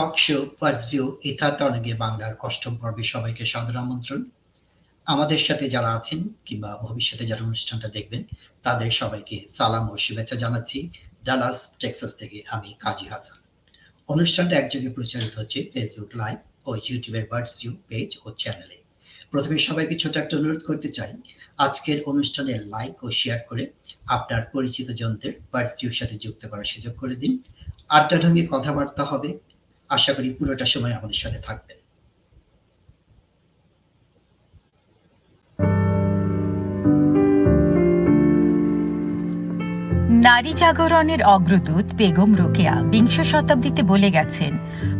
টক 0.00 0.14
show 0.26 0.36
first 0.60 0.84
view 0.90 1.04
ইথাতরণে 1.30 1.92
বাংলার 2.04 2.34
অষ্টম 2.46 2.74
পর্বে 2.80 3.04
সবাইকে 3.14 3.44
সাদর 3.52 3.76
আমন্ত্রণ। 3.84 4.20
আমাদের 5.06 5.40
সাথে 5.46 5.64
যারা 5.74 5.90
আছেন 5.98 6.20
কিংবা 6.46 6.70
ভবিষ্যতে 6.86 7.24
যারা 7.30 7.42
অনুষ্ঠানটা 7.48 7.88
দেখবেন, 7.96 8.22
তাদের 8.66 8.90
সবাইকে 9.00 9.36
সালাম 9.56 9.84
ও 9.92 9.94
শুভেচ্ছা 10.04 10.36
জানাচ্ছি 10.44 10.78
ডালাস, 11.26 11.58
টেক্সাস 11.80 12.12
থেকে 12.20 12.38
আমি 12.54 12.70
কাজী 12.84 13.06
হাসান। 13.12 13.38
অনুষ্ঠানটা 14.08 14.54
একযোগে 14.62 14.90
প্রচারিত 14.96 15.32
হচ্ছে 15.40 15.58
ফেসবুক 15.72 16.10
লাইভ 16.20 16.38
ও 16.68 16.70
ইউটিউবের 16.86 17.24
বার্ডস 17.30 17.52
ভিউ 17.60 17.72
পেজ 17.88 18.10
ও 18.24 18.26
চ্যানেলে 18.42 18.78
প্রথমে 19.32 19.56
সবাইকে 19.68 19.94
ছোট 20.02 20.14
একটা 20.22 20.34
অনুরোধ 20.40 20.62
করতে 20.68 20.88
চাই, 20.96 21.12
আজকের 21.64 21.98
অনুষ্ঠানে 22.10 22.52
লাইক 22.74 22.96
ও 23.04 23.08
শেয়ার 23.20 23.40
করে 23.48 23.64
আপনার 24.16 24.42
পরিচিত 24.54 24.88
জনদের 25.00 25.32
বার্ডস 25.52 25.72
ভিউর 25.78 25.96
সাথে 26.00 26.14
যুক্ত 26.24 26.42
করার 26.50 26.68
সুযোগ 26.72 26.94
করে 27.02 27.14
দিন। 27.22 27.32
আড্ডা 27.96 28.16
ঢঙ্গে 28.22 28.42
কথাবার্তা 28.54 29.04
হবে 29.12 29.30
আশা 29.90 30.12
করি 30.12 30.28
পুরোটা 30.30 30.64
সময় 30.64 30.92
আমাদের 30.92 31.16
সাথে 31.16 31.38
থাকবেন। 31.38 31.78
নারী 40.22 40.52
জাগরণের 40.56 41.22
অগ্রদূত 41.24 41.86
বেগম 41.96 42.34
রোকেয়া 42.34 42.74
বিংশ 42.82 43.16
শতাব্দীতে 43.20 43.82
বলে 43.82 44.10
গেছেন, 44.10 44.52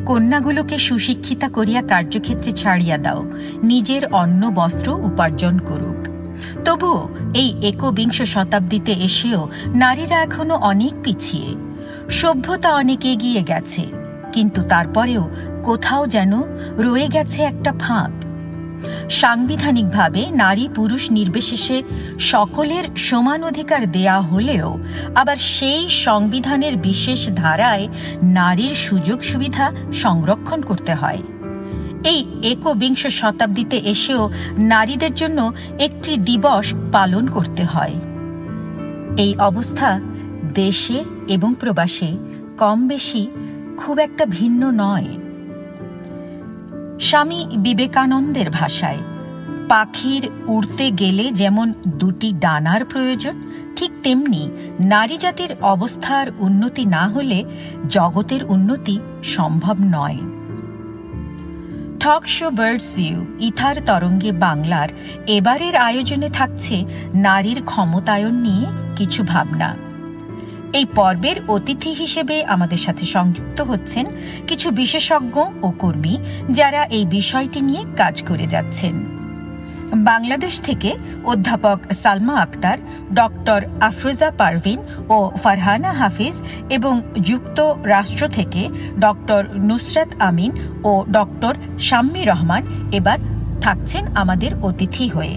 কন্যাগুলোকে 0.06 0.78
সুশিক্ষিতা 0.78 1.48
করিয়া 1.48 1.82
কার্যক্ষেত্রে 1.82 2.52
ছাড়িয়া 2.52 2.98
দাও, 2.98 3.20
নিজের 3.62 4.02
অন্ন, 4.12 4.50
বস্ত্র 4.50 4.88
উপার্জন 5.02 5.58
করুক। 5.58 6.00
তবুও 6.64 7.08
এই 7.34 7.50
একবিংশ 7.62 8.22
শতাব্দীতে 8.22 8.92
এসেও 8.92 9.48
নারীরা 9.74 10.16
এখনও 10.22 10.56
অনেক 10.56 10.94
পিছিয়ে। 11.04 11.50
সভ্যতা 12.10 12.70
অনেক 12.74 13.00
এগিয়ে 13.04 13.42
গেছে। 13.42 13.99
কিন্তু 14.32 14.62
তারপরেও 14.68 15.30
কোথাও 15.62 16.06
যেন 16.06 16.32
রয়ে 16.78 17.08
গেছে 17.08 17.42
একটা 17.42 17.72
ফাঁক। 17.80 18.10
সাংবিধানিকভাবে 19.10 20.26
নারী 20.30 20.68
পুরুষ 20.74 21.10
নির্বিশেষে 21.10 21.82
সকলের 22.18 22.84
সমান 22.96 23.44
অধিকার 23.44 23.92
দেয়া 23.92 24.20
হলেও 24.20 24.78
আবার 25.14 25.36
সেই 25.36 25.88
সংবিধানের 25.88 26.76
বিশেষ 26.76 27.30
ধারায় 27.34 27.88
নারীর 28.22 28.74
সুযোগ 28.74 29.22
সুবিধা 29.22 29.72
সংরক্ষণ 29.92 30.62
করতে 30.62 30.94
হয়। 30.94 31.22
এই 32.04 32.20
একবিংশ 32.42 33.06
শতাব্দীতে 33.06 33.76
এসেও 33.76 34.30
নারীদের 34.58 35.14
জন্য 35.14 35.52
একটি 35.78 36.16
দিবস 36.16 36.74
পালন 36.92 37.26
করতে 37.26 37.64
হয়। 37.64 37.94
এই 39.16 39.36
অবস্থা 39.38 40.00
দেশে 40.54 41.04
এবং 41.28 41.54
প্রবাসে 41.60 42.10
কম 42.58 42.88
বেশি 42.88 43.30
খুব 43.80 43.98
একটা 43.98 44.24
ভিন্ন 44.26 44.70
নয়। 44.84 45.08
স্বামী 47.00 47.40
বিবেকানন্দের 47.56 48.50
ভাষায়, 48.50 48.98
পাখির 49.68 50.24
উড়তে 50.46 50.86
গেলে 50.90 51.26
যেমন 51.32 51.74
দুটি 52.00 52.28
ডানার 52.32 52.84
প্রয়োজন, 52.84 53.36
ঠিক 53.76 53.90
তেমনি 54.02 54.42
নারী 54.80 55.16
জাতির 55.18 55.52
অবস্থার 55.62 56.26
উন্নতি 56.38 56.84
না 56.86 57.04
হলে 57.08 57.44
জগতের 57.88 58.42
উন্নতি 58.44 58.96
সম্ভব 59.22 59.76
নয়। 59.96 60.18
Talk 62.00 62.24
show 62.26 62.46
birds 62.50 62.88
view 62.94 63.18
ether 63.40 63.76
তরঙ্গে 63.86 64.32
বাংলার, 64.32 64.88
এবারের 65.26 65.74
আয়োজনে 65.76 66.28
থাকছে 66.30 66.84
নারীর 67.26 67.62
ক্ষমতায়ন 67.62 68.34
নিয়ে 68.34 68.66
কিছু 68.96 69.20
ভাবনা। 69.22 69.89
এই 70.72 70.86
পর্বের 70.94 71.36
অতিথি 71.48 71.90
হিসেবে 71.92 72.44
আমাদের 72.44 72.78
সাথে 72.78 73.06
সংযুক্ত 73.06 73.60
হচ্ছেন 73.60 74.06
কিছু 74.46 74.70
বিশেষজ্ঞ 74.70 75.36
ও 75.62 75.68
কর্মী 75.78 76.14
যারা 76.50 76.84
এই 76.84 77.04
বিষয়টি 77.06 77.60
নিয়ে 77.60 77.82
কাজ 77.96 78.22
করে 78.22 78.46
যাচ্ছেন। 78.46 78.94
বাংলাদেশ 80.04 80.60
থেকে 80.60 80.90
অধ্যাপক 81.24 81.78
সালমা 81.92 82.34
আক্তার, 82.40 82.78
ডক্টর 83.14 83.60
আফরোজা 83.80 84.30
পারভিন 84.30 84.78
ও 85.08 85.30
ফারহানা 85.42 85.92
হাফিজ 85.92 86.36
এবং 86.70 87.00
যুক্ত 87.20 87.58
রাষ্ট্র 87.84 88.28
থেকে 88.28 88.68
ডক্টর 89.00 89.42
নুসরাত 89.58 90.10
আমিন 90.20 90.52
ও 90.84 91.04
ডক্টর 91.12 91.54
শাম্মী 91.80 92.24
রহমান 92.24 92.62
এবার 92.92 93.18
থাকছেন 93.60 94.04
আমাদের 94.14 94.52
অতিথি 94.62 95.08
হয়ে। 95.08 95.36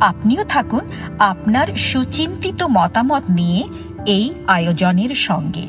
আপনিও 0.00 0.44
থাকুন 0.44 0.84
আপনার 1.18 1.66
সুচিন্তিত 1.76 2.62
মতামত 2.62 3.24
নিয়ে 3.30 3.62
এই 4.06 4.34
আয়োজনের 4.46 5.14
সঙ্গে। 5.14 5.68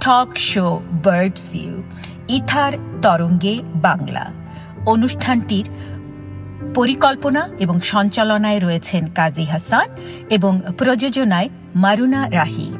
Talk 0.00 0.36
show 0.36 0.80
birds 0.92 1.50
view 1.50 1.82
ether 2.28 2.72
তরঙ্গে 3.02 3.60
বাংলা। 3.74 4.32
অনুষ্ঠানটির 4.86 5.64
পরিকল্পনা 6.74 7.48
এবং 7.60 7.80
সঞ্চালনায় 7.80 8.60
রয়েছেন 8.60 9.06
কাজী 9.06 9.44
হাসান 9.44 9.96
এবং 10.30 10.60
প্রযোজনায় 10.78 11.48
মারুনা 11.74 12.30
রাহি। 12.30 12.72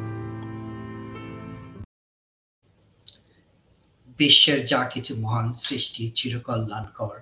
বিশ্বের 4.18 4.66
যা 4.66 4.84
কিছু 4.84 5.16
মহান 5.20 5.52
সৃষ্টি 5.52 6.12
চিরকল্যাণকর। 6.14 7.16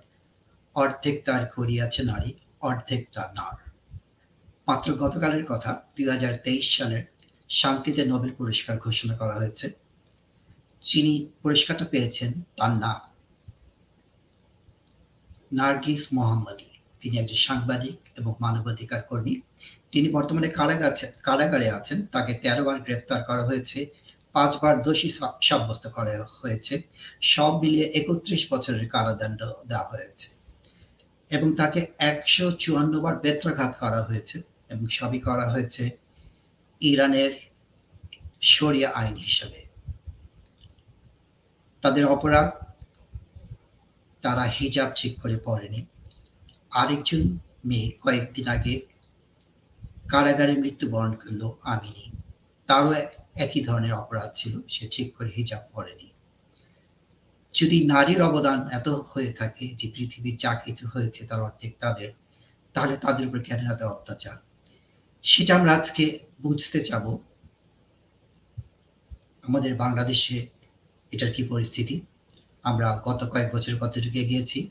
অর্ধেক 0.75 1.25
তার 1.25 1.46
করিয়াছে 1.46 2.02
নারী, 2.02 2.32
অর্ধেক 2.60 3.08
তার 3.14 3.28
নার। 3.34 3.70
মাত্র 4.66 4.92
গতকালের 4.92 5.44
কথা, 5.46 5.82
দুই 5.96 6.08
হাজার 6.08 6.34
তেইশ 6.44 6.78
সালের 6.78 7.19
শান্তিতে 7.50 8.02
নোবেল 8.06 8.32
পুরস্কার 8.35 8.79
ঘোষণা 8.79 9.17
করা 9.17 9.35
হয়েছে। 9.37 9.67
যিনি 10.82 11.32
পুরস্কারটা 11.43 11.85
পেয়েছেন 11.85 12.32
তার 12.58 12.70
নাম 12.70 13.00
নার্গিস 15.52 16.08
মোহাম্মদী। 16.12 16.70
তিনি 17.00 17.19
একজন 17.19 17.35
সাংবাদিক 17.35 17.97
এবং 18.19 18.32
মানবাধিকার 18.41 19.02
কর্মী। 19.02 19.41
তিনি 19.93 20.08
বর্তমানে 20.08 20.49
কারাগারে 21.23 21.70
আছেন। 21.70 22.06
তাকে 22.06 22.35
তেরো 22.35 22.64
বার 22.64 22.81
গ্রেফতার 22.81 23.23
করা 23.23 23.44
হয়েছে 23.47 23.87
পাঁচবার 24.32 24.82
দোষী 24.82 25.08
সাব্যস্ত 25.43 25.88
করা 25.88 26.26
হয়েছে। 26.41 26.82
সব 27.20 27.52
মিলিয়ে 27.62 27.87
একত্রিশ 27.99 28.52
বছরের 28.52 28.88
কারাদণ্ড 28.88 29.41
দেওয়া 29.69 29.88
হয়েছে। 29.88 30.29
এবং 31.31 31.55
তাকে 31.56 31.87
একশো 31.99 32.50
চুয়ান্ন 32.52 33.00
বার 33.00 33.17
বেত্রাঘাত 33.17 33.73
করা 33.81 34.02
হয়েছে 34.02 34.43
এবং 34.69 34.87
সবই 34.87 35.19
করা 35.19 35.50
হয়েছে 35.50 36.09
ইরানের 36.80 37.50
শরিয়া 38.40 38.90
আইন 38.90 39.14
হিসাবে। 39.14 39.64
তাদের 41.82 42.06
অপরাধ, 42.06 42.64
তারা 44.22 44.42
হিজাব 44.42 44.92
ঠিক 44.94 45.20
করে 45.20 45.38
পড়েনি। 45.44 45.86
আরেকজন 46.70 47.38
মেয়ে 47.64 47.90
কয়েকদিন 48.00 48.48
আগে 48.48 48.80
কারাগারে 50.08 50.52
মৃত্যুবরণ 50.52 51.12
করল 51.12 51.50
আমিনি। 51.62 52.10
তারও 52.66 52.94
একই 53.34 53.64
ধরনের 53.64 53.92
অপরাধ 53.92 54.30
ছিল, 54.34 54.60
সে 54.68 54.88
ঠিক 54.90 55.16
করে 55.16 55.30
হিজাব 55.36 55.62
পড়েনি। 55.72 56.10
যদি 57.54 57.86
নারীর 57.86 58.22
অবদান 58.22 58.68
এত 58.68 58.88
হয়ে 58.88 59.32
থাকে 59.32 59.68
যে 59.68 59.92
পৃথিবীর 59.94 60.36
যা 60.36 60.54
কিছু 60.54 60.88
হয়েছে 60.94 61.26
তার 61.26 61.42
অর্ধেক 61.42 61.76
তাদের, 61.80 62.12
তাহলে 62.72 62.96
তাদের 62.96 63.26
উপর 63.26 63.40
কেন 63.40 63.72
এত 63.72 63.82
অত্যাচার? 63.82 64.36
সেটা 65.22 65.56
আমরা 65.56 65.74
আজকে 65.74 66.29
বুঝতে 66.40 66.81
চাব 66.81 67.19
আমাদের 69.42 69.75
বাংলাদেশে 69.75 70.46
এটার 71.12 71.32
কি 71.32 71.42
পরিস্থিতি? 71.42 72.00
আমরা 72.62 73.00
গত 73.04 73.31
কয়েক 73.31 73.48
বছর 73.54 73.72
কতটুকু 73.81 74.19
এগিয়েছি। 74.19 74.70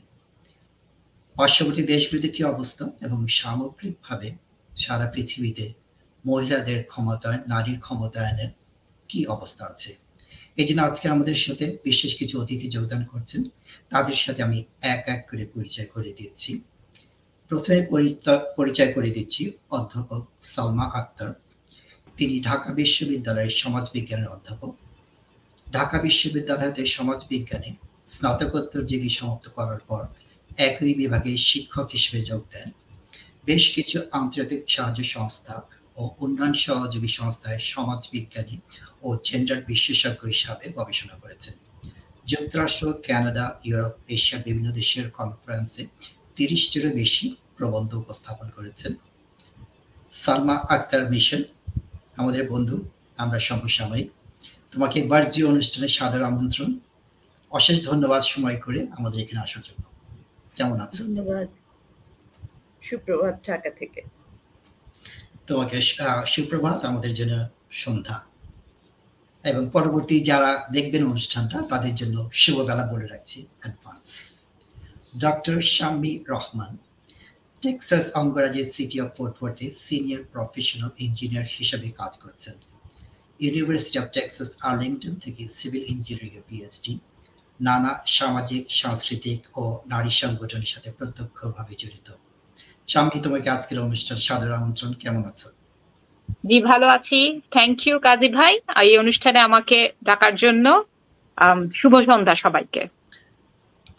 পার্শ্ববর্তী 1.36 1.82
দেশগুলিতে 1.82 2.28
কি 2.28 2.44
অবস্থা? 2.44 2.84
এবং 3.00 3.26
সামগ্রিকভাবে 3.26 4.28
সারা 4.76 5.06
পৃথিবীতে 5.06 5.72
মহিলাদের 6.26 6.84
ক্ষমতায়ন, 6.84 7.40
নারীর 7.48 7.80
ক্ষমতায়নের 7.80 8.50
কি 9.08 9.26
অবস্থা 9.26 9.64
আছে? 9.66 9.96
এই 10.56 10.66
জন্য 10.68 10.82
আজকে 10.82 11.08
আমাদের 11.08 11.34
সাথে 11.34 11.78
বিশেষ 11.84 12.16
কিছু 12.16 12.42
অতিথি 12.42 12.68
যোগদান 12.70 13.04
করছেন। 13.04 13.44
তাদের 13.90 14.14
সাথে 14.14 14.42
আমি 14.42 14.64
এক 14.80 15.04
এক 15.06 15.20
করে 15.30 15.46
পরিচয় 15.54 15.86
করে 15.86 16.12
দিচ্ছি। 16.12 16.60
প্রথমে 17.48 17.86
পরিচয় 18.56 18.92
করে 18.92 19.10
দিচ্ছি 19.10 19.52
অধ্যাপক 19.70 20.22
সালমা 20.42 20.84
আক্তার। 20.84 21.49
তিনি 22.20 22.36
ঢাকা 22.40 22.70
বিশ্ববিদ্যালয়ের 22.72 23.54
সমাজবিজ্ঞানের 23.62 24.28
অধ্যাপক। 24.28 24.72
ঢাকা 25.66 25.96
বিশ্ববিদ্যালয়তে 25.98 26.82
সমাজবিজ্ঞানে 26.86 27.70
স্নাতকোত্তর 28.08 28.82
ডিগ্রি 28.84 29.10
সমাপ্ত 29.10 29.46
করার 29.48 29.80
পর 29.88 30.02
একই 30.68 30.94
বিভাগে 30.94 31.32
শিক্ষক 31.50 31.86
হিসেবে 31.90 32.20
যোগ 32.24 32.42
দেন। 32.52 32.68
বেশ 33.44 33.64
কিছু 33.74 33.96
আন্তর্জাতিক 34.12 34.60
সাহায্য 34.68 35.04
সংস্থা 35.04 35.56
ও 35.96 36.02
উন্নয়ন 36.20 36.54
সহযোগী 36.66 37.08
সংস্থায় 37.08 37.58
সমাজবিজ্ঞানী 37.72 38.56
ও 39.02 39.08
জেন্ডার 39.24 39.60
বিশেষজ্ঞ 39.64 40.22
হিসাবে 40.26 40.64
গবেষণা 40.72 41.16
করেছেন। 41.22 41.54
যুক্তরাষ্ট্র, 42.26 42.84
কানাডা, 43.06 43.46
ইউরোপ 43.64 43.94
এশিয়ার 44.08 44.42
বিভিন্ন 44.42 44.68
দেশের 44.72 45.06
কনফারেন্সে 45.10 45.82
তিরিশটিরও 46.36 46.90
বেশি 46.94 47.26
প্রবন্ধ 47.56 47.90
উপস্থাপন 47.94 48.48
করেছেন। 48.50 48.92
সালমা 50.24 50.56
আক্তার 50.68 51.10
মিশন 51.10 51.42
আমাদের 52.16 52.50
বন্ধু 52.50 52.88
আমরা 53.16 53.38
সমসাময়িক 53.38 54.10
তোমাকে 54.70 55.02
বার্জি 55.02 55.44
অনুষ্ঠানে 55.44 55.88
সাদর 55.88 56.22
আমন্ত্রণ। 56.22 56.78
অশেষ 57.50 57.86
ধন্যবাদ 57.86 58.22
সময় 58.22 58.60
করে 58.60 58.86
আমাদের 58.98 59.22
এখানে 59.22 59.40
আসার 59.42 59.62
জন্য। 59.64 59.82
কেমন 60.54 60.80
আছো? 60.80 61.04
ধন্যবাদ। 61.04 61.48
সুপ্রভাত 62.82 63.46
ঢাকা 63.46 63.70
থেকে। 63.70 64.02
তোমাকে 65.46 65.80
সুপ্রভাত 66.26 66.84
আমাদের 66.84 67.14
জন্য 67.14 67.48
সন্ধ্যা। 67.70 68.24
এবং 69.44 69.70
পরবর্তী 69.72 70.20
যারা 70.20 70.66
দেখবেন 70.72 71.10
অনুষ্ঠানটা 71.10 71.62
তাদের 71.62 71.94
জন্য 71.94 72.30
শুভবেলা 72.32 72.86
বলে 72.86 73.06
রাখছি। 73.06 73.46
Advance 73.60 74.08
doctor 75.20 75.60
Shammi 75.60 76.24
Rahman 76.28 76.76
Texas 77.62 78.04
অঙ্গরাজ্যের 78.20 78.68
সিটি 78.74 78.96
অফ 79.04 79.08
ফোর্ট 79.16 79.36
ওয়ার্থে 79.40 79.66
সিনিয়র 79.86 80.22
প্রফেশনাল 80.32 80.90
ইঞ্জিনিয়ার 80.98 81.48
হিসেবে 81.58 81.88
কাজ 82.00 82.12
করছেন। 82.18 82.56
ইউনিভার্সিটি 83.40 83.98
অফ 83.98 84.06
টেক্সাস 84.16 84.50
আর্লিংটন 84.70 85.14
থেকে 85.24 85.42
সিভিল 85.58 85.84
ইঞ্জিনিয়ারিং 85.94 86.42
পিএইচডি 86.48 86.92
নানা 87.60 87.92
সামাজিক, 88.06 88.62
সাংস্কৃতিক 88.82 89.40
ও 89.60 89.62
নারী 89.86 90.12
সংগঠনের 90.22 90.70
সাথে 90.74 90.90
প্রত্যক্ষভাবে 90.98 91.74
জড়িত। 91.82 92.08
শাম্মী 92.88 93.18
তোমাকে 93.22 93.48
আজকের 93.50 93.78
অনুষ্ঠান। 93.78 94.18
সাদর 94.26 94.52
আমন্ত্রণ। 94.52 94.92
কেমন 95.02 95.22
আছো? 95.30 95.48
জি, 96.48 96.58
ভালো 96.70 96.86
আছি। 96.96 97.40
থ্যাংক 97.54 97.78
ইউ 97.86 97.96
কাজী 98.06 98.28
ভাই। 98.38 98.52
এই 98.82 98.92
অনুষ্ঠানে 99.02 99.38
আমাকে 99.48 99.78
ডাকার 100.04 100.34
জন্য 100.42 100.66
শুভ 101.74 101.92
সন্ধ্যা 102.08 102.34
সবাইকে। 102.44 102.82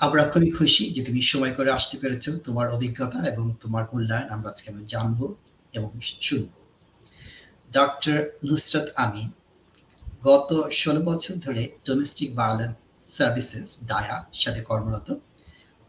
আমরা 0.06 0.24
খুবই 0.31 0.50
খুশি 0.57 0.83
যে 0.95 1.01
তুমি 1.07 1.21
সময় 1.31 1.53
করে 1.57 1.69
আসতে 1.77 1.95
পেরেছ 2.01 2.25
তোমার 2.48 2.68
অভিজ্ঞতা 2.75 3.19
এবং 3.31 3.45
তোমার 3.62 3.83
মূল্যায়ন 3.92 4.30
আমরা 4.36 4.48
আজকে 4.53 4.68
আমরা 4.71 4.86
জানব 4.94 5.19
এবং 5.74 5.89
শুনব। 6.27 6.51
ডক্টর 7.71 8.18
নুসরত 8.48 8.88
আমিন, 9.03 9.30
গত 10.24 10.50
ষোলো 10.81 11.01
বছর 11.09 11.36
ধরে 11.45 11.63
ডোমেস্টিক 11.88 12.30
ভায়োলেন্স 12.39 12.77
সার্ভিসেস 13.18 13.68
ডায়া 13.89 14.18
সাথে 14.42 14.62
কর্মরত। 14.69 15.07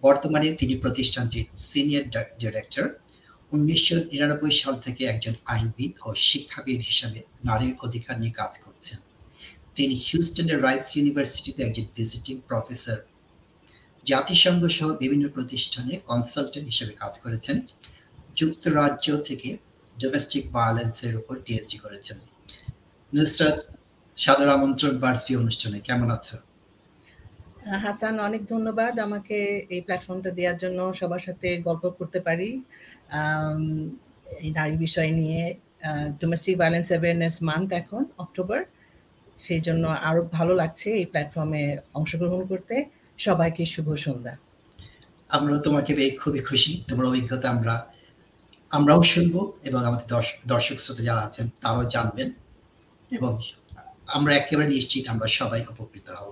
বর্তমানে 0.02 0.48
তিনি 0.60 0.74
প্রতিষ্ঠানটির 0.84 1.46
সিনিয়র 1.68 2.04
ডিরেক্টর 2.40 2.86
উনিশশো 3.52 3.96
নিরানব্বই 4.12 4.54
সাল 4.60 4.74
থেকে 4.86 5.02
একজন 5.04 5.34
আইনবিদ 5.52 5.92
ও 6.06 6.08
শিক্ষাবিদ 6.28 6.78
হিসাবে 6.90 7.20
নারীর 7.44 7.74
অধিকার 7.86 8.14
নিয়ে 8.20 8.34
কাজ 8.40 8.52
করছেন। 8.64 8.98
তিনি 9.76 9.94
হিউস্টনের 10.06 10.58
রাইস 10.66 10.86
ইউনিভার্সিটিতে 10.96 11.60
একজন 11.64 11.86
ভিজিটিং 11.96 12.34
প্রফেসর 12.48 12.98
জাতিসংঘ 14.10 14.62
সহ 14.76 14.88
বিভিন্ন 15.02 15.24
প্রতিষ্ঠানে 15.36 15.92
কনসালটেন্ট 16.08 16.66
হিসেবে 16.72 16.92
কাজ 17.02 17.12
করেছেন। 17.24 17.56
যুক্তরাজ্য 18.38 19.06
থেকে 19.28 19.48
ডোমেস্টিক 19.96 20.44
ভায়োলেন্সের 20.56 21.14
উপর 21.20 21.34
পিএইচডি 21.44 21.76
করেছেন। 21.84 22.18
নুসরাত 23.12 23.56
সাদর 24.18 24.48
আমন্ত্রণ 24.56 24.94
বার্সি 25.02 25.32
অনুষ্ঠানে 25.42 25.78
কেমন 25.88 26.08
আছো? 26.16 26.36
হাসান, 27.84 28.14
অনেক 28.28 28.42
ধন্যবাদ 28.52 28.94
আমাকে 29.06 29.38
এই 29.74 29.80
প্ল্যাটফর্মটা 29.86 30.30
দেওয়ার 30.38 30.58
জন্য। 30.62 30.78
সবার 31.00 31.22
সাথে 31.26 31.48
গল্প 31.68 31.84
করতে 31.98 32.18
পারি। 32.26 32.48
এই 34.44 34.50
নারী 34.58 34.74
বিষয় 34.86 35.10
নিয়ে 35.20 35.42
ডোমেস্টিক 36.20 36.54
ভায়োলেন্স 36.60 36.88
অ্যাওয়ারনেস 36.90 37.34
মান্থ 37.48 37.68
এখন 37.82 38.02
অক্টোবর 38.24 38.60
সেই 39.38 39.60
জন্য 39.66 39.84
আরও 40.08 40.22
ভালো 40.36 40.52
লাগছে 40.60 40.88
এই 41.00 41.06
প্ল্যাটফর্মে 41.12 41.62
অংশগ্রহণ 41.98 42.42
করতে। 42.52 42.76
সবাইকে 43.26 43.62
শুভ 43.74 43.88
সন্ধ্যা। 44.04 44.34
আমরা 45.36 45.56
তোমাকে 45.66 45.90
পেয়ে 45.94 46.12
খুবই 46.20 46.40
খুশি। 46.48 46.70
তোমার 46.88 47.06
অভিজ্ঞতা 47.06 47.46
আমরা, 47.54 47.74
আমরাও 48.70 49.02
শুনব 49.12 49.34
এবং 49.64 49.80
আমাদের 49.88 50.08
দর্শক 50.46 50.76
শ্রোতা 50.82 51.02
যারা 51.02 51.22
আছেন 51.28 51.46
তারাও 51.60 51.84
জানবেন 51.94 52.28
এবং 53.16 53.32
আমরা 54.06 54.32
একেবারে 54.36 54.68
নিশ্চিত 54.68 55.04
আমরা 55.08 55.28
সবাই 55.40 55.60
উপকৃত 55.70 56.06
হব। 56.18 56.30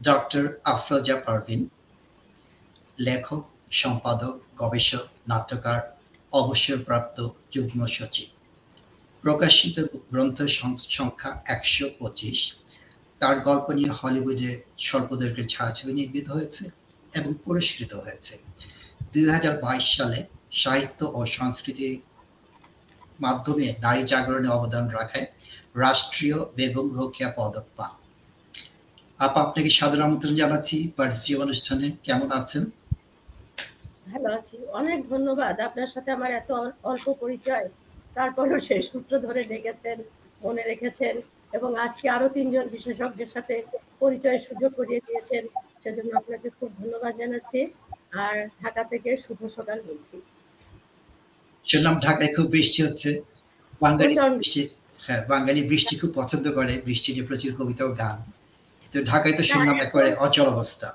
ডক্টর 0.00 0.44
আফরোজা 0.64 1.16
পারভিন, 1.26 1.60
লেখক, 2.98 3.42
সম্পাদক, 3.82 4.34
গবেষক, 4.56 5.04
নাট্যকার, 5.28 5.80
অবসরপ্রাপ্ত 6.32 7.16
যুগ্ম 7.52 7.80
সচিব। 7.96 8.28
প্রকাশিত 9.24 9.76
গ্রন্থ 10.10 10.38
সংখ্যা 10.98 11.30
একশো 11.54 11.86
পঁচিশ। 11.98 12.38
তার 13.20 13.36
গল্প 13.40 13.66
নিয়ে 13.70 13.92
হলিউডে 13.98 14.50
স্বল্পদৈর্ঘ্যের 14.78 15.48
ছায়াছবি 15.48 15.92
নির্মিত 15.92 16.26
হয়েছে 16.30 16.64
এবং 17.18 17.30
পুরস্কৃত 17.44 17.92
হয়েছে। 17.94 18.34
দুই 19.12 19.24
হাজার 19.30 19.54
বাইশ 19.64 19.86
সালে 19.96 20.18
সাহিত্য 20.62 21.00
ও 21.18 21.20
সংস্কৃতির 21.38 21.94
মাধ্যমে 23.20 23.66
নারী 23.80 24.02
জাগরণে 24.10 24.48
অবদান 24.48 24.84
রাখায় 24.88 25.26
রাষ্ট্রীয় 25.84 26.38
বেগম 26.56 26.86
রোকেয়া 26.98 27.30
পদক 27.36 27.66
পান। 27.76 27.92
আপা, 29.18 29.40
আপনাকে 29.46 29.70
সাদর 29.70 30.00
আমন্ত্রণ 30.06 30.34
জানাচ্ছি। 30.34 30.76
অনুষ্ঠানে 31.36 31.86
কেমন 32.06 32.28
আছেন? 32.30 32.64
ভালো 34.12 34.28
আছি। 34.38 34.56
অনেক 34.80 34.98
ধন্যবাদ। 35.08 35.54
আপনার 35.60 35.88
সাথে 35.94 36.10
আমার 36.16 36.30
এত 36.40 36.50
অল্প 36.90 37.06
পরিচয়। 37.20 37.66
তারপরেও 38.14 38.60
সেই 38.60 38.82
সূত্র 38.90 39.12
ধরে 39.26 39.40
ডেকেছেন, 39.44 39.98
মনে 40.44 40.62
রেখেছেন। 40.62 41.14
এবং 41.52 41.70
আজকে 41.86 42.06
আরও 42.08 42.28
তিনজন 42.28 42.66
বিশেষজ্ঞের 42.68 43.30
সাথে 43.34 43.54
পরিচয়ের 44.02 44.42
সুযোগ 44.48 44.70
করিয়ে 44.78 45.04
দিয়েছেন। 45.06 45.42
সেজন্য 45.82 46.10
আপনাকে 46.16 46.48
খুব 46.58 46.70
ধন্যবাদ 46.80 47.12
জানাচ্ছি 47.20 47.60
আর 48.24 48.36
ঢাকা 48.62 48.82
থেকে 48.84 49.10
শুভ 49.24 49.40
সকাল 49.56 49.78
বলছি। 49.88 50.16
শুনলাম 51.66 51.94
ঢাকায় 52.06 52.32
খুব 52.36 52.46
বৃষ্টি 52.56 52.80
হচ্ছে। 52.86 53.10
বাঙালি 53.82 54.14
বৃষ্টি 54.40 54.62
হ্যাঁ 55.00 55.22
বাঙালি 55.32 55.60
বৃষ্টি 55.62 55.94
খুব 56.00 56.10
পছন্দ 56.20 56.46
করে। 56.58 56.72
বৃষ্টি 56.88 57.08
নিয়ে 57.14 57.26
প্রচুর 57.30 57.52
কবিতা 57.58 57.82
ও 57.84 57.92
গান। 58.02 58.16
কিন্তু 58.80 58.98
ঢাকায় 59.10 59.34
তো 59.38 59.42
শুনলাম 59.50 59.76
একেবারে 59.84 60.10
অচল 60.26 60.46
অবস্থা। 60.54 60.88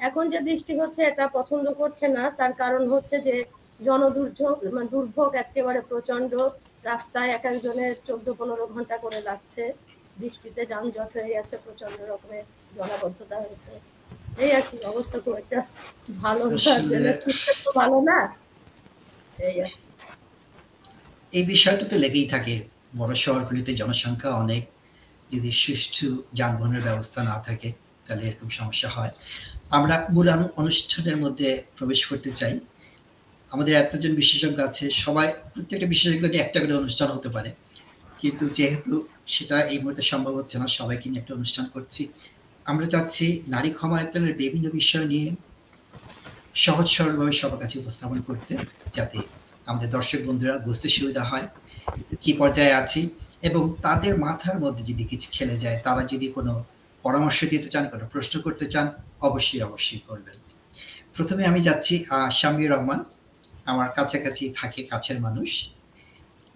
এখন 0.00 0.24
যে 0.32 0.38
বৃষ্টি 0.40 0.72
হচ্ছে 0.80 1.00
এটা 1.10 1.24
পছন্দ 1.28 1.66
করছে 1.80 2.06
না। 2.16 2.24
তার 2.38 2.52
কারণ 2.62 2.82
হচ্ছে 2.92 3.16
যে 3.26 3.34
জনদুর্যোগ 3.80 4.54
মানে 4.76 4.88
দুর্ভোগ 4.88 5.30
একেবারে 5.44 5.80
প্রচণ্ড 5.90 6.32
রাস্তায় 6.90 7.30
এক 7.30 7.44
একজনের 7.50 7.92
চোদ্দ 8.06 8.26
পনেরো 8.38 8.64
ঘণ্টা 8.66 8.96
করে 9.04 9.20
লাগছে 9.20 9.62
বৃষ্টিতে 10.20 10.62
যানজট 10.66 11.10
হয়ে 11.16 11.30
গেছে 11.34 11.54
প্রচণ্ড 11.64 11.98
রকমের 12.12 12.44
জলাবদ্ধতা 12.76 13.36
হয়েছে। 13.36 13.72
এই 14.44 14.50
আর 14.52 14.64
কি 14.70 14.76
অবস্থা 14.84 15.16
খুব 15.20 15.34
একটা 15.42 15.58
ভালো 16.24 16.44
না। 16.50 16.74
তো 17.64 17.70
ভালো 17.72 17.98
না। 18.00 18.18
এই 19.48 19.56
আর 19.64 19.70
এই 21.32 21.44
বিষয়টা 21.46 21.84
তো 21.90 21.96
লেগেই 21.96 22.28
থাকে। 22.28 22.54
বড় 22.96 23.12
শহরগুলিতে 23.14 23.70
জনসংখ্যা 23.74 24.30
অনেক। 24.42 24.62
যদি 25.32 25.50
সুষ্ঠু 25.62 26.06
যানবাহনের 26.34 26.82
ব্যবস্থা 26.82 27.20
না 27.22 27.36
থাকে 27.46 27.68
তাহলে 28.06 28.22
এরকম 28.28 28.48
সমস্যা 28.50 28.88
হয়। 28.88 29.12
আমরা 29.70 29.94
মূল 30.14 30.26
অনুষ্ঠানের 30.56 31.16
মধ্যে 31.16 31.48
প্রবেশ 31.76 32.00
করতে 32.06 32.30
চাই। 32.30 32.54
আমাদের 33.52 33.74
এতজন 33.82 34.12
বিশেষজ্ঞ 34.22 34.58
আছে, 34.68 34.84
সবাই 35.04 35.26
প্রত্যেকটা 35.52 35.86
বিশেষজ্ঞ 35.94 36.24
নিয়ে 36.32 36.42
একটা 36.46 36.58
করে 36.62 36.74
অনুষ্ঠান 36.82 37.08
হতে 37.16 37.28
পারে। 37.36 37.50
কিন্তু 38.20 38.44
যেহেতু 38.58 38.92
সেটা 39.34 39.56
এই 39.72 39.78
মুহূর্তে 39.82 40.02
সম্ভব 40.12 40.34
হচ্ছে 40.40 40.56
না, 40.60 40.66
সবাইকে 40.78 41.06
নিয়ে 41.10 41.20
একটা 41.22 41.32
অনুষ্ঠান 41.38 41.66
করছি। 41.74 42.02
আমরা 42.70 42.86
চাচ্ছি 42.92 43.26
নারী 43.54 43.70
ক্ষমতায়নের 43.78 44.34
বিভিন্ন 44.42 44.66
বিষয় 44.80 45.06
নিয়ে 45.12 45.28
সহজ 46.64 46.86
সরলভাবে 46.94 47.34
সবার 47.40 47.60
কাছে 47.62 47.76
উপস্থাপন 47.82 48.18
করতে, 48.28 48.52
যাতে 48.96 49.18
আমাদের 49.70 49.88
দর্শক 49.96 50.20
বন্ধুরা 50.28 50.54
বুঝতে 50.66 50.88
সুবিধা 50.96 51.22
হয় 51.30 51.46
কি 52.22 52.32
পর্যায়ে 52.40 52.74
আছি 52.82 53.00
এবং 53.48 53.62
তাদের 53.86 54.12
মাথার 54.26 54.56
মধ্যে 54.64 54.82
যদি 54.90 55.04
কিছু 55.12 55.26
খেলে 55.36 55.56
যায়, 55.62 55.76
তারা 55.86 56.02
যদি 56.12 56.26
কোনো 56.36 56.52
পরামর্শ 57.04 57.38
দিতে 57.52 57.68
চান, 57.72 57.84
কোনো 57.92 58.04
প্রশ্ন 58.12 58.34
করতে 58.46 58.66
চান, 58.72 58.86
অবশ্যই 59.28 59.60
অবশ্যই 59.68 60.00
করবেন। 60.08 60.36
প্রথমে 61.16 61.42
আমি 61.50 61.60
যাচ্ছি 61.68 61.94
শামির 62.38 62.70
রহমান। 62.74 63.00
আমার 63.66 63.88
কাছাকাছি 63.96 64.44
থাকে 64.60 64.80
কাছের 64.92 65.18
মানুষ। 65.26 65.50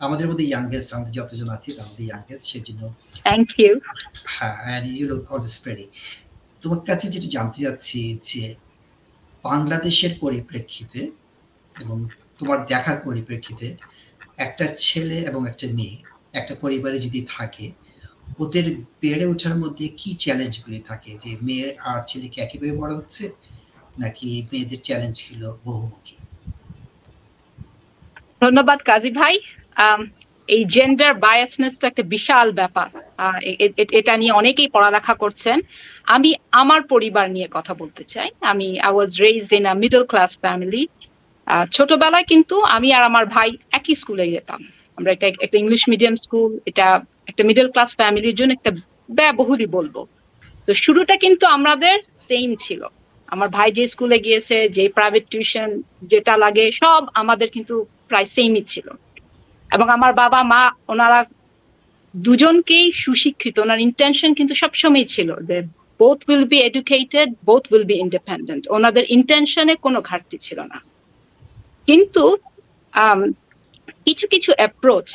আমাদের 0.01 0.27
মধ্যে 0.31 0.45
ইয়াংগেস্ট 0.45 0.91
আমাদের 0.97 1.13
যতজন 1.15 1.49
আছি 1.57 1.69
তার 1.77 1.87
মধ্যে 1.89 2.05
ইয়াংগেস্ট 2.05 2.45
সেজন্য 2.53 2.83
থ্যাংক 3.25 3.49
ইউ 3.61 3.73
হ্যাঁ 4.35 4.57
and 4.63 4.87
you 4.99 5.05
look 5.11 5.23
always 5.33 5.55
pretty 5.63 5.87
তোমার 6.63 6.81
কাছে 6.89 7.07
যেটা 7.15 7.29
জানতে 7.37 7.59
চাচ্ছি 7.65 8.01
যে 8.23 8.43
বাংলাদেশের 9.45 10.13
পরিপ্রেক্ষিতে 10.21 11.01
এবং 11.75 11.97
তোমার 12.39 12.59
দেখার 12.67 12.97
পরিপ্রেক্ষিতে 13.05 13.67
একটা 14.39 14.65
ছেলে 14.79 15.17
এবং 15.21 15.41
একটা 15.49 15.67
মেয়ে 15.79 15.97
একটা 16.35 16.55
পরিবারে 16.55 16.97
যদি 16.99 17.21
থাকে 17.29 17.67
ওদের 18.39 18.67
বেড়ে 19.03 19.25
ওঠার 19.27 19.57
মধ্যে 19.59 19.85
কি 20.01 20.11
চ্যালেঞ্জগুলি 20.15 20.81
থাকে? 20.81 21.11
যে 21.25 21.31
মেয়ে 21.43 21.67
আর 21.81 22.01
ছেলেকে 22.07 22.39
একইভাবে 22.41 22.75
বড় 22.77 22.93
হচ্ছে 22.97 23.25
নাকি 23.99 24.29
মেয়েদের 24.51 24.81
চ্যালেঞ্জ 24.81 25.15
ছিল 25.17 25.41
বহুমুখী? 25.65 26.17
ধন্যবাদ 28.43 28.79
কাজী 28.91 29.11
ভাই। 29.21 29.35
এই 30.49 30.63
জেন্ডার 30.75 31.13
বায়াসনেস 31.25 31.75
তো 31.81 31.85
একটা 31.87 32.03
বিশাল 32.15 32.47
ব্যাপার। 32.61 32.89
এটা 33.99 34.13
নিয়ে 34.21 34.33
অনেকেই 34.33 34.69
পড়ালেখা 34.75 35.15
করছেন। 35.23 35.59
আমি 36.15 36.31
আমার 36.53 36.81
পরিবার 36.93 37.27
নিয়ে 37.37 37.49
কথা 37.57 37.73
বলতে 37.75 38.03
চাই। 38.13 38.29
আমি 38.53 38.69
I 38.87 38.93
was 38.97 39.11
raised 39.25 39.53
in 39.59 39.65
a 39.73 39.75
middle 39.83 40.03
class 40.13 40.31
family 40.45 40.83
ছোটবেলায় 41.73 42.27
কিন্তু 42.33 42.57
আমি 42.77 42.89
আর 42.97 43.03
আমার 43.11 43.25
ভাই 43.37 43.49
একই 43.79 43.95
স্কুলে 44.03 44.27
যেতাম। 44.35 44.61
আমরা 44.99 45.11
এটা 45.17 45.27
একটা 45.47 45.57
ইংলিশ 45.59 45.83
মিডিয়াম 45.93 46.15
স্কুল 46.25 46.51
এটা 46.71 46.87
একটা 47.31 47.43
মিডল 47.49 47.69
ক্লাস 47.75 47.91
ফ্যামিলির 47.99 48.37
জন্য 48.39 48.51
একটা 48.55 48.71
ব্যয়বহুলই 49.19 49.69
বলব। 49.77 49.97
তো 50.69 50.73
শুরুটা 50.85 51.15
কিন্তু 51.25 51.45
আমাদের 51.57 51.97
সেম 52.29 52.51
ছিল। 52.65 52.83
আমার 53.29 53.49
ভাই 53.57 53.69
যে 53.77 53.85
স্কুলে 53.93 54.19
গিয়েছে, 54.27 54.57
যে 54.77 54.85
প্রাইভেট 54.97 55.25
টিউশন 55.33 55.69
যেটা 56.13 56.35
লাগে, 56.45 56.65
সব 56.83 57.03
আমাদের 57.23 57.49
কিন্তু 57.57 57.75
প্রায় 58.11 58.29
সেমই 58.35 58.65
ছিল। 58.73 58.87
এবং 59.71 59.87
আমার 59.97 60.13
বাবা, 60.23 60.41
মা, 60.53 60.63
ওনারা 60.93 61.21
দুজনকেই 62.15 62.87
সুশিক্ষিত, 63.03 63.57
ওনার 63.65 63.79
ইন্টেনশন 63.89 64.31
কিন্তু 64.39 64.55
সবসময় 64.63 65.07
ছিল 65.15 65.29
যে 65.49 65.57
both 66.01 66.21
will 66.29 66.45
be 66.53 66.59
educated 66.69 67.29
both 67.49 67.65
will 67.73 67.87
be 67.91 67.97
independent 68.05 68.63
ওনাদের 68.77 69.05
ইন্টেনশনে 69.17 69.75
কোনো 69.85 69.99
ঘাটতি 70.09 70.37
ছিল 70.47 70.59
না। 70.73 70.79
কিন্তু 71.89 72.25
কিছু 74.07 74.25
কিছু 74.33 74.51
অ্যাপ্রোচ 74.59 75.07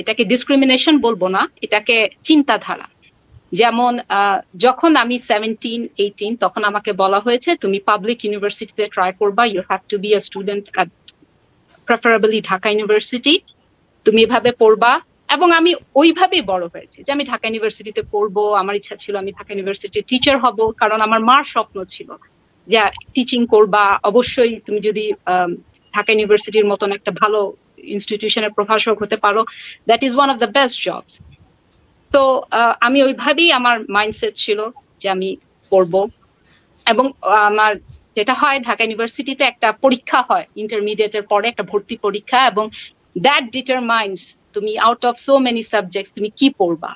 এটাকে 0.00 0.22
ডিসক্রিমিনেশন 0.32 0.94
বলব 1.06 1.22
না, 1.36 1.42
এটাকে 1.66 1.96
চিন্তাধারা। 2.28 2.86
যেমন 3.60 3.92
যখন 4.64 4.90
আমি 5.02 5.16
সেভেন্টিন 5.30 5.80
এইটিন 6.04 6.32
তখন 6.44 6.62
আমাকে 6.70 6.90
বলা 7.02 7.18
হয়েছে, 7.26 7.50
তুমি 7.62 7.78
পাবলিক 7.90 8.18
ইউনিভার্সিটিতে 8.24 8.84
ট্রাই 8.94 9.10
করবা 9.20 9.42
you 9.52 9.60
have 9.68 9.82
to 9.90 9.96
be 10.02 10.10
a 10.18 10.20
student 10.26 10.64
at 10.74 10.90
preferably 11.86 12.38
Dhaka 12.50 12.68
university 12.72 13.34
তুমি 14.06 14.20
এভাবে 14.26 14.50
পড়বা, 14.62 14.92
এবং 15.36 15.48
আমি 15.58 15.70
ওইভাবেই 16.00 16.42
বড় 16.52 16.64
হয়েছি 16.74 16.98
যে 17.06 17.10
আমি 17.16 17.24
ঢাকা 17.30 17.44
ইউনিভার্সিটিতে 17.48 18.02
পড়ব, 18.14 18.36
আমার 18.62 18.74
ইচ্ছা 18.80 18.96
ছিল 19.02 19.14
আমি 19.22 19.30
ঢাকা 19.38 19.50
ইউনিভার্সিটির 19.52 20.04
টিচার 20.10 20.36
হব, 20.44 20.58
কারণ 20.82 20.98
আমার 21.06 21.20
মার 21.28 21.44
স্বপ্ন 21.54 21.76
ছিল 21.94 22.08
যে 22.70 22.76
টিচিং 23.14 23.40
করবা। 23.54 23.84
অবশ্যই 24.10 24.52
তুমি 24.66 24.80
যদি 24.88 25.04
ঢাকা 25.94 26.10
ইউনিভার্সিটির 26.12 26.66
মতন 26.72 26.90
একটা 26.98 27.12
ভালো 27.22 27.40
ইনস্টিটিউশনের 27.94 28.52
প্রভাষক 28.56 28.96
হতে 29.02 29.16
পারো 29.24 29.40
that 29.88 30.00
is 30.06 30.12
one 30.16 30.28
of 30.32 30.36
the 30.44 30.50
best 30.56 30.76
jobs 30.86 31.14
তো 32.14 32.22
আমি 32.86 32.98
ওইভাবেই 33.06 33.48
আমার 33.58 33.76
মাইন্ডসেট 33.96 34.34
ছিল 34.44 34.58
যে 35.00 35.06
আমি 35.14 35.28
পড়ব, 35.72 35.94
এবং 36.86 37.04
আমার 37.50 37.72
যেটা 38.16 38.34
হয়, 38.40 38.58
ঢাকা 38.66 38.82
ইউনিভার্সিটিতে 38.84 39.42
একটা 39.52 39.68
পরীক্ষা 39.84 40.20
হয় 40.28 40.46
ইন্টারমিডিয়েটের 40.62 41.24
পরে 41.32 41.46
একটা 41.48 41.64
ভর্তি 41.70 41.96
পরীক্ষা 42.06 42.38
এবং 42.50 42.64
দ্যাট 43.26 43.44
ডিটারমাইন্স 43.56 44.18
তুমি 44.54 44.72
out 44.86 45.02
of 45.10 45.14
so 45.26 45.34
many 45.46 45.62
subjects 45.74 46.10
তুমি 46.16 46.28
কি 46.38 46.46
পড়বা। 46.60 46.92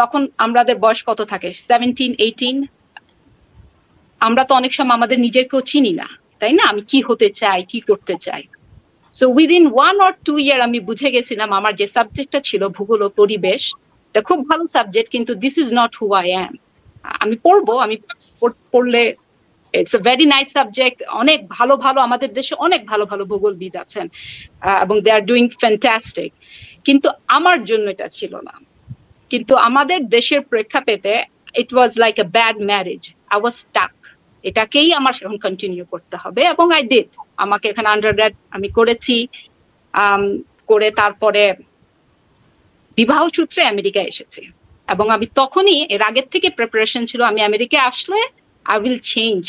তখন 0.00 0.22
আমাদের 0.44 0.76
বয়স 0.84 1.00
কত 1.08 1.20
থাকে? 1.32 1.48
সেভেন্টিন 1.68 2.12
এইটিন 2.26 2.56
আমরা 4.20 4.42
তো 4.48 4.52
অনেক 4.60 4.72
সময় 4.78 4.96
আমাদের 4.98 5.18
নিজেকেও 5.26 5.60
চিনি 5.70 5.92
না, 6.00 6.08
তাই 6.40 6.52
না? 6.58 6.64
আমি 6.72 6.82
কি 6.90 6.98
হতে 7.08 7.28
চাই, 7.40 7.60
কি 7.70 7.78
করতে 7.88 8.14
চাই? 8.26 8.42
So 9.18 9.24
within 9.36 9.64
one 9.74 9.96
or 10.06 10.12
two 10.26 10.34
year 10.44 10.60
আমি 10.68 10.78
বুঝে 10.88 11.08
গেছিলাম 11.14 11.50
আমার 11.58 11.72
যে 11.80 11.86
সাবজেক্টটা 11.96 12.40
ছিল 12.48 12.62
ভূগোল 12.76 13.00
ও 13.06 13.08
পরিবেশ 13.20 13.62
খুব 14.28 14.40
ভালো 14.50 14.64
সাবজেক্ট 14.76 15.08
কিন্তু 15.14 15.32
this 15.42 15.54
is 15.62 15.68
not 15.80 15.92
who 16.00 16.06
I 16.20 16.26
am 16.36 16.52
আমি 17.22 17.36
পড়ব, 17.46 17.68
আমি 17.86 17.96
পড়লে 18.72 19.02
it's 19.74 19.94
a 19.98 20.00
very 20.08 20.26
nice 20.34 20.48
subject 20.58 20.98
অনেক 21.22 21.38
ভালো 21.58 21.74
ভালো 21.84 21.98
আমাদের 22.06 22.30
দেশে 22.38 22.54
অনেক 22.66 22.80
ভালো 22.90 23.04
ভালো 23.10 23.22
ভূগোলবিদ 23.30 23.74
আছেন 23.84 24.06
এবং 24.84 24.96
দে 25.04 25.10
আর 25.16 25.22
ডুইং 25.30 25.44
ফ্যান্টাস্টিক 25.62 26.32
কিন্তু 26.86 27.08
আমার 27.36 27.58
জন্য 27.70 27.86
এটা 27.94 28.08
ছিল 28.18 28.32
না। 28.48 28.54
কিন্তু 29.30 29.54
আমাদের 29.68 30.00
দেশের 30.16 30.40
প্রেক্ষাপটে 30.50 31.14
it 31.60 31.70
was 31.76 31.90
like 32.02 32.14
a 32.24 32.26
bad 32.36 32.56
marriage 32.70 33.02
I 33.32 33.38
was 33.42 33.54
stuck 33.64 33.94
এটাকেই 34.44 34.88
আমার 34.98 35.12
এখন 35.26 35.38
কন্টিনিউ 35.46 35.84
করতে 35.92 36.16
হবে, 36.22 36.42
এবং 36.52 36.66
আই 36.76 36.82
ডিড 36.92 37.08
আমাকে 37.44 37.66
এখানে 37.72 37.88
আন্ডারগ্র্যাড 37.94 38.34
আমি 38.56 38.68
করেছি। 38.78 39.16
করে 40.70 40.88
তারপরে 41.00 41.42
বিবাহ 42.98 43.20
সূত্রে 43.36 43.60
আমেরিকা 43.72 44.00
এসেছি। 44.12 44.42
এবং 44.88 45.06
আমি 45.16 45.26
তখনই, 45.40 45.78
এর 45.94 46.02
আগের 46.08 46.26
থেকে 46.34 46.48
প্রিপারেশন 46.58 47.02
ছিল 47.10 47.20
আমি 47.30 47.40
আমেরিকায় 47.50 47.86
আসলে 47.90 48.18
I 48.70 48.76
will 48.82 48.98
change 49.14 49.42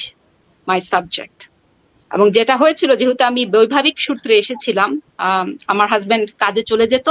my 0.67 0.79
subject 0.91 1.39
এবং 2.11 2.27
যেটা 2.37 2.55
হয়েছিল, 2.61 2.89
যেহেতু 2.99 3.23
আমি 3.31 3.41
বৈভাবিক 3.55 3.95
সূত্রে 4.05 4.33
এসেছিলাম 4.43 4.89
আমার 5.71 5.87
হাজবেন্ড 5.93 6.27
কাজে 6.41 6.63
চলে 6.71 6.85
যেত, 6.93 7.07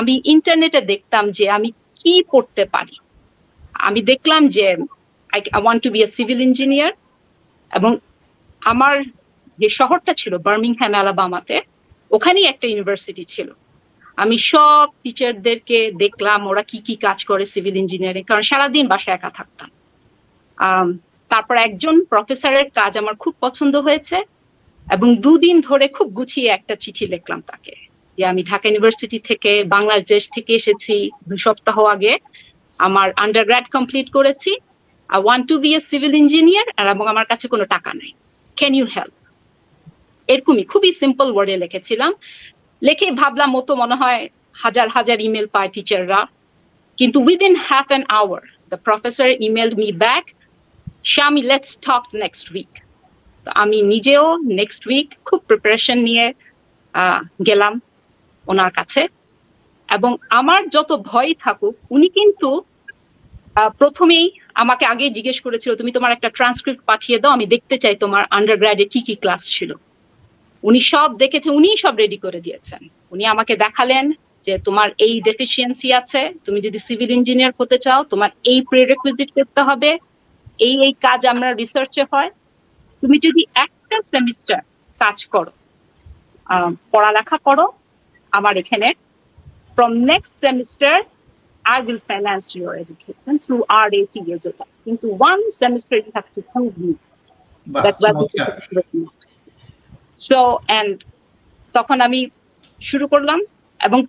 আমি 0.00 0.14
ইন্টারনেটে 0.34 0.80
দেখতাম 0.92 1.24
যে 1.38 1.44
আমি 1.56 1.68
কি 2.00 2.14
পড়তে 2.32 2.62
পারি। 2.74 2.96
আমি 3.88 4.00
দেখলাম 4.10 4.42
যে 4.56 4.66
I 5.34 5.40
want 5.64 5.80
to 5.84 5.90
be 5.94 6.00
a 6.06 6.08
civil 6.16 6.38
engineer 6.48 6.92
এবং 7.78 7.92
আমার 8.72 8.94
যে 9.60 9.68
শহরটা 9.78 10.12
ছিল 10.20 10.32
বার্মিংহ্যাম 10.46 10.92
অ্যালাবামাতে 10.96 11.56
ওখানেই 12.16 12.46
একটা 12.52 12.66
ইউনিভার্সিটি 12.68 13.24
ছিল। 13.32 13.48
আমি 14.22 14.36
সব 14.52 14.86
টিচারদেরকে 15.02 15.78
দেখলাম, 16.02 16.40
ওরা 16.50 16.62
কি 16.70 16.78
কি 16.86 16.94
কাজ 17.06 17.18
করে 17.30 17.44
সিভিল 17.52 17.76
ইঞ্জিনিয়ারিং 17.82 18.22
কারণ 18.30 18.44
সারাদিন 18.50 18.84
বাসায় 18.92 19.16
একা 19.16 19.30
থাকতাম। 19.38 19.68
তারপর 21.30 21.56
একজন 21.58 21.94
প্রফেসরের 22.10 22.68
কাজ 22.78 22.92
আমার 23.02 23.14
খুব 23.22 23.34
পছন্দ 23.40 23.74
হয়েছে 23.86 24.18
এবং 24.86 25.08
দুদিন 25.24 25.56
ধরে 25.68 25.86
খুব 25.96 26.08
গুছিয়ে 26.18 26.48
একটা 26.50 26.74
চিঠি 26.82 27.04
লিখলাম 27.06 27.40
তাকে 27.50 27.74
যে 28.18 28.24
আমি 28.32 28.42
ঢাকা 28.50 28.66
ইউনিভার্সিটি 28.68 29.18
থেকে 29.28 29.52
বাংলাদেশ 29.76 30.22
থেকে 30.34 30.52
এসেছি। 30.60 30.96
দু 31.28 31.36
সপ্তাহ 31.46 31.76
আগে 31.94 32.12
আমার 32.78 33.08
আন্ডারগ্র্যাড 33.24 33.66
কমপ্লিট 33.76 34.08
করেছি। 34.16 34.52
I 35.10 35.20
want 35.24 35.44
to 35.50 35.56
be 35.64 35.70
a 35.78 35.80
civil 35.90 36.12
engineer 36.22 36.68
আর 36.80 36.86
এবং 36.94 37.04
আমার 37.12 37.26
কাছে 37.32 37.46
কোনো 37.52 37.64
টাকা 37.74 37.90
নাই। 38.00 38.10
ক্যান 38.56 38.72
ইউ 38.78 38.86
হেল্প 38.94 39.14
এরকমই 40.28 40.64
খুবই 40.72 40.90
সিম্পল 41.02 41.26
ওয়ার্ডে 41.32 41.56
লিখেছিলাম। 41.64 42.10
লিখে 42.82 43.06
ভাবলাম 43.20 43.50
ও 43.58 43.60
তো 43.68 43.72
মনে 43.82 43.96
হয় 44.02 44.20
হাজার 44.62 44.88
হাজার 44.96 45.18
ইমেল 45.26 45.46
পায় 45.54 45.70
টিচাররা 45.74 46.20
কিন্তু 46.98 47.18
within 47.26 47.54
half 47.66 47.88
an 47.92 48.04
hour 48.20 48.42
the 48.70 48.78
professor 48.86 49.28
email 49.46 49.70
me 49.80 49.88
back 50.04 50.24
Shami 51.04 51.42
let's 51.50 51.70
talk 51.86 52.04
next 52.22 52.46
week 52.54 52.72
তো 53.46 53.50
আমি 53.62 53.78
নিজেও 53.92 54.24
নেক্সট 54.60 54.82
উইক 54.90 55.08
খুব 55.28 55.40
প্রিপারেশন 55.48 55.98
নিয়ে 56.08 56.26
গেলাম 57.48 57.72
ওনার 58.46 58.70
কাছে। 58.78 59.02
এবং 59.88 60.10
আমার 60.40 60.60
যত 60.74 60.90
ভয় 61.10 61.32
থাকুক, 61.44 61.74
উনি 61.94 62.08
কিন্তু 62.18 62.48
প্রথমেই 63.80 64.26
আমাকে 64.62 64.84
আগে 64.92 65.04
জিজ্ঞেস 65.16 65.38
করেছিল, 65.46 65.70
তুমি 65.80 65.90
তোমার 65.96 66.14
একটা 66.16 66.30
ট্রান্সক্রিপ্ট 66.36 66.82
পাঠিয়ে 66.90 67.18
দাও, 67.22 67.34
আমি 67.36 67.46
দেখতে 67.54 67.76
চাই 67.82 67.94
তোমার 68.04 68.24
আন্ডারগ্রাডে 68.38 68.84
কি 68.92 69.00
কি 69.06 69.14
ক্লাস 69.22 69.42
ছিল। 69.56 69.70
উনি 70.68 70.80
সব 70.92 71.08
দেখেছে, 71.22 71.48
উনিই 71.58 71.78
সব 71.84 71.94
রেডি 72.02 72.18
করে 72.24 72.40
দিয়েছেন। 72.46 72.82
উনি 73.12 73.24
আমাকে 73.34 73.54
দেখালেন 73.64 74.04
যে 74.46 74.54
তোমার 74.66 74.88
এই 75.06 75.14
ডেফিসিয়েন্সি 75.28 75.88
আছে, 76.00 76.20
তুমি 76.44 76.58
যদি 76.66 76.78
সিভিল 76.86 77.10
ইঞ্জিনিয়ার 77.18 77.56
হতে 77.60 77.76
চাও, 77.84 78.00
তোমার 78.12 78.30
এই 78.50 78.58
প্রিরেকুইজিট 78.70 79.30
করতে 79.36 79.60
হবে 79.68 79.90
এই 80.68 80.74
এই 80.86 80.92
কাজ 81.06 81.20
আমরা 81.32 81.48
রিসার্চে 81.62 82.02
হয়। 82.12 82.30
তুমি 83.02 83.16
যদি 83.26 83.42
একটা 83.66 83.96
সেমিস্টার 84.12 84.60
কাজ 85.00 85.18
করো 85.34 85.52
পড়ালেখা 86.92 87.38
করো 87.46 87.66
আমার 88.32 88.54
এখানে 88.62 88.88
from 89.74 89.92
next 90.10 90.32
semester 90.44 90.96
I 91.64 91.80
will 91.86 92.00
finance 92.10 92.46
your 92.60 92.72
education 92.84 93.32
through 93.44 93.62
RAT 93.88 94.14
যেটা। 94.44 94.64
কিন্তু 94.84 95.06
one 95.30 95.42
semester 95.60 95.96
you 96.04 96.12
have 96.18 96.30
to 96.36 96.40
prove 96.50 96.74
me 96.84 96.92
বাহ 97.66 97.82
that 97.84 97.96
whether 98.02 98.24
this 98.32 98.44
চমৎকার। 98.44 98.58
is 98.60 98.68
written 98.74 99.00
or 99.00 99.04
not. 99.06 99.20
So 100.26 100.38
and 100.78 100.94
তখন 101.74 101.96
আমি 102.06 102.20
শুরু 102.80 103.06
করলাম 103.12 103.38
এবং 103.80 104.00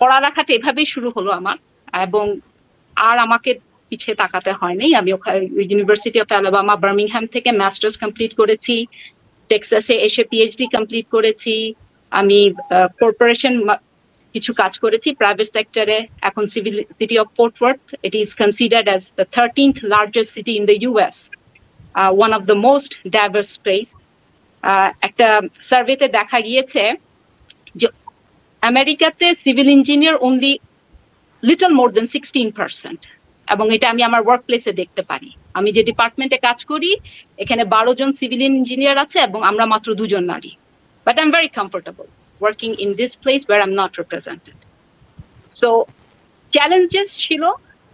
পড়ালেখাটা 0.00 0.52
এভাবেই 0.58 0.88
শুরু 0.94 1.08
হলো 1.16 1.30
আমার। 1.40 1.56
এবং 2.06 2.24
আর 2.96 3.16
আমাকে 3.26 3.50
পিছিয়ে 3.94 4.20
তাকাতে 4.22 4.50
হয়নি। 4.60 4.86
আমি 5.00 5.10
ইউনিভার্সিটি 5.70 6.18
অফ 6.24 6.28
অ্যালাবামা 6.32 6.74
বার্মিংহ্যাম 6.84 7.24
থেকে 7.34 7.50
মাস্টার্স 7.62 7.96
কমপ্লিট 8.02 8.32
করেছি 8.40 8.74
টেক্সাসে 9.48 9.94
এসে 10.06 10.22
পিএইচডি 10.30 10.64
কমপ্লিট 10.76 11.06
করেছি, 11.14 11.54
আমি 12.12 12.38
কর্পোরেশন 13.00 13.54
কিছু 14.34 14.50
কাজ 14.62 14.72
করেছি 14.84 15.08
প্রাইভেট 15.20 15.48
সেক্টরে 15.56 15.98
এখন 16.28 16.44
civil 16.54 16.76
city 16.98 17.16
of 17.22 17.28
Fort 17.38 17.80
it 18.06 18.14
is 18.22 18.30
considered 18.42 18.86
as 18.90 19.02
the 19.18 19.26
thirteenth 19.36 19.76
largest 19.94 20.30
city 20.36 20.52
in 20.60 20.64
the 20.70 20.76
US 20.84 21.16
one 22.18 22.30
of 22.38 22.42
the 22.50 22.56
most 22.66 22.92
diverse 23.16 23.50
place 23.64 23.88
একটা 25.08 25.26
সার্ভেতে 25.70 26.06
দেখা 26.18 26.38
গিয়েছে 26.46 26.82
যে 27.80 27.86
আমেরিকাতে 28.62 29.26
civil 29.44 29.68
engineer 29.76 30.16
only 30.28 30.52
little 31.42 31.72
more 31.78 31.88
than 31.96 32.06
sixteen 32.14 32.48
percent 32.58 33.02
এবং 33.48 33.66
এটা 33.76 33.86
আমি 33.92 34.02
আমার 34.08 34.22
ওয়ার্ক 34.24 34.42
প্লেসে 34.46 34.72
দেখতে 34.80 35.02
পারি। 35.10 35.30
আমি 35.58 35.68
যে 35.76 35.82
ডিপার্টমেন্টে 35.90 36.38
কাজ 36.46 36.58
করি, 36.70 36.90
এখানে 37.42 37.62
বারো 37.74 37.92
জন 38.00 38.10
সিভিল 38.20 38.40
ইঞ্জিনিয়ার 38.50 38.96
আছে 39.04 39.18
এবং 39.28 39.40
আমরা 39.50 39.64
মাত্র 39.72 39.88
দুজন 40.00 40.24
নারী। 40.32 40.52
But 41.06 41.14
I 41.18 41.24
am 41.26 41.32
very 41.36 41.50
comfortable 41.58 42.06
working 42.40 42.70
in 42.84 42.90
this 43.00 43.12
place 43.22 43.40
where 43.48 43.58
I 43.62 43.66
am 43.68 43.74
not 43.80 43.92
represented 44.00 44.58
so 45.60 45.68
challenges 46.52 47.08
ছিল, 47.24 47.42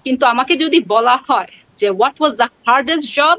কিন্তু 0.07 0.25
আমাকে 0.33 0.54
যদি 0.64 0.78
বলা 0.95 1.16
হয় 1.28 1.52
যে 1.80 1.88
what 1.99 2.16
was 2.21 2.33
the 2.42 2.49
hardest 2.69 3.07
job 3.19 3.37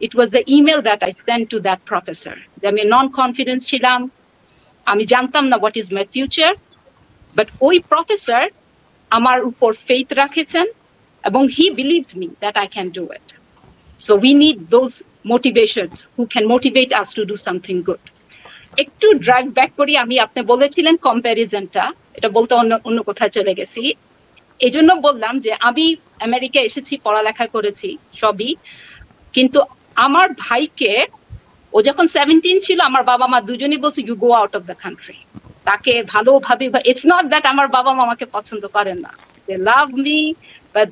it 0.00 0.12
was 0.16 0.28
the 0.36 0.42
email 0.56 0.80
that 0.88 1.00
I 1.06 1.12
send 1.26 1.44
to 1.52 1.56
that 1.66 1.80
professor 1.90 2.36
যে 2.60 2.66
আমি 2.72 2.82
non 2.94 3.06
confidence 3.20 3.60
ছিলাম, 3.70 4.00
আমি 4.86 5.02
জানতাম 5.12 5.44
না 5.50 5.56
what 5.62 5.76
is 5.80 5.86
my 5.96 6.04
future 6.14 6.52
but 7.36 7.48
ওই 7.66 7.76
প্রফেসর 7.90 8.44
আমার 9.10 9.38
উপর 9.50 9.70
ফেইথ 9.86 10.08
রাখেছেন 10.22 10.66
এবং 11.24 11.42
he 11.56 11.64
believe 11.80 12.04
me 12.20 12.28
that 12.42 12.56
I 12.62 12.66
can 12.74 12.88
do 12.98 13.04
it 13.16 13.26
so 14.06 14.12
we 14.24 14.32
need 14.44 14.58
those 14.76 14.90
motivations 15.32 15.94
who 16.14 16.22
can 16.32 16.44
motivate 16.54 16.88
us 17.00 17.08
to 17.16 17.22
do 17.30 17.34
something 17.46 17.76
good 17.88 18.04
একটু 18.82 19.06
ড্রাইভ 19.24 19.46
ব্যাক 19.58 19.70
করি, 19.80 19.92
আমি 20.04 20.14
আপনি 20.26 20.40
বলেছিলেন 20.52 20.94
কম্প্যারিজনটা 21.08 21.84
এটা 22.18 22.28
বলতে 22.36 22.52
অন্য 22.60 22.72
অন্য 22.88 22.98
কোথায় 23.08 23.32
চলে 23.36 23.52
গেছি। 23.58 23.82
এই 24.60 24.72
জন্য 24.76 24.90
বললাম 25.06 25.34
যে 25.44 25.52
আমি 25.68 25.84
আমেরিকা 26.28 26.60
এসেছি, 26.68 26.94
পড়ালেখা 27.06 27.46
করেছি, 27.54 27.88
সবই। 28.20 28.50
কিন্তু 29.34 29.58
আমার 30.06 30.26
ভাইকে, 30.44 30.92
ও 31.72 31.78
যখন 31.88 32.06
সেভেন্টিন 32.16 32.56
ছিল, 32.66 32.78
আমার 32.90 33.02
বাবা 33.12 33.26
মা 33.32 33.38
দুজনেই 33.48 33.82
বলছে 33.84 34.00
you 34.08 34.16
go 34.24 34.28
out 34.40 34.52
of 34.58 34.62
the 34.70 34.76
country 34.84 35.16
তাকে 35.68 35.92
ভালোভাবে 36.12 36.64
ইটস 36.90 37.04
নট 37.12 37.24
দ্যাট 37.32 37.44
আমার 37.52 37.68
বাবা 37.76 37.90
মা 37.96 38.02
আমাকে 38.08 38.24
পছন্দ 38.36 38.62
করেন 38.76 38.98
না। 39.04 39.10
দে 39.48 39.54
লাভ 39.68 39.86
মি 40.04 40.18
বাট 40.74 40.88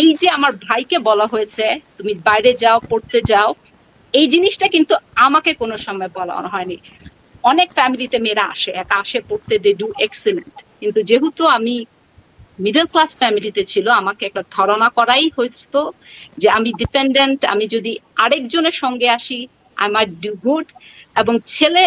এই 0.00 0.08
যে 0.20 0.28
আমার 0.36 0.52
ভাইকে 0.66 0.96
বলা 1.08 1.26
হয়েছে, 1.32 1.64
তুমি 1.96 2.12
বাইরে 2.28 2.50
যাও, 2.62 2.78
পড়তে 2.90 3.18
যাও, 3.32 3.50
এই 4.14 4.26
জিনিসটা 4.34 4.66
কিন্তু 4.74 4.94
আমাকে 5.26 5.50
কোনো 5.62 5.76
সময় 5.86 6.10
বলা 6.18 6.34
হয়নি। 6.54 6.76
অনেক 7.44 7.68
ফ্যামিলিতে 7.76 8.16
মেয়েরা 8.24 8.44
আসে, 8.54 8.70
একা 8.82 8.96
আসে, 9.04 9.18
পড়তে 9.30 9.54
দে 9.64 9.70
ডু 9.80 9.86
এক্সেলেন্ট 10.06 10.54
কিন্তু 10.80 11.00
যেহেতু 11.08 11.42
আমি 11.56 11.74
মিডল 12.64 12.86
ক্লাস 12.92 13.10
ফ্যামিলিতে 13.20 13.62
ছিল, 13.72 13.86
আমাকে 14.00 14.22
একটা 14.26 14.42
ধারণা 14.56 14.88
করাই 14.98 15.26
হয়েছিল 15.36 15.74
যে 16.40 16.48
আমি 16.58 16.70
ডিপেন্ডেন্ট 16.80 17.40
আমি 17.52 17.64
যদি 17.74 17.92
আরেকজনের 18.24 18.76
সঙ্গে 18.82 19.08
আসি 19.18 19.38
আই 19.76 19.88
মাইট 19.94 20.10
ডু 20.24 20.32
গুড 20.46 20.66
এবং 21.20 21.34
ছেলে 21.54 21.84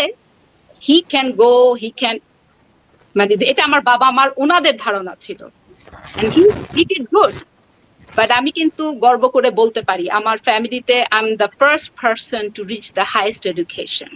he 0.81 0.97
can 1.11 1.27
go 1.41 1.53
he 1.81 1.89
can 1.99 2.17
মানে 3.15 3.33
এটা 3.51 3.61
আমার 3.69 3.81
বাবা 3.91 4.05
আমার 4.13 4.27
ওনাদের 4.43 4.75
ধারণা 4.85 5.13
ছিল। 5.25 5.41
হি 6.21 6.85
ডিড 6.85 7.01
গুড 7.15 7.33
বাট 8.15 8.31
আমি 8.31 8.51
কিন্তু 8.51 8.91
গর্ব 8.91 9.27
করে 9.27 9.51
বলতে 9.51 9.81
পারি 9.81 10.09
আমার 10.09 10.37
ফ্যামিলিতে 10.37 11.03
I 11.11 11.29
am 11.29 11.35
the 11.35 11.47
first 11.59 11.91
person 12.01 12.49
to 12.49 12.63
reach 12.63 12.91
the 12.93 13.01
highest 13.07 13.45
education 13.45 14.07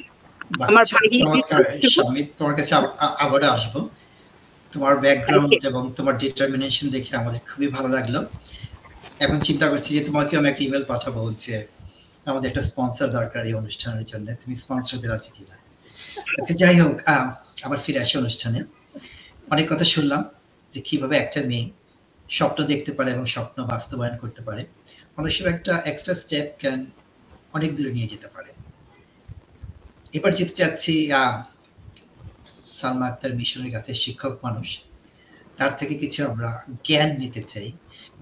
আমার 0.62 0.86
ভাই 0.86 2.26
তোমার 2.38 2.56
কাছে 2.56 2.76
আব- 2.76 2.88
আ- 2.98 3.15
আবারও 3.20 3.48
আসব। 3.48 3.88
তোমার 4.72 4.98
ব্যাকগ্রাউন্ড 4.98 5.65
এবং 5.65 5.94
তোমার 5.96 6.17
ডিটারমিনেশন 6.17 6.89
দেখে 6.89 7.15
আমাদের 7.15 7.39
খুবই 7.39 7.67
ভালো 7.67 7.88
লাগল। 7.88 8.26
এখন 9.20 9.39
চিন্তা 9.39 9.70
করছি 9.70 10.00
যে 10.00 10.06
তোমাকে 10.06 10.38
আমি 10.38 10.50
একটা 10.50 10.63
ইমেল 10.63 10.84
পাঠাবো 10.84 11.34
যে 11.38 11.67
আমাদের 12.26 12.48
একটা 12.50 12.62
স্পন্সর 12.62 13.08
দরকার 13.08 13.46
এই 13.46 13.54
অনুষ্ঠানের 13.54 14.06
জন্য। 14.06 14.26
তুমি 14.26 14.56
স্পন্সরদের 14.56 15.12
আছে 15.12 15.32
কিনা? 15.38 15.56
আচ্ছা 16.41 16.54
যাই 16.54 16.80
হোক 16.80 17.02
আবার 17.63 17.78
ফিরে 17.78 18.00
আসি 18.00 18.17
অনুষ্ঠানে। 18.17 18.63
অনেক 19.52 19.74
কথা 19.74 19.84
শুনলাম। 19.84 20.26
যে 20.74 20.82
কীভাবে 20.82 21.16
একটা 21.18 21.42
মেয়ে 21.42 21.66
স্বপ্ন 22.30 22.60
দেখতে 22.66 22.92
পারে 22.92 23.12
এবং 23.12 23.26
স্বপ্ন 23.26 23.58
বাস্তবায়ন 23.66 24.18
করতে 24.18 24.42
পারে 24.44 24.64
সময় 25.38 25.54
একটা 25.54 25.74
এক্সট্রা 25.92 26.16
স্টেপ 26.16 26.48
ক্যান 26.60 26.80
অনেক 27.54 27.76
দূরে 27.76 27.92
নিয়ে 27.92 28.08
যেতে 28.08 28.28
পারে। 28.28 28.52
এবার 30.14 30.32
যেতে 30.36 30.54
চাচ্ছি 30.56 30.94
সালমা 32.80 33.06
আক্তার 33.08 33.32
মিশনের 33.36 33.72
কাছে 33.72 33.94
শিক্ষক 33.94 34.34
মানুষ। 34.44 34.80
তার 35.58 35.72
থেকে 35.78 35.94
কিছু 35.96 36.20
আমরা 36.30 36.50
জ্ঞান 36.88 37.10
নিতে 37.18 37.44
চাই। 37.44 37.72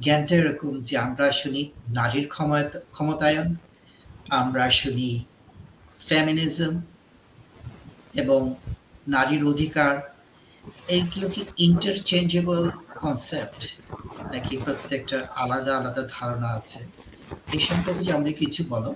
জ্ঞানটা 0.04 0.36
এরকম 0.36 0.82
যে 0.82 0.98
আমরা 0.98 1.32
শুনি 1.32 1.62
নারীর 1.88 2.28
ক্ষমতা, 2.28 2.80
ক্ষমতায়ন, 2.92 3.56
আমরা 4.30 4.70
শুনি 4.70 5.10
ফ্যামিনিজম 6.08 6.74
এবং 8.14 8.56
নারীর 9.08 9.44
অধিকার 9.44 9.94
এইগুলো 10.96 11.28
কি 11.36 11.42
ইন্টারচেঞ্জেবল 11.68 12.64
কনসেপ্ট 13.04 13.62
নাকি 14.34 14.54
প্রত্যেকটা 14.66 15.18
আলাদা 15.44 15.72
আলাদা 15.80 16.04
ধারণা 16.18 16.50
আছে? 16.60 16.82
এই 17.56 17.62
সম্পর্কে 17.68 18.02
যদি 18.04 18.12
আমাদের 18.18 18.36
কিছু 18.42 18.62
বলো, 18.74 18.92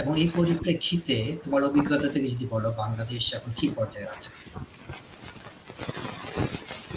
এবং 0.00 0.12
এই 0.22 0.28
পরিপ্রেক্ষিতে 0.38 1.16
তোমার 1.42 1.62
অভিজ্ঞতা 1.68 2.08
থেকে 2.14 2.28
যদি 2.34 2.46
বলো, 2.54 2.68
বাংলাদেশ 2.82 3.24
এখন 3.36 3.50
কি 3.58 3.66
পর্যায়ে 3.76 4.08
আছে? 4.14 4.30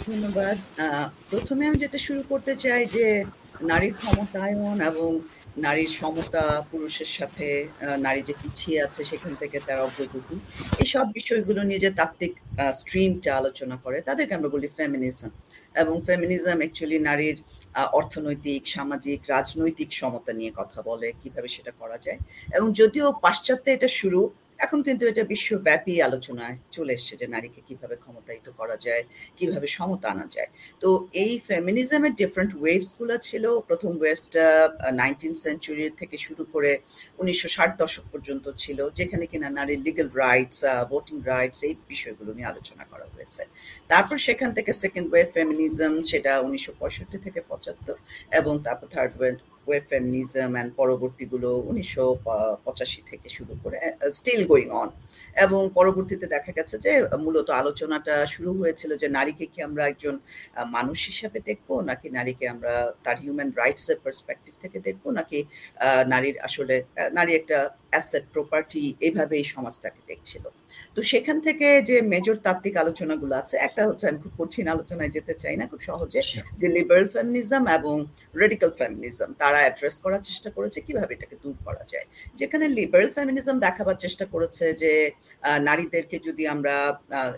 ধন্যবাদ। 0.06 0.56
প্রথমে 1.30 1.62
আমি 1.68 1.78
যেটা 1.84 1.98
শুরু 2.06 2.22
করতে 2.30 2.52
চাই 2.64 2.82
যে, 2.96 3.06
নারীর 3.70 3.94
ক্ষমতায়ন 4.00 4.76
এবং 4.90 5.08
নারীর 5.56 5.92
সমতা, 6.00 6.44
পুরুষের 6.70 7.10
সাথে 7.18 7.46
নারী 8.06 8.20
যে 8.28 8.34
পিছিয়ে 8.42 8.78
আছে 8.86 9.00
সেখান 9.10 9.32
থেকে 9.40 9.56
তার 9.66 9.78
অগ্রগতি। 9.86 10.36
এইসব 10.82 11.06
বিষয়গুলো 11.18 11.60
নিয়ে 11.68 11.80
যে 11.84 11.90
তাত্ত্বিক 11.98 12.32
স্ট্রিমটা 12.80 13.30
আলোচনা 13.40 13.76
করে, 13.84 13.98
তাদেরকে 14.08 14.32
আমরা 14.34 14.50
বলি 14.54 14.68
ফেমিনিজম 14.78 15.30
এবং 15.82 15.94
ফেমিনিজম 16.08 16.58
অ্যাকচুয়ালি 16.62 16.98
নারীর 17.08 17.36
অর্থনৈতিক, 17.98 18.62
সামাজিক, 18.76 19.18
রাজনৈতিক 19.34 19.88
সমতা 20.00 20.32
নিয়ে 20.38 20.52
কথা 20.60 20.78
বলে, 20.88 21.08
কীভাবে 21.22 21.48
সেটা 21.56 21.72
করা 21.80 21.98
যায়। 22.04 22.18
এবং 22.56 22.68
যদিও 22.80 23.06
পাশ্চাত্যে 23.24 23.70
এটা 23.76 23.88
শুরু 24.00 24.20
এখন 24.64 24.78
কিন্তু 24.86 25.04
এটা 25.10 25.22
বিশ্বব্যাপী 25.32 25.94
আলোচনায় 26.08 26.56
চলে 26.76 26.92
এসছে 26.96 27.14
যে 27.20 27.26
নারীকে 27.34 27.60
কীভাবে 27.68 27.96
ক্ষমতায়িত 28.02 28.46
করা 28.60 28.76
যায়, 28.86 29.02
কীভাবে 29.38 29.66
সমতা 29.76 30.06
আনা 30.14 30.26
যায়। 30.34 30.50
তো 30.82 30.88
এই 31.22 31.32
ফেমিনিজমের 31.48 32.12
ডিফারেন্ট 32.20 32.52
ওয়েভসগুলো 32.60 33.14
ছিল। 33.28 33.44
প্রথম 33.68 33.92
ওয়েভসটা 34.00 34.44
নাইনটিন 35.00 35.34
সেঞ্চুরি 35.44 35.84
থেকে 36.00 36.16
শুরু 36.26 36.42
করে 36.54 36.72
উনিশশো 37.20 37.48
ষাট 37.56 37.70
দশক 37.80 38.04
পর্যন্ত 38.12 38.44
ছিল, 38.62 38.78
যেখানে 38.98 39.24
কিনা 39.30 39.48
নারীর 39.58 39.80
লিগ্যাল 39.86 40.08
রাইটস 40.22 40.58
ভোটিং 40.92 41.16
রাইটস 41.30 41.58
এই 41.68 41.74
বিষয়গুলো 41.92 42.30
নিয়ে 42.36 42.48
আলোচনা 42.52 42.84
করা 42.92 43.06
হয়েছে। 43.14 43.42
তারপর 43.90 44.16
সেখান 44.26 44.50
থেকে 44.56 44.70
সেকেন্ড 44.82 45.06
ওয়েভ 45.12 45.28
ফেমিনিজম 45.36 45.92
সেটা 46.10 46.32
উনিশশো 46.46 46.72
পঁয়ষট্টি 46.80 47.18
থেকে 47.26 47.40
পঁচাত্তর 47.50 47.96
এবং 48.38 48.52
তারপর 48.66 48.86
third 48.94 49.14
wave 49.18 49.36
web 49.66 49.84
feminism 49.90 50.50
and 50.56 50.70
পরবর্তীগুলো 50.80 51.48
উনিশশো 51.70 52.06
পঁচাশি 52.64 53.00
থেকে 53.10 53.28
শুরু 53.36 53.54
করে 53.62 53.78
স্টিল 54.18 54.42
গোয়িং 54.50 54.68
অন 54.82 54.88
এবং 55.44 55.60
পরবর্তীতে 55.78 56.26
দেখা 56.34 56.52
গেছে 56.58 56.74
যে 56.84 56.92
মূলত 57.24 57.48
আলোচনাটা 57.60 58.14
শুরু 58.34 58.50
হয়েছিল 58.60 58.90
যে 59.02 59.08
নারীকে 59.18 59.44
কি 59.52 59.58
আমরা 59.68 59.82
একজন 59.92 60.14
মানুষ 60.76 60.98
হিসাবে 61.10 61.38
দেখব, 61.48 61.68
নাকি 61.90 62.06
নারীকে 62.18 62.44
আমরা 62.54 62.74
তার 63.04 63.16
হিউম্যান 63.22 63.50
রাইটস 63.60 63.86
এর 63.92 63.98
পার্সপেক্টিভ 64.04 64.52
থেকে 64.62 64.78
দেখব, 64.86 65.04
নাকি 65.18 65.38
নারীর 66.12 66.36
আসলে 66.46 66.76
নারী 67.18 67.32
একটা 67.40 67.58
অ্যাসেট 67.92 68.24
প্রপার্টি 68.34 68.82
এইভাবে 69.06 69.34
এই 69.40 69.46
সমাজ 69.54 69.74
তাকে 69.84 70.00
দেখছিল। 70.10 70.44
তো 70.94 71.02
সেখান 71.02 71.40
থেকে 71.40 71.82
যে 71.82 72.02
মেজর 72.02 72.36
তাত্ত্বিক 72.36 72.76
আলোচনাগুলো 72.76 73.36
আছে 73.36 73.56
একটা 73.56 73.88
হচ্ছে 73.88 74.08
আমি 74.08 74.18
খুব 74.18 74.32
কঠিন 74.38 74.68
আলোচনায় 74.68 75.08
যেতে 75.08 75.34
চাই 75.34 75.56
না 75.56 75.66
খুব 75.66 75.80
সহজে 75.80 76.20
যে 76.58 76.68
লিবারেল 76.68 77.08
ফেমিনিজম 77.08 77.66
এবং 77.68 78.06
রেডিক্যাল 78.36 78.70
ফেমিনিজম 78.70 79.32
তারা 79.38 79.58
অ্যাড্রেস 79.58 80.00
করার 80.00 80.22
চেষ্টা 80.22 80.50
করেছে 80.50 80.80
কীভাবে 80.80 81.14
এটাকে 81.14 81.36
দূর 81.42 81.54
করা 81.64 81.84
যায়? 81.88 82.06
যেখানে 82.34 82.68
লিবারেল 82.68 83.10
ফেমিনিজম 83.10 83.58
দেখাবার 83.58 83.94
চেষ্টা 83.94 84.24
করেছে 84.26 84.72
যে 84.72 85.10
নারীদেরকে 85.60 86.18
যদি 86.18 86.46
আমরা 86.46 86.74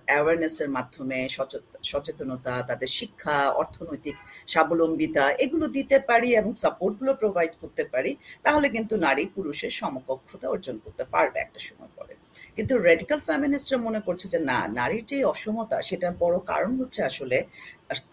অ্যাওয়ারনেসের 0.07 0.69
মাধ্যমে 0.69 1.29
সচেত- 1.29 1.79
সচেতনতা 1.83 2.63
তাদের 2.63 2.87
শিক্ষা 2.87 3.49
অর্থনৈতিক 3.51 4.15
স্বাবলম্বিতা 4.49 5.31
এগুলো 5.39 5.67
দিতে 5.67 5.99
পারি 5.99 6.29
এবং 6.35 6.55
সাপোর্টগুলো 6.55 7.15
প্রোভাইড 7.15 7.51
করতে 7.61 7.85
পারি 7.85 8.17
তাহলে 8.43 8.69
কিন্তু 8.69 8.97
নারী 8.97 9.25
পুরুষের 9.35 9.71
সমকক্ষতা 9.71 10.49
অর্জন 10.49 10.79
করতে 10.79 11.05
পারবে 11.05 11.39
একটা 11.39 11.59
সময় 11.59 11.89
পরে। 11.97 12.15
কিন্তু 12.57 12.75
রেডিক্যাল 12.89 13.21
ফ্যামিনিস্টরা 13.29 13.79
মনে 13.87 14.01
করছে 14.07 14.27
যে, 14.33 14.39
না, 14.51 14.59
নারীর 14.79 15.05
যে 15.11 15.17
অসমতা, 15.33 15.77
সেটার 15.89 16.15
বড় 16.23 16.37
কারণ 16.53 16.73
হচ্ছে 16.81 17.01
আসলে 17.11 17.39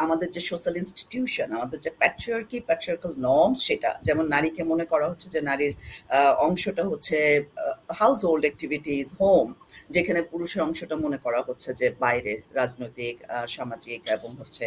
আমাদের 0.03 0.27
যে 0.35 0.41
সোশ্যাল 0.51 0.75
ইনস্টিটিউশন 0.81 1.47
আমাদের 1.57 1.77
যে 1.85 1.91
প্যাট্রিয়ার্কি 2.01 2.57
প্যাট্রিয়ার্কাল 2.67 3.11
নর্মস 3.27 3.59
সেটা। 3.67 3.91
যেমন 4.07 4.25
নারীকে 4.35 4.61
মনে 4.71 4.85
করা 4.91 5.05
হচ্ছে 5.11 5.27
যে, 5.35 5.39
নারীর 5.49 5.73
অংশটা 6.47 6.83
হচ্ছে 6.91 7.17
হাউস 7.99 8.19
হোল্ড 8.27 8.43
অ্যাক্টিভিটিস 8.47 9.07
হোম 9.19 9.47
যেখানে 9.89 10.19
পুরুষের 10.31 10.61
অংশটা 10.67 10.95
মনে 11.05 11.17
করা 11.25 11.39
হচ্ছে 11.47 11.69
যে 11.79 11.87
বাইরে 12.03 12.31
রাজনৈতিক 12.59 13.15
সামাজিক 13.55 14.01
এবং 14.15 14.29
হচ্ছে 14.39 14.63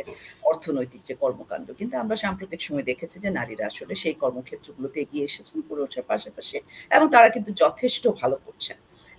অর্থনৈতিক 0.51 1.01
যে 1.09 1.15
কর্মকাণ্ড। 1.23 1.67
কিন্তু 1.81 1.95
আমরা 2.03 2.17
সাম্প্রতিক 2.25 2.61
সময় 2.67 2.87
দেখেছি 2.91 3.17
যে, 3.25 3.29
নারীরা 3.39 3.65
আসলে 3.71 3.95
সেই 4.03 4.17
কর্মক্ষেত্রগুলোতে 4.23 4.99
এগিয়ে 5.05 5.25
এসেছেন 5.29 5.59
পুরুষের 5.69 6.05
পাশাপাশি 6.11 6.57
এবং 6.97 7.07
তারা 7.15 7.29
কিন্তু 7.35 7.51
যথেষ্ট 7.63 8.05
ভালো 8.21 8.37
করছেন। 8.47 8.77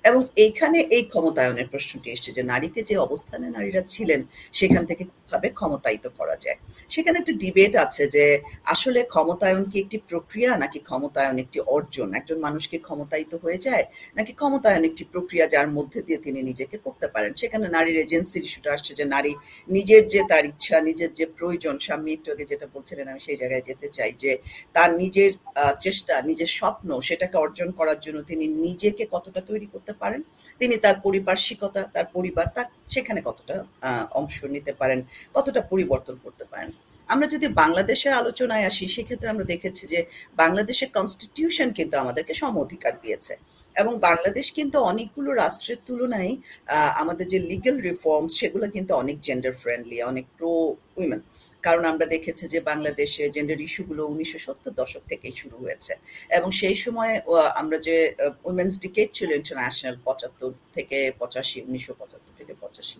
এবং 0.09 0.21
এইখানে 0.45 0.77
এই 0.97 1.03
ক্ষমতায়নের 1.11 1.67
প্রশ্নটি 1.73 2.07
এসছে 2.11 2.29
যে 2.37 2.43
নারীকে 2.51 2.81
যে 2.89 2.95
অবস্থানে 3.07 3.47
নারীরা 3.55 3.81
ছিলেন, 3.93 4.21
সেখান 4.59 4.83
থেকে 4.89 5.03
কীভাবে 5.11 5.47
ক্ষমতায়িত 5.59 6.05
করা 6.19 6.35
যায়? 6.43 6.57
সেখানে 6.93 7.15
একটা 7.21 7.33
ডিবেট 7.43 7.73
আছে 7.85 8.03
যে 8.15 8.25
আসলে 8.73 8.99
ক্ষমতায়ন 9.13 9.63
কি 9.71 9.77
একটি 9.83 9.97
প্রক্রিয়া 10.09 10.51
নাকি 10.63 10.79
ক্ষমতায়ন 10.89 11.35
একটি 11.43 11.59
অর্জন? 11.75 12.07
একজন 12.19 12.37
মানুষকে 12.47 12.77
ক্ষমতায়িত 12.87 13.31
হয়ে 13.43 13.59
যায় 13.65 13.83
নাকি 14.17 14.31
ক্ষমতায়ন 14.39 14.81
একটি 14.89 15.03
প্রক্রিয়া 15.13 15.45
যার 15.53 15.67
মধ্যে 15.77 15.99
দিয়ে 16.07 16.19
তিনি 16.25 16.39
নিজেকে 16.49 16.77
করতে 16.85 17.07
পারেন? 17.13 17.31
সেখানে 17.41 17.65
নারীর 17.75 17.97
এজেন্সির 18.05 18.45
ইস্যুটা 18.47 18.69
আসছে 18.75 18.91
যে 18.99 19.05
নারী 19.15 19.31
নিজের 19.69 20.03
যে 20.13 20.21
তার 20.31 20.43
ইচ্ছা, 20.51 20.77
নিজের 20.89 21.11
যে 21.19 21.25
প্রয়োজন, 21.37 21.75
স্বামী 21.85 22.11
একটু 22.17 22.27
আগে 22.33 22.45
যেটা 22.51 22.65
বলছিলেন, 22.75 23.05
আমি 23.11 23.21
সেই 23.27 23.37
জায়গায় 23.41 23.63
যেতে 23.69 23.87
চাই 23.97 24.11
যে 24.23 24.31
তার 24.75 24.89
নিজের 25.01 25.31
চেষ্টা, 25.85 26.13
নিজের 26.29 26.49
স্বপ্ন, 26.59 26.89
সেটাকে 27.07 27.35
অর্জন 27.45 27.69
করার 27.79 27.99
জন্য 28.05 28.17
তিনি 28.31 28.45
নিজেকে 28.65 29.03
কতটা 29.15 29.41
তৈরি 29.49 29.67
করতে 29.73 29.91
পারেন। 30.01 30.21
তিনি 30.60 30.75
তার 30.84 30.95
পরিপার্শ্বিকতা, 31.05 31.81
তার 31.95 32.08
পরিবার, 32.15 32.45
তার 32.55 32.67
সেখানে 32.93 33.19
কতটা 33.29 33.55
অংশ 34.19 34.38
নিতে 34.55 34.71
পারেন, 34.79 34.99
কতটা 35.34 35.62
পরিবর্তন 35.71 36.15
করতে 36.25 36.45
পারেন। 36.51 36.69
আমরা 37.10 37.27
যদি 37.34 37.47
বাংলাদেশের 37.62 38.13
আলোচনায় 38.21 38.65
আসি, 38.69 38.86
সেক্ষেত্রে 38.95 39.27
আমরা 39.34 39.45
দেখেছি 39.53 39.84
যে 39.93 39.99
বাংলাদেশের 40.41 40.89
কনস্টিটিউশন 40.97 41.67
কিন্তু 41.77 41.95
আমাদেরকে 42.03 42.34
সম 42.41 42.53
অধিকার 42.65 42.93
দিয়েছে। 43.03 43.34
এবং 43.75 43.93
বাংলাদেশ 44.10 44.45
কিন্তু 44.58 44.77
অনেকগুলো 44.91 45.29
রাষ্ট্রের 45.34 45.79
তুলনায় 45.88 46.34
আমাদের 47.01 47.25
যে 47.34 47.39
লিগ্যাল 47.49 47.77
রিফর্মস 47.89 48.31
সেগুলো 48.39 48.65
কিন্তু 48.75 48.91
অনেক 49.01 49.17
জেন্ডার 49.27 49.53
ফ্রেন্ডলি 49.62 49.97
অনেক 50.12 50.25
প্রো 50.38 50.51
উইমেন 50.99 51.21
কারণ 51.65 51.84
আমরা 51.91 52.06
দেখেছি 52.13 52.43
যে 52.54 52.60
বাংলাদেশে 52.69 53.23
জেন্ডার 53.36 53.60
ইস্যুগুলো 53.67 54.01
উনিশশো 54.13 54.39
সত্তর 54.45 54.71
দশক 54.80 55.04
থেকেই 55.12 55.34
শুরু 55.41 55.58
হয়েছে। 55.63 55.93
এবং 56.38 56.49
সেই 56.60 56.75
সময় 56.84 57.13
আমরা 57.62 57.78
যে 57.88 57.95
উইমেন্স 58.47 58.73
ডিকেট 58.84 59.10
ছিল 59.17 59.30
ইন্টারন্যাশনাল 59.39 59.95
পঁচাত্তর 60.08 60.51
থেকে 60.75 60.97
পঁচাশি, 61.21 61.58
উনিশশো 61.69 61.93
পঁচাত্তর 62.01 62.34
থেকে 62.39 62.54
পঁচাশি। 62.63 62.97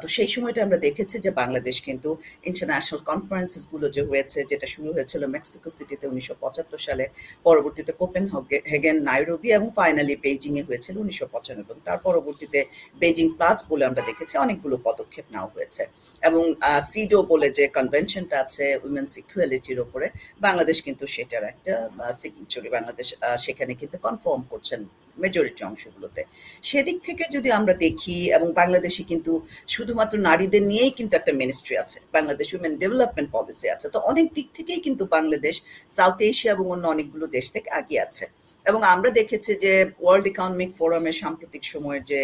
তো 0.00 0.06
সেই 0.16 0.28
সময়টা 0.34 0.60
আমরা 0.66 0.78
দেখেছি 0.86 1.16
যে 1.24 1.30
বাংলাদেশ 1.40 1.76
কিন্তু 1.86 2.10
ইন্টারন্যাশনাল 2.50 3.00
কনফারেন্সেসগুলো 3.10 3.86
যে 3.96 4.02
হয়েছে, 4.10 4.38
যেটা 4.50 4.66
শুরু 4.74 4.88
হয়েছিল 4.96 5.22
মেক্সিকো 5.36 5.68
সিটিতে 5.76 6.04
উনিশশো 6.12 6.34
পঁচাত্তর 6.42 6.80
সালে, 6.86 7.04
পরবর্তীতে 7.46 7.92
কোপেন 8.00 8.24
হেগেন 8.72 8.96
নাইরোবি 9.08 9.48
এবং 9.58 9.68
ফাইনালি 9.78 10.14
বেইজিং 10.24 10.52
এ 10.60 10.62
হয়েছিল 10.68 10.94
উনিশশো 11.04 11.26
পঁচানব্বই। 11.34 11.66
এবং 11.68 11.80
তার 11.88 11.98
পরবর্তীতে 12.06 12.60
বেইজিং 13.02 13.26
প্লাস 13.38 13.58
বলে 13.70 13.84
আমরা 13.90 14.02
দেখেছি, 14.10 14.34
অনেকগুলো 14.44 14.76
পদক্ষেপ 14.88 15.26
নেওয়া 15.34 15.50
হয়েছে। 15.54 15.82
এবং 16.28 16.42
সিডো 16.90 17.18
বলে 17.32 17.48
যে 17.58 17.64
কনভেনশনটা 17.88 18.36
আছে 18.44 18.64
উইমেন্স 18.84 19.10
ইকুয়ালিটির 19.22 19.78
ওপরে। 19.84 20.06
বাংলাদেশ 20.46 20.76
কিন্তু 20.86 21.04
সেটার 21.14 21.44
একটা 21.52 21.74
সিগনেচারি 22.20 22.68
বাংলাদেশ 22.76 23.06
সেখানে 23.44 23.72
কিন্তু 23.80 23.96
কনফার্ম 24.06 24.42
করছেন 24.52 24.80
মেজরিটি 25.22 25.62
অংশগুলোতে। 25.70 26.20
সেদিক 26.68 26.96
থেকে 27.06 27.24
যদি 27.36 27.48
আমরা 27.58 27.74
দেখি, 27.86 28.16
এবং 28.36 28.48
বাংলাদেশে 28.60 29.02
কিন্তু 29.10 29.32
শুধুমাত্র 29.74 30.14
নারীদের 30.28 30.62
নিয়েই 30.70 30.92
কিন্তু 30.98 31.14
একটা 31.20 31.32
মিনিস্ট্রি 31.42 31.74
আছে, 31.82 31.98
বাংলাদেশ 32.16 32.46
উইমেন 32.54 32.74
ডেভেলপমেন্ট 32.82 33.28
পলিসি 33.36 33.66
আছে, 33.74 33.86
তো 33.94 33.98
অনেক 34.10 34.26
দিক 34.36 34.46
থেকেই 34.56 34.80
কিন্তু 34.86 35.04
বাংলাদেশ 35.16 35.54
সাউথ 35.96 36.18
এশিয়া 36.30 36.50
এবং 36.56 36.66
অন্য 36.74 36.84
অনেকগুলো 36.94 37.26
দেশ 37.36 37.46
থেকে 37.54 37.68
আগিয়ে 37.80 38.02
আছে। 38.06 38.24
এবং 38.70 38.80
আমরা 38.94 39.10
দেখেছি 39.20 39.52
যে 39.64 39.72
ওয়ার্ল্ড 40.02 40.26
ইকোনমিক 40.32 40.70
ফোরামের 40.78 41.16
সাম্প্রতিক 41.22 41.62
সময়ের 41.72 42.02
যে 42.12 42.20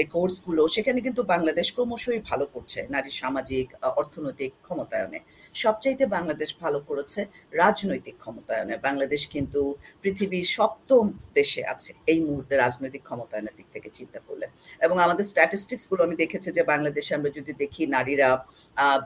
রেকর্ডসগুলো, 0.00 0.62
সেখানে 0.74 0.98
কিন্তু 1.06 1.22
বাংলাদেশ 1.34 1.66
ক্রমশই 1.76 2.20
ভালো 2.30 2.44
করছে 2.54 2.80
নারীর 2.94 3.16
সামাজিক 3.22 3.66
অর্থনৈতিক 4.00 4.52
ক্ষমতায়নে। 4.66 5.18
সবচাইতে 5.62 6.04
বাংলাদেশ 6.16 6.50
ভালো 6.62 6.78
করেছে 6.88 7.20
রাজনৈতিক 7.62 8.16
ক্ষমতায়নে। 8.22 8.74
বাংলাদেশ 8.86 9.22
কিন্তু 9.34 9.60
পৃথিবীর 10.02 10.46
সপ্তম 10.56 11.04
দেশে 11.38 11.62
আছে 11.72 11.90
এই 12.12 12.20
মুহূর্তে 12.26 12.54
রাজনৈতিক 12.64 13.02
ক্ষমতায়নের 13.08 13.54
দিক 13.58 13.68
থেকে 13.74 13.88
চিন্তা 13.98 14.18
করলে। 14.26 14.46
এবং 14.84 14.96
আমাদের 15.06 15.24
স্ট্যাটিস্টিক্সগুলো 15.32 16.00
আমি 16.06 16.16
দেখেছি 16.22 16.48
যে 16.56 16.62
বাংলাদেশে 16.72 17.12
আমরা 17.18 17.30
যদি 17.38 17.52
দেখি 17.62 17.82
নারীরা 17.96 18.28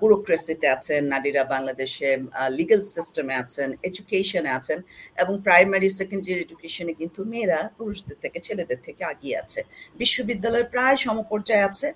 ব্যুরোক্রেসিতে 0.01 0.67
আছেন, 0.77 1.01
নারীরা 1.15 1.43
বাংলাদেশে 1.55 2.09
লিগ্যাল 2.59 2.83
সিস্টেমে 2.95 3.35
আছেন 3.43 3.69
এডুকেশনে 3.89 4.51
আছেন 4.59 4.79
এবং 5.23 5.35
প্রাইমারি 5.47 5.89
সেকেন্ডারি 6.09 6.35
এডুকেশনে 6.41 6.93
কিন্তু 6.95 7.21
মেয়েরা 7.25 7.61
পুরুষদের 7.79 8.17
থেকে 8.21 8.39
ছেলেদের 8.41 8.81
থেকে 8.87 9.03
আগিয়ে 9.05 9.37
আছে। 9.43 9.61
বিশ্ববিদ্যালয় 9.97 10.67
প্রায় 10.75 10.97
সমপর্যায়ে 10.97 11.65
আছে। 11.69 11.89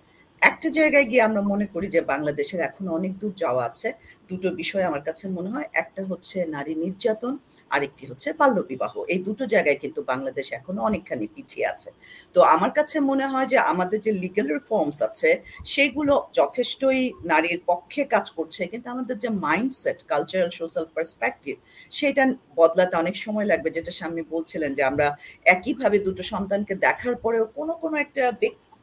একটা 0.42 0.68
জায়গায় 0.78 1.06
গিয়ে 1.10 1.22
আমরা 1.28 1.42
মনে 1.52 1.66
করি 1.74 1.86
যে 1.96 2.00
বাংলাদেশের 2.12 2.60
এখনও 2.68 2.90
অনেক 2.98 3.12
দূর 3.20 3.32
যাওয়া 3.42 3.62
আছে। 3.70 3.88
দুটো 4.30 4.48
বিষয় 4.60 4.84
আমার 4.90 5.02
কাছে 5.08 5.24
মনে 5.36 5.50
হয়, 5.54 5.66
একটা 5.82 6.02
হচ্ছে 6.10 6.36
নারী 6.56 6.72
নির্যাতন, 6.84 7.34
আরেকটি 7.70 8.04
হচ্ছে 8.10 8.28
বাল্যবিবাহ। 8.40 8.92
এই 9.14 9.20
দুটো 9.26 9.44
জায়গায় 9.54 9.78
কিন্তু 9.82 10.00
বাংলাদেশ 10.12 10.46
এখনও 10.58 10.80
অনেকখানি 10.88 11.26
পিছিয়ে 11.34 11.66
আছে। 11.72 11.88
তো 12.34 12.40
আমার 12.54 12.70
কাছে 12.78 12.96
মনে 13.10 13.26
হয় 13.32 13.46
যে 13.52 13.58
আমাদের 13.72 13.98
যে 14.06 14.12
লিগ্যাল 14.22 14.48
রিফর্মস 14.56 14.98
আছে, 15.08 15.30
সেগুলো 15.74 16.14
যথেষ্টই 16.38 17.02
নারীর 17.32 17.60
পক্ষে 17.70 18.02
কাজ 18.14 18.26
করছে, 18.38 18.60
কিন্তু 18.72 18.86
আমাদের 18.94 19.16
যে 19.24 19.30
মাইন্ডসেট 19.46 19.98
কালচারাল 20.10 20.50
সোশ্যাল 20.60 20.86
পার্সপেক্টিভ 20.94 21.54
সেটা 21.92 22.22
বদলাতে 22.60 22.94
অনেক 23.02 23.16
সময় 23.24 23.46
লাগবে। 23.52 23.68
যেটা 23.76 23.92
সামনে 24.00 24.20
বলছিলেন 24.34 24.70
যে 24.78 24.82
আমরা 24.90 25.06
একইভাবে 25.54 25.96
দুটো 26.06 26.22
সন্তানকে 26.32 26.74
দেখার 26.86 27.14
পরেও 27.24 27.44
কোনো 27.56 27.72
কোনো 27.82 27.96
একটা 28.04 28.22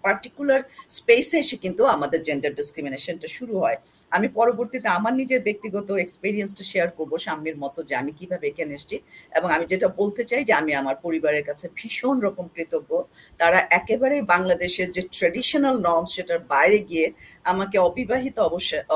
পার্টিকুলার 0.04 0.62
স্পেসে 0.98 1.36
এসে 1.44 1.56
কিন্তু 1.64 1.82
আমাদের 1.96 2.20
জেন্ডার 2.28 2.52
ডিসক্রিমিনেশনটা 2.60 3.28
শুরু 3.38 3.56
হয়। 3.64 3.78
আমি 4.12 4.28
পরবর্তীতে 4.40 4.88
আমার 4.98 5.14
নিজের 5.22 5.42
ব্যক্তিগত 5.48 5.88
এক্সপিরিয়েন্সটা 5.96 6.64
শেয়ার 6.72 6.90
করব 6.98 7.12
সামনের 7.18 7.58
মতো 7.64 7.80
যে 7.84 7.94
আমি 8.02 8.12
কীভাবে 8.20 8.46
এখানে 8.52 8.72
এসেছি 8.78 8.98
এবং 9.32 9.50
আমি 9.56 9.66
যেটা 9.72 9.88
বলতে 10.00 10.24
চাই 10.30 10.42
যে 10.44 10.54
আমি 10.62 10.72
আমার 10.82 10.96
পরিবারের 11.06 11.44
কাছে 11.50 11.66
ভীষণ 11.76 12.16
রকম 12.20 12.46
কৃতজ্ঞ। 12.56 12.92
তারা 13.40 13.60
একেবারেই 13.80 14.24
বাংলাদেশের 14.34 14.88
যে 14.92 15.02
ট্রেডিশনাল 15.16 15.76
নর্ম 15.88 16.06
সেটার 16.16 16.40
বাইরে 16.54 16.80
গিয়ে 16.90 17.08
আমাকে 17.44 17.78
অবিবাহিত 17.88 18.38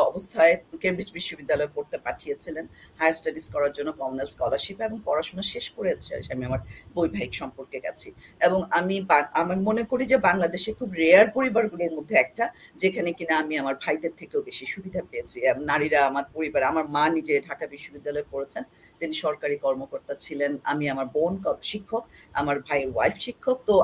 অবস্থায় 0.09 0.53
কেমব্রিজ 0.81 1.09
বিশ্ববিদ্যালয়ে 1.17 1.73
পড়তে 1.75 1.97
পাঠিয়েছিলেন। 1.97 2.65
হায়ার 2.99 3.15
স্টাডিজ 3.19 3.45
করার 3.53 3.71
জন্য 3.77 3.89
কমনাল 3.99 4.27
স্কলারশিপ 4.33 4.77
এবং 4.87 4.97
পড়াশোনা 5.07 5.43
শেষ 5.53 5.65
করেছে। 5.77 6.11
আমি 6.33 6.43
আমার 6.49 6.61
বৈবাহিক 6.95 7.31
সম্পর্কে 7.41 7.77
গেছি। 7.85 8.09
এবং 8.47 8.59
আমি 8.79 8.95
আমি 9.41 9.55
মনে 9.69 9.83
করি 9.91 10.03
যে 10.11 10.17
বাংলাদেশে 10.29 10.71
খুব 10.79 10.89
রেয়ার 11.01 11.27
পরিবারগুলোর 11.35 11.91
মধ্যে 11.97 12.15
একটা, 12.23 12.45
যেখানে 12.81 13.09
কিনা 13.17 13.33
আমি 13.43 13.53
আমার 13.61 13.75
ভাইদের 13.83 14.13
থেকেও 14.19 14.41
বেশি 14.49 14.65
সুবিধা 14.73 15.01
পেয়েছি। 15.09 15.37
নারীরা 15.69 15.99
আমার 16.09 16.25
পরিবার, 16.35 16.61
আমার 16.71 16.85
মা 16.95 17.03
নিজে 17.17 17.33
ঢাকা 17.47 17.65
বিশ্ববিদ্যালয়ে 17.73 18.27
পড়েছেন, 18.33 18.63
তিনি 18.99 19.13
সরকারি 19.25 19.55
কর্মকর্তা 19.65 20.13
ছিলেন, 20.25 20.51
আমি 20.71 20.85
আমার 20.93 21.07
বোন 21.15 21.33
শিক্ষক, 21.71 22.03
আমার 22.41 22.55
ভাইয়ের 22.67 22.89
ওয়াইফ 22.95 23.15
শিক্ষক। 23.25 23.57
তো 23.69 23.75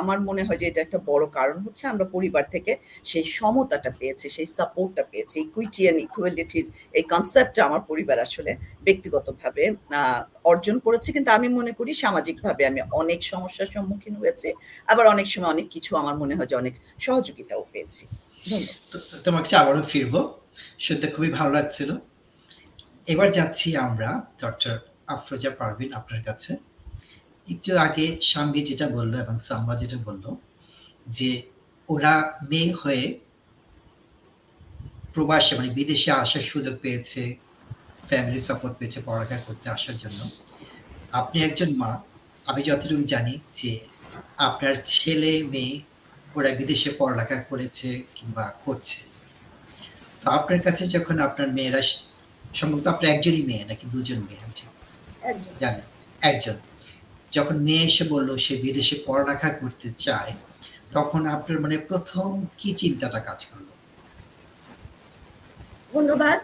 আমার 0.00 0.18
মনে 0.28 0.42
হয় 0.46 0.58
যে 0.60 0.66
এটা 0.70 0.80
একটা 0.86 0.98
বড় 1.10 1.24
কারণ 1.38 1.56
হচ্ছে 1.64 1.84
আমরা 1.92 2.04
পরিবার 2.14 2.44
থেকে 2.54 2.72
সেই 3.10 3.26
সমতাটা 3.38 3.90
পেয়েছি, 3.98 4.26
সেই 4.36 4.48
সাপোর্টটা 4.58 5.02
পেয়েছি 5.12 5.36
ইকুইটি 5.46 5.80
অ্যান্ড 5.84 6.00
ইকুয়ালিটির 6.06 6.66
এই 6.98 7.04
কনসেপ্টটা 7.12 7.60
আমার 7.68 7.82
পরিবার 7.90 8.16
আসলে 8.26 8.52
ব্যক্তিগতভাবে 8.86 9.64
অর্জন 10.50 10.76
করেছে। 10.86 11.08
কিন্তু 11.16 11.30
আমি 11.38 11.48
মনে 11.58 11.72
করি 11.78 11.90
সামাজিকভাবে 12.04 12.62
আমি 12.70 12.80
অনেক 13.02 13.20
সমস্যার 13.32 13.68
সম্মুখীন 13.74 14.14
হয়েছি। 14.22 14.48
আবার 14.92 15.04
অনেক 15.14 15.26
সময় 15.32 15.50
অনেক 15.54 15.66
কিছু 15.74 15.90
আমার 16.02 16.14
মনে 16.22 16.34
হয় 16.36 16.48
যে 16.50 16.56
অনেক 16.58 16.74
সহযোগিতাও 17.00 17.64
পেয়েছি। 17.72 18.06
ধন্যবাদ। 18.50 18.92
তো- 18.92 19.16
তোমার 19.24 19.42
কাছে 19.42 19.56
আবারও 19.56 19.82
ফিরবো। 19.82 20.40
শুনতে 20.78 21.06
খুবই 21.06 21.30
ভালো 21.30 21.50
লাগছিল। 21.50 21.96
এবার 23.06 23.32
যাচ্ছি 23.32 23.76
আমরা 23.76 24.22
ডক্টর 24.40 24.78
আফরোজা 25.06 25.50
পারভিন 25.50 25.92
আপনার 25.92 26.22
কাছে। 26.22 26.56
একটু 27.50 27.78
আগে 27.78 28.18
সাম্বি 28.22 28.62
যেটা 28.62 28.88
বলল 28.88 29.20
এবং 29.20 29.38
সাম্বা 29.38 29.76
যেটা 29.76 29.96
বলল 29.96 30.34
যে 31.08 31.42
ওরা 31.88 32.38
মেয়ে 32.50 32.74
হয়ে 32.82 33.20
প্রবাসে 35.14 35.56
মানে 35.56 35.70
বিদেশে 35.70 36.12
আসার 36.12 36.42
সুযোগ 36.42 36.76
পেয়েছে 36.76 37.36
ফ্যামিলি 38.08 38.40
সাপোর্ট 38.40 38.78
পেয়েছে, 38.78 39.02
পড়ালেখা 39.04 39.38
করতে 39.38 39.70
আসার 39.70 39.96
জন্য। 39.96 40.30
আপনি 41.12 41.42
একজন 41.42 41.76
মা। 41.76 42.02
আমি 42.46 42.62
যতটুকু 42.62 43.02
জানি 43.02 43.38
যে 43.52 43.80
আপনার 44.36 44.74
ছেলে 44.84 45.42
মেয়ে 45.42 45.80
ওরা 46.34 46.50
বিদেশে 46.50 46.90
পড়ালেখা 46.98 47.36
করেছে 47.42 48.02
কিংবা 48.14 48.54
করছে। 48.64 49.02
তো 50.22 50.30
আপনার 50.30 50.62
কাছে 50.62 50.86
যখন 50.86 51.18
আপনার 51.18 51.52
মেয়েরা 51.52 51.82
সম্ভবত 52.54 52.86
আপনার 52.86 53.12
একজনই 53.12 53.42
মেয়ে 53.42 53.64
নাকি 53.64 53.86
দুজন 53.86 54.18
মেয়ে? 54.18 54.40
আমি 54.44 54.52
ঠিক 54.56 54.68
জানেন 55.60 55.80
একজন। 56.20 56.56
যখন 57.32 57.56
মেয়ে 57.58 57.84
এসে 57.84 58.04
বলল 58.04 58.36
সে 58.36 58.56
বিদেশে 58.56 58.96
পড়ালেখা 59.06 59.50
করতে 59.50 59.90
চায় 59.98 60.32
তখন 60.92 61.26
আপনার 61.26 61.60
মানে 61.60 61.78
প্রথম 61.78 62.46
কি 62.56 62.74
চিন্তাটা 62.74 63.20
কাজ 63.20 63.46
করল? 63.46 63.68
ধন্যবাদ। 65.94 66.38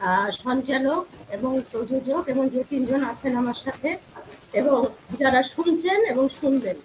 আহ, 0.00 0.30
সঞ্চালক 0.30 1.06
এবং 1.30 1.60
প্রযোজক 1.70 2.28
এবং 2.28 2.48
যে 2.48 2.64
তিনজন 2.64 3.04
আছেন 3.04 3.36
আমার 3.36 3.54
সাথে 3.54 3.96
এবং 4.52 4.86
যারা 5.18 5.42
শুনছেন 5.42 6.04
এবং 6.04 6.28
শুনবেন। 6.40 6.76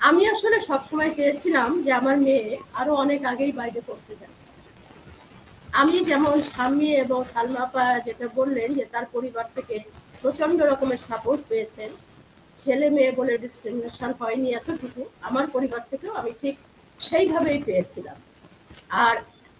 আমি 0.00 0.22
আসলে 0.34 0.58
সবসময় 0.60 1.10
চেয়েছিলাম 1.16 1.68
যে 1.84 1.90
আমার 1.92 2.16
মেয়ে 2.26 2.46
আরও 2.80 2.92
অনেক 2.94 3.20
আগেই 3.24 3.52
বাইরে 3.52 3.80
পড়তে 3.88 4.12
যাবে 4.20 4.36
আমি 5.72 5.96
যেমন 6.10 6.34
স্বামী 6.50 6.88
এবং 7.04 7.20
সালমাপা 7.32 7.86
যেটা 8.06 8.26
বললেন 8.38 8.68
যে 8.78 8.84
তার 8.92 9.06
পরিবার 9.14 9.46
থেকে 9.56 9.76
প্রচণ্ড 10.22 10.58
রকমের 10.62 11.00
সাপোর্ট 11.08 11.40
পেয়েছেন। 11.48 11.90
ছেলে 12.58 12.86
মেয়ে 12.90 13.12
বলে 13.12 13.32
ডিসক্রিমিনেশন 13.38 14.10
হয়নি 14.20 14.48
এতটুকু, 14.52 15.02
আমার 15.20 15.46
পরিবার 15.54 15.82
থেকেও 15.90 16.12
আমি 16.20 16.32
ঠিক 16.42 16.54
সেইভাবেই 17.00 17.60
পেয়েছিলাম। 17.66 18.16
আর 19.06 19.16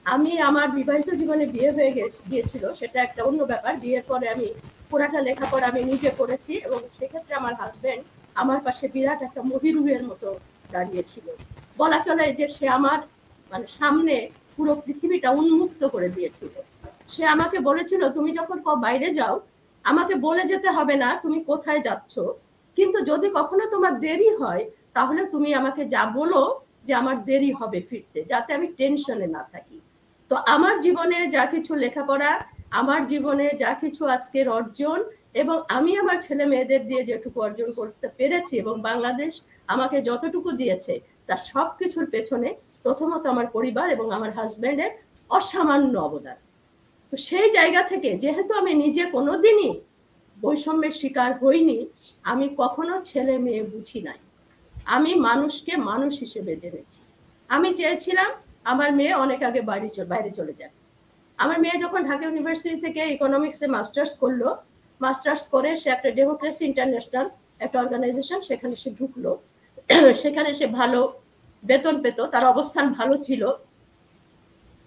আমি 0.06 0.32
আমার 0.48 0.68
বিবাহিত 0.70 1.08
জীবনে 1.20 1.44
বিয়ে 1.46 1.70
হয়ে 1.76 1.92
গেছে, 1.98 2.20
গিয়েছিল, 2.30 2.64
সেটা 2.80 2.98
একটা 3.02 3.20
অন্য 3.24 3.40
ব্যাপার। 3.44 3.72
বিয়ের 3.82 4.04
পরে 4.10 4.26
আমি 4.34 4.48
পুরাটা 4.90 5.20
লেখাপড়া 5.26 5.66
আমি 5.72 5.82
নিজে 5.84 6.10
করেছি 6.20 6.52
এবং 6.66 6.78
সেক্ষেত্রে 6.98 7.32
আমার 7.40 7.54
হাজবেন্ড 7.60 8.02
আমার 8.42 8.60
পাশে 8.66 8.86
বিরাট 8.94 9.20
একটা 9.28 9.40
মহিরুহের 9.52 10.02
মতো 10.10 10.28
দাঁড়িয়েছিল। 10.74 11.26
বলা 11.80 11.98
চলে 12.06 12.24
যে 12.38 12.46
সে 12.56 12.66
আমার 12.78 12.98
মানে 13.50 13.66
সামনে 13.78 14.14
পুরো 14.56 14.72
পৃথিবীটা 14.84 15.28
উন্মুক্ত 15.40 15.82
করে 15.94 16.08
দিয়েছিল। 16.16 16.54
সে 17.14 17.22
আমাকে 17.34 17.58
বলেছিল, 17.68 18.02
তুমি 18.16 18.30
যখন 18.38 18.58
বাইরে 18.84 19.08
যাও, 19.18 19.34
আমাকে 19.84 20.14
বলে 20.26 20.42
যেতে 20.52 20.68
হবে 20.76 20.94
না 21.02 21.08
তুমি 21.22 21.38
কোথায় 21.50 21.80
যাচ্ছ। 21.86 22.14
কিন্তু 22.78 22.98
যদি 23.10 23.28
কখনো 23.38 23.64
তোমার 23.74 23.94
দেরি 24.06 24.30
হয়, 24.40 24.62
তাহলে 24.96 25.22
তুমি 25.32 25.50
আমাকে 25.60 25.82
যা 25.94 26.02
বলো 26.18 26.42
যে 26.86 26.92
আমার 27.00 27.16
দেরি 27.28 27.50
হবে 27.60 27.80
ফিরতে, 27.88 28.18
যাতে 28.32 28.50
আমি 28.56 28.66
টেনশনে 28.78 29.26
না 29.36 29.42
থাকি। 29.52 29.78
তো 30.30 30.34
আমার 30.54 30.74
জীবনে 30.84 31.18
যা 31.36 31.44
কিছু 31.54 31.72
লেখাপড়া, 31.84 32.30
আমার 32.80 33.00
জীবনে 33.12 33.46
যা 33.62 33.72
কিছু 33.82 34.02
আজকের 34.14 34.46
অর্জন 34.58 34.98
এবং 35.34 35.56
আমি 35.68 35.92
আমার 35.96 36.18
ছেলে 36.26 36.44
মেয়েদের 36.52 36.82
দিয়ে 36.88 37.02
যেটুকু 37.04 37.38
অর্জন 37.40 37.68
করতে 37.72 38.06
পেরেছি 38.18 38.54
এবং 38.56 38.74
বাংলাদেশ 38.80 39.32
আমাকে 39.68 39.96
যতটুকু 40.02 40.50
দিয়েছে, 40.52 40.94
তার 41.28 41.40
সব 41.50 41.68
কিছুর 41.78 42.06
পেছনে 42.10 42.48
প্রথমত 42.82 43.22
আমার 43.26 43.46
পরিবার 43.56 43.86
এবং 43.90 44.06
আমার 44.12 44.30
হাজব্যান্ডের 44.30 44.92
অসামান্য 45.30 45.94
অবদান। 45.98 46.38
তো 47.12 47.14
সেই 47.28 47.48
জায়গা 47.52 47.82
থেকে 47.82 48.10
যেহেতু 48.18 48.52
আমি 48.60 48.72
নিজে 48.74 49.04
কোনোদিনই 49.16 49.70
বৈষম্যের 50.36 50.94
শিকার 51.00 51.30
হইনি, 51.42 51.78
আমি 52.24 52.46
কখনো 52.56 52.94
ছেলে 53.04 53.34
মেয়ে 53.38 53.62
বুঝি 53.62 54.00
নাই। 54.00 54.18
আমি 54.86 55.12
মানুষকে 55.28 55.72
মানুষ 55.90 56.12
হিসেবে 56.20 56.52
জেনেছি। 56.62 57.00
আমি 57.50 57.68
চেয়েছিলাম 57.74 58.30
আমার 58.64 58.90
মেয়ে 58.92 59.14
অনেক 59.14 59.40
আগে 59.42 59.60
বাড়ি 59.60 59.88
বাইরে 60.12 60.30
চলে 60.30 60.54
যায় 60.60 60.72
আমার 61.38 61.58
মেয়ে 61.60 61.76
যখন 61.84 62.00
ঢাকা 62.08 62.24
ইউনিভার্সিটি 62.26 62.76
থেকে 62.80 63.00
ইকোনমিক্সে 63.06 63.66
মাস্টার্স 63.76 64.12
করল 64.16 64.42
মাস্টার্স 65.04 65.42
করে 65.54 65.70
সে 65.82 65.88
একটা 65.96 66.08
ডেমোক্রেসি 66.18 66.62
ইন্টারন্যাশনাল 66.70 67.26
একটা 67.64 67.76
অর্গানাইজেশন 67.84 68.38
সেখানে 68.48 68.74
সে 68.82 68.90
ঢুকলো। 68.98 69.30
সেখানে 70.22 70.50
সে 70.58 70.66
ভালো 70.80 71.00
বেতন 71.62 71.96
পেত, 72.04 72.18
তার 72.32 72.44
অবস্থান 72.52 72.86
ভালো 72.98 73.14
ছিল। 73.26 73.42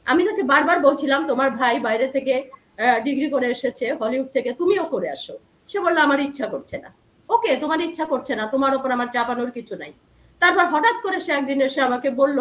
আমি 0.08 0.22
তাকে 0.28 0.44
বারবার 0.52 0.78
বলছিলাম, 0.88 1.22
তোমার 1.32 1.50
ভাই 1.60 1.76
বাইরে 1.88 2.08
থেকে 2.16 2.34
ডিগ্রি 3.06 3.28
করে 3.34 3.48
এসেছে 3.56 3.86
হলিউড 4.00 4.28
থেকে, 4.36 4.50
তুমিও 4.62 4.84
করে 4.94 5.08
আসো। 5.16 5.36
সে 5.70 5.78
বলল, 5.86 5.98
আমার 6.06 6.20
ইচ্ছা 6.28 6.48
করছে 6.54 6.76
না। 6.84 6.90
ওকে, 7.30 7.52
তোমার 7.64 7.80
ইচ্ছা 7.88 8.06
করছে 8.12 8.34
না, 8.40 8.44
তোমার 8.54 8.72
ওপর 8.78 8.90
আমার 8.98 9.10
চাপানোর 9.16 9.52
কিছু 9.58 9.74
নাই। 9.82 9.92
তারপর 10.42 10.66
হঠাৎ 10.74 10.98
করে 11.06 11.18
সে 11.26 11.32
একদিন 11.40 11.60
এসে 11.68 11.80
আমাকে 11.90 12.10
বলল 12.22 12.40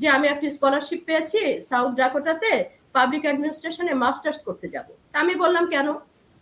যে, 0.00 0.06
আমি 0.16 0.26
একটি 0.34 0.46
স্কলারশিপ 0.56 1.00
পেয়েছি 1.08 1.40
সাউথ 1.68 1.90
ডাকোটাতে 2.00 2.52
পাবলিক 2.96 3.22
অ্যাডমিনিস্ট্রেশনে 3.26 3.94
মাস্টার্স 4.04 4.40
করতে 4.48 4.66
যাব। 4.74 4.86
আমি 5.22 5.34
বললাম, 5.42 5.64
কেন? 5.74 5.88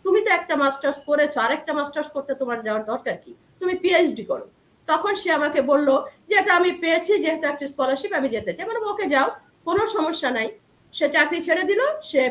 তুমি 0.09 0.21
তো 0.27 0.31
একটা 0.39 0.55
মাস্টার্স 0.63 0.99
করেছ, 1.09 1.33
আরেকটা 1.45 1.71
মাস্টার্স 1.79 2.09
করতে 2.15 2.31
তোমার 2.41 2.59
যাওয়ার 2.65 2.83
দরকার 2.91 3.15
কি? 3.23 3.31
তুমি 3.59 3.73
পিএইচডি 3.83 4.23
করো। 4.31 4.45
তখন 4.87 5.13
সে 5.21 5.29
আমাকে 5.39 5.59
বলল 5.71 5.89
যে, 6.29 6.33
এটা 6.41 6.51
আমি 6.59 6.71
পেয়েছি 6.83 7.11
যেহেতু 7.23 7.45
একটা 7.51 7.65
স্কলারশিপ 7.73 8.11
আমি 8.19 8.29
যেতে 8.35 8.51
চাই। 8.55 8.65
মানে 8.69 8.79
ওকে 8.91 9.05
যাও, 9.13 9.27
কোনো 9.67 9.83
সমস্যা 9.95 10.29
নাই। 10.37 10.47
সে 10.93 11.05
চাকরি 11.15 11.39
ছেড়ে 11.47 11.63
দিল, 11.69 11.81
সে 12.09 12.21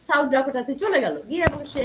সাউথ 0.00 0.26
ডাকোটাতে 0.34 0.72
চলে 0.82 0.98
গেল। 1.04 1.16
গিয়ে 1.28 1.42
এবং 1.48 1.60
সে 1.72 1.84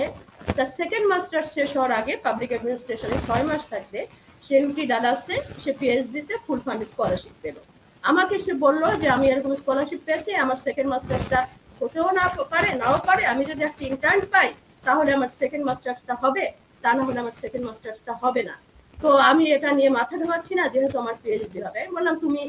তার 0.58 0.70
সেকেন্ড 0.80 1.06
মাস্টার্স 1.12 1.48
শেষ 1.58 1.70
হওয়ার 1.78 1.92
আগে 2.00 2.14
পাবলিক 2.26 2.50
অ্যাডমিনিস্ট্রেশনে 2.54 3.18
ছয় 3.28 3.44
মাস 3.50 3.64
থাকতে 3.74 4.00
সে 4.46 4.56
ইউটি 4.64 4.84
ডালাসে 4.92 5.36
সে 5.62 5.72
পিএইচডিতে 5.80 6.36
ফুল 6.46 6.60
ফান্ড 6.66 6.82
স্কলারশিপ 6.92 7.36
পেল। 7.44 7.58
আমাকে 8.04 8.36
সে 8.46 8.54
বলল 8.66 8.84
যে, 9.02 9.08
আমি 9.16 9.26
এরকম 9.34 9.52
স্কলারশিপ 9.62 10.02
পেয়েছি, 10.08 10.30
আমার 10.44 10.58
সেকেন্ড 10.66 10.90
মাস্টার্সটা 10.94 11.40
হতেও 11.80 12.08
না 12.20 12.26
পারে, 12.54 12.70
নাও 12.82 12.98
পারে। 13.08 13.24
আমি 13.34 13.44
যদি 13.52 13.62
একটা 13.70 13.84
ইন্টার্ন 13.92 14.22
পাই 14.36 14.50
তাহলে 14.86 15.10
আমার 15.18 15.32
সেকেন্ড 15.40 15.64
মাস্টার্সটা 15.70 16.14
হবে, 16.24 16.46
তা 16.84 16.90
না 16.96 17.02
হলে 17.08 17.20
আমার 17.24 17.36
সেকেন্ড 17.44 17.64
মাস্টার্সটা 17.70 18.14
হবে 18.22 18.42
না। 18.50 18.56
তো 18.98 19.10
আমি 19.30 19.44
এটা 19.56 19.70
নিয়ে 19.78 19.90
মাথা 20.00 20.16
ঘামাচ্ছি 20.22 20.54
না, 20.60 20.64
যেহেতু 20.74 20.96
আমার 21.04 21.16
পিএইচডি 21.22 21.60
হবে। 21.66 21.78
আমি 21.84 21.92
বললাম, 21.98 22.16
তুমি 22.24 22.42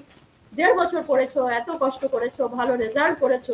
দেড় 0.52 0.74
বছর 0.80 1.00
পড়েছো, 1.10 1.40
এত 1.60 1.68
কষ্ট 1.82 2.02
করেছ, 2.14 2.36
ভালো 2.58 2.72
রেজাল্ট 2.84 3.16
করেছ, 3.22 3.48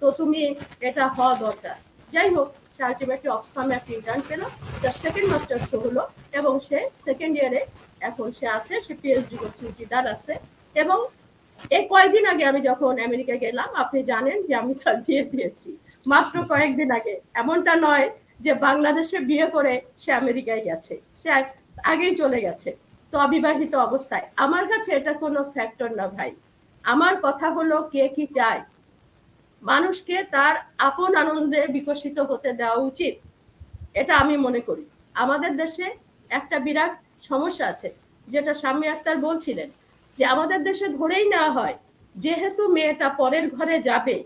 তো 0.00 0.06
তুমি 0.18 0.40
এটা 0.88 1.04
হওয়া 1.16 1.34
দরকার। 1.44 1.76
যাই 2.14 2.28
হোক, 2.34 2.48
সে 2.74 2.80
আলটিমেটলি 2.88 3.28
অক্সফামে 3.36 3.72
একটা 3.78 3.90
ইন্টার্ন 3.98 4.22
পেল, 4.28 4.42
তার 4.82 4.94
সেকেন্ড 5.04 5.28
মাস্টার্স 5.32 5.68
হলো 5.84 6.02
এবং 6.38 6.52
সে 6.68 6.78
সেকেন্ড 7.06 7.34
ইয়ারে 7.38 7.60
এখন 8.08 8.26
সে 8.38 8.46
আছে, 8.58 8.74
সে 8.86 8.92
পিএইচডি 9.00 9.36
করছে 9.42 9.62
উটিদার 9.70 10.04
আছে 10.14 10.34
এবং 10.82 10.98
এই 11.76 11.82
কয়েকদিন 11.92 12.24
আগে 12.32 12.44
আমি 12.50 12.60
যখন 12.68 12.92
আমেরিকা 13.08 13.34
গেলাম, 13.44 13.68
আপনি 13.82 13.98
জানেন 14.12 14.36
যে 14.46 14.52
আমি 14.60 14.72
তার 14.82 14.96
বিয়ে 15.06 15.22
দিয়েছি। 15.32 15.70
মাত্র 16.12 16.34
কয়েকদিন 16.50 16.88
আগে। 16.98 17.14
এমনটা 17.42 17.72
নয় 17.86 18.06
যে 18.44 18.52
বাংলাদেশে 18.66 19.18
বিয়ে 19.30 19.46
করে 19.54 19.74
সে 20.02 20.10
আমেরিকায় 20.20 20.62
গেছে, 20.68 20.94
সে 21.20 21.28
আগেই 21.92 22.14
চলে 22.20 22.38
গেছে। 22.46 22.70
তো 23.12 23.14
অবিবাহিত 23.26 23.72
অবস্থায়। 23.86 24.26
আমার 24.44 24.64
কাছে 24.72 24.90
এটা 24.98 25.12
কোনো 25.22 25.40
ফ্যাক্টর 25.54 25.90
না 25.98 26.06
ভাই। 26.16 26.30
আমার 26.84 27.14
কথা 27.26 27.46
হলো 27.56 27.76
কে 27.92 28.04
কি 28.16 28.24
চায়। 28.38 28.60
মানুষকে 29.62 30.16
তার 30.34 30.54
আপন 30.88 31.10
আনন্দে 31.22 31.60
বিকশিত 31.76 32.18
হতে 32.30 32.50
দেওয়া 32.60 32.78
উচিত। 32.90 33.14
এটা 34.00 34.12
আমি 34.22 34.36
মনে 34.46 34.60
করি। 34.68 34.84
আমাদের 35.24 35.52
দেশে 35.62 35.86
একটা 36.30 36.56
বিরাট 36.66 36.92
সমস্যা 37.30 37.64
আছে, 37.72 37.88
যেটা 38.28 38.52
স্বামী 38.60 38.86
আক্তার 38.94 39.16
বলছিলেন, 39.26 39.68
যে 40.18 40.24
আমাদের 40.34 40.60
দেশে 40.68 40.86
ধরেই 40.98 41.26
নেওয়া 41.32 41.50
হয়, 41.58 41.76
যেহেতু 42.14 42.62
মেয়েটা 42.76 43.08
পরের 43.20 43.44
ঘরে 43.56 43.76
যাবে 43.88 44.16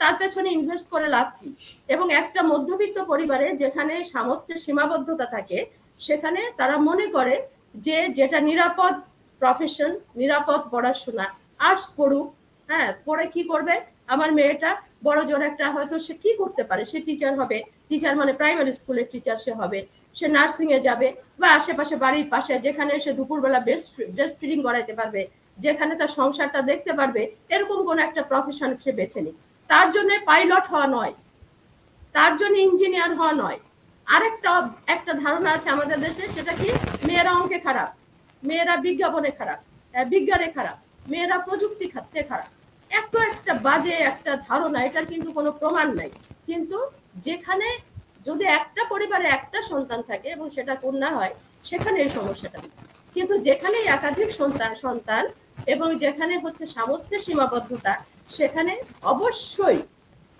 তার 0.00 0.14
পেছনে 0.20 0.48
ইনভেস্ট 0.58 0.86
করে 0.94 1.06
লাভ 1.14 1.28
কি? 1.38 1.48
এবং 1.94 2.06
একটা 2.20 2.40
মধ্যবিত্ত 2.52 2.98
পরিবারে 3.10 3.46
যেখানে 3.62 3.94
সামর্থ্যের 4.12 4.62
সীমাবদ্ধতা 4.64 5.26
থাকে, 5.34 5.58
সেখানে 6.06 6.40
তারা 6.58 6.76
মনে 6.88 7.06
করে 7.16 7.34
যে 7.86 7.96
যেটা 8.18 8.38
নিরাপদ 8.48 8.94
প্রফেশন 9.40 9.92
নিরাপদ 10.20 10.60
পড়াশোনা 10.72 11.26
আর্টস 11.68 11.86
পড়ুক 11.98 12.26
হ্যাঁ 12.68 12.88
পড়ে 13.06 13.24
কি 13.34 13.42
করবে? 13.52 13.74
আমার 14.14 14.30
মেয়েটা 14.38 14.70
বড় 15.06 15.20
জোর 15.28 15.42
একটা, 15.50 15.66
হয়তো 15.74 15.96
সে 16.06 16.14
কি 16.22 16.30
করতে 16.40 16.62
পারে? 16.68 16.82
সে 16.90 16.98
টিচার 17.06 17.32
হবে। 17.40 17.58
টিচার 17.88 18.14
মানে 18.20 18.32
প্রাইমারি 18.40 18.72
স্কুলের 18.80 19.06
টিচার 19.12 19.38
সে 19.44 19.52
হবে। 19.60 19.80
সে 20.18 20.26
নার্সিং 20.36 20.68
এ 20.76 20.78
যাবে 20.88 21.08
বা 21.40 21.48
আশেপাশে 21.58 21.94
বাড়ির 22.04 22.26
পাশে 22.34 22.54
যেখানে 22.66 22.92
সে 23.04 23.10
দুপুরবেলা 23.18 23.60
বেস্ট 23.68 23.88
ব্রেস্ট 24.14 24.36
ফিডিং 24.40 24.58
করাইতে 24.66 24.92
পারবে, 25.00 25.22
যেখানে 25.64 25.92
তার 26.00 26.10
সংসারটা 26.18 26.60
দেখতে 26.70 26.92
পারবে, 26.98 27.22
এরকম 27.54 27.78
কোন 27.88 27.98
একটা 28.06 28.22
প্রফেশন 28.30 28.70
সে 28.82 28.90
বেছে 28.98 29.20
নিক। 29.24 29.36
তার 29.70 29.86
জন্য 29.94 30.10
পাইলট 30.28 30.64
হওয়া 30.72 30.88
নয়। 30.96 31.12
তার 32.14 32.32
জন্য 32.40 32.54
ইঞ্জিনিয়ার 32.66 33.12
হওয়া 33.18 33.34
নয়। 33.42 33.58
আরেকটা, 34.06 34.52
একটা 34.94 35.12
ধারণা 35.22 35.50
আছে 35.56 35.68
আমাদের 35.76 35.98
দেশে, 36.06 36.24
সেটা 36.36 36.52
কি? 36.60 36.68
মেয়েরা 37.06 37.32
অঙ্কে 37.38 37.58
খারাপ, 37.66 37.88
মেয়েরা 38.42 38.74
বিজ্ঞাপনে 38.86 39.30
খারাপ 39.38 39.60
বিজ্ঞানে 40.12 40.48
খারাপ, 40.56 40.76
মেয়েরা 41.12 41.36
প্রযুক্তি 41.46 41.86
খাতে 41.94 42.20
খারাপ। 42.30 42.50
এত 42.90 43.12
একটা 43.30 43.52
বাজে 43.66 43.94
একটা 44.10 44.32
ধারণা, 44.48 44.78
এটার 44.88 45.06
কিন্তু 45.12 45.28
কোনো 45.38 45.50
প্রমাণ 45.60 45.86
নাই। 45.98 46.10
কিন্তু 46.48 46.78
যেখানে 47.26 47.68
যদি 48.26 48.44
একটা 48.58 48.82
পরিবারে 48.92 49.26
একটা 49.28 49.58
সন্তান 49.70 50.00
থাকে 50.10 50.28
এবং 50.36 50.46
সেটা 50.56 50.74
কন্যা 50.82 51.10
হয়, 51.16 51.34
সেখানে 51.68 51.96
এই 52.04 52.10
সমস্যাটা। 52.18 52.58
কিন্তু 53.14 53.34
যেখানে 53.48 53.78
একাধিক 53.96 54.30
সন্তান 54.40 54.72
সন্তান 54.84 55.22
এবং 55.74 55.88
যেখানে 56.04 56.34
হচ্ছে 56.44 56.64
সামর্থ্যের 56.74 57.24
সীমাবদ্ধতা 57.26 57.92
সেখানে 58.36 58.72
অবশ্যই 59.12 59.78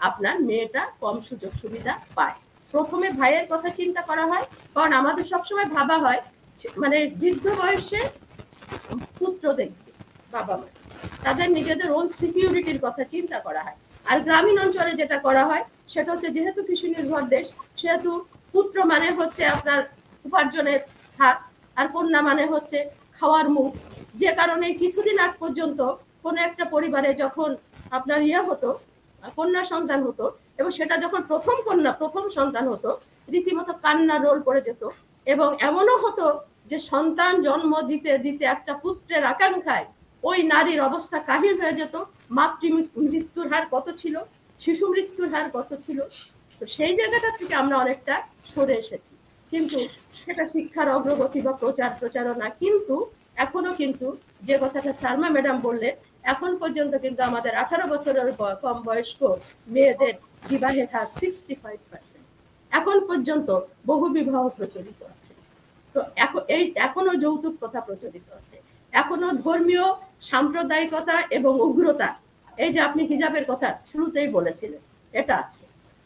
আপনার 0.00 0.36
মেয়েটা 0.48 0.82
কম 1.02 1.16
সুযোগ 1.28 1.52
সুবিধা 1.62 1.92
পায়। 2.16 2.36
প্রথমে 2.74 3.08
ভাইয়ের 3.18 3.46
কথা 3.52 3.68
চিন্তা 3.80 4.02
করা 4.08 4.24
হয়, 4.30 4.44
কারণ 4.74 4.92
আমাদের 5.00 5.24
সবসময় 5.32 5.68
ভাবা 5.76 5.96
হয় 6.04 6.20
মানে 6.82 6.98
বৃদ্ধ 7.20 7.44
বয়সে 7.60 8.00
পুত্র 9.18 9.44
দেখবে, 9.60 9.90
বাবা 10.34 10.54
মা। 10.60 10.68
তাদের 11.24 11.48
নিজেদের 11.58 11.88
ওন 11.98 12.06
সিকিউরিটির 12.18 12.80
কথা 12.86 13.02
চিন্তা 13.14 13.38
করা 13.46 13.60
হয়। 13.66 13.78
আর 14.06 14.18
গ্রামীণ 14.26 14.56
অঞ্চলে 14.64 14.92
যেটা 15.00 15.16
করা 15.26 15.42
হয়, 15.50 15.64
সেটা 15.92 16.08
হচ্ছে 16.12 16.30
যেহেতু 16.36 16.60
কৃষি 16.68 16.88
নির্ভর 16.94 17.22
দেশ, 17.34 17.46
সেহেতু 17.80 18.10
পুত্র 18.54 18.76
মানে 18.92 19.08
হচ্ছে 19.18 19.42
আপনার 19.56 19.80
উপার্জনের 20.24 20.80
হাত, 21.18 21.38
আর 21.76 21.86
কন্যা 21.94 22.20
মানে 22.28 22.44
হচ্ছে 22.52 22.78
খাওয়ার 23.18 23.46
মুখ। 23.56 23.70
যে 24.22 24.30
কারণে 24.38 24.66
কিছুদিন 24.82 25.16
আগ 25.26 25.32
পর্যন্ত 25.42 25.80
কোনো 26.24 26.38
একটা 26.48 26.64
পরিবারে 26.74 27.10
যখন 27.22 27.50
আপনার 27.96 28.20
ইয়ে 28.28 28.40
হতো, 28.48 28.68
কন্যা 29.38 29.62
সন্তান 29.72 30.00
হতো, 30.08 30.24
এবং 30.60 30.70
সেটা 30.78 30.94
যখন 31.04 31.20
প্রথম 31.30 31.56
কন্যা, 31.66 31.92
প্রথম 32.00 32.24
সন্তান 32.38 32.64
হতো, 32.72 32.90
রীতিমতো 33.28 33.72
কান্না 33.84 34.16
রোল 34.16 34.38
পড়ে 34.46 34.60
যেত। 34.66 34.82
এবং 35.26 35.48
এমনও 35.68 35.96
হতো 36.04 36.26
যে 36.70 36.78
সন্তান 36.92 37.32
জন্ম 37.46 37.72
দিতে 37.90 38.10
দিতে 38.24 38.44
একটা 38.54 38.72
পুত্রের 38.82 39.22
আকাঙ্ক্ষায় 39.32 39.86
ওই 40.22 40.38
নারীর 40.52 40.80
অবস্থা 40.88 41.18
কাহিল 41.28 41.54
হয়ে 41.62 41.78
যেত। 41.80 41.94
মাতৃ 42.38 42.68
মৃত্যুর 43.12 43.46
হার 43.52 43.64
কত 43.74 43.86
ছিল? 44.00 44.14
শিশু 44.60 44.84
মৃত্যুর 44.94 45.28
হার 45.34 45.46
কত 45.56 45.70
ছিল? 45.86 45.98
তো 46.60 46.64
সেই 46.76 46.92
জায়গাটা 46.98 47.30
থেকে 47.38 47.54
আমরা 47.62 47.76
অনেকটা 47.84 48.14
সরে 48.52 48.74
এসেছি। 48.82 49.14
কিন্তু 49.52 49.78
সেটা 50.20 50.44
শিক্ষার 50.52 50.88
অগ্রগতি 50.96 51.40
বা 51.46 51.52
প্রচার 51.62 51.90
প্রচারণা 52.00 52.46
কিন্তু, 52.62 52.96
এখনও 53.44 53.72
কিন্তু 53.80 54.06
যে 54.48 54.56
কথাটা 54.62 54.90
সারমা 55.02 55.28
ম্যাডাম 55.34 55.56
বললেন 55.68 55.94
এখন 56.24 56.50
পর্যন্ত 56.62 56.92
কিন্তু 57.04 57.20
আমাদের 57.30 57.52
আঠারো 57.62 57.86
বছরের 57.94 58.28
কম 58.64 58.78
বয়স্ক 58.88 59.20
মেয়েদের 59.74 60.14
বিবাহের 60.50 60.86
হার 60.92 61.08
সিক্সটি 61.18 61.54
ফাইভ 61.62 61.78
পার্সেন্ট 61.90 62.26
এখন 62.72 62.98
পর্যন্ত 63.08 63.48
বহু 63.90 64.06
বিবাহ 64.16 64.42
প্রচলিত 64.58 65.00
আছে। 65.12 65.32
তো 65.94 66.00
এখন 66.24 66.42
এই, 66.56 66.64
এখনও 66.86 67.14
যৌতুক 67.24 67.54
কথা 67.62 67.80
প্রচলিত 67.88 68.26
আছে। 68.38 68.56
এখনও 68.92 69.30
ধর্মীয় 69.44 69.86
সাম্প্রদায়িকতা 70.30 71.16
এবং 71.38 71.52
উগ্রতা, 71.66 72.08
এই 72.58 72.70
যে 72.74 72.80
আপনি 72.88 73.02
হিজাবের 73.10 73.44
কথা 73.50 73.68
শুরুতেই 73.90 74.28
বলেছিলেন, 74.36 74.82
এটা 75.14 75.34
আছে। 75.42 75.64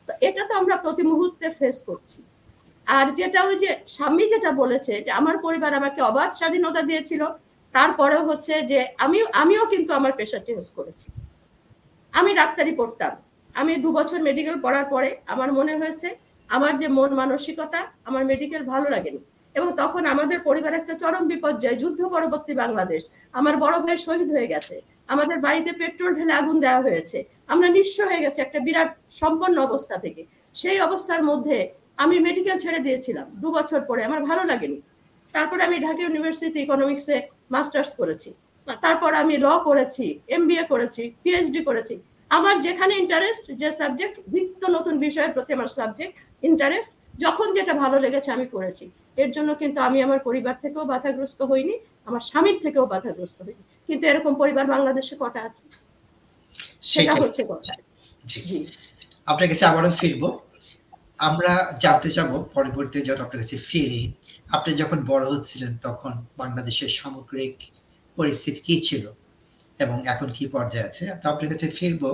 তো 0.09 0.13
এটা 0.27 0.43
তো 0.49 0.53
আমরা 0.61 0.77
প্রতি 0.85 1.03
মুহূর্তে 1.13 1.47
ফেস 1.59 1.79
করছি। 1.89 2.19
আর 2.87 3.07
যেটা 3.19 3.41
ওই 3.49 3.57
যে 3.65 3.71
স্বামী 3.95 4.25
যেটা 4.33 4.51
বলেছে 4.63 4.93
যে, 5.05 5.11
আমার 5.21 5.37
পরিবার 5.47 5.73
আমাকে 5.81 6.01
অবাধ 6.11 6.31
স্বাধীনতা 6.41 6.83
দিয়েছিল 6.91 7.23
তারপরেও 7.75 8.23
হচ্ছে 8.29 8.55
যে 8.63 8.79
আমিও 8.99 9.27
আমিও 9.43 9.63
কিন্তু 9.67 9.91
আমার 9.95 10.13
পেশা 10.13 10.39
চেঞ্জ 10.39 10.65
করেছি। 10.77 11.07
আমি 12.13 12.31
ডাক্তারি 12.35 12.73
পড়তাম। 12.77 13.13
আমি 13.55 13.73
দু 13.77 13.89
বছর 13.93 14.19
মেডিকেল 14.23 14.57
পড়ার 14.61 14.85
পরে 14.85 15.17
আমার 15.27 15.53
মনে 15.53 15.75
হয়েছে, 15.77 16.09
আমার 16.49 16.73
যে 16.77 16.87
মন 16.89 17.11
মানসিকতা, 17.15 17.81
আমার 18.05 18.25
মেডিকেল 18.25 18.63
ভালো 18.63 18.87
লাগেনি। 18.91 19.21
এবং 19.55 19.69
তখন 19.77 20.03
আমাদের 20.07 20.39
পরিবার 20.41 20.73
একটা 20.75 20.95
চরম 20.95 21.25
বিপর্যয়, 21.29 21.77
যুদ্ধ 21.77 22.01
পরবর্তী 22.07 22.53
বাংলাদেশ। 22.55 23.03
আমার 23.33 23.57
বড় 23.57 23.77
ভাই 23.79 23.99
শহীদ 23.99 24.29
হয়ে 24.33 24.47
গেছে। 24.47 24.77
আমাদের 25.09 25.39
বাড়িতে 25.39 25.71
পেট্রোল 25.73 26.15
ঢেলে 26.15 26.33
আগুন 26.33 26.57
দেওয়া 26.61 26.81
হয়েছে। 26.83 27.19
আমরা 27.49 27.69
নিঃস্ব 27.69 27.99
হয়ে 28.09 28.21
গেছে 28.21 28.39
একটা 28.43 28.59
বিরাট 28.61 28.91
সম্পন্ন 29.11 29.57
অবস্থা 29.59 29.97
থেকে। 29.99 30.23
সেই 30.55 30.79
অবস্থার 30.81 31.23
মধ্যে 31.23 31.57
আমি 31.97 32.17
মেডিকেল 32.19 32.57
ছেড়ে 32.59 32.79
দিয়েছিলাম 32.79 33.27
দু 33.43 33.49
বছর 33.51 33.81
পরে। 33.81 34.01
আমার 34.05 34.21
ভালো 34.25 34.45
লাগেনি। 34.45 34.79
তারপরে 35.35 35.61
আমি 35.65 35.77
ঢাকা 35.79 36.01
ইউনিভার্সিটি 36.03 36.59
ইকোনমিক্সে 36.63 37.17
মাস্টার্স 37.53 37.91
করেছি। 37.95 38.31
তারপর 38.83 39.11
আমি 39.15 39.35
ল 39.37 39.49
করেছি 39.59 40.07
এম 40.29 40.43
করেছি 40.69 41.03
পিএইচডি 41.23 41.61
করেছি। 41.65 41.95
আমার 42.31 42.55
যেখানে 42.63 42.93
ইন্টারেস্ট 42.97 43.45
যে 43.61 43.69
সাবজেক্ট 43.73 44.17
নিত্য 44.35 44.63
নতুন 44.69 44.95
বিষয়ের 44.99 45.33
প্রতি 45.33 45.51
আমার 45.53 45.71
সাবজেক্ট 45.79 46.15
ইন্টারেস্ট 46.43 46.93
যখন 47.19 47.47
যেটা 47.55 47.73
ভালো 47.75 47.97
লেগেছে 47.99 48.31
আমি 48.33 48.47
করেছি। 48.47 48.85
এর 49.17 49.31
জন্য 49.31 49.51
কিন্তু 49.55 49.79
আমি 49.81 49.99
আমার 50.03 50.19
পরিবার 50.19 50.55
থেকেও 50.63 50.85
বাধাগ্রস্ত 50.85 51.41
হইনি 51.43 51.75
আমার 52.07 52.21
স্বামীর 52.21 52.59
থেকেও 52.63 52.85
বাধাগ্রস্ত 52.87 53.39
হইনি। 53.43 53.63
কিন্তু 53.89 54.05
এরকম 54.07 54.33
পরিবার 54.35 54.67
বাংলাদেশে 54.67 55.15
কটা 55.21 55.41
আছে? 55.43 55.65
সেটা 56.83 57.15
হচ্ছে 57.15 57.43
কথা। 57.49 57.73
জি। 58.25 58.41
আপনার 59.27 59.49
কাছে 59.49 59.65
আবারও 59.67 59.91
ফিরবো। 59.91 60.29
আমরা 61.29 61.53
জানতে 61.85 62.09
চাবো 62.17 62.37
পরবর্তী 62.57 62.99
যখন 63.09 63.23
আপনার 63.27 63.41
কাছে 63.43 63.57
ফিরি 63.69 64.03
আপনি 64.57 64.71
যখন 64.83 64.99
বড় 65.13 65.25
হচ্ছিলেন 65.33 65.73
তখন 65.87 66.13
বাংলাদেশের 66.41 66.91
সামগ্রিক 67.01 67.55
পরিস্থিতি 68.17 68.61
কি 68.67 68.77
ছিল 68.89 69.05
এবং 69.81 69.97
এখন 70.13 70.29
কি 70.37 70.45
পর্যায়ে 70.55 70.87
আছে? 70.89 71.05
তো 71.21 71.25
আপনার 71.33 71.49
কাছে 71.53 71.67
ফিরবো। 71.79 72.11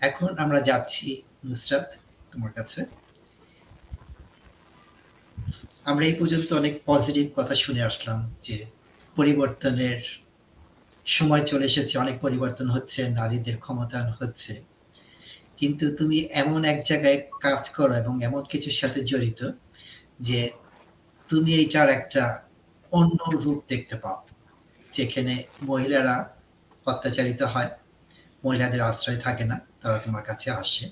এখন 0.00 0.28
আমরা 0.44 0.60
যাচ্ছি 0.68 1.06
নুসরাত 1.46 1.86
তোমার 2.32 2.52
কাছে। 2.58 2.80
আমরা 5.90 6.04
এই 6.10 6.14
পর্যন্ত 6.20 6.48
অনেক 6.60 6.74
পজিটিভ 6.90 7.24
কথা 7.38 7.54
শুনে 7.64 7.82
আসলাম 7.90 8.18
যে 8.46 8.56
পরিবর্তনের 9.16 10.00
সময় 11.06 11.44
চলে 11.50 11.64
এসেছে, 11.70 11.94
অনেক 12.04 12.16
পরিবর্তন 12.24 12.66
হচ্ছে, 12.74 13.00
নারীদের 13.18 13.56
ক্ষমতায়ন 13.64 14.10
হচ্ছে। 14.20 14.52
কিন্তু 15.60 15.96
তুমি 15.96 16.18
এমন 16.32 16.64
এক 16.64 16.84
জায়গায় 16.84 17.18
কাজ 17.40 17.68
করো 17.68 17.94
এবং 17.94 18.22
এমন 18.24 18.42
কিছুর 18.44 18.72
সাথে 18.72 19.00
জড়িত 19.04 19.50
যে 20.20 20.50
তুমি 21.28 21.54
এইটার 21.54 21.88
একটা 21.88 22.42
অন্য 22.92 23.18
রূপ 23.44 23.60
দেখতে 23.68 23.96
পাও। 23.96 24.26
যেখানে 24.92 25.44
মহিলারা 25.62 26.34
অত্যাচারিত 26.86 27.42
হয়, 27.42 27.70
মহিলাদের 28.44 28.80
আশ্রয় 28.80 29.16
থাকে 29.16 29.44
না, 29.44 29.60
তারা 29.80 29.98
তোমার 29.98 30.22
কাছে 30.22 30.50
আসে। 30.50 30.90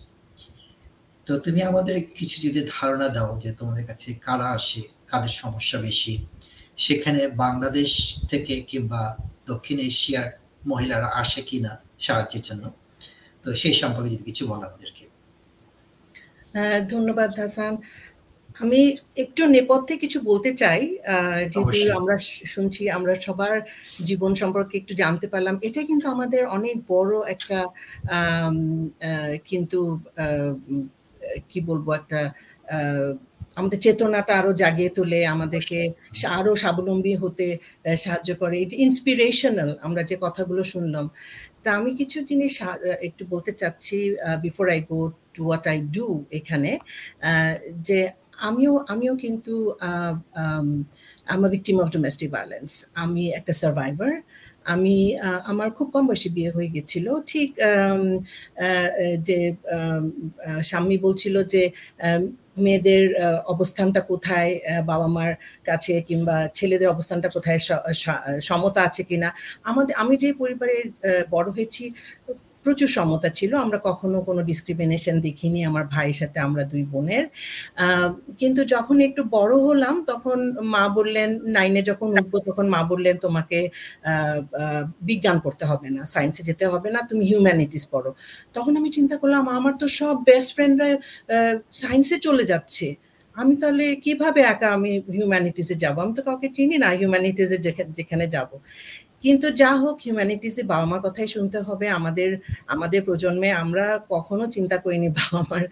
তো 1.26 1.38
তুমি 1.38 1.62
আমাদের 1.62 1.96
কিছু 2.14 2.42
যদি 2.42 2.66
ধারণা 2.70 3.09
দাও 3.09 3.38
যে 3.38 3.52
তোমাদের 3.52 3.87
কাছে 3.87 4.14
কারা 4.14 4.48
আসে, 4.50 4.83
কাদের 5.07 5.28
সমস্যা 5.28 5.78
বেশি, 5.78 6.26
সেখানে 6.76 7.28
বাংলাদেশ 7.28 7.90
থেকে 8.28 8.61
কিংবা 8.61 9.16
দক্ষিণ 9.46 9.78
এশিয়ার 9.78 10.28
মহিলারা 10.66 11.07
আসে 11.07 11.42
কিনা 11.42 11.72
সাহায্যের 12.00 12.42
জন্য? 12.42 12.64
তো 13.44 13.48
সেই 13.62 13.74
সম্পর্কে 13.83 14.11
যদি 14.14 14.24
কিছু 14.31 14.42
বলো 14.51 14.64
আমাদেরকে। 14.70 15.05
ধন্যবাদ 16.92 17.31
হাসান। 17.40 17.74
আমি 18.62 18.81
একটু 19.24 19.42
নেপথ্যে 19.55 19.94
কিছু 20.05 20.18
বলতে 20.31 20.51
চাই। 20.62 20.81
যেহেতু 21.53 21.79
আমরা 21.98 22.16
শুনছি 22.55 22.83
আমরা 22.98 23.12
সবার 23.27 23.57
জীবন 24.09 24.33
সম্পর্কে 24.42 24.74
একটু 24.79 24.92
জানতে 25.03 25.27
পারলাম। 25.33 25.55
এটা 25.68 25.81
কিন্তু 25.90 26.07
আমাদের 26.14 26.42
অনেক 26.57 26.77
বড় 26.94 27.12
একটা 27.35 27.59
কিন্তু 29.51 29.79
কি 31.51 31.59
বলব 31.68 31.87
একটা 32.01 32.20
আমাদের 33.59 33.79
চেতনাটা 33.85 34.33
আরও 34.40 34.53
জাগিয়ে 34.62 34.90
তোলে 34.96 35.20
আমাদেরকে 35.35 35.79
আরও 36.38 36.53
স্বাবলম্বী 36.62 37.12
হতে 37.22 37.46
সাহায্য 38.05 38.31
করে। 38.42 38.57
এটা 38.64 38.77
ইন্সপিরেশনাল 38.87 39.70
আমরা 39.87 40.03
যে 40.11 40.16
কথাগুলো 40.24 40.62
শুনলাম। 40.72 41.05
তা 41.64 41.71
আমি 41.79 41.90
কিছু 42.01 42.18
জিনিস 42.31 42.55
একটু 43.09 43.23
বলতে 43.33 43.53
চাচ্ছি 43.61 43.99
before 44.42 44.66
I 44.75 44.81
go 44.90 45.01
to 45.35 45.40
what 45.44 45.64
I 45.73 45.79
do 45.97 46.07
এখানে 46.38 46.71
যে 47.88 48.01
আমিও 48.49 48.73
আমিও 48.92 49.14
কিন্তু 49.25 49.55
আমার 51.35 51.49
ভিকটিম 51.55 51.77
অফ 51.83 51.88
ডোমেস্টিক 51.97 52.29
ভায়োলেন্স 52.35 52.71
আমি 53.03 53.23
একটা 53.38 53.53
সার্ভাইভার 53.61 54.12
আমি 54.75 54.97
আমার 55.51 55.68
খুব 55.77 55.88
কম 55.94 56.05
বয়সে 56.09 56.29
বিয়ে 56.37 56.51
হয়ে 56.57 56.71
গেছিল। 56.77 57.07
ঠিক 57.33 57.51
যে 59.28 59.39
স্বামী 60.68 60.97
বলছিল 61.07 61.35
যে 61.45 61.62
মেয়েদের 62.59 63.04
অবস্থানটা 63.46 64.00
কোথায় 64.11 64.50
বাবা 64.90 65.06
মার 65.09 65.32
কাছে 65.64 65.94
কিংবা 66.00 66.36
ছেলেদের 66.54 66.88
অবস্থানটা 66.88 67.28
কোথায় 67.28 67.61
সমতা 68.40 68.80
আছে 68.88 69.02
কিনা? 69.02 69.28
আমাদের, 69.64 69.94
আমি 70.02 70.14
যে 70.16 70.28
পরিবারে 70.40 70.76
বড় 71.30 71.48
হয়েছি 71.56 71.84
প্রচুর 72.64 72.90
সমতা 72.96 73.28
ছিল। 73.38 73.52
আমরা 73.64 73.78
কখনো 73.88 74.16
কোনো 74.28 74.40
ডিসক্রিমিনেশন 74.50 75.16
দেখিনি 75.26 75.61
আমার 75.70 75.84
ভাইয়ের 75.94 76.16
সাথে, 76.20 76.38
আমরা 76.48 76.62
দুই 76.72 76.82
বোনের। 76.92 77.24
কিন্তু 78.40 78.61
যখন 78.74 78.96
একটু 79.09 79.22
বড় 79.36 79.54
হলাম, 79.66 79.94
তখন 80.11 80.38
মা 80.74 80.84
বললেন, 80.98 81.28
নাইনে 81.56 81.80
যখন 81.90 82.09
উঠবো, 82.18 82.36
তখন 82.48 82.66
মা 82.74 82.80
বললেন, 82.92 83.14
তোমাকে 83.24 83.59
বিজ্ঞান 85.09 85.36
পড়তে 85.44 85.64
হবে 85.70 85.88
না 85.96 86.00
সায়েন্সে 86.14 86.42
যেতে 86.48 86.64
হবে 86.72 86.88
না, 86.94 87.00
তুমি 87.11 87.22
হিউম্যানিটিস 87.30 87.84
পড়ো। 87.92 88.11
তখন 88.56 88.72
আমি 88.80 88.88
চিন্তা 88.96 89.16
করলাম, 89.22 89.44
আমার 89.59 89.74
তো 89.82 89.86
সব 90.00 90.14
বেস্ট 90.28 90.50
ফ্রেন্ডরা 90.56 90.88
সায়েন্সে 91.80 92.16
চলে 92.26 92.44
যাচ্ছে। 92.52 92.88
আমি 93.36 93.54
তাহলে 93.62 93.84
কীভাবে 94.04 94.40
একা 94.52 94.68
আমি 94.76 94.92
হিউম্যানিটিসে 95.16 95.74
যাব? 95.84 95.96
আমি 96.04 96.12
তো 96.18 96.22
কাউকে 96.28 96.48
চিনি 96.56 96.76
না 96.84 96.88
হিউম্যানিটিসে 97.00 97.59
যেখানে 97.98 98.24
যাব। 98.34 98.50
কিন্তু 99.23 99.47
যা 99.61 99.71
হোক 99.83 99.97
হিউম্যানিটিসে 100.05 100.62
বাবা 100.73 100.87
মার 100.91 101.01
কথাই 101.07 101.29
শুনতে 101.37 101.59
হবে। 101.69 101.87
আমাদের 101.99 102.31
আমাদের 102.66 103.01
প্রজন্মে 103.07 103.49
আমরা 103.62 103.85
কখনো 104.11 104.45
চিন্তা 104.57 104.77
করিনি 104.85 105.09
বাবা 105.19 105.41
মার 105.51 105.64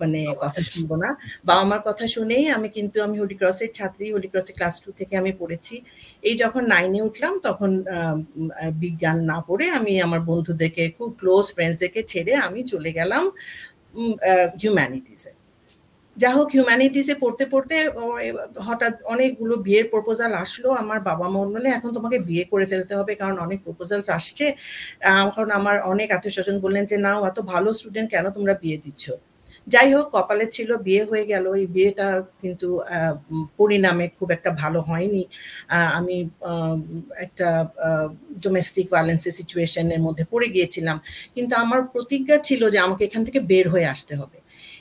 মানে 0.00 0.20
কথা 0.42 0.60
শুনব 0.70 0.90
না। 0.94 1.08
বাবা 1.44 1.64
মার 1.70 1.82
কথা 1.88 2.04
শুনেই 2.08 2.44
আমি 2.56 2.68
কিন্তু, 2.76 2.96
আমি 3.06 3.16
হোলি 3.22 3.34
ক্রসের 3.40 3.70
ছাত্রী 3.78 4.06
হোলি 4.14 4.28
ক্রসের 4.32 4.54
ক্লাস 4.58 4.74
টু 4.82 4.90
থেকে 4.98 5.14
আমি 5.16 5.32
পড়েছি। 5.40 5.74
এই 6.22 6.34
যখন 6.42 6.62
নাইনে 6.66 7.00
উঠলাম, 7.08 7.34
তখন 7.42 7.70
বিজ্ঞান 8.82 9.18
না 9.30 9.38
পড়ে 9.48 9.66
আমি 9.78 9.92
আমার 10.06 10.20
বন্ধুদেরকে, 10.30 10.82
খুব 10.98 11.10
ক্লোজ 11.20 11.46
ফ্রেন্ডসদেরকে 11.56 12.00
ছেড়ে 12.12 12.32
আমি 12.46 12.60
চলে 12.72 12.90
গেলাম 12.98 13.24
হিউম্যানিটিসে 14.60 15.30
যা 16.16 16.30
হোক 16.36 16.48
হিউম্যানিটিসে 16.54 17.14
পড়তে 17.22 17.44
পড়তে 17.52 17.76
হঠাৎ 18.66 18.94
অনেকগুলো 19.12 19.54
বিয়ের 19.66 19.86
প্রপোজাল 19.92 20.32
আসলো 20.44 20.68
আমার 20.82 20.98
বাবা 21.08 21.26
মা 21.34 21.40
বললে 21.44 21.68
এখন 21.78 21.90
তোমাকে 21.96 22.18
বিয়ে 22.28 22.44
করে 22.52 22.66
ফেলতে 22.72 22.92
হবে 22.98 23.12
কারণ 23.20 23.36
অনেক 23.46 23.58
প্রপোজালস 23.66 24.08
আসছে। 24.18 24.46
কারণ 25.34 25.50
আমার 25.58 25.76
অনেক 25.92 26.08
আত্মীয় 26.16 26.34
স্বজন 26.36 26.56
বললেন 26.64 26.84
যে, 26.90 26.96
নাও, 27.06 27.20
এত 27.30 27.38
ভালো 27.52 27.68
স্টুডেন্ট 27.78 28.08
কেন 28.14 28.24
তোমরা 28.36 28.54
বিয়ে 28.62 28.78
দিচ্ছ? 28.84 29.04
যাই 29.66 29.88
হোক, 29.94 30.06
কপালে 30.16 30.46
ছিল, 30.56 30.70
বিয়ে 30.86 31.02
হয়ে 31.10 31.24
গেল। 31.32 31.44
এই 31.60 31.66
বিয়েটা 31.74 32.06
কিন্তু 32.42 32.68
পরিণামে 33.58 34.06
খুব 34.18 34.28
একটা 34.36 34.50
ভালো 34.62 34.80
হয়নি। 34.90 35.22
আমি 35.98 36.16
একটা 37.26 37.48
ডোমেস্টিক 38.44 38.86
ভায়োলেন্সের 38.94 39.34
সিচুয়েশনের 39.40 40.00
মধ্যে 40.06 40.24
পড়ে 40.32 40.48
গিয়েছিলাম। 40.54 40.96
কিন্তু 41.34 41.52
আমার 41.64 41.80
প্রতিজ্ঞা 41.94 42.36
ছিল 42.48 42.62
যে, 42.74 42.78
আমাকে 42.86 43.02
এখান 43.08 43.22
থেকে 43.28 43.40
বের 43.50 43.66
হয়ে 43.74 43.86
আসতে 43.94 44.14
হবে। 44.20 44.38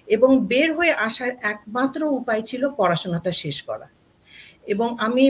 এবং 0.08 0.32
বের 0.52 0.70
হয়ে 0.78 0.94
আসার 1.08 1.32
একমাত্র 1.54 2.00
উপায় 2.20 2.42
ছিল 2.42 2.64
পড়াশোনাটা 2.80 3.32
শেষ 3.44 3.58
করা। 3.62 3.88
এবং 4.74 4.90
আমি 5.08 5.26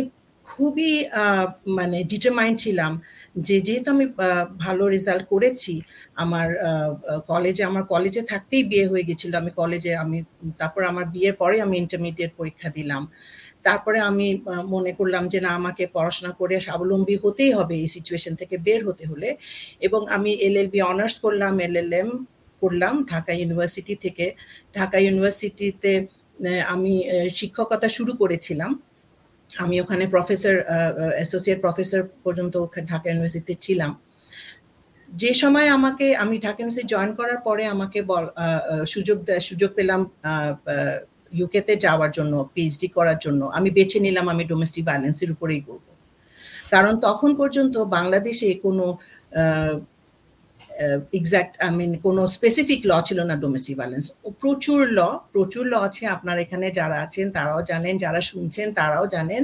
খুবই 0.46 0.92
মানে 1.78 1.98
ডিটারমাইন্ড 2.04 2.58
ছিলাম 2.60 2.92
যে 3.48 3.56
যেহেতু 3.62 3.88
আমি 3.96 4.06
ভালো 4.66 4.84
রেজাল্ট 4.88 5.24
করেছি, 5.34 5.74
আমার 6.24 6.48
কলেজে 7.32 7.64
আমার 7.64 7.84
কলেজে 7.84 8.22
থাকতেই 8.32 8.64
বিয়ে 8.64 8.86
হয়ে 8.92 9.04
গেছিল। 9.10 9.32
আমি 9.42 9.52
কলেজে 9.62 9.92
আমি, 10.04 10.18
তারপর 10.60 10.82
আমার 10.92 11.06
বিয়ের 11.14 11.36
পরে 11.42 11.56
আমি 11.66 11.76
ইন্টারমিডিয়েট 11.84 12.32
পরীক্ষা 12.40 12.70
দিলাম। 12.78 13.04
তারপরে 13.64 14.00
আমি 14.10 14.28
মনে 14.74 14.92
করলাম 15.00 15.24
যে 15.34 15.40
না, 15.46 15.50
আমাকে 15.60 15.84
পড়াশোনা 15.96 16.32
করে 16.40 16.56
স্বাবলম্বী 16.68 17.16
হতেই 17.24 17.52
হবে 17.58 17.76
এই 17.84 17.90
সিচুয়েশন 17.96 18.34
থেকে 18.42 18.56
বের 18.66 18.82
হতে 18.88 19.04
হলে। 19.12 19.30
এবং 19.80 20.02
আমি 20.16 20.32
এল 20.48 20.56
এল 20.62 20.68
বি 20.74 20.80
অনার্স 20.92 21.16
করলাম 21.26 21.54
এল 21.68 21.76
এল 21.84 21.92
এম 22.02 22.10
করলাম 22.62 22.94
ঢাকা 23.12 23.32
ইউনিভার্সিটি 23.40 23.94
থেকে। 24.04 24.26
ঢাকা 24.78 24.98
ইউনিভার্সিটিতে 25.06 25.92
আমি 26.74 26.94
শিক্ষকতা 27.40 27.88
শুরু 27.98 28.12
করেছিলাম। 28.22 28.72
আমি 29.64 29.76
ওখানে 29.84 30.04
প্রফেসর 30.14 30.56
অ্যাসোসিয়েট 31.18 31.60
প্রফেসর 31.66 32.02
পর্যন্ত 32.26 32.56
ঢাকা 32.92 33.08
ইউনিভার্সিটিতে 33.10 33.56
ছিলাম। 33.66 33.92
যে 35.10 35.32
সময় 35.42 35.68
আমাকে, 35.78 36.06
আমি 36.24 36.36
ঢাকা 36.46 36.60
ইউনিভার্সিটি 36.60 36.90
জয়েন 36.94 37.12
করার 37.20 37.40
পরে 37.48 37.64
আমাকে 37.76 38.00
সুযোগ 38.94 39.18
সুযোগ 39.48 39.70
পেলাম 39.78 40.02
ইউকেতে 41.40 41.74
যাওয়ার 41.86 42.12
জন্য 42.18 42.34
পিএইচডি 42.54 42.88
করার 42.98 43.18
জন্য। 43.26 43.42
আমি 43.58 43.70
বেছে 43.78 43.98
নিলাম, 44.06 44.26
আমি 44.34 44.44
ডোমেস্টিক 44.52 44.84
ভায়োলেন্সের 44.90 45.30
উপরেই 45.36 45.62
করব। 45.68 45.86
কারণ 46.74 46.94
তখন 47.08 47.30
পর্যন্ত 47.42 47.76
বাংলাদেশে 47.98 48.48
কোনো 48.66 48.86
এক্সাক্ট 51.20 51.54
আই 51.66 51.72
মিন 51.80 51.92
কোনো 52.06 52.22
স্পেসিফিক 52.38 52.82
ল 52.90 52.92
ছিল 53.08 53.20
না 53.30 53.36
ডোমেস্টিক 53.44 53.76
ভায়োলেন্স 53.80 54.06
প্রচুর 54.42 54.82
ল 54.98 55.00
প্রচুর 55.34 55.64
ল 55.72 55.74
আছে 55.88 56.04
আপনার 56.16 56.38
এখানে 56.46 56.68
যারা 56.80 56.98
আছেন, 57.06 57.28
তারাও 57.38 57.62
জানেন, 57.72 57.96
যারা 58.04 58.22
শুনছেন, 58.32 58.68
তারাও 58.80 59.06
জানেন 59.16 59.44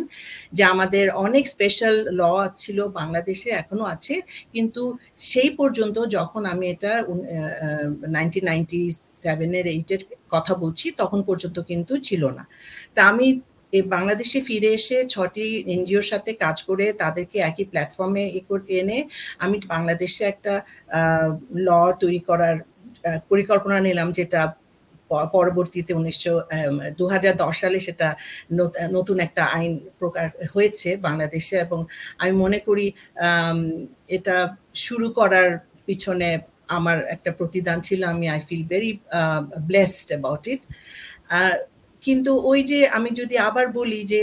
যে 0.57 0.63
আমাদের 0.73 1.05
অনেক 1.25 1.43
স্পেশাল 1.53 1.95
ল 2.19 2.21
ছিল, 2.61 2.77
বাংলাদেশে 2.99 3.49
এখনও 3.61 3.85
আছে। 3.93 4.15
কিন্তু 4.53 4.81
সেই 5.29 5.49
পর্যন্ত 5.59 5.97
যখন 6.17 6.41
আমি 6.53 6.65
এটা 6.73 6.91
নাইনটিন 8.15 8.43
নাইনটি 8.49 8.79
সেভেনের 9.23 9.65
এইটের 9.75 10.01
কথা 10.35 10.53
বলছি, 10.63 10.85
তখন 11.01 11.19
পর্যন্ত 11.29 11.57
কিন্তু 11.69 11.93
ছিল 12.07 12.23
না। 12.37 12.43
তা 12.95 13.01
আমি 13.11 13.27
বাংলাদেশে 13.73 14.41
ফিরে 14.41 14.73
এসে 14.73 15.05
ছটি 15.05 15.63
এনজিওর 15.67 16.01
সাথে 16.01 16.33
কাজ 16.33 16.63
করে 16.63 16.93
তাদেরকে 16.93 17.37
একই 17.39 17.65
প্ল্যাটফর্মে 17.65 18.23
এনে 18.69 19.05
আমি 19.37 19.57
বাংলাদেশে 19.67 20.23
একটা 20.25 20.53
ল 21.57 21.69
তৈরি 21.99 22.19
করার 22.19 22.55
পরিকল্পনা 23.29 23.79
নিলাম 23.79 24.11
যেটা 24.11 24.41
পরবর্তীতে 25.31 25.93
উনিশশো 25.93 26.33
দু 26.97 27.05
সালে 27.51 27.79
সেটা 27.79 28.15
নতুন 28.91 29.19
একটা 29.19 29.43
আইন 29.45 29.79
প্রকার 29.99 30.27
হয়েছে 30.55 30.97
বাংলাদেশে 30.97 31.55
এবং 31.57 31.85
আমি 32.17 32.31
মনে 32.31 32.59
করি 32.59 32.91
এটা 34.07 34.55
শুরু 34.75 35.11
করার 35.11 35.49
পিছনে 35.85 36.39
আমার 36.67 36.97
একটা 37.05 37.31
প্রতিদান 37.31 37.81
ছিল, 37.81 38.03
আমি 38.03 38.29
I 38.29 38.39
feel 38.49 38.63
very 38.67 38.99
blessed 39.67 40.07
about 40.11 40.47
it 40.47 40.61
কিন্তু 42.01 42.31
ওই 42.51 42.59
যে 42.71 42.79
আমি 42.97 43.09
যদি 43.19 43.35
আবার 43.49 43.65
বলি 43.79 43.99
যে 44.13 44.21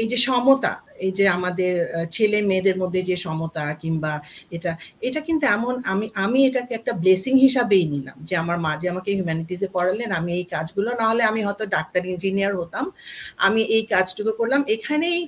এই 0.00 0.06
যে 0.12 0.18
সমতা, 0.28 0.72
এই 1.04 1.12
যে 1.18 1.24
আমাদের 1.36 1.72
ছেলে 2.14 2.38
মেয়েদের 2.50 2.76
মধ্যে 2.82 3.00
যে 3.10 3.16
সমতা 3.26 3.64
কিংবা 3.82 4.12
এটা 4.56 4.72
এটা 5.08 5.20
কিন্তু 5.28 5.44
এমন 5.56 5.74
আমি 5.92 6.06
আমি 6.24 6.38
এটাকে 6.48 6.72
একটা 6.78 6.92
ব্লেসিং 7.02 7.34
হিসাবেই 7.44 7.84
নিলাম 7.92 8.16
যে 8.28 8.34
আমার 8.42 8.56
মা 8.64 8.72
যে 8.82 8.86
আমাকে 8.92 9.10
হিউম্যানিটিসে 9.14 9.68
পড়ালেন, 9.76 10.10
আমি 10.18 10.30
এই 10.38 10.44
কাজগুলো 10.54 10.90
না 11.00 11.04
হলে 11.10 11.22
আমি 11.30 11.40
হয়তো 11.46 11.64
ডাক্তার 11.76 12.02
ইঞ্জিনিয়ার 12.12 12.52
হতাম, 12.60 12.84
আমি 13.46 13.60
এই 13.76 13.82
কাজটুকু 13.92 14.32
করলাম। 14.40 14.60
এখানেই 14.74 15.18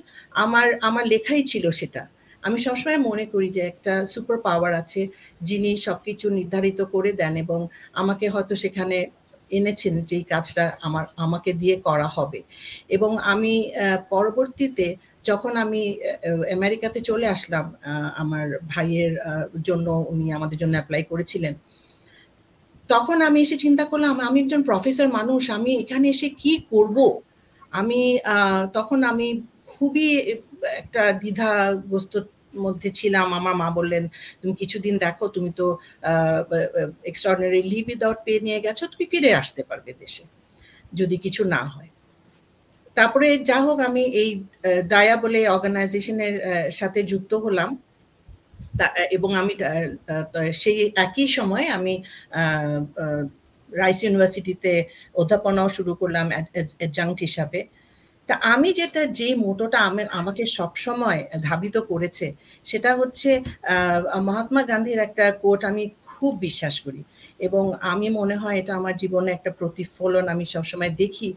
আমার 0.43 0.67
আমার 0.87 1.03
লেখাই 1.13 1.41
ছিল 1.51 1.65
সেটা। 1.79 2.03
আমি 2.43 2.57
সবসময় 2.65 2.99
মনে 3.09 3.25
করি 3.33 3.47
যে 3.57 3.61
একটা 3.71 3.93
সুপার 4.13 4.37
পাওয়ার 4.47 4.71
আছে, 4.81 5.01
যিনি 5.49 5.71
সবকিছু 5.87 6.25
নির্ধারিত 6.39 6.79
করে 6.93 7.11
দেন 7.21 7.33
এবং 7.43 7.59
আমাকে 8.01 8.25
হয়তো 8.33 8.53
সেখানে 8.63 8.97
এনেছেন 9.57 9.93
যে 10.09 10.17
কাজটা 10.31 10.63
আমার, 10.87 11.05
আমাকে 11.25 11.49
দিয়ে 11.61 11.75
করা 11.87 12.07
হবে। 12.15 12.39
এবং 12.95 13.11
আমি 13.33 13.53
পরবর্তীতে 14.13 14.87
যখন 15.29 15.53
আমি 15.63 15.81
আমেরিকাতে 16.57 16.99
চলে 17.09 17.25
আসলাম 17.35 17.65
আমার 18.21 18.45
ভাইয়ের 18.71 19.13
জন্য 19.67 19.87
উনি 20.11 20.25
আমাদের 20.37 20.57
জন্য 20.61 20.73
অ্যাপ্লাই 20.77 21.03
করেছিলেন, 21.11 21.53
তখন 22.89 23.17
আমি 23.27 23.39
এসে 23.45 23.57
চিন্তা 23.65 23.83
করলাম, 23.91 24.15
আমি 24.27 24.37
একজন 24.43 24.61
প্রফেসর 24.69 25.07
মানুষ, 25.17 25.41
আমি 25.57 25.71
এখানে 25.83 26.05
এসে 26.13 26.27
কি 26.41 26.53
করব? 26.71 26.97
আমি 27.79 28.01
তখন 28.77 28.99
আমি 29.11 29.27
খুবই 29.73 30.07
একটা 30.81 31.01
দ্বিধাগ্রস্ত 31.21 32.13
মধ্যে 32.65 32.89
ছিলাম, 32.99 33.27
আমার 33.39 33.55
মা 33.61 33.67
বললেন, 33.79 34.03
তুমি 34.41 34.53
কিছুদিন 34.61 34.95
দেখো, 35.05 35.25
তুমি 35.35 35.49
তো 35.59 35.65
এক্সট্রাঅর্ডিনারি 37.09 37.61
লিভ 37.71 37.83
উইদাউট 37.91 38.19
পে 38.25 38.33
নিয়ে 38.47 38.59
গেছো, 38.65 38.83
তুমি 38.93 39.05
ফিরে 39.11 39.29
আসতে 39.41 39.61
পারবে 39.69 39.91
দেশে, 40.01 40.23
যদি 40.99 41.15
কিছু 41.25 41.41
না 41.55 41.61
হয়। 41.73 41.89
তারপরে 42.97 43.27
যা 43.49 43.57
হোক, 43.65 43.77
আমি 43.89 44.03
এই 44.21 44.29
দায়া 44.93 45.15
বলে 45.23 45.39
অর্গানাইজেশনের 45.55 46.35
সাথে 46.79 46.99
যুক্ত 47.11 47.33
হলাম। 47.45 47.71
এবং 49.15 49.29
আমি 49.41 49.53
সেই 50.61 50.77
একই 51.05 51.27
সময় 51.37 51.65
আমি 51.77 51.93
রাইস 53.69 53.99
ইউনিভার্সিটিতে 54.03 54.71
অধ্যাপনাও 55.21 55.69
শুরু 55.77 55.91
করলাম 56.01 56.25
অ্যাডজাংক্ট 56.79 57.19
হিসাবে। 57.27 57.59
তা 58.29 58.35
আমি 58.53 58.69
যেটা 58.79 59.01
যে 59.19 59.29
মোটোটা 59.45 59.79
আমাকে 60.19 60.43
সবসময় 60.57 61.19
ধাবিত 61.47 61.75
করেছে, 61.91 62.27
সেটা 62.69 62.91
হচ্ছে 62.99 63.29
মহাত্মা 64.27 64.61
গান্ধীর 64.69 64.99
একটা 65.07 65.25
কোট 65.43 65.61
আমি 65.71 65.83
খুব 66.11 66.33
বিশ্বাস 66.47 66.75
করি। 66.85 67.01
এবং 67.47 67.63
আমি 67.91 68.07
মনে 68.19 68.35
হয় 68.41 68.57
এটা 68.61 68.73
আমার 68.79 68.95
জীবনে 69.01 69.29
একটা 69.37 69.51
প্রতিফলন 69.59 70.25
আমি 70.33 70.45
সবসময় 70.55 70.93
দেখি 71.03 71.29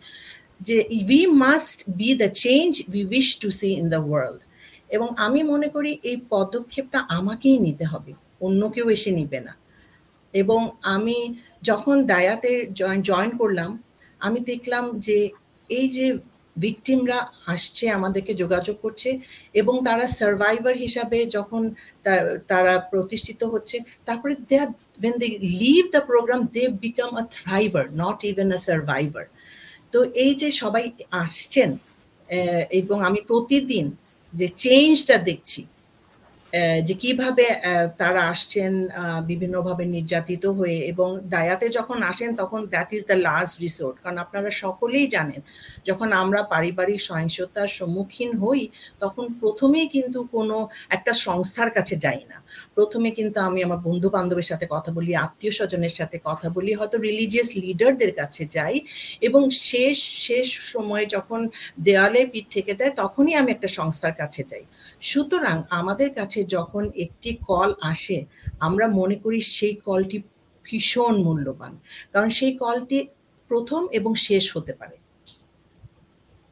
যে 0.67 0.77
we 1.11 1.23
must 1.45 1.79
be 2.01 2.11
the 2.23 2.29
change 2.45 2.71
we 2.93 3.03
wish 3.13 3.29
to 3.43 3.49
see 3.61 3.69
in 3.81 3.87
the 3.95 4.03
world 4.09 4.41
এবং 4.97 5.09
আমি 5.27 5.41
মনে 5.53 5.69
করি 5.75 5.93
এই 6.11 6.19
পদক্ষেপটা 6.35 6.99
আমাকেই 7.19 7.57
নিতে 7.67 7.85
হবে, 7.93 8.13
অন্য 8.47 8.61
কেউ 8.75 8.87
এসে 8.97 9.11
নিবে 9.19 9.41
না। 9.47 9.55
এবং 10.35 10.61
আমি 10.95 11.17
যখন 11.69 11.97
দায়াতে 12.13 12.53
জয়েন 13.09 13.31
করলাম, 13.41 13.71
আমি 14.27 14.39
দেখলাম 14.51 14.85
যে, 15.07 15.19
এই 15.71 15.87
যে 15.97 16.07
ভিকটিমরা 16.57 17.19
আসছে 17.47 17.85
আমাদেরকে 17.91 18.33
যোগাযোগ 18.35 18.77
করছে 18.83 19.11
এবং 19.55 19.75
তারা 19.85 20.05
সার্ভাইভার 20.21 20.75
হিসাবে 20.77 21.19
যখন 21.27 21.63
তারা 22.49 22.75
প্রতিষ্ঠিত 22.91 23.41
হচ্ছে, 23.45 23.77
তারপরে 24.07 24.35
they 24.49 24.57
are 24.59 24.71
when 25.01 25.15
they 25.19 25.29
leave 25.63 25.85
the 25.95 26.03
program 26.11 26.41
they 26.55 26.63
become 26.85 27.11
a 27.17 27.23
thriver 27.37 27.85
not 28.03 28.19
even 28.25 28.49
a 28.53 28.59
survivor 28.69 29.25
তো 29.93 29.99
এই 30.15 30.33
যে 30.35 30.49
সবাই 30.63 30.85
আসছেন 31.25 31.71
এবং 32.71 32.97
আমি 33.09 33.21
প্রতিদিন 33.27 33.87
যে 34.35 34.47
চেঞ্জটা 34.57 35.17
দেখছি 35.19 35.61
যে 36.87 36.95
কীভাবে 37.03 37.45
তারা 38.01 38.23
আসছেন 38.33 38.73
বিভিন্নভাবে 39.31 39.85
নির্যাতিত 39.97 40.45
হয়ে 40.59 40.79
এবং 40.93 41.09
দায়াতে 41.35 41.67
যখন 41.79 41.99
আসেন 42.11 42.31
তখন 42.41 42.61
that 42.75 42.91
is 42.97 43.03
the 43.11 43.17
last 43.29 43.55
resort 43.65 43.97
কারণ 44.03 44.19
আপনারা 44.25 44.51
সকলেই 44.65 45.07
জানেন, 45.17 45.41
যখন 45.89 46.09
আমরা 46.23 46.41
পারিবারিক 46.53 47.01
সহিংসতার 47.09 47.69
সম্মুখীন 47.79 48.31
হই, 48.43 48.63
তখন 49.03 49.25
প্রথমেই 49.41 49.87
কিন্তু 49.95 50.19
কোনো 50.35 50.57
একটা 50.97 51.13
সংস্থার 51.27 51.71
কাছে 51.77 51.95
যাই 52.05 52.23
না। 52.31 52.39
প্রথমে 52.77 53.09
কিন্তু 53.19 53.39
আমি 53.49 53.61
আমার 53.67 53.81
বন্ধু 53.89 54.09
বান্ধবের 54.15 54.49
সাথে 54.51 54.67
কথা 54.75 54.91
বলি 54.97 55.13
আত্মীয় 55.25 55.53
স্বজনের 55.59 55.95
সাথে 55.99 56.17
কথা 56.29 56.49
বলি, 56.57 56.71
হয়তো 56.79 56.97
রিলিজিয়াস 57.09 57.51
লিডারদের 57.63 58.13
কাছে 58.21 58.43
যাই 58.57 58.77
এবং 59.27 59.43
শেষ 59.71 59.97
শেষ 60.27 60.47
সময়ে 60.73 61.07
যখন 61.15 61.41
দেয়ালে 61.87 62.21
পিঠ 62.33 62.47
থেকে 62.57 62.73
দেয় 62.79 62.93
তখনই 63.03 63.35
আমি 63.41 63.51
একটা 63.57 63.69
সংস্থার 63.79 64.15
কাছে 64.21 64.43
যাই। 64.51 64.65
সুতরাং 65.11 65.57
আমাদের 65.81 66.11
কাছে 66.19 66.39
যখন 66.55 66.85
একটি 67.05 67.31
কল 67.51 67.71
আসে, 67.93 68.19
আমরা 68.59 68.87
মনে 69.01 69.17
করি 69.17 69.39
সেই 69.57 69.75
কলটি 69.89 70.19
ভীষণ 70.65 71.15
মূল্যবান। 71.27 71.73
কারণ 72.13 72.29
সেই 72.39 72.53
কলটি 72.57 72.99
প্রথম 73.51 73.83
এবং 73.99 74.13
শেষ 74.15 74.45
হতে 74.57 74.73
পারে। 74.73 74.97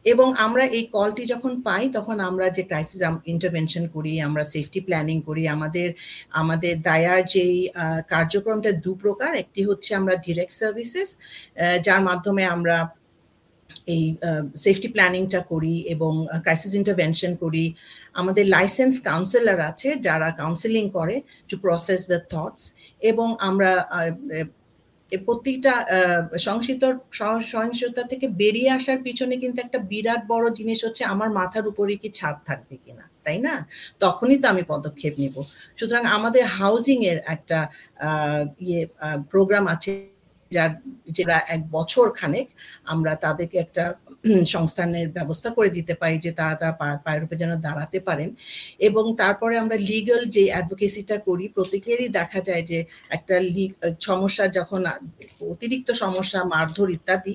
এবং 0.04 0.28
আমরা 0.46 0.64
এই 0.78 0.84
কলটি 0.86 1.22
যখন 1.24 1.52
পাই, 1.62 1.84
তখন 1.88 2.16
আমরা 2.20 2.46
যে 2.56 2.62
ক্রাইসিস 2.62 3.00
ইন্টারভেনশন 3.26 3.84
করি, 3.88 4.12
আমরা 4.20 4.44
সেফটি 4.44 4.80
প্ল্যানিং 4.80 5.16
করি, 5.20 5.42
আমাদের 5.48 5.88
আমাদের 6.32 6.74
দায়ার 6.82 7.20
যেই 7.34 7.56
কার্যক্রমটা 8.08 8.70
দু 8.84 8.94
প্রকার 8.94 9.30
একটি 9.34 9.60
হচ্ছে 9.64 9.94
আমরা 9.94 10.14
ডিরেক্ট 10.26 10.54
সার্ভিসেস 10.60 11.08
যার 11.86 12.00
মাধ্যমে 12.08 12.44
আমরা 12.44 12.76
এই 13.86 14.04
সেফটি 14.64 14.88
প্ল্যানিংটা 14.88 15.40
করি 15.52 15.74
এবং 15.94 16.12
ক্রাইসিস 16.42 16.72
ইন্টারভেনশন 16.80 17.32
করি। 17.36 17.64
আমাদের 18.14 18.44
লাইসেন্স 18.56 18.94
কাউন্সিলর 19.08 19.58
আছে 19.70 19.88
যারা 20.06 20.28
কাউন্সিলিং 20.40 20.84
করে 20.98 21.16
টু 21.50 21.54
প্রসেস 21.64 22.00
দ্য 22.12 22.18
থটস 22.32 22.64
এবং 23.10 23.28
আমরা 23.48 23.70
প্রত্যেকটা 25.12 25.74
সংসিত 26.48 26.82
সহিংসতা 27.52 28.02
থেকে 28.12 28.26
বেরিয়ে 28.40 28.70
আসার 28.78 28.98
পিছনে 29.06 29.34
কিন্তু 29.42 29.58
একটা 29.66 29.78
বিরাট 29.90 30.22
বড় 30.32 30.46
জিনিস 30.58 30.78
হচ্ছে 30.86 31.02
আমার 31.14 31.30
মাথার 31.38 31.64
উপরে 31.70 31.92
কি 32.02 32.08
ছাদ 32.18 32.36
থাকবে 32.48 32.74
কিনা, 32.84 33.04
তাই 33.24 33.38
না? 33.46 33.54
তখনই 34.04 34.38
তো 34.42 34.46
আমি 34.52 34.62
পদক্ষেপ 34.72 35.14
নিব। 35.22 35.34
সুতরাং 35.78 36.02
আমাদের 36.16 36.44
হাউজিং 36.58 36.98
এর 37.10 37.18
একটা 37.34 37.58
ইয়ে 38.66 38.80
প্রোগ্রাম 39.32 39.64
আছে 39.74 39.92
যার, 40.50 40.72
যেটা 41.16 41.36
এক 41.54 41.62
বছর 41.76 42.06
খানেক 42.18 42.46
আমরা 42.92 43.12
তাদেরকে 43.24 43.56
একটা 43.64 43.84
সংস্থানের 44.54 45.08
ব্যবস্থা 45.16 45.48
করে 45.56 45.70
দিতে 45.76 45.94
পারি 46.00 46.16
যে 46.24 46.30
তারা 46.38 46.54
তারা 46.60 46.74
পায়ের 47.04 47.22
উপরে 47.24 47.40
যেন 47.42 47.52
দাঁড়াতে 47.66 47.98
পারেন। 48.08 48.28
এবং 48.88 49.04
তারপরে 49.22 49.54
আমরা 49.62 49.76
লিগাল 49.90 50.22
যে 50.36 50.42
অ্যাডভোকেসিটা 50.52 51.16
করি, 51.28 51.44
প্রত্যেকেরই 51.56 52.08
দেখা 52.18 52.40
যায় 52.48 52.64
যে 52.70 52.78
একটা 53.16 53.34
সমস্যা 54.08 54.44
যখন 54.58 54.80
অতিরিক্ত 55.52 55.88
সমস্যা, 56.04 56.40
মারধর 56.52 56.88
ইত্যাদি, 56.96 57.34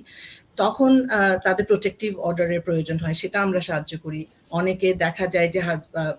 তখন 0.61 0.91
তাদের 1.45 1.65
প্রোটেক্টিভ 1.71 2.11
অর্ডারের 2.27 2.61
প্রয়োজন 2.67 2.97
হয়। 3.03 3.15
সেটা 3.21 3.37
আমরা 3.45 3.59
সাহায্য 3.67 3.93
করি। 4.05 4.21
অনেকে 4.59 4.89
দেখা 5.05 5.25
যায় 5.35 5.49
যে 5.55 5.59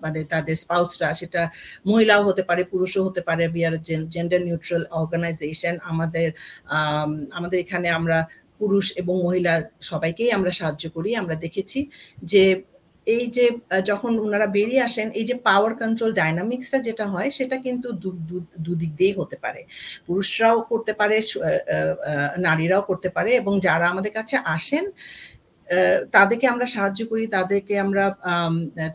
মানে 0.05 0.21
তাদের 0.33 0.57
স্পাউসরা 0.63 1.09
সেটা 1.21 1.43
মহিলাও 1.91 2.23
হতে 2.29 2.43
পারে, 2.49 2.63
পুরুষও 2.73 3.03
হতে 3.07 3.21
পারে। 3.29 3.43
We 3.55 3.63
are 3.69 3.75
gender 4.15 4.41
neutral 4.49 4.85
organization 5.01 5.75
আমাদের 5.91 6.29
আমাদের 7.39 7.59
এখানে 7.65 7.89
আমরা 7.99 8.19
পুরুষ 8.61 8.87
এবং 9.01 9.15
মহিলা 9.27 9.53
সবাইকেই 9.91 10.31
আমরা 10.37 10.53
সাহায্য 10.59 10.85
করি। 10.97 11.11
আমরা 11.23 11.35
দেখেছি 11.45 11.79
যে 12.33 12.45
এই 13.07 13.25
যে 13.37 13.47
যখন 13.91 14.13
ওনারা 14.25 14.47
বেরিয়ে 14.57 14.83
আসেন, 14.89 15.09
এই 15.19 15.25
যে 15.31 15.35
পাওয়ার 15.49 15.73
কন্ট্রোল 15.83 16.11
ডাইনামিক্সটা 16.21 16.79
যেটা 16.89 17.05
হয়, 17.13 17.31
সেটা 17.39 17.57
কিন্তু 17.67 17.89
দুদিক 18.67 18.93
দিয়েই 18.99 19.15
হতে 19.21 19.37
পারে। 19.45 19.61
পুরুষরাও 20.07 20.59
করতে 20.71 20.93
পারে 21.01 21.17
নারীরাও 22.47 22.83
করতে 22.91 23.09
পারে 23.17 23.31
এবং 23.41 23.53
যারা 23.67 23.87
আমাদের 23.93 24.13
কাছে 24.19 24.35
আসেন 24.57 24.85
তাদেরকে 26.17 26.47
আমরা 26.53 26.67
সাহায্য 26.75 27.01
করি, 27.11 27.25
তাদেরকে 27.37 27.75
আমরা 27.85 28.05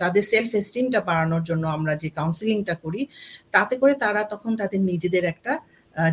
তাদের 0.01 0.23
সেলফ 0.31 0.51
এস্টিমটা 0.61 0.99
বাড়ানোর 1.09 1.43
জন্য 1.49 1.63
আমরা 1.77 1.93
যে 2.03 2.09
কাউন্সিলিংটা 2.19 2.75
করি, 2.83 3.01
তাতে 3.55 3.73
করে 3.81 3.93
তারা 4.03 4.21
তখন 4.33 4.51
তাদের 4.61 4.81
নিজেদের 4.91 5.23
একটা 5.33 5.51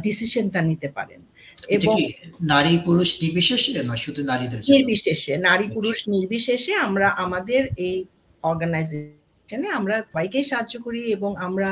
ডিসিশনটা 0.07 0.61
নিতে 0.71 0.89
পারেন। 0.97 1.21
এবং 1.69 1.95
নারী 2.43 2.73
পুরুষ 2.85 3.11
নির্বিশেষে 3.23 3.71
না 3.83 3.95
শুধু 3.97 4.21
নারীদের 4.23 4.59
নির্বিশেষে 4.61 5.33
নারী 5.39 5.67
পুরুষ 5.69 5.99
নির্বিশেষে 6.09 6.73
আমরা 6.77 7.07
আমাদের 7.25 7.63
এই 7.77 7.97
অর্গানাইজেশনে 8.43 9.69
আমরা 9.71 9.95
সবাইকেই 10.03 10.45
সাহায্য 10.45 10.75
করি 10.83 11.01
এবং 11.13 11.31
আমরা 11.37 11.69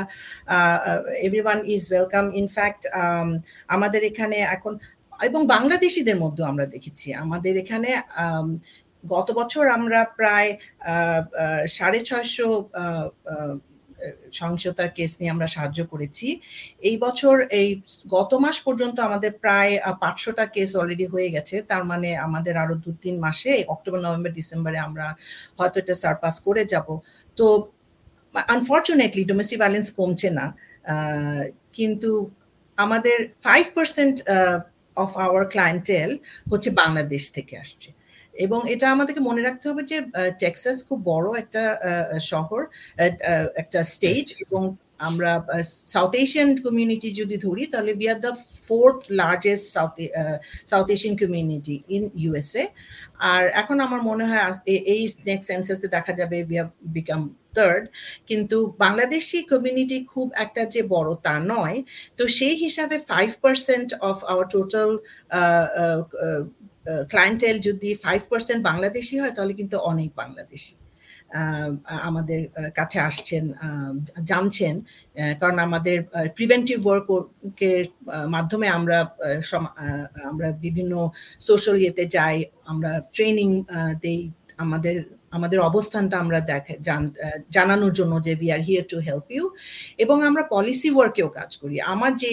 এভরিওয়ান 1.21 1.59
ইজ 1.65 1.83
ওয়েলকাম 1.91 2.25
ইনফ্যাক্ট 2.33 2.81
আমাদের 3.67 4.01
এখানে 4.03 4.37
এখন 4.55 4.73
এবং 5.25 5.41
বাংলাদেশিদের 5.47 6.17
মধ্যে 6.19 6.43
আমরা 6.43 6.65
দেখেছি। 6.65 7.07
আমাদের 7.13 7.53
এখানে 7.57 7.89
গত 9.03 9.27
বছর 9.31 9.63
আমরা 9.67 9.99
প্রায় 10.03 10.49
সাড়ে 11.67 11.99
ছয়শো 12.03 12.47
সহিংসতার 14.37 14.89
কেস 14.97 15.11
নিয়ে 15.19 15.31
আমরা 15.35 15.47
সাহায্য 15.55 15.79
করেছি। 15.91 16.27
এই 16.89 16.95
বছর 17.05 17.35
এই 17.59 17.69
গত 18.15 18.31
মাস 18.43 18.57
পর্যন্ত 18.67 18.97
আমাদের 19.07 19.31
প্রায় 19.43 19.71
পাঁচশোটা 20.03 20.45
কেস 20.55 20.69
অলরেডি 20.81 21.05
হয়ে 21.13 21.29
গেছে। 21.35 21.55
তার 21.71 21.83
মানে 21.91 22.09
আমাদের 22.27 22.53
আরও 22.63 22.75
দু 22.85 22.91
তিন 23.03 23.15
মাসে 23.25 23.51
অক্টোবর, 23.73 23.99
নভেম্বর, 24.05 24.31
ডিসেম্বরে 24.39 24.79
আমরা 24.87 25.07
হয়তো 25.59 25.75
এটা 25.81 25.95
সারপাস 26.03 26.35
করে 26.47 26.63
যাব। 26.73 26.87
তো 27.37 27.45
আনফর্চুনেটলি 28.55 29.23
ডোমেস্টিক 29.31 29.57
ভায়োলেন্স 29.61 29.87
কমছে 29.99 30.29
না। 30.39 30.45
কিন্তু 31.77 32.11
আমাদের 32.77 33.17
five 33.45 33.65
percent 33.77 34.15
of 34.97 35.09
our 35.25 35.43
clientele 35.53 36.09
হচ্ছে 36.51 36.69
বাংলাদেশ 36.81 37.23
থেকে 37.35 37.53
আসছে। 37.63 37.89
এবং 38.45 38.59
এটা 38.73 38.85
আমাদেরকে 38.95 39.21
মনে 39.29 39.41
রাখতে 39.47 39.65
হবে 39.69 39.83
যে 39.91 39.97
টেক্সাস 40.41 40.77
খুব 40.87 40.99
বড় 41.11 41.27
একটা 41.41 41.63
শহর 42.31 42.61
একটা 43.61 43.79
স্টেট 43.93 44.27
এবং 44.45 44.63
আমরা 45.09 45.31
সাউথ 45.93 46.13
এশিয়ান 46.23 46.49
কমিউনিটি 46.65 47.09
যদি 47.21 47.35
ধরি, 47.45 47.63
তাহলে 47.73 47.91
we 47.99 48.07
are 48.13 48.19
the 48.25 48.33
fourth 48.67 48.99
largest 49.21 49.65
south 49.75 49.93
south 50.71 50.87
Asian 50.95 51.15
community 51.23 51.75
in 51.95 52.03
USA 52.21 52.63
আর 53.31 53.43
এখন 53.61 53.77
আমার 53.85 54.01
মনে 54.09 54.23
হয় 54.29 54.43
এই 54.93 55.01
নেক্সট 55.29 55.47
সেন্সাসে 55.51 55.87
দেখা 55.95 56.13
যাবে 56.19 56.37
উই 56.49 56.55
হ্যাভ 56.59 56.69
বিকাম 56.97 57.21
থার্ড 57.57 57.83
কিন্তু 58.29 58.57
বাংলাদেশি 58.85 59.37
কমিউনিটি 59.51 59.97
খুব 60.13 60.27
একটা 60.43 60.61
যে 60.73 60.81
বড় 60.95 61.09
তা 61.25 61.35
নয়। 61.53 61.77
তো 62.17 62.23
সেই 62.37 62.55
হিসাবে 62.63 62.95
five 63.11 63.29
percent 63.43 63.89
of 64.09 64.17
our 64.31 64.45
total 64.55 64.89
clientele 67.11 67.55
যদি 67.67 67.89
ফাইভ 68.03 68.21
পার্সেন্ট 68.31 68.61
বাংলাদেশি 68.69 69.15
হয়, 69.21 69.33
তাহলে 69.37 69.53
কিন্তু 69.59 69.75
অনেক 69.91 70.09
বাংলাদেশি। 70.21 70.73
আমাদের 72.09 72.41
কাছে 72.79 72.97
আসছেন 73.09 73.43
জানছেন 74.29 74.75
কারণ 75.41 75.57
আমাদের 75.67 75.97
প্রিভেন্টিভ 76.37 76.77
ওয়ার্কের 76.85 77.85
মাধ্যমে 78.35 78.67
আমরা 78.77 78.97
আমরা 80.31 80.47
বিভিন্ন 80.65 80.93
সোশ্যাল 81.49 81.75
ইয়েতে 81.81 82.03
যাই, 82.15 82.35
আমরা 82.71 82.91
ট্রেনিং 83.15 83.49
দেই 84.03 84.21
আমাদের 84.63 84.95
আমাদের 85.37 85.59
অবস্থানটা 85.69 86.15
আমরা 86.23 86.39
দেখে 86.51 86.73
জানানোর 87.55 87.93
জন্য 87.99 88.13
যে 88.25 88.31
we 88.41 88.49
are 88.55 88.61
here 88.67 88.85
to 88.91 88.97
help 89.07 89.25
you 89.35 89.45
এবং 90.03 90.17
আমরা 90.29 90.43
পলিসি 90.55 90.89
ওয়ার্কেও 90.95 91.29
কাজ 91.39 91.51
করি। 91.61 91.75
আমার 91.93 92.11
যে 92.23 92.31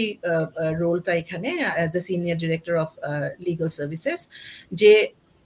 রোলটা 0.80 1.12
এখানে 1.22 1.48
as 1.76 1.92
a 2.00 2.02
senior 2.08 2.36
director 2.42 2.74
of 2.84 2.90
legal 3.46 3.68
services 3.78 4.20
যে 4.80 4.92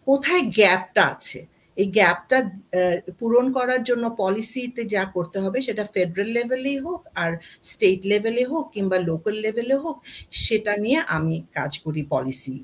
কোথায় 0.07 0.43
গ্যাপটা 0.59 1.03
আছে, 1.15 1.41
এই 1.77 1.89
গ্যাপটা 1.99 2.39
পূরণ 3.21 3.47
করার 3.57 3.83
জন্য 3.89 4.05
পলিসিতে 4.23 4.83
যা 4.95 5.03
করতে 5.17 5.39
হবে 5.45 5.59
সেটা 5.67 5.85
ফেডারেল 5.95 6.29
লেভেলেই 6.37 6.79
হোক, 6.87 7.01
আর 7.23 7.31
স্টেট 7.71 8.01
লেভেলে 8.11 8.45
হোক, 8.53 8.65
কিংবা 8.75 8.99
লোকাল 9.09 9.37
লেভেলে 9.45 9.77
হোক, 9.85 9.97
সেটা 10.45 10.73
নিয়ে 10.85 11.01
আমি 11.17 11.35
কাজ 11.57 11.73
করি 11.85 12.03
পলিসি 12.15 12.57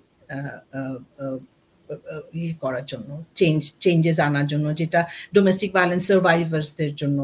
ইয়ে 2.38 2.52
করার 2.62 2.84
জন্য 2.92 3.10
চেঞ্জ 3.34 3.60
চেঞ্জেস 3.80 4.18
আনার 4.28 4.46
জন্য 4.46 4.66
যেটা 4.80 5.00
ডোমেস্টিক 5.34 5.70
ভায়োলেন্স 5.76 6.02
সার্ভাইভার্সদের 6.10 6.92
জন্য 6.94 7.18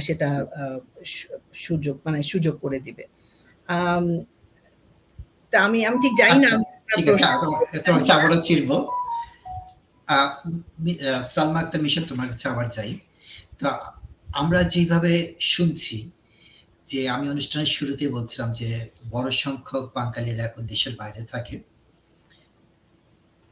সেটা 0.00 0.28
সুযোগ 1.66 1.94
মানে 2.06 2.18
সুযোগ 2.22 2.54
করে 2.64 2.78
দিবে। 2.86 3.04
তা 5.52 5.56
আমি 5.66 5.78
আমি 5.88 5.98
ঠিক 6.04 6.14
জানি 6.22 6.38
না। 6.44 6.50
আচ্ছা, 6.54 6.96
ঠিক 6.96 7.06
আছে 7.08 7.24
কাছে 7.92 8.12
আবারও 8.16 8.38
ফিরবো 8.46 8.76
সালমা 11.34 11.58
আক্তার 11.62 11.80
মিশন 11.84 12.04
তোমার 12.10 12.26
কাছে 12.30 12.46
আবার 12.48 12.66
যাই। 12.76 12.90
তো 13.60 13.66
আমরা 14.40 14.60
যেভাবে 14.74 15.12
শুনছি 15.54 15.96
যে 16.90 17.00
আমি 17.14 17.26
অনুষ্ঠানের 17.28 17.70
শুরুতে 17.76 18.04
বলছিলাম 18.16 18.48
যে 18.60 18.68
বড় 19.10 19.28
সংখ্যক 19.44 19.84
বাঙালিরা 19.96 20.42
এখন 20.48 20.62
দেশের 20.66 20.94
বাইরে 21.00 21.22
থাকে। 21.32 21.56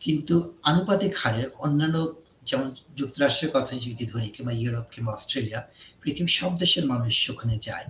কিন্তু 0.00 0.34
আনুপাতিক 0.62 1.12
হারে 1.16 1.42
অন্যান্য 1.58 1.96
যেমন 2.44 2.68
যুক্তরাষ্ট্রের 2.96 3.52
কথা 3.54 3.72
যদি 3.76 4.04
ধরি 4.06 4.28
কিংবা 4.28 4.52
ইউরোপ 4.52 4.86
কিংবা 4.90 5.12
অস্ট্রেলিয়া, 5.12 5.60
পৃথিবীর 6.02 6.34
সব 6.40 6.52
দেশের 6.58 6.86
মানুষ 6.86 7.30
ওখানে 7.30 7.56
যায়। 7.58 7.86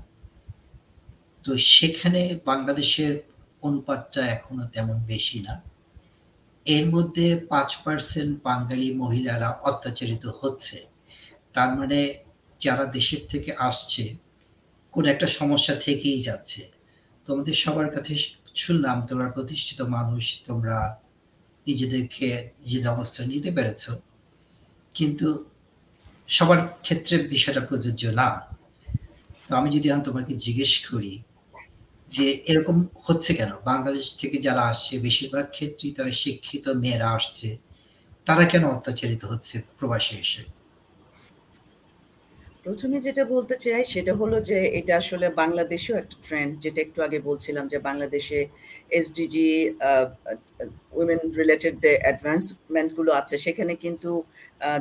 তো 1.45 1.59
সেখানে 1.59 2.21
বাংলাদেশের 2.45 3.13
অনুপাতটা 3.63 4.27
এখনও 4.27 4.67
তেমন 4.67 4.97
বেশি 5.05 5.41
না। 5.41 5.55
এর 6.67 6.85
মধ্যে 6.91 7.27
পাঁচ 7.49 7.77
পার্সেন্ট 7.77 8.43
বাঙালি 8.43 8.95
মহিলারা 8.95 9.49
অত্যাচারিত 9.63 10.25
হচ্ছে। 10.41 10.79
তার 11.53 11.71
মানে 11.79 11.99
যারা 12.61 12.85
দেশের 12.85 13.23
থেকে 13.29 13.51
আসছে, 13.59 14.17
কোন 14.93 15.05
একটা 15.07 15.27
সমস্যা 15.27 15.75
থেকেই 15.75 16.21
যাচ্ছে। 16.23 16.63
তোমাদের 17.27 17.55
সবার 17.55 17.91
কাছে 17.91 18.15
শুনলাম 18.55 18.97
তোমরা 19.07 19.29
প্রতিষ্ঠিত 19.29 19.81
মানুষ, 19.81 20.25
তোমরা 20.45 20.77
নিজেদেরকে, 21.67 22.51
নিজেদের 22.67 22.91
অবস্থা 22.91 23.25
নিতে 23.25 23.51
পেরেছ। 23.51 23.91
কিন্তু 24.95 25.27
সবার 26.29 26.61
ক্ষেত্রে 26.83 27.19
বিষয়টা 27.19 27.61
প্রযোজ্য 27.61 28.07
না। 28.07 28.29
তো 29.49 29.57
আমি 29.57 29.71
যদি 29.71 29.89
এখন 29.89 30.03
তোমাকে 30.03 30.35
জিজ্ঞেস 30.37 30.87
করি 30.87 31.23
যে 32.09 32.27
এরকম 32.47 32.87
হচ্ছে 33.05 33.35
কেন? 33.35 33.53
বাংলাদেশ 33.65 34.17
থেকে 34.17 34.39
যারা 34.43 34.63
আসছে, 34.63 34.99
বেশিরভাগ 34.99 35.45
ক্ষেত্রেই 35.51 35.93
তারা 35.93 36.11
শিক্ষিত 36.13 36.69
মেয়েরা 36.69 37.09
আসছে, 37.11 37.57
তারা 38.27 38.45
কেন 38.45 38.65
অত্যাচারিত 38.65 39.25
হচ্ছে 39.25 39.63
প্রবাসে 39.79 40.17
এসে? 40.17 40.43
প্রথমে 42.63 43.01
যেটা 43.01 43.25
বলতে 43.25 43.57
চাই 43.57 43.85
সেটা 43.85 44.15
হলো 44.15 44.41
যে 44.41 44.59
এটা 44.75 44.97
আসলে 44.97 45.29
বাংলাদেশেও 45.29 45.97
একটা 45.97 46.17
ট্রেন্ড 46.23 46.59
যেটা 46.61 46.81
একটু 46.81 47.03
আগে 47.03 47.19
বলছিলাম 47.21 47.69
যে 47.69 47.79
বাংলাদেশে 47.79 48.47
এসডিজি 48.91 49.71
উইমেন 50.99 51.21
রিলেটেড 51.41 51.75
যে 51.85 51.93
অ্যাডভান্সমেন্টগুলো 52.05 53.11
আছে, 53.21 53.35
সেখানে 53.45 53.73
কিন্তু 53.85 54.11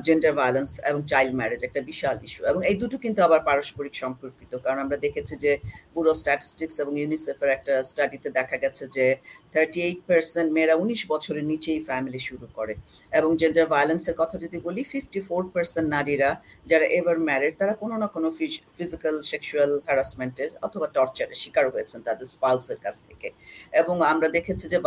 জেন্ডার 0.08 0.34
ভায়োলেন্স 0.40 0.72
এবং 0.90 1.00
চাইল্ড 1.12 1.34
ম্যারেজ 1.40 1.62
একটা 1.68 1.82
বিশাল 1.90 2.16
ইস্যু 2.28 2.42
এবং 2.52 2.62
এই 2.70 2.76
দুটো 2.82 2.96
কিন্তু 3.04 3.20
আবার 3.28 3.42
পারস্পরিক 3.50 3.94
সম্পর্কিত। 4.04 4.52
কারণ 4.66 4.80
আমরা 4.86 4.98
দেখেছি 5.06 5.34
যে 5.44 5.52
পুরো 5.94 6.12
স্ট্যাটিস্টিক্স 6.22 6.76
এবং 6.84 6.94
ইউনিসেফের 7.02 7.50
একটা 7.58 7.74
স্টাডিতে 7.92 8.30
দেখা 8.40 8.58
গেছে 8.64 8.84
যে 8.96 9.06
থার্টি 9.54 9.80
এইট 9.88 10.00
পার্সেন্ট 10.10 10.50
মেয়েরা 10.56 10.76
উনিশ 10.84 11.02
বছরের 11.12 11.46
নিচেই 11.52 11.80
ফ্যামিলি 11.90 12.20
শুরু 12.30 12.48
করে। 12.58 12.74
এবং 13.20 13.30
জেন্ডার 13.42 13.66
ভায়োলেন্সের 13.74 14.16
কথা 14.22 14.36
যদি 14.44 14.58
বলি 14.68 14.82
ফিফটি 14.92 15.20
ফোর 15.28 15.44
পার্সেন্ট 15.54 15.88
নারীরা 15.96 16.30
যারা 16.70 16.86
এভার 16.98 17.18
ম্যারিড 17.28 17.54
তারা 17.62 17.74
কোনো 17.82 17.96
না 18.02 18.08
কোনো 18.16 18.28
ফিজিক্যাল 18.78 19.16
সেক্সুয়াল 19.32 19.72
হ্যারাসমেন্টের 19.88 20.50
অথবা 20.68 20.88
টর্চারের 20.96 21.38
শিকার 21.44 21.66
হয়েছেন 21.74 22.00
তাদের 22.08 22.28
স্পাউসের 22.34 22.80
কাছ 22.86 22.96
থেকে। 23.08 23.28
এবং 23.82 23.96
আমরা 24.12 24.28
দেখেছি 24.38 24.66
যে 24.74 24.80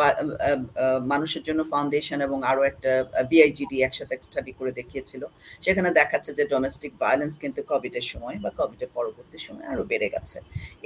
মানুষের 1.13 1.43
জন্য 1.49 1.61
ফাউন্ডেশন 1.73 2.19
এবং 2.27 2.39
আরও 2.51 2.63
একটা 2.71 2.91
বিআইজিডি 3.31 3.77
একসাথে 3.87 4.15
স্টাডি 4.27 4.53
করে 4.59 4.73
দেখিয়েছিল। 4.81 5.23
সেখানে 5.65 5.89
দেখাচ্ছে 6.01 6.31
যে 6.39 6.45
ডোমেস্টিক 6.53 6.93
ভায়োলেন্স 7.03 7.35
কিন্তু 7.43 7.61
কোভিডের 7.71 8.07
সময় 8.13 8.37
বা 8.45 8.51
কোভিডের 8.61 8.91
পরবর্তী 8.99 9.39
সময় 9.47 9.67
আরও 9.73 9.83
বেড়ে 9.91 10.09
গেছে। 10.15 10.39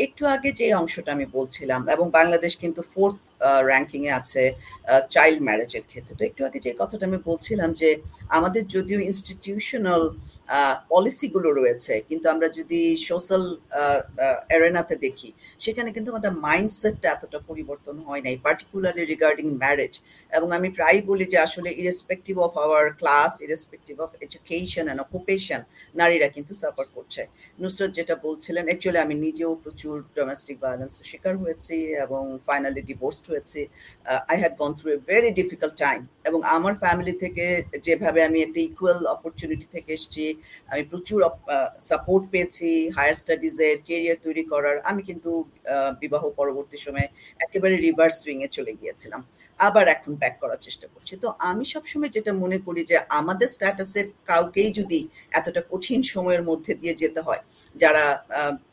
একটু 0.06 0.22
আগে 0.34 0.50
যে 0.60 0.66
অংশটা 0.80 1.10
আমি 1.16 1.26
বলছিলাম, 1.36 1.80
এবং 1.94 2.06
বাংলাদেশ 2.18 2.52
কিন্তু 2.62 2.80
ফোর্থ 2.92 3.18
র্যাঙ্কিং 3.70 4.00
এ 4.08 4.10
আছে 4.20 4.42
চাইল্ড 5.14 5.40
ম্যারেজের 5.46 5.84
ক্ষেত্রে। 5.90 6.14
তো 6.18 6.22
একটু 6.28 6.40
আগে 6.48 6.58
যে 6.66 6.72
কথাটা 6.80 7.04
আমি 7.10 7.18
বলছিলাম 7.30 7.70
যে 7.80 7.88
আমাদের 8.38 8.62
যদিও 8.74 8.98
ইনস্টিটিউশনাল 9.10 10.02
পলিসিগুলো 10.92 11.48
রয়েছে, 11.60 11.94
কিন্তু 12.08 12.26
আমরা 12.34 12.48
যদি 12.58 12.80
সোশ্যাল 13.08 13.44
এরেনাতে 14.56 14.94
দেখি, 15.04 15.28
সেখানে 15.64 15.88
কিন্তু 15.96 16.08
আমাদের 16.14 16.32
মাইন্ডসেটটা 16.46 17.08
এতটা 17.16 17.38
পরিবর্তন 17.48 17.96
হয় 18.06 18.22
নাই 18.26 18.34
পার্টিকুলারলি 18.46 19.04
রিগার্ডিং 19.12 19.46
ম্যারেজ 19.62 19.94
এবং 20.36 20.48
আমি 20.58 20.68
প্রায় 20.78 20.98
বলি 21.10 21.24
যে 21.32 21.38
আসলে 21.46 21.70
irrespective 21.82 22.34
of 22.46 22.52
our 22.64 22.84
class 23.00 23.32
irrespective 23.46 23.94
of 24.04 24.10
education 24.24 24.84
and 24.86 25.00
occupation 25.06 25.60
নারীরা 26.00 26.28
কিন্তু 26.36 26.52
সাফার 26.62 26.86
করছে। 26.96 27.22
নুসরত 27.62 27.90
যেটা 27.98 28.14
বলছিলেন 28.26 28.64
অ্যাকচুয়ালি 28.68 29.00
আমি 29.06 29.14
নিজেও 29.26 29.50
প্রচুর 29.64 29.94
ডোমেস্টিক 30.18 30.56
ভায়োলেন্স 30.64 30.94
শিকার 31.10 31.34
হয়েছি 31.42 31.76
এবং 32.04 32.22
ফাইনালি 32.48 32.82
ডিভোর্সড 32.90 33.24
হয়েছি। 33.32 33.60
I 34.30 34.36
had 34.42 34.54
gone 34.60 34.70
through 34.78 34.88
a 34.96 34.98
very 35.10 35.30
difficult 35.40 35.74
time 35.84 36.00
এবং 36.28 36.40
আমার 36.56 36.74
ফ্যামিলি 36.82 37.14
থেকে 37.22 37.44
যেভাবে 37.86 38.20
আমি 38.28 38.38
একটা 38.46 38.60
ইকুয়াল 38.68 39.00
অপরচুনিটি 39.14 39.66
থেকে 39.74 39.90
এসেছি 39.98 40.24
আমি 40.70 40.82
প্রচুর 40.90 41.18
সাপোর্ট 41.88 42.24
পেয়েছি 42.32 42.68
হায়ার 42.96 43.16
স্টাডিজের 43.22 43.76
কেরিয়ার 43.88 44.18
তৈরি 44.26 44.44
করার। 44.52 44.76
আমি 44.90 45.00
কিন্তু 45.08 45.30
বিবাহ 46.02 46.22
পরবর্তী 46.40 46.78
সময়ে 46.84 47.08
একেবারে 47.46 47.74
রিভার্স 47.86 48.16
সুইং 48.22 48.38
এ 48.46 48.48
চলে 48.56 48.72
গিয়েছিলাম। 48.80 49.22
আবার 49.60 49.86
এখন 49.94 50.12
ব্যাক 50.22 50.34
করার 50.42 50.60
চেষ্টা 50.66 50.86
করছি। 50.92 51.14
তো 51.22 51.28
আমি 51.50 51.64
সবসময় 51.74 52.10
যেটা 52.16 52.32
মনে 52.42 52.58
করি 52.66 52.80
যে, 52.90 52.96
আমাদের 53.20 53.48
স্ট্যাটাসের 53.56 54.06
কাউকেই 54.30 54.70
যদি 54.78 54.98
এতটা 55.38 55.60
কঠিন 55.72 56.00
সময়ের 56.14 56.42
মধ্যে 56.50 56.72
দিয়ে 56.80 56.94
যেতে 57.02 57.20
হয়, 57.26 57.42
যারা 57.82 58.04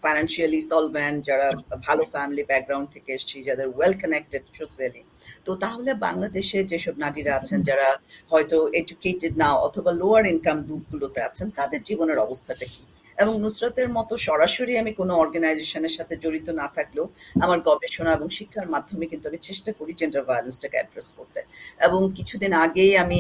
ফাইন্যান্সিয়ালি 0.04 0.62
সলভেন্ট 0.72 1.18
যারা 1.30 1.48
ভালো 1.88 2.04
ফ্যামিলি 2.14 2.44
ব্যাকগ্রাউন্ড 2.52 2.88
থেকে 2.96 3.10
এসেছি, 3.18 3.38
যাদের 3.50 3.68
ওয়েল 3.76 3.94
কানেক্টেড 4.04 4.44
সোশ্যালি 4.60 5.02
তো 5.46 5.52
তাহলে 5.64 5.92
বাংলাদেশে 6.06 6.60
যেসব 6.72 6.96
নারীরা 7.04 7.32
আছেন, 7.40 7.60
যারা 7.70 7.88
হয়তো 8.32 8.58
এডুকেটেড 8.80 9.34
না 9.42 9.50
অথবা 9.68 9.92
লোয়ার 10.02 10.24
ইনকাম 10.34 10.58
গ্রুপগুলোতে 10.68 11.20
আছেন, 11.28 11.48
তাদের 11.60 11.80
জীবনের 11.88 12.20
অবস্থাটা 12.26 12.66
কি? 12.74 12.84
এবং 13.22 13.34
নুসরাতের 13.44 13.90
মতো 13.98 14.14
সরাসরি 14.28 14.74
আমি 14.82 14.92
কোনো 15.00 15.14
অর্গানাইজেশনের 15.24 15.94
সাথে 15.98 16.14
জড়িত 16.24 16.48
না 16.62 16.68
থাকলেও 16.78 17.06
আমার 17.46 17.60
গবেষণা 17.70 18.12
এবং 18.18 18.28
শিক্ষার 18.38 18.68
মাধ্যমে 18.74 19.06
কিন্তু 19.12 19.26
আমি 19.32 19.40
চেষ্টা 19.50 19.72
করি 19.80 19.92
জেন্ডার 20.00 20.24
ভায়োলেন্সটাকে 20.30 20.78
অ্যাড্রেস 20.80 21.10
করতে। 21.18 21.40
এবং 21.88 22.00
কিছুদিন 22.18 22.52
আগেই 22.66 22.92
আমি 23.04 23.20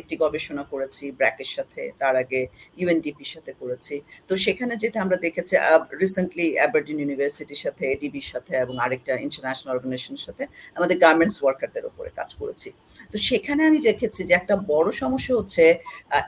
একটি 0.00 0.14
গবেষণা 0.24 0.64
করেছি 0.72 1.04
ব্র্যাকের 1.18 1.50
সাথে, 1.56 1.82
তার 2.00 2.14
আগে 2.22 2.40
ইউএনডিপির 2.80 3.30
সাথে 3.34 3.52
করেছি। 3.60 3.94
তো 4.28 4.32
সেখানে 4.44 4.74
যেটা 4.82 4.98
আমরা 5.04 5.16
দেখেছি 5.26 5.54
রিসেন্টলি 6.02 6.46
অ্যাবার্ডিন 6.58 6.98
ইউনিভার্সিটির 7.02 7.60
সাথে 7.64 7.82
এডিবির 7.94 8.26
সাথে 8.32 8.52
এবং 8.64 8.74
আরেকটা 8.84 9.12
ইন্টারন্যাশনাল 9.26 9.72
অর্গানাইজেশনের 9.76 10.22
সাথে 10.26 10.44
আমাদের 10.78 10.96
গার্মেন্টস 11.04 11.38
ওয়ার্কারদের 11.42 11.84
উপরে 11.90 12.10
কাজ 12.18 12.30
করেছি। 12.40 12.68
তো 13.12 13.16
সেখানে 13.28 13.60
আমি 13.68 13.78
দেখেছি 13.88 14.20
যে 14.28 14.32
একটা 14.40 14.54
বড় 14.72 14.88
সমস্যা 15.02 15.32
হচ্ছে 15.38 15.64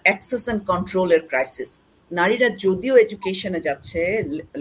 অ্যাক্সেস 0.07 0.43
অ্যান্ড 0.47 0.63
কন্ট্রোলের 0.71 1.23
ক্রাইসিস 1.31 1.71
নারীরা 2.11 2.49
যদিও 2.65 2.95
এডুকেশনে 2.97 3.61
যাচ্ছে 3.69 4.01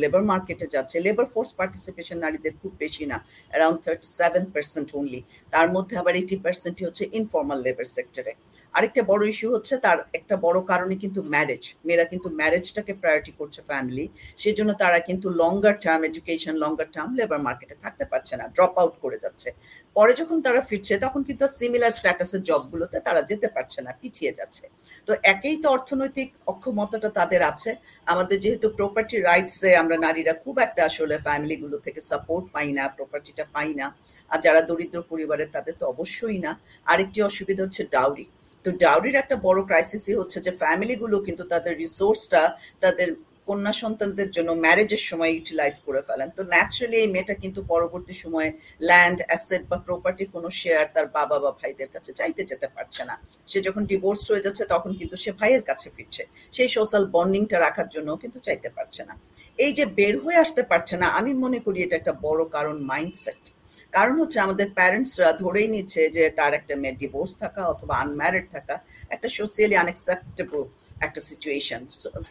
লেবার 0.02 0.24
মার্কেটে 0.32 0.66
যাচ্ছে 0.74 0.98
লেবার 1.06 1.28
ফোর্স 1.34 1.52
পার্টিসিপেশন 1.60 2.18
নারীদের 2.26 2.54
খুব 2.62 2.72
বেশি 2.80 3.04
না 3.12 3.18
around 3.52 3.80
thirty 3.84 4.08
seven 4.20 4.44
percent 4.54 4.88
only 4.96 5.22
তার 5.54 5.68
মধ্যে 5.76 5.94
আবার 6.02 6.14
এইটি 6.16 6.36
পার্সেন্টই 6.46 6.84
হচ্ছে 6.88 7.04
ইনফর্মাল 7.20 7.60
লেবার 7.66 7.88
সেক্টরে 7.96 8.34
আরেকটা 8.74 9.02
বড় 9.12 9.24
ইস্যু 9.32 9.48
হচ্ছে 9.56 9.74
তার 9.86 9.98
একটা 10.20 10.36
বড় 10.46 10.60
কারণে 10.72 10.96
কিন্তু 11.04 11.20
ম্যারেজ 11.34 11.64
মেয়েরা 11.88 12.06
কিন্তু 12.12 12.28
ম্যারেজটাকে 12.40 12.94
প্রায়োরিটি 13.02 13.32
করছে 13.40 13.60
ফ্যামিলি 13.70 14.06
সেজন্য 14.44 14.72
তারা 14.84 15.00
কিন্তু 15.10 15.28
longer 15.42 15.76
term 15.84 16.02
education 16.10 16.56
longer 16.64 16.90
term 16.96 17.12
labour 17.20 17.42
মার্কেটে 17.48 17.76
থাকতে 17.84 18.06
পারছে 18.12 18.34
না 18.40 18.46
ড্রপ 18.56 18.74
আউট 18.82 18.96
করে 19.04 19.18
যাচ্ছে। 19.24 19.50
পরে 19.96 20.14
যখন 20.20 20.38
তারা 20.46 20.62
ফিরছে, 20.70 20.94
তখন 21.06 21.22
কিন্তু 21.28 21.46
সিমিলার 21.60 21.94
স্ট্যাটাসের 21.98 22.42
জবগুলোতে 22.50 22.98
তারা 23.08 23.22
যেতে 23.30 23.48
পারছে 23.56 23.80
না, 23.86 23.92
পিছিয়ে 24.02 24.32
যাচ্ছে। 24.40 24.66
তো 25.08 25.12
একেই 25.34 25.58
তো 25.64 25.68
অর্থনৈতিক 25.76 26.30
অক্ষমতাটা 26.48 27.10
তাদের 27.20 27.42
আছে। 27.52 27.72
আমাদের 28.08 28.38
যেহেতু 28.44 28.68
প্রপার্টি 28.80 29.18
রাইটসে 29.20 29.70
আমরা 29.82 29.96
নারীরা 30.06 30.34
খুব 30.44 30.56
একটা 30.60 30.82
আসলে 30.90 31.16
ফ্যামিলিগুলো 31.26 31.78
থেকে 31.86 32.00
সাপোর্ট 32.10 32.46
পাই 32.56 32.70
না 32.78 32.84
প্রপার্টিটা 32.98 33.44
পাই 33.56 33.72
না। 33.80 33.86
আর 34.32 34.40
যারা 34.46 34.62
দরিদ্র 34.70 34.98
পরিবারের 35.12 35.50
তাদের 35.56 35.76
তো 35.80 35.84
অবশ্যই 35.94 36.40
না। 36.46 36.52
আরেকটি 36.88 37.20
অসুবিধা 37.30 37.62
হচ্ছে 37.66 37.84
ডাউরি 37.96 38.26
তো 38.70 38.76
ডাউরির 38.86 39.18
একটা 39.22 39.36
বড় 39.48 39.60
ক্রাইসিসই 39.70 40.16
হচ্ছে 40.20 40.38
যে 40.46 40.52
ফ্যামিলিগুলো 40.62 41.16
কিন্তু 41.28 41.44
তাদের 41.54 41.74
রিসোর্সটা 41.84 42.42
তাদের 42.84 43.08
কন্যা 43.48 43.74
সন্তানদের 43.84 44.30
জন্য 44.36 44.50
ম্যারেজের 44.66 45.04
সময় 45.10 45.32
ইউটিলাইজ 45.36 45.76
করে 45.88 46.02
ফেলেন। 46.08 46.30
তো 46.38 46.42
ন্যাচারালি 46.54 46.98
এই 47.04 47.10
মেয়েটা 47.14 47.36
কিন্তু 47.44 47.60
পরবর্তী 47.74 48.14
সময়ে 48.24 48.50
ল্যান্ড 48.90 49.20
অ্যাসেট 49.30 49.64
বা 49.72 49.78
প্রপার্টি 49.88 50.24
কোনো 50.36 50.48
শেয়ার 50.62 50.86
তার 50.96 51.08
বাবা 51.18 51.36
বা 51.44 51.52
ভাইদের 51.60 51.90
কাছে 51.96 52.12
চাইতে 52.20 52.42
যেতে 52.50 52.68
পারছে 52.76 53.02
না। 53.10 53.16
সে 53.52 53.60
যখন 53.68 53.84
ডিভোর্স 53.92 54.22
হয়ে 54.32 54.44
যাচ্ছে 54.46 54.64
তখন 54.74 54.92
কিন্তু 55.00 55.16
সে 55.24 55.32
ভাইয়ের 55.40 55.64
কাছে 55.70 55.88
ফিরছে। 55.96 56.24
সেই 56.56 56.70
সোশ্যাল 56.76 57.04
বন্ডিংটা 57.16 57.58
রাখার 57.66 57.88
জন্য 57.96 58.10
কিন্তু 58.22 58.40
চাইতে 58.48 58.70
পারছে 58.78 59.02
না। 59.10 59.14
এই 59.60 59.72
যে 59.78 59.86
বের 59.98 60.16
হয়ে 60.24 60.38
আসতে 60.44 60.62
পারছে 60.72 60.96
না, 61.02 61.08
আমি 61.20 61.32
মনে 61.44 61.60
করি 61.66 61.80
এটা 61.86 61.96
একটা 62.02 62.14
বড় 62.26 62.42
কারণ 62.56 62.76
মাইন্ডসেট 62.92 63.42
কারণ 63.94 64.16
হচ্ছে 64.22 64.38
আমাদের 64.40 64.68
প্যারেন্টসরা 64.78 65.30
ধরেই 65.44 65.68
নিচ্ছে 65.68 66.02
যে 66.16 66.24
তার 66.30 66.52
একটা 66.54 66.74
মেয়ে 66.82 66.96
ডিভোর্স 67.02 67.32
থাকা 67.36 67.62
অথবা 67.68 67.94
আনম্যারিড 68.04 68.46
থাকা 68.56 68.76
একটা 69.10 69.28
সোশিয়ালি 69.38 69.76
আনএক্সেপ্টেবল 69.76 70.62
একটা 71.02 71.22
সিচুয়েশন 71.30 71.82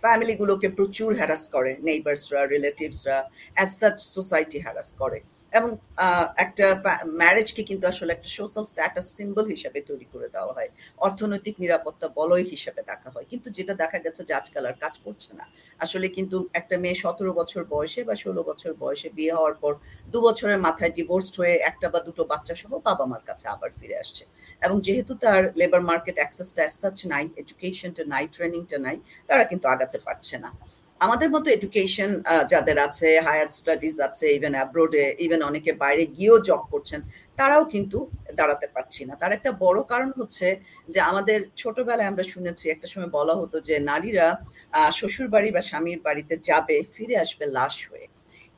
ফ্যামিলিগুলোকে 0.02 0.68
প্রচুর 0.68 1.10
হ্যারাস 1.18 1.44
করে 1.54 1.72
নেইবার্সরা 1.86 2.42
রিলেটিভসরা 2.54 3.18
অ্যাজ 3.56 3.70
সাচ 3.80 3.96
সোসাইটি 4.16 4.58
হ্যারাস 4.64 4.88
করে। 4.98 5.18
এবং 5.52 5.70
একটা 6.44 6.66
ম্যারেজকে 7.20 7.62
কিন্তু 7.70 7.84
আসলে 7.92 8.10
একটা 8.12 8.30
সোশ্যাল 8.38 8.64
স্ট্যাটাস 8.64 9.06
সিম্বল 9.18 9.44
হিসেবে 9.54 9.78
তৈরি 9.90 10.06
করে 10.12 10.28
দেওয়া 10.34 10.52
হয়। 10.52 10.70
অর্থনৈতিক 10.98 11.54
নিরাপত্তা 11.64 12.06
বলয় 12.20 12.44
হিসেবে 12.52 12.80
দেখা 12.90 13.08
হয়। 13.14 13.26
কিন্তু 13.30 13.48
যেটা 13.50 13.74
দেখা 13.74 13.98
গেছে 14.04 14.22
যে 14.28 14.32
আজকাল 14.40 14.64
আর 14.70 14.76
কাজ 14.84 14.94
করছে 15.04 15.30
না। 15.38 15.44
আসলে 15.80 16.06
কিন্তু 16.16 16.36
একটা 16.52 16.74
মেয়ে 16.82 16.96
সতেরো 17.04 17.32
বছর 17.40 17.62
বয়সে 17.74 18.00
বা 18.04 18.14
ষোলো 18.14 18.42
বছর 18.42 18.70
বয়সে 18.82 19.08
বিয়ে 19.18 19.32
হওয়ার 19.38 19.56
পর 19.62 19.72
দু 20.12 20.18
বছরের 20.26 20.60
মাথায় 20.66 20.92
ডিভোর্সড 20.98 21.34
হয়ে 21.40 21.54
একটা 21.70 21.86
বা 21.94 22.00
দুটো 22.06 22.22
বাচ্চা 22.24 22.54
সহ 22.54 22.72
বাবা 22.88 23.04
মার 23.10 23.22
কাছে 23.26 23.46
আবার 23.48 23.70
ফিরে 23.78 23.96
আসছে। 24.02 24.24
এবং 24.62 24.76
যেহেতু 24.80 25.12
তার 25.14 25.42
লেবার 25.60 25.82
মার্কেট 25.90 26.16
অ্যাক্সেসটা 26.20 26.60
অ্যাজ 26.62 26.74
সাচ 26.82 26.98
নাই 27.06 27.24
এডুকেশনটা 27.36 28.02
নাই 28.04 28.24
ট্রেনিংটা 28.34 28.78
নাই, 28.86 28.96
তারা 29.28 29.44
কিন্তু 29.50 29.66
আগাতে 29.68 29.98
পারছে 30.06 30.36
না। 30.38 30.50
আমাদের 31.00 31.28
মতো 31.34 31.48
এডুকেশন 31.56 32.10
যাদের 32.52 32.76
আছে 32.86 33.08
হায়ার 33.26 33.48
স্টাডিজ 33.58 33.96
আছে 34.06 34.26
ইভেন 34.38 34.54
অ্যাব্রোডে 34.58 35.04
ইভেন 35.26 35.40
অনেকে 35.50 35.70
বাইরে 35.82 36.04
গিয়েও 36.16 36.36
জব 36.48 36.62
করছেন, 36.72 37.00
তারাও 37.38 37.64
কিন্তু 37.74 37.98
দাঁড়াতে 38.38 38.66
পারছি 38.74 39.02
না। 39.08 39.14
তার 39.20 39.32
একটা 39.38 39.50
বড় 39.64 39.78
কারণ 39.92 40.10
হচ্ছে 40.18 40.46
যে 40.94 41.00
আমাদের 41.10 41.38
ছোটবেলায় 41.60 42.10
আমরা 42.12 42.24
শুনেছি, 42.34 42.64
একটা 42.74 42.86
সময় 42.92 43.10
বলা 43.18 43.34
হতো 43.40 43.56
যে 43.68 43.74
নারীরা 43.90 44.26
শ্বশুর 44.98 45.28
বাড়ি 45.34 45.48
বা 45.56 45.62
স্বামীর 45.68 46.00
বাড়িতে 46.06 46.34
যাবে, 46.48 46.76
ফিরে 46.94 47.16
আসবে 47.24 47.44
লাশ 47.56 47.76
হয়ে। 47.90 48.06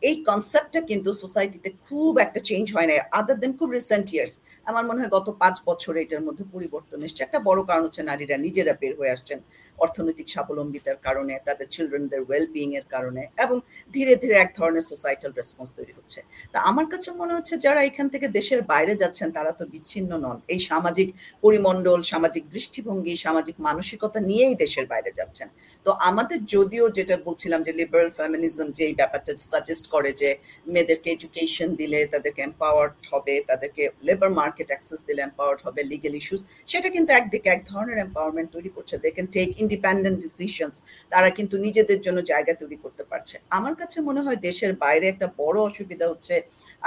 এই 0.03 0.17
কনসেপ্টটা 0.29 0.81
কিন্তু 0.91 1.11
সোসাইটিতে 1.23 1.69
খুব 1.87 2.13
একটা 2.25 2.41
চেঞ্জ 2.49 2.67
হয় 2.77 2.89
না 2.91 2.95
আদার 3.19 3.37
দেন 3.43 3.53
খুব 3.59 3.69
রিসেন্ট 3.79 4.07
ইয়ার্স 4.15 4.35
আমার 4.71 4.85
মনে 4.89 4.99
হয় 5.01 5.13
গত 5.17 5.27
পাঁচ 5.43 5.57
বছরে 5.69 5.99
এটার 6.05 6.23
মধ্যে 6.27 6.45
পরিবর্তন 6.55 6.99
এসছে। 7.07 7.21
একটা 7.27 7.39
বড় 7.49 7.61
কারণ 7.69 7.83
হচ্ছে 7.87 8.03
নারীরা 8.11 8.37
নিজেরা 8.47 8.73
বের 8.81 8.93
হয়ে 8.99 9.13
আসছেন 9.15 9.39
অর্থনৈতিক 9.79 10.27
স্বাবলম্বিতার 10.35 10.99
কারণে, 11.07 11.35
তাদের 11.47 11.67
চিলড্রেনদের 11.75 12.21
ওয়েল 12.27 12.47
বিং 12.55 12.69
এর 12.79 12.87
কারণে 12.95 13.23
এবং 13.45 13.57
ধীরে 13.95 14.15
ধীরে 14.23 14.37
এক 14.45 14.51
ধরনের 14.59 14.85
সোসাইটাল 14.93 15.31
রেসপন্স 15.41 15.69
তৈরি 15.79 15.93
হচ্ছে। 15.99 16.21
তা 16.53 16.59
আমার 16.71 16.87
কাছে 16.93 17.09
মনে 17.21 17.33
হচ্ছে 17.37 17.55
যারা 17.65 17.81
এখান 17.91 18.07
থেকে 18.15 18.27
দেশের 18.39 18.61
বাইরে 18.73 18.95
যাচ্ছেন 19.03 19.29
তারা 19.37 19.53
তো 19.59 19.65
বিচ্ছিন্ন 19.73 20.11
নন। 20.25 20.37
এই 20.55 20.61
সামাজিক 20.71 21.09
পরিমণ্ডল, 21.45 21.99
সামাজিক 22.13 22.45
দৃষ্টিভঙ্গি, 22.55 23.15
সামাজিক 23.25 23.57
মানসিকতা 23.69 24.21
নিয়েই 24.31 24.55
দেশের 24.65 24.87
বাইরে 24.93 25.11
যাচ্ছেন। 25.19 25.49
তো 25.87 25.91
আমাদের 26.09 26.39
যদিও 26.55 26.85
যেটা 26.99 27.15
বলছিলাম 27.27 27.61
যে 27.67 27.73
লিবারেল 27.81 28.11
ফেমিনিজম 28.19 28.69
যে 28.77 28.83
এই 28.89 28.95
ব্যাপারটা 29.01 29.33
সাজেস্ট 29.53 29.85
করে 29.95 30.11
যে 30.21 30.31
মেয়েদেরকে 30.73 31.09
এডুকেশন 31.17 31.69
দিলে 31.81 31.99
তাদেরকে 32.13 32.41
এম্পাওয়ার্ড 32.49 32.95
হবে, 33.13 33.35
তাদেরকে 33.51 33.83
লেবার 34.07 34.31
মার্কেট 34.41 34.60
অ্যাক্সেস 34.73 35.01
দিলে 35.09 35.21
এম্পাওয়ার্ড 35.29 35.61
হবে 35.67 35.81
লিগেল 35.93 36.15
ইস্যুস 36.21 36.43
সেটা 36.67 36.89
কিন্তু 36.95 37.11
একদিকে 37.21 37.49
এক 37.57 37.61
ধরনের 37.71 37.99
এম্পাওয়ারমেন্ট 38.07 38.49
তৈরি 38.55 38.71
করছে। 38.77 38.95
They 39.03 39.09
can 39.17 39.29
take 39.37 39.49
independent 39.63 40.17
decisions 40.25 40.77
তারা 41.13 41.29
কিন্তু 41.39 41.55
নিজেদের 41.67 41.99
জন্য 42.07 42.19
জায়গা 42.33 42.53
তৈরি 42.63 42.77
করতে 42.85 43.03
পারছে। 43.11 43.37
আমার 43.59 43.75
কাছে 43.81 43.99
মনে 44.09 44.21
হয় 44.25 44.39
দেশের 44.49 44.73
বাইরে 44.85 45.07
একটা 45.13 45.27
বড় 45.43 45.59
অসুবিধা 45.69 46.07
হচ্ছে 46.13 46.35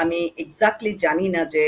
আমি 0.01 0.19
এক্স্যাক্টলি 0.43 0.91
জানি 1.05 1.27
না 1.35 1.41
যে 1.55 1.65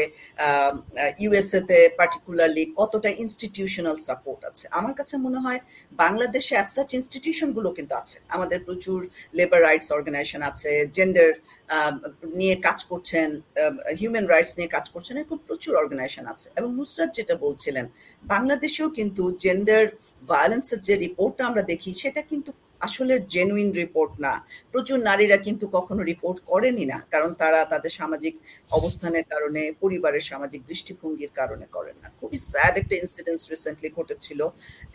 ইউএসএ 1.24 1.62
তে 1.70 1.80
পার্টিকুলারলি 2.00 2.64
কতটা 2.80 3.10
ইনস্টিটিউশনাল 3.24 3.98
সাপোর্ট 4.08 4.42
আছে। 4.50 4.66
আমার 4.80 4.94
কাছে 5.00 5.16
মনে 5.26 5.40
হয় 5.46 5.60
বাংলাদেশে 6.04 6.54
অ্যাজ 6.58 6.70
সাচ 6.76 6.90
ইনস্টিটিউশনগুলো 7.00 7.70
কিন্তু 7.78 7.94
আছে। 8.02 8.18
আমাদের 8.36 8.60
প্রচুর 8.68 9.00
লেবার 9.38 9.60
রাইটস 9.68 9.90
অর্গানাইজেশন 9.98 10.42
আছে 10.50 10.72
জেন্ডার 10.98 11.30
নিয়ে 12.40 12.56
কাজ 12.68 12.80
করছেন 12.92 13.28
হিউম্যান 14.00 14.26
রাইটস 14.34 14.54
নিয়ে 14.60 14.70
কাজ 14.76 14.86
করছেন, 14.94 15.14
এরকম 15.20 15.40
প্রচুর 15.48 15.74
অর্গানাইজেশন 15.82 16.26
আছে। 16.34 16.48
এবং 16.60 16.70
নুসরাত 16.80 17.10
যেটা 17.18 17.36
বলছিলেন, 17.46 17.86
বাংলাদেশেও 18.34 18.88
কিন্তু 18.98 19.24
জেন্ডার 19.44 19.84
ভায়োলেন্সের 20.32 20.80
যে 20.88 20.94
রিপোর্টটা 21.06 21.44
আমরা 21.50 21.64
দেখি, 21.72 21.92
সেটা 22.04 22.22
কিন্তু 22.32 22.50
আসলে 22.82 23.14
জেনুইন 23.34 23.70
রিপোর্ট 23.82 24.12
না। 24.26 24.34
প্রচুর 24.72 24.98
নারীরা 25.00 25.38
কিন্তু 25.38 25.66
কখনো 25.68 26.02
রিপোর্ট 26.04 26.38
করেনি 26.52 26.86
না, 26.86 26.98
কারণ 27.14 27.32
তারা 27.42 27.60
তাদের 27.66 27.92
সামাজিক 28.00 28.34
অবস্থানের 28.72 29.26
কারণে, 29.32 29.62
পরিবারের 29.84 30.24
সামাজিক 30.32 30.62
দৃষ্টিভঙ্গির 30.70 31.32
কারণে 31.40 31.66
করেন 31.76 31.96
না। 32.04 32.08
খুবই 32.20 32.38
স্যাড 32.52 32.74
একটা 32.82 32.96
ইনসিডেন্স 32.96 33.42
রিসেন্টলি 33.54 33.90
ঘটেছিল। 33.98 34.40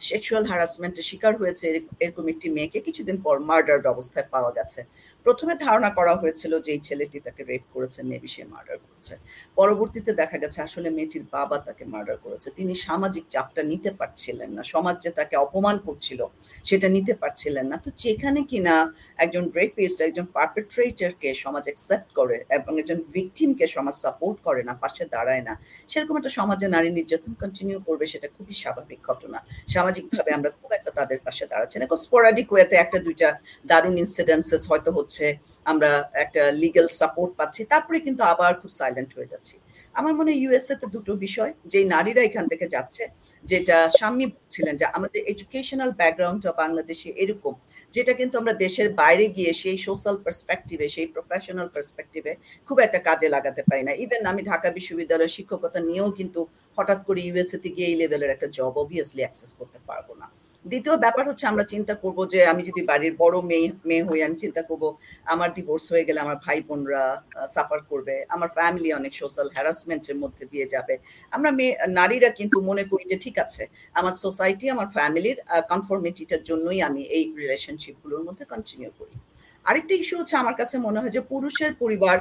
সেক্সুয়াল 0.09 0.45
হ্যারাসমেন্টের 0.51 1.07
শিকার 1.11 1.33
হয়েছে 1.41 1.65
এরকম 2.05 2.25
একটি 2.33 2.47
মেয়েকে 2.57 2.79
কিছুদিন 2.87 3.17
পর 3.25 3.35
মার্ডার্ড 3.51 3.85
অবস্থায় 3.95 4.27
পাওয়া 4.35 4.51
গেছে। 4.59 4.81
প্রথমে 5.27 5.55
ধারণা 5.67 5.91
করা 5.99 6.15
হয়েছিল 6.21 6.53
যে 6.65 6.71
এই 6.77 6.81
ছেলেটি 6.89 7.21
তাকে 7.27 7.43
রেপ 7.51 7.65
করেছে 7.75 8.03
মেবি 8.11 8.29
সে 8.35 8.43
মার্ডার 8.45 8.79
করেছে। 8.87 9.15
পরবর্তীতে 9.59 10.11
দেখা 10.21 10.37
গেছে 10.43 10.59
আসলে 10.67 10.89
মেয়েটির 10.97 11.25
বাবা 11.37 11.57
তাকে 11.67 11.85
মার্ডার 11.93 12.17
করেছে। 12.25 12.49
তিনি 12.59 12.73
সামাজিক 12.87 13.25
চাপটা 13.35 13.63
নিতে 13.63 13.91
পারছিলেন 14.01 14.51
না। 14.57 14.63
সমাজ 14.63 14.97
যে 15.05 15.11
তাকে 15.19 15.35
অপমান 15.37 15.77
করছিল, 15.87 16.21
সেটা 16.65 16.89
নিতে 16.97 17.13
পারছিলেন 17.23 17.67
না। 17.71 17.77
তো 17.85 17.91
যেখানে 18.05 18.41
কিনা 18.51 18.75
একজন 19.25 19.45
রেপিস্ট 19.61 19.99
একজন 20.09 20.27
পারপেট্রেটরকে 20.37 21.29
সমাজ 21.45 21.65
অ্যাকসেপ্ট 21.69 22.09
করে 22.19 22.37
এবং 22.59 22.73
একজন 22.83 22.99
ভিকটিমকে 23.15 23.67
সমাজ 23.77 23.95
সাপোর্ট 24.05 24.37
করে 24.47 24.63
না, 24.69 24.73
পাশে 24.83 25.05
দাঁড়ায় 25.15 25.43
না, 25.49 25.55
সেরকম 25.91 26.15
একটা 26.21 26.33
সমাজে 26.39 26.67
নারী 26.75 26.89
নির্যাতন 26.99 27.33
কন্টিনিউ 27.43 27.79
করবে 27.89 28.05
সেটা 28.13 28.29
খুবই 28.37 28.55
স্বাভাবিক 28.63 29.01
ঘটনা। 29.09 29.39
সামাজিকভাবে 29.75 30.31
আমরা 30.39 30.51
খুব 30.59 30.71
একটা 30.79 30.91
তাদের 30.99 31.19
পাশে 31.27 31.45
দাঁড়াচ্ছি 31.53 31.77
না, 31.81 31.85
খুব 31.91 32.01
স্পোরাডিক 32.07 32.47
ওয়েতে 32.53 32.77
একটা, 32.85 32.99
দুইটা 33.07 33.29
দারুণ 33.71 33.97
ইনসিডেন্সেস 34.05 34.63
হয়তো 34.71 34.91
হচ্ছে 34.99 35.25
আমরা 35.71 35.91
একটা 36.25 36.43
লিগ্যাল 36.63 36.89
সাপোর্ট 37.01 37.31
পাচ্ছি, 37.39 37.61
তারপরে 37.73 37.99
কিন্তু 38.07 38.23
আবার 38.33 38.53
খুব 38.61 38.71
সাইলেন্ট 38.81 39.11
হয়ে 39.17 39.31
যাচ্ছি। 39.33 39.57
আমার 39.95 40.15
মনে 40.19 40.31
হয় 40.31 40.39
ইউএসএ 40.43 40.75
তে 40.81 40.87
দুটো 40.97 41.13
বিষয় 41.27 41.53
যে 41.73 41.79
নারীরা 41.95 42.23
এখান 42.29 42.45
থেকে 42.53 42.67
যাচ্ছে, 42.75 43.05
যেটা 43.45 43.77
স্বামী 43.99 44.27
বলছিলেন 44.35 44.75
যে 44.81 44.87
আমাদের 44.97 45.21
এডুকেশনাল 45.33 45.91
ব্যাকগ্রাউন্ডটা 46.01 46.51
বাংলাদেশে 46.63 47.09
এরকম, 47.23 47.55
যেটা 47.93 48.13
কিন্তু 48.21 48.35
আমরা 48.41 48.55
দেশের 48.65 48.89
বাইরে 49.03 49.25
গিয়ে 49.37 49.53
সেই 49.63 49.79
সোশ্যাল 49.87 50.17
পার্সপেক্টিভে 50.25 50.87
সেই 50.97 51.09
প্রফেশনাল 51.15 51.69
পার্সপেক্টিভে 51.75 52.33
খুব 52.69 52.77
একটা 52.87 52.99
কাজে 53.09 53.27
লাগাতে 53.35 53.63
পারি 53.69 53.83
না। 53.89 53.93
ইভেন 54.05 54.23
আমি 54.33 54.43
ঢাকা 54.51 54.69
বিশ্ববিদ্যালয়ের 54.79 55.35
শিক্ষকতা 55.37 55.81
নিয়েও 55.89 56.09
কিন্তু 56.19 56.41
হঠাৎ 56.79 57.01
করে 57.07 57.21
ইউএসএ 57.29 57.59
তে 57.63 57.69
গিয়ে 57.77 57.89
এই 57.91 57.97
লেভেলের 58.01 58.31
একটা 58.35 58.49
জব 58.57 58.75
অবভিয়াসলি 58.83 59.23
অ্যাক্সেস 59.25 59.53
করতে 59.61 59.79
পারব 59.89 60.09
না। 60.23 60.29
দ্বিতীয় 60.65 60.95
ব্যাপার 61.05 61.25
হচ্ছে 61.29 61.45
আমরা 61.53 61.65
চিন্তা 61.73 61.95
করব 62.03 62.19
যে 62.33 62.41
আমি 62.53 62.63
যদি 62.69 62.83
বাড়ির 62.91 63.15
বড় 63.23 63.37
মেয়ে 63.51 63.69
মেয়ে 63.89 64.05
হই, 64.09 64.21
আমি 64.27 64.37
চিন্তা 64.45 64.63
করব 64.69 64.85
আমার 65.33 65.49
ডিভোর্স 65.57 65.85
হয়ে 65.93 66.05
গেলে 66.09 66.19
আমার 66.27 66.39
ভাই 66.45 66.59
বোনরা 66.69 67.05
সাফার 67.55 67.81
করবে, 67.91 68.15
আমার 68.35 68.51
ফ্যামিলি 68.59 68.91
অনেক 69.01 69.13
সোশ্যাল 69.21 69.49
হ্যারাসমেন্টের 69.57 70.17
মধ্যে 70.23 70.45
দিয়ে 70.53 70.67
যাবে। 70.75 70.95
আমরা 71.37 71.51
মেয়ে, 71.59 71.75
নারীরা 71.99 72.31
কিন্তু 72.39 72.57
মনে 72.71 72.85
করি 72.91 73.05
যে 73.13 73.17
ঠিক 73.25 73.37
আছে, 73.45 73.63
আমার 73.99 74.15
সোসাইটি 74.25 74.65
আমার 74.75 74.89
ফ্যামিলির 74.97 75.39
কনফর্মিটিটার 75.73 76.43
জন্যই 76.51 76.79
আমি 76.89 77.01
এই 77.17 77.25
রিলেশনশিপগুলোর 77.43 78.23
মধ্যে 78.27 78.45
কন্টিনিউ 78.53 78.91
করি। 79.01 79.17
আরেকটা 79.71 79.95
ইস্যু 80.03 80.15
হচ্ছে 80.21 80.35
আমার 80.43 80.55
কাছে 80.61 80.77
মনে 80.87 80.99
হয় 81.03 81.13
যে 81.17 81.23
পুরুষের 81.33 81.73
পরিবার 81.83 82.17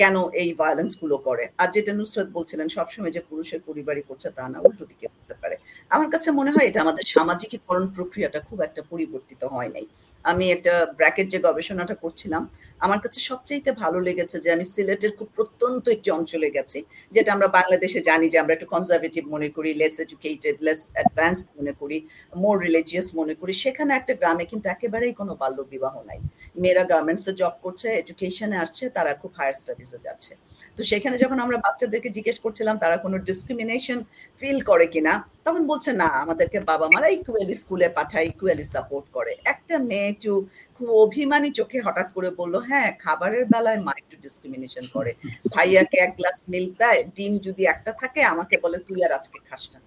কেন 0.00 0.14
এই 0.42 0.50
ভায়োলেন্সগুলো 0.60 1.16
করে? 1.26 1.44
আর 1.62 1.68
যেটা 1.74 1.92
নুসরত 1.98 2.28
বলছিলেন, 2.36 2.66
সবসময় 2.76 3.12
যে 3.16 3.22
পুরুষের 3.30 3.60
পরিবারই 3.68 4.02
করছে 4.08 4.28
তা 4.36 4.44
না, 4.52 4.58
উল্টো 4.66 4.84
দিকে 4.90 5.06
হতে 5.14 5.34
পারে। 5.42 5.56
আমার 5.94 6.08
কাছে 6.14 6.28
মনে 6.38 6.50
হয় 6.54 6.66
এটা 6.70 6.80
আমাদের 6.86 7.04
সামাজিকীকরণ 7.14 7.84
প্রক্রিয়াটা 7.96 8.38
খুব 8.48 8.58
একটা 8.66 8.80
পরিবর্তিত 8.92 9.42
হয় 9.54 9.70
নাই। 9.76 9.86
আমি 10.24 10.44
একটা 10.56 10.72
ব্র্যাকেট 10.98 11.26
যে 11.34 11.38
গবেষণাটা 11.46 11.94
করছিলাম, 12.04 12.42
আমার 12.84 13.00
কাছে 13.04 13.18
সবচেয়ে 13.30 13.60
ভালো 13.82 13.98
লেগেছে 14.08 14.36
যে 14.44 14.48
আমি 14.56 14.64
সিলেটের 14.74 15.12
খুব 15.18 15.28
প্রত্যন্ত 15.36 15.84
একটি 15.96 16.08
অঞ্চলে 16.18 16.48
গেছি, 16.56 16.78
যেটা 17.14 17.30
আমরা 17.36 17.48
বাংলাদেশে 17.58 18.00
জানি 18.08 18.26
যে 18.32 18.38
আমরা 18.42 18.52
একটু 18.56 18.68
কনজারভেটিভ 18.74 19.22
মনে 19.34 19.48
করি 19.56 19.70
লেস 19.80 19.94
এডুকেটেড 20.04 20.56
লেস 20.66 20.80
অ্যাডভান্সড 20.96 21.46
মনে 21.58 21.72
করি 21.80 21.98
মোর 22.42 22.56
রিলিজিয়াস 22.66 23.08
মনে 23.20 23.34
করি। 23.40 23.52
সেখানে 23.64 23.90
একটা 24.00 24.12
গ্রামে 24.20 24.44
কিন্তু 24.50 24.66
একেবারেই 24.74 25.14
কোনো 25.20 25.32
বাল্য 25.42 25.58
বিবাহ 25.74 25.94
নাই। 26.08 26.20
মেয়েরা 26.62 26.83
গার্মেন্টসে 26.92 27.32
জব 27.40 27.54
করছে 27.64 27.88
এডুকেশনে 28.00 28.56
আসছে, 28.64 28.84
তারা 28.96 29.10
খুব 29.22 29.30
হায়ার 29.38 29.56
স্টাডিজে 29.60 29.98
যাচ্ছে। 30.06 30.32
তো 30.76 30.80
সেখানে 30.90 31.16
যখন 31.22 31.38
আমরা 31.44 31.56
বাচ্চাদেরকে 31.66 32.10
জিজ্ঞেস 32.16 32.38
করছিলাম, 32.44 32.74
তারা 32.82 32.96
কোনো 33.04 33.16
ডিসক্রিমিনেশন 33.28 33.98
ফিল 34.36 34.58
করে 34.70 34.86
কিনা, 34.94 35.12
তখন 35.46 35.62
বলছে, 35.70 35.90
না, 36.02 36.08
আমাদেরকে 36.24 36.58
বাবা 36.70 36.86
মারা 36.94 37.08
ইকুয়ালি 37.16 37.54
স্কুলে 37.62 37.88
পাঠায় 37.98 38.26
ইকুয়ালি 38.32 38.64
সাপোর্ট 38.74 39.06
করে। 39.16 39.32
একটা 39.52 39.74
মেয়ে 39.88 40.06
একটু 40.12 40.32
খুব 40.76 40.88
অভিমানী 41.04 41.48
চোখে 41.58 41.78
হঠাৎ 41.86 42.08
করে 42.16 42.28
বলল 42.40 42.54
হ্যাঁ 42.68 42.88
খাবারের 43.04 43.44
বেলায় 43.52 43.80
মা 43.86 43.92
একটু 44.02 44.16
ডিসক্রিমিনেশন 44.24 44.84
করে। 44.96 45.12
ভাইয়াকে 45.54 45.96
এক 46.06 46.12
গ্লাস 46.18 46.38
মিল্ক 46.52 46.70
দেয়, 46.82 47.00
ডিম 47.16 47.32
যদি 47.46 47.62
একটা 47.74 47.92
থাকে, 48.00 48.20
আমাকে 48.32 48.54
বলে, 48.64 48.78
তুই 48.88 48.98
আর 49.06 49.12
আজকে 49.18 49.38
খাস 49.48 49.62
না। 49.72 49.78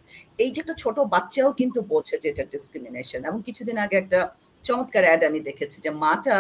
এই 0.44 0.50
যে 0.54 0.60
একটা 0.64 0.76
ছোট 0.84 0.98
বাচ্চাও 1.14 1.50
কিন্তু 1.60 1.80
বোঝে 1.92 2.16
যে 2.24 2.28
এটা 2.34 2.44
ডিসক্রিমিনেশন 2.54 3.22
এবং 3.30 3.40
কিছুদিন 3.48 3.78
আগে 3.86 3.96
একটা 4.04 4.20
চমৎকার 4.64 5.04
অ্যাড 5.08 5.22
আমি 5.30 5.40
দেখেছি 5.50 5.78
যে 5.86 5.92
মাটা 6.04 6.38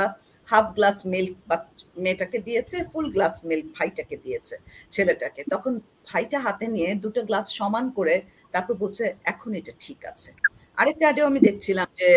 হাফ 0.51 0.67
গ্লাস 0.77 0.97
মিল্ক 1.13 1.33
বা 1.49 1.55
মেয়েটাকে 2.03 2.37
দিয়েছে, 2.47 2.77
ফুল 2.91 3.07
গ্লাস 3.15 3.35
মিল্ক 3.49 3.65
ভাইটাকে 3.77 4.15
দিয়েছে, 4.25 4.55
ছেলেটাকে। 4.95 5.41
তখন 5.53 5.73
ভাইটা 6.09 6.37
হাতে 6.45 6.65
নিয়ে 6.75 6.89
দুটো 7.03 7.21
গ্লাস 7.29 7.45
সমান 7.59 7.85
করে 7.97 8.15
তারপর 8.53 8.73
বলছে, 8.83 9.03
এখন 9.31 9.51
এটা 9.59 9.73
ঠিক 9.83 9.99
আছে। 10.11 10.29
আরেকটা 10.77 11.05
আডেও 11.11 11.25
আমি 11.31 11.39
দেখছিলাম 11.47 11.87
যে 11.99 12.09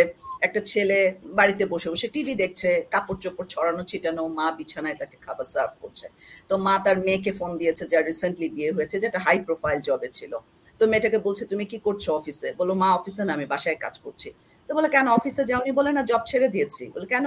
একটা 0.47 0.61
ছেলে 0.73 0.99
বাড়িতে 1.39 1.65
বসে 1.73 1.89
বসে 1.93 2.07
টিভি 2.15 2.35
দেখছে, 2.43 2.69
কাপড় 2.95 3.19
চোপড় 3.23 3.49
ছড়ানো, 3.55 3.83
ছিটানো, 3.91 4.23
মা 4.39 4.47
বিছানায় 4.59 4.97
তাকে 5.01 5.17
খাবার 5.27 5.47
সার্ভ 5.55 5.73
করছে। 5.83 6.07
তো 6.49 6.55
মা 6.67 6.75
তার 6.85 6.97
মেয়েকে 7.07 7.33
ফোন 7.39 7.51
দিয়েছে 7.61 7.85
যা 7.93 7.99
রিসেন্টলি 8.11 8.49
বিয়ে 8.57 8.71
হয়েছে, 8.77 8.97
যেটা 9.05 9.19
হাই 9.27 9.37
প্রোফাইল 9.47 9.79
জবে 9.89 10.09
ছিল। 10.19 10.33
তো 10.79 10.83
মেয়েটাকে 10.93 11.19
বলছে, 11.27 11.43
তুমি 11.51 11.65
কি 11.71 11.79
করছ 11.87 12.05
অফিসে? 12.19 12.49
বলো 12.61 12.73
মা 12.83 12.89
অফিসে 12.99 13.23
না, 13.27 13.33
আমি 13.37 13.47
বাসায় 13.53 13.79
কাজ 13.85 13.95
করছি। 14.05 14.29
তো 14.71 14.75
বলে, 14.79 14.89
কেন 14.97 15.07
অফিসে 15.19 15.43
যাওনি? 15.51 15.71
বলে, 15.79 15.91
না 15.97 16.03
জব 16.11 16.23
ছেড়ে 16.31 16.49
দিয়েছি। 16.55 16.83
বলে, 16.95 17.07
কেন? 17.15 17.27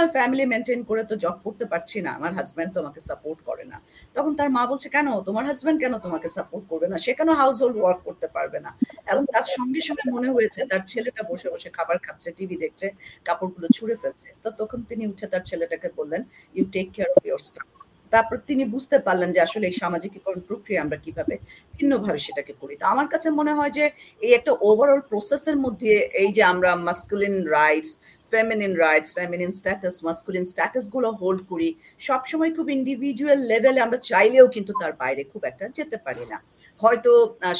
আমি 0.00 0.10
ফ্যামিলি 0.16 0.44
মেনটেন 0.52 0.80
করে 0.90 1.02
তো 1.10 1.14
জব 1.24 1.36
করতে 1.46 1.64
পারছি 1.72 1.98
না। 2.06 2.10
আমার 2.18 2.32
হাজব্যান্ড 2.38 2.70
তো 2.74 2.78
আমাকে 2.84 3.00
সাপোর্ট 3.08 3.38
করে 3.48 3.64
না। 3.72 3.76
তখন 4.16 4.32
তার 4.38 4.48
মা 4.56 4.62
বলছে, 4.70 4.88
কেন? 4.96 5.08
তোমার 5.28 5.44
হাজব্যান্ড 5.50 5.78
কেন 5.82 5.94
তোমাকে 6.06 6.28
সাপোর্ট 6.36 6.64
করবে 6.70 6.86
না? 6.92 6.96
সে 7.04 7.12
কেন 7.18 7.30
হাউস 7.40 7.56
হোল্ড 7.62 7.76
ওয়ার্ক 7.80 8.00
করতে 8.08 8.26
পারবে 8.36 8.58
না? 8.66 8.70
এবং 9.12 9.22
তার 9.34 9.46
সঙ্গে 9.56 9.80
সঙ্গে 9.88 10.04
মনে 10.14 10.28
হয়েছে, 10.36 10.60
তার 10.70 10.82
ছেলেটা 10.90 11.22
বসে 11.30 11.48
বসে 11.52 11.68
খাবার 11.76 11.96
খাচ্ছে 12.06 12.28
টিভি 12.36 12.56
দেখছে, 12.64 12.86
কাপড়গুলো 13.26 13.66
ছুঁড়ে 13.76 13.94
ফেলছে। 14.02 14.28
তো 14.42 14.48
তখন 14.60 14.78
তিনি 14.90 15.02
উঠে 15.12 15.26
তার 15.32 15.42
ছেলেটাকে 15.50 15.88
বললেন 15.98 16.22
you 16.56 16.64
take 16.74 16.86
care 16.94 17.08
of 17.16 17.22
your 17.28 17.42
stuff 17.48 17.70
তারপর 18.14 18.36
তিনি 18.48 18.64
বুঝতে 18.74 18.96
পারলেন 19.06 19.28
যে 19.34 19.40
আসলে 19.46 19.64
এই 19.70 19.74
সামাজিকীকরণ 19.82 20.40
প্রক্রিয়া 20.48 20.80
আমরা 20.84 20.98
কীভাবে 21.04 21.34
ভিন্নভাবে 21.76 22.20
সেটাকে 22.26 22.52
করি। 22.60 22.74
তো 22.80 22.84
আমার 22.92 23.06
কাছে 23.12 23.28
মনে 23.38 23.52
হয় 23.58 23.72
যে 23.78 23.84
এই 24.26 24.32
একটা 24.38 24.52
ওভারঅল 24.68 25.02
প্রসেসের 25.10 25.56
মধ্যে 25.64 25.92
এই 26.22 26.30
যে 26.36 26.42
আমরা 26.52 26.70
masculine 26.88 27.36
rights 27.56 27.90
feminine 28.32 28.72
rights 28.84 29.10
feminine 29.18 29.50
status 29.58 29.96
masculine 30.06 30.44
স্ট্যাটাসগুলো 30.52 31.08
hold 31.20 31.40
করি, 31.50 31.68
সবসময় 32.08 32.50
খুব 32.56 32.66
ইন্ডিভিজুয়াল 32.78 33.38
লেভেলে 33.50 33.80
আমরা 33.86 33.98
চাইলেও 34.10 34.46
কিন্তু 34.54 34.72
তার 34.80 34.92
বাইরে 35.02 35.22
খুব 35.32 35.42
একটা 35.50 35.64
যেতে 35.78 35.96
পারি 36.06 36.24
না। 36.32 36.38
হয়তো 36.82 37.12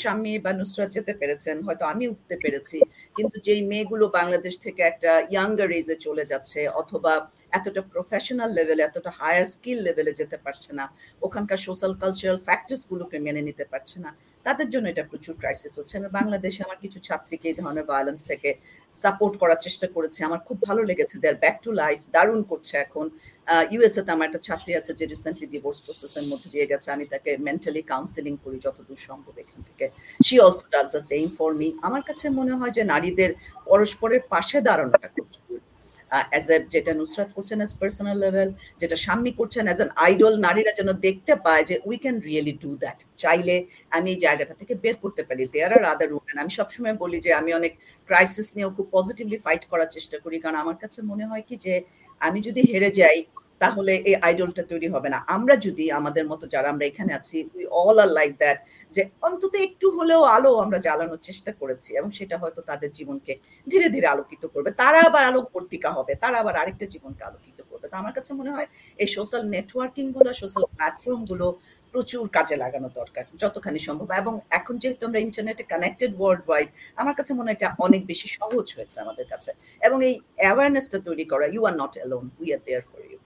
স্বামী 0.03 0.35
বা 0.45 0.53
নুসরাত 0.61 0.91
যেতে 0.97 1.13
পেরেছেন, 1.21 1.57
হয়তো 1.67 1.85
আমি 1.93 2.05
উঠতে 2.13 2.37
পেরেছি, 2.43 2.79
কিন্তু 3.17 3.37
যেই 3.47 3.61
মেয়েগুলো 3.71 4.05
বাংলাদেশ 4.19 4.55
থেকে 4.65 4.81
একটা 4.91 5.13
ইয়াঙ্গার 5.33 5.71
এজে 5.81 5.97
চলে 6.07 6.25
যাচ্ছে, 6.33 6.61
অথবা 6.81 7.13
এতটা 7.59 7.81
প্রফেশনাল 7.93 8.51
লেভেলে 8.59 8.83
এতটা 8.89 9.11
হায়ার 9.19 9.47
স্কিল 9.55 9.79
লেভেলে 9.87 10.13
যেতে 10.21 10.37
পারছে 10.45 10.71
না। 10.79 10.85
ওখানকার 11.27 11.59
সোশ্যাল 11.67 11.93
কালচারাল 12.03 12.39
ফ্যাক্টরস 12.47 12.83
গুলোকে 12.91 13.17
মেনে 13.27 13.43
নিতে 13.49 13.65
পারছে 13.73 13.97
না। 14.05 14.11
তাদের 14.47 14.69
জন্য 14.73 14.87
এটা 14.93 15.05
প্রচুর 15.11 15.35
ক্রাইসিস 15.41 15.73
হচ্ছে। 15.79 15.95
আমি 16.01 16.09
বাংলাদেশে 16.19 16.61
আমার 16.67 16.79
কিছু 16.85 16.99
ছাত্রীকে 17.07 17.47
এই 17.53 17.57
ধরনের 17.61 17.87
ভায়োলেন্স 17.91 18.21
থেকে 18.31 18.51
সাপোর্ট 18.95 19.35
করার 19.43 19.61
চেষ্টা 19.67 19.87
করেছি। 19.97 20.21
আমার 20.29 20.41
খুব 20.49 20.57
ভালো 20.69 20.83
লেগেছে। 20.91 21.15
দেয়ার 21.23 21.39
ব্যাক 21.45 21.57
টু 21.65 21.71
লাইফ 21.83 21.99
দারুণ 22.15 22.41
করছে 22.51 22.75
এখন। 22.87 23.07
ইউএসএ 23.73 24.03
তে 24.07 24.11
আমার 24.17 24.27
একটা 24.29 24.41
ছাত্রী 24.47 24.73
আছে 24.81 24.93
যে 24.99 25.05
রিসেন্টলি 25.15 25.47
ডিভোর্স 25.55 25.79
প্রসেসের 25.87 26.25
মধ্যে 26.31 26.49
দিয়ে 26.55 26.67
গেছে। 26.73 26.89
আমি 26.97 27.05
তাকে 27.13 27.31
মেন্টালি 27.47 27.83
কাউন্সিলিং 27.93 28.35
করি 28.45 28.57
যতদূর 28.67 29.01
সম্ভব 29.09 29.35
এখান 29.43 29.61
থেকে। 29.69 29.87
She 30.27 30.35
also 30.45 30.65
does 30.75 30.87
the 30.95 31.03
same 31.11 31.27
for 31.39 31.51
me 31.61 31.69
আমার 31.89 32.03
কাছে 32.09 32.27
মনে 32.39 32.53
হয় 32.59 32.73
যে 32.77 32.83
নারীদের 32.93 33.31
পরস্পরের 33.71 34.23
পাশে 34.33 34.57
দাঁড়ানোটা 34.69 35.09
খুব 35.15 35.27
অ্যাজ 36.31 36.47
এ 36.55 36.57
যেটা 36.75 36.93
নুসরাত 37.01 37.31
করছেন 37.37 37.59
অ্যাজ 37.63 37.73
পার্সোনাল 37.81 38.17
লেভেল 38.25 38.49
যেটা 38.81 38.97
সাম্মি 39.07 39.33
করছেন 39.41 39.65
অ্যাজ 39.69 39.79
অ্যান 39.81 39.91
আইডল 40.07 40.35
নারীরা 40.47 40.73
যেন 40.79 40.91
দেখতে 41.07 41.33
পায় 41.47 41.65
যে 41.71 41.77
we 41.89 41.97
can 42.03 42.17
really 42.29 42.55
do 42.63 42.71
that 42.83 42.99
চাইলে 43.23 43.57
আমি 43.97 44.09
এই 44.15 44.19
জায়গাটা 44.25 44.55
থেকে 44.61 44.75
বের 44.85 44.97
করতে 45.03 45.23
পারি। 45.29 45.43
দেয়ার 45.55 45.73
আর 45.79 45.85
আদার 45.93 46.11
উমেন 46.17 46.37
আমি 46.43 46.53
সবসময় 46.59 46.95
বলি 47.03 47.19
যে 47.27 47.31
আমি 47.41 47.51
অনেক 47.59 47.73
ক্রাইসিস 48.09 48.49
নিয়েও 48.57 48.71
খুব 48.77 48.87
পজিটিভলি 48.97 49.39
ফাইট 49.45 49.63
করার 49.71 49.89
চেষ্টা 49.97 50.17
করি। 50.25 50.37
কারণ 50.43 50.57
আমার 50.63 50.77
কাছে 50.83 50.99
মনে 51.11 51.25
হয় 51.31 51.45
কি 51.49 51.55
যে 51.67 51.75
আমি 52.21 52.39
যদি 52.49 52.61
হেরে 52.71 52.91
যাই 53.01 53.19
তাহলে 53.63 53.93
এই 54.09 54.17
আইডলটা 54.27 54.63
তৈরি 54.73 54.89
হবে 54.95 55.09
না। 55.15 55.19
আমরা 55.37 55.55
যদি, 55.67 55.85
আমাদের 55.99 56.25
মতো 56.31 56.45
যারা 56.55 56.69
আমরা 56.73 56.85
এখানে 56.91 57.13
আছি 57.19 57.37
we 57.57 57.65
all 57.81 57.97
are 58.05 58.11
like 58.19 58.33
that 58.43 58.59
যে 58.95 59.03
অন্তত 59.29 59.53
একটু 59.67 59.87
হলেও 59.97 60.23
আলো 60.37 60.51
আমরা 60.65 60.79
জ্বালানোর 60.87 61.21
চেষ্টা 61.29 61.51
করেছি 61.61 61.91
এবং 61.99 62.11
সেটা 62.19 62.37
হয়তো 62.43 62.61
তাদের 62.71 62.91
জীবনকে 62.99 63.33
ধীরে 63.67 63.87
ধীরে 63.95 64.07
আলোকিত 64.15 64.43
করবে। 64.55 64.71
তারা 64.83 64.99
আবার 65.09 65.23
আলোক 65.31 65.45
পত্রিকা 65.57 65.91
হবে, 65.97 66.13
তারা 66.23 66.37
আবার 66.43 66.55
আরেকটা 66.63 66.87
জীবনকে 66.95 67.23
আলোকিত 67.29 67.59
করবে। 67.71 67.87
তো 67.93 67.97
আমার 68.03 68.13
কাছে 68.17 68.31
মনে 68.41 68.51
হয় 68.55 68.69
এই 68.99 69.09
সোশ্যাল 69.17 69.43
নেটওয়ার্কিংগুলো 69.55 70.31
সোশ্যাল 70.43 70.65
প্ল্যাটফর্মগুলো 70.75 71.47
প্রচুর 71.95 72.25
কাজে 72.37 72.57
লাগানো 72.65 72.89
দরকার, 73.01 73.25
যতখানি 73.43 73.81
সম্ভব। 73.89 74.09
এবং 74.21 74.35
এখন 74.59 74.75
যেহেতু 74.83 75.03
আমরা 75.09 75.21
ইন্টারনেটে 75.27 75.65
কানেক্টেড 75.73 76.13
ওয়ার্ল্ড 76.19 76.45
ওয়াইড 76.49 76.69
আমার 77.01 77.15
কাছে 77.19 77.33
মনে 77.39 77.49
হয় 77.49 77.57
এটা 77.59 77.69
অনেক 77.87 78.03
বেশি 78.11 78.29
সহজ 78.39 78.67
হয়েছে 78.77 78.97
আমাদের 79.05 79.27
কাছে। 79.33 79.51
এবং 79.87 79.99
এই 80.09 80.15
অ্যাওয়ারনেসটা 80.43 80.99
তৈরি 81.07 81.25
করা 81.33 81.47
you 81.55 81.63
are 81.69 81.75
not 81.83 81.93
alone 81.99 82.25
we 82.41 82.49
are 82.55 82.61
there 82.67 82.85
for 82.91 83.03
you 83.11 83.19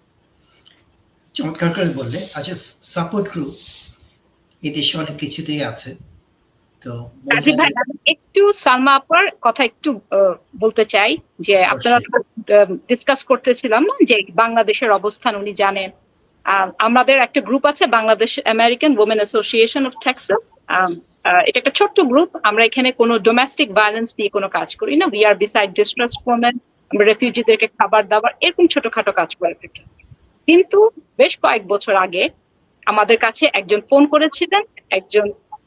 চমৎকার 1.36 1.70
করে 1.76 1.90
বললে। 2.00 2.18
আচ্ছা 2.38 2.54
সাপোর্ট 2.94 3.26
গ্রুপ 3.32 3.54
এই 4.62 4.72
দেশে 4.76 4.94
অনেক 5.02 5.16
কিছুতেই 5.22 5.62
আছে। 5.70 5.90
তো 6.84 6.92
রাজীব 7.32 7.54
ভাই 7.60 7.70
একটু 8.14 8.40
সালমা 8.64 8.92
আপার 9.00 9.24
কথা 9.46 9.62
একটু 9.70 9.88
বলতে 10.62 10.84
চাই 10.94 11.12
যে 11.46 11.56
আপনারা 11.74 11.98
ডিসকাস 12.90 13.20
করতেছিলাম 13.30 13.82
না 13.88 13.94
যে 14.10 14.16
বাংলাদেশের 14.42 14.90
অবস্থান 14.98 15.32
উনি 15.42 15.52
জানেন। 15.62 15.90
আমাদের 16.88 17.16
একটা 17.26 17.40
গ্রুপ 17.48 17.64
আছে 17.70 17.84
Bangladesh 17.96 18.32
American 18.54 18.92
women 19.02 19.18
association 19.22 19.82
of 19.88 19.94
Texas 20.04 20.44
এটা 21.48 21.58
একটা 21.60 21.76
ছোট্ট 21.78 21.96
গ্রুপ 22.10 22.30
আমরা 22.48 22.62
এখানে 22.68 22.88
কোনো 23.00 23.14
ডোমেস্টিক 23.28 23.68
ভায়োলেন্স 23.78 24.10
নিয়ে 24.18 24.34
কোনো 24.36 24.48
কাজ 24.58 24.68
করি 24.80 24.94
না। 25.00 25.04
উই 25.12 25.20
আর 25.28 25.34
বিসাইড 25.42 25.70
ডিস্ট্রেস 25.78 26.12
আমরা 26.90 27.04
রেফিউজিদেরকে 27.10 27.66
খাবার 27.78 28.02
দাবার 28.12 28.32
এরকম 28.46 28.64
ছোটখাটো 28.74 29.12
কাজ 29.20 29.30
করে 29.40 29.54
থাকি। 29.62 29.82
কিন্তু 30.48 30.78
বেশ 31.20 31.32
কয়েক 31.44 31.62
বছর 31.72 31.94
আগে 32.06 32.24
আমাদের 32.86 33.18
কাছে 33.24 33.44
একজন 33.60 33.80
ফোন 33.88 34.02
করেছিলেন, 34.12 34.62
একজন 34.98 35.26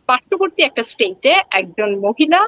পার্শ্ববর্তী 0.10 0.62
একটা 0.66 0.84
স্টেটে 0.92 1.34
একজন 1.60 1.90
মহিলা। 2.06 2.42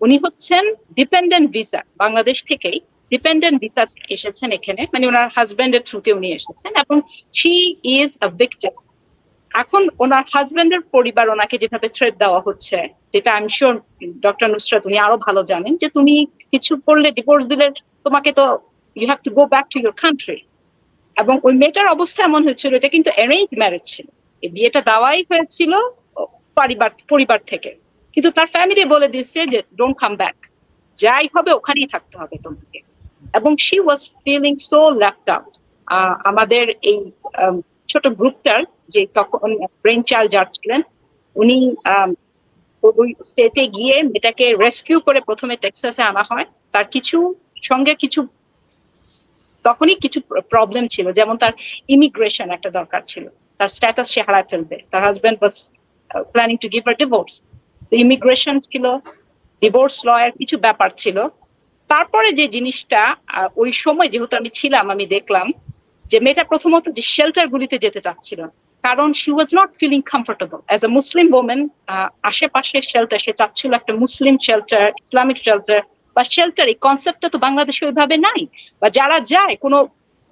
উনি 0.00 0.16
হচ্ছেন 0.24 0.64
ডিপেন্ডেন্ট 0.98 1.46
ভিসা 1.54 1.80
বাংলাদেশ 2.02 2.38
থেকেই 2.50 2.78
ডিপেন্ডেন্ট 3.12 3.56
ভিসা 3.62 3.82
এসেছেন 4.16 4.48
এখানে। 4.58 4.82
মানে 4.92 5.04
ওনার 5.10 5.26
হাজবেন্ডের 5.36 5.82
থ্রুতে 5.88 6.10
উনি 6.18 6.28
এসেছেন 6.38 6.72
এবং 6.82 6.96
শি 7.38 7.54
ইজ 7.96 8.10
আ 8.26 8.28
ভিক্টিম 8.40 8.74
এখন 9.52 9.82
ওনার 10.04 10.24
হাজবেন্ডের 10.34 10.82
পরিবার 10.94 11.26
ওনাকে 11.34 11.56
যেভাবে 11.62 11.88
থ্রেট 11.96 12.14
দেওয়া 12.22 12.40
হচ্ছে, 12.46 12.78
যেটা 13.12 13.30
আমি 13.38 13.48
শিওর 13.56 13.74
ডক্টর 14.26 14.48
নুসরাত 14.54 14.82
উনি 14.88 14.98
আরও 15.06 15.16
ভালো 15.26 15.40
জানেন, 15.50 15.72
যে 15.82 15.88
তুমি 15.96 16.14
কিছু 16.52 16.72
করলে 16.86 17.08
ডিভোর্স 17.18 17.44
দিলে 17.52 17.66
তোমাকে 18.04 18.30
তো 18.38 18.44
you 18.96 19.06
have 19.10 19.20
to 19.26 19.30
go 19.38 19.42
back 19.54 19.66
to 19.72 19.76
your 19.82 19.94
country 20.02 20.38
এবং 21.22 21.34
ওই 21.46 21.54
মেয়েটার 21.62 21.86
অবস্থা 21.96 22.20
এমন 22.28 22.40
হয়েছিল, 22.46 22.70
এটা 22.78 22.88
কিন্তু 22.94 23.10
অ্যারেঞ্জ 23.16 23.50
ম্যারেজ 23.60 23.84
ছিল। 23.92 24.06
এই 24.42 24.50
বিয়েটা 24.56 24.80
দেওয়াই 24.90 25.20
হয়েছিল 25.30 25.72
পরিবার 26.58 26.90
পরিবার 27.12 27.40
থেকে। 27.50 27.70
কিন্তু 28.14 28.30
তার 28.36 28.48
ফ্যামিলি 28.54 28.82
বলে 28.94 29.08
দিচ্ছে 29.14 29.40
যে 29.52 29.58
ডোন্ট 29.78 29.96
কাম 30.02 30.12
ব্যাক 30.20 30.36
যাই 30.98 31.26
হবে, 31.34 31.50
ওখানেই 31.58 31.88
থাকতে 31.94 32.14
হবে 32.20 32.36
তোমাকে। 32.46 32.78
এবং 33.38 33.52
she 33.66 33.76
was 33.86 34.00
feeling 34.22 34.54
so 34.70 34.80
left 35.02 35.26
out 35.36 35.54
আমাদের 36.30 36.64
এই 36.90 36.98
ছোট 37.90 38.04
গ্রুপটার 38.20 38.60
যে 38.94 39.02
তখন 39.18 39.48
ব্রেন 39.82 40.00
চাইল্ড 40.10 40.28
যার 40.34 40.48
ছিলেন, 40.56 40.80
উনি 41.36 41.56
ওই 42.82 43.08
স্টেটে 43.28 43.64
গিয়ে 43.76 43.96
মেয়েটাকে 44.12 44.46
রেস্কিউ 44.64 44.98
করে 45.06 45.18
প্রথমে 45.28 45.54
টেক্সাসে 45.64 46.02
আনা 46.10 46.22
হয়। 46.30 46.46
তার 46.74 46.86
কিছু, 46.94 47.18
সঙ্গে 47.68 47.92
কিছু 48.02 48.20
তখনই 49.66 49.96
কিছু 50.04 50.18
প্রবলেম 50.52 50.84
ছিল। 50.94 51.06
যেমন 51.18 51.34
তার 51.42 51.52
ইমিগ্রেশন 51.94 52.48
একটা 52.56 52.70
দরকার 52.78 53.02
ছিল। 53.10 53.24
তার 53.58 53.70
স্ট্যাটাস 53.76 54.08
সে 54.14 54.20
হারায় 54.26 54.46
ফেলবে। 54.50 54.76
তার 54.90 55.00
husband 55.06 55.38
was 55.40 55.56
planning 56.32 56.56
to 56.62 56.68
give 56.74 56.82
her 56.90 56.96
divorce 57.02 57.32
immigration 58.04 58.56
ছিল 58.70 58.84
ডিভোর্স 59.62 59.96
লয়ার 60.08 60.32
কিছু 60.40 60.56
ব্যাপার 60.66 60.90
ছিল। 61.02 61.16
তারপরে 61.90 62.28
যে 62.38 62.46
জিনিসটা 62.56 63.02
ওই 63.62 63.70
সময় 63.84 64.08
যেহেতু 64.12 64.34
আমি 64.40 64.50
ছিলাম, 64.58 64.84
আমি 64.94 65.04
দেখলাম 65.16 65.46
যে 66.10 66.18
মেয়েটা 66.24 66.44
প্রথমত 66.50 66.84
যে 66.96 67.02
শেল্টার 67.14 67.46
গুলিতে 67.54 67.76
যেতে 67.84 68.00
চাচ্ছিল। 68.06 68.40
কারণ 68.84 69.08
she 69.20 69.30
was 69.36 69.48
not 69.58 69.70
feeling 69.80 70.00
comfortable 70.12 70.58
as 70.68 70.80
a 70.88 70.90
Muslim 70.98 71.26
women 71.40 71.60
আশেপাশে 72.30 72.78
শেল্টার 72.92 73.18
সে 73.24 73.32
চাচ্ছিল 73.40 73.70
একটা 73.78 73.92
মুসলিম 74.02 74.34
শেল্টার 74.46 74.84
ইসলামিক 75.04 75.38
শেল্টার 75.46 75.80
বা 76.20 76.24
শেল্টার 76.36 76.66
এই 76.72 76.78
কনসেপ্টটা 76.86 77.28
তো 77.34 77.38
বাংলাদেশে 77.46 77.82
ওইভাবে 77.88 78.16
নাই। 78.26 78.40
বা 78.80 78.88
যারা 78.98 79.16
যায়, 79.32 79.54
কোনো 79.64 79.78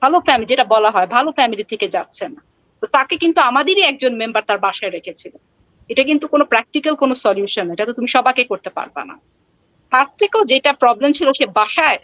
ভালো 0.03 0.17
ফ্যামিলি 0.27 0.49
যেটা 0.53 0.67
বলা 0.75 0.91
হয়, 0.95 1.09
ভালো 1.17 1.31
ফ্যামিলি 1.39 1.65
থেকে 1.73 1.87
যাচ্ছে 1.97 2.25
না। 2.35 2.41
তো 2.83 2.87
তাকে 2.97 3.15
কিন্তু 3.23 3.39
আমাদেরই 3.51 3.83
একজন 3.91 4.13
মেম্বার 4.21 4.43
তার 4.49 4.59
বাসায় 4.67 4.93
রেখেছিল। 4.97 5.35
এটা 5.91 6.03
কিন্তু 6.11 6.25
কোনো 6.35 6.45
প্র্যাকটিক্যাল 6.53 6.95
কোনো 7.03 7.15
সলিউশন 7.25 7.67
এটা 7.75 7.85
তো 7.89 7.93
তুমি 7.99 8.09
সবাইকে 8.17 8.43
করতে 8.53 8.71
পারবা 8.79 9.03
না। 9.11 9.15
তার 9.93 10.09
থেকেও 10.21 10.43
যেটা 10.53 10.71
প্রবলেম 10.83 11.11
ছিল, 11.19 11.29
সে 11.39 11.47
বাসায় 11.61 11.99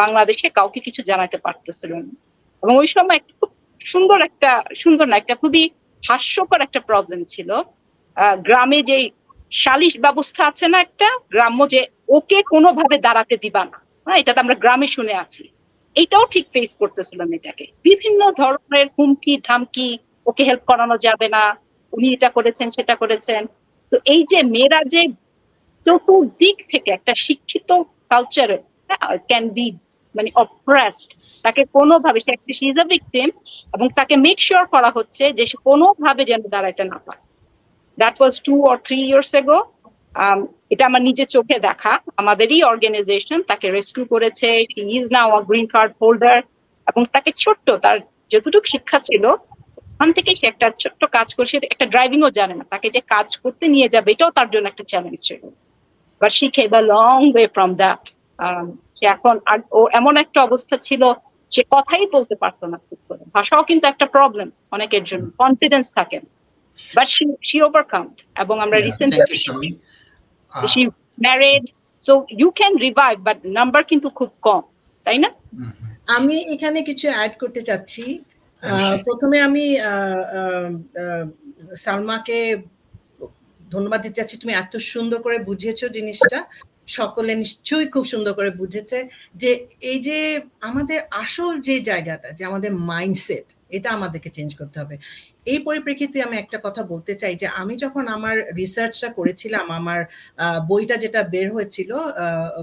বাংলাদেশে 0.00 0.46
কাউকে 0.58 0.80
কিছু 0.86 1.00
জানাতে 1.10 1.36
পারতেছিল 1.46 1.92
না। 2.06 2.12
এবং 2.62 2.74
ওই 2.82 2.88
সময় 2.96 3.20
খুব 3.40 3.50
সুন্দর 3.92 4.18
একটা, 4.28 4.50
সুন্দর 4.82 5.06
না, 5.10 5.16
একটা 5.16 5.34
খুবই 5.42 5.62
হাস্যকর 6.02 6.60
একটা 6.66 6.80
প্রবলেম 6.88 7.20
ছিল। 7.32 7.50
গ্রামে 8.48 8.80
যে 8.90 8.96
সালিশ 9.62 9.94
ব্যবস্থা 10.04 10.42
আছে 10.50 10.66
না 10.72 10.78
একটা, 10.86 11.08
গ্রাম্য 11.34 11.60
যে 11.74 11.80
ওকে 12.08 12.38
কোনোভাবে 12.52 12.96
দাঁড়াতে 13.06 13.34
দিবা 13.44 13.62
না। 13.70 13.78
হ্যাঁ 14.06 14.18
এটা 14.20 14.32
তো 14.34 14.40
আমরা 14.44 14.56
গ্রামে 14.62 14.88
শুনে 14.96 15.14
আছি। 15.22 15.44
এইটাও 15.96 16.24
ঠিক 16.34 16.46
ফেস 16.54 16.70
করতেছিল 16.80 17.20
মেয়েটাকে 17.30 17.64
বিভিন্ন 17.84 18.20
ধরনের 18.40 18.86
হুমকি, 18.96 19.34
ধামকি, 19.48 19.88
ওকে 20.26 20.42
হেল্প 20.48 20.62
করানো 20.70 20.96
যাবে 21.06 21.26
না, 21.36 21.42
উনি 21.92 22.06
এটা 22.16 22.28
করেছেন, 22.36 22.68
সেটা 22.76 22.94
করেছেন। 23.02 23.42
তো 23.92 23.96
এই 24.14 24.22
যে 24.30 24.38
মেয়েরা 24.54 24.80
যে 24.94 25.02
চতুর্দিক 25.86 26.56
থেকে 26.72 26.88
একটা 26.92 27.12
শিক্ষিত 27.26 27.70
কালচারে 28.10 28.56
ক্যান 29.28 29.44
বি 29.56 29.68
মানে 30.14 30.30
অপ্রেসড 30.44 31.10
তাকে 31.44 31.62
কোনোভাবে, 31.76 32.18
সে 32.24 32.30
একটা 32.32 32.52
ইজ 32.68 32.76
আ 32.84 32.86
ভিকটিম 32.92 33.28
এবং 33.74 33.86
তাকে 33.98 34.14
মেক 34.26 34.38
শিওর 34.46 34.64
করা 34.74 34.90
হচ্ছে 34.96 35.24
যে 35.38 35.44
সে 35.50 35.56
কোনোভাবে 35.68 36.22
যেন 36.30 36.42
দাঁড়াইতে 36.54 36.82
না 36.92 36.98
পারে। 37.06 37.22
That 37.98 38.16
was 38.20 38.34
two 38.46 38.54
or 38.68 38.76
three 38.86 38.98
years 39.08 39.32
ago 39.40 39.58
এটা 40.74 40.84
আমার 40.90 41.02
নিজের 41.08 41.28
চোখে 41.36 41.56
দেখা। 41.68 41.92
আমাদেরই 42.22 42.60
অর্গানাইজেশন 42.72 43.40
তাকে 43.50 43.66
রেস্কিউ 43.68 44.04
করেছে। 44.14 44.48
Is 44.96 45.04
now 45.16 45.28
green 45.48 45.66
card 45.74 45.92
holder 46.00 46.38
এবং 46.86 47.02
তাকে 47.14 47.30
ছোট্ট 47.42 47.66
তার 47.84 47.96
যতটুকু 48.30 48.66
শিক্ষা 48.74 48.98
ছিল 49.08 49.24
ওখান 49.90 50.10
থেকে 50.16 50.30
সে 50.40 50.44
একটা 50.48 50.66
ছোট্ট 50.82 51.02
কাজ 51.16 51.28
করে 51.36 51.46
সে 51.52 51.58
একটা 51.74 51.86
ড্রাইভিংও 51.92 52.30
জানে 52.38 52.54
না। 52.58 52.64
তাকে 52.72 52.88
যে 52.96 53.00
কাজ 53.14 53.28
করতে 53.42 53.64
নিয়ে 53.74 53.88
যাবে 53.94 54.08
এটাও 54.12 54.30
তার 54.38 54.48
জন্য 54.54 54.66
একটা 54.68 54.84
চ্যালেঞ্জ 54.90 55.18
ছিল। 55.26 55.42
But 56.20 56.32
she 56.38 56.46
came 56.56 56.72
a 56.80 56.82
long 56.92 57.16
way 57.34 57.46
from 57.54 57.70
that 57.82 58.02
সে 58.98 59.04
এখন 59.14 59.34
আর 59.52 59.58
ও 59.78 59.80
এমন 59.98 60.14
একটা 60.24 60.38
অবস্থা 60.42 60.76
ছিল 60.78 61.02
সে 61.50 61.62
কথাই 61.74 62.06
বলতে 62.14 62.34
পারতো 62.42 62.64
না 62.72 62.78
খুব 62.86 63.00
করে। 63.08 63.22
ভাষাও 63.36 63.62
কিন্তু 63.70 63.84
একটা 63.86 64.06
প্রবলেম 64.16 64.48
অনেকের 64.72 65.04
জন্য। 65.10 65.24
কনফিডেন্স 65.42 65.86
থাকে 65.98 66.18
বাট 66.96 67.08
শি 67.16 67.24
শি 67.48 67.56
ওভারকাম 67.68 68.04
এবং 68.42 68.56
আমরা 68.64 68.78
recently 68.80 69.70
thank 70.54 70.64
you, 70.64 70.68
Shami. 70.68 70.68
Uh, 70.68 70.72
she 70.74 70.82
married 71.20 71.64
so 72.04 72.12
you 72.40 72.48
can 72.50 72.72
revive 72.76 73.16
but 73.20 73.38
number 73.58 73.82
কিন্তু 73.84 74.08
খুব 74.10 74.30
কম 74.42 74.62
তাই 75.06 75.18
না 75.18 75.30
হুম। 75.52 75.70
আমি 76.08 76.36
এখানে 76.54 76.78
কিছু 76.82 77.06
অ্যাড 77.08 77.32
করতে 77.38 77.60
চাচ্ছি। 77.60 78.04
প্রথমে 79.04 79.36
আমি 79.40 79.64
আহ, 79.80 79.90
আহ, 80.40 80.70
আহ, 81.02 81.24
সালমাকে 81.76 82.38
ধন্যবাদ 83.70 84.00
দিতে 84.02 84.16
চাচ্ছি 84.18 84.36
তুমি 84.36 84.52
এত 84.54 84.76
সুন্দর 84.92 85.18
করে 85.22 85.36
বুঝিয়েছো 85.38 85.86
জিনিসটা 85.88 86.38
সকলে 86.88 87.32
নিশ্চয়ই 87.34 87.88
খুব 87.88 88.04
সুন্দর 88.04 88.32
করে 88.34 88.50
বুঝেছে 88.50 88.98
যে 89.34 89.50
এই 89.82 89.98
যে 90.00 90.18
আমাদের 90.60 90.98
আসল 91.22 91.52
যে 91.60 91.76
জায়গাটা 91.80 92.28
যে 92.32 92.42
আমাদের 92.44 92.70
মাইন্ডসেট 92.90 93.46
এটা 93.68 93.88
আমাদেরকে 93.90 94.30
চেঞ্জ 94.30 94.50
করতে 94.54 94.76
হবে 94.80 94.96
এই 95.46 95.58
পরিপ্রেক্ষিতে 95.66 96.18
আমি 96.26 96.36
একটা 96.42 96.58
কথা 96.66 96.82
বলতে 96.92 97.12
চাই 97.20 97.34
যে 97.42 97.46
আমি 97.60 97.74
যখন 97.84 98.04
আমার 98.16 98.36
রিসার্চটা 98.60 99.08
করেছিলাম, 99.18 99.66
আমার 99.78 100.00
বইটা 100.70 100.96
যেটা 101.04 101.20
বের 101.34 101.48
হয়েছিল 101.56 101.90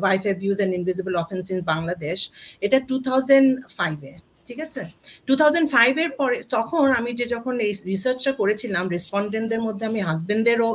wife 0.02 0.22
abuse 0.30 0.58
and 0.60 0.74
invisible 0.80 1.14
offence 1.24 1.46
in 1.54 1.60
Bangladesh 1.74 2.18
এটা 2.66 2.78
টু 2.90 2.96
থাউজেন্ড 3.08 3.50
ফাইভে 3.78 4.14
ঠিক 4.48 4.60
আছে? 4.68 4.82
টু 5.28 5.34
থাউজেন্ড 5.42 5.68
ফাইভের 5.76 6.12
পরে 6.20 6.38
তখন 6.56 6.86
আমি 7.00 7.12
যে 7.20 7.26
যখন 7.36 7.56
এই 7.66 7.72
রিসার্চটা 7.92 8.32
করেছিলাম 8.42 8.84
রেসপন্ডেন্টদের 8.96 9.62
মধ্যে 9.68 9.84
আমি 9.90 10.00
হাজবেন্ডেরও 10.08 10.70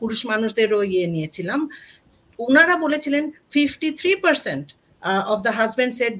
পুরুষ 0.00 0.20
মানুষদেরও 0.30 0.80
ইয়ে 0.92 1.06
নিয়েছিলাম 1.14 1.60
ওনারা 2.38 2.74
বলেছিলেন 2.84 3.24
fifty 3.54 3.88
three 4.00 4.10
percent 4.24 4.66
of 5.32 5.38
the 5.46 5.52
husband 5.58 5.92
set 6.00 6.14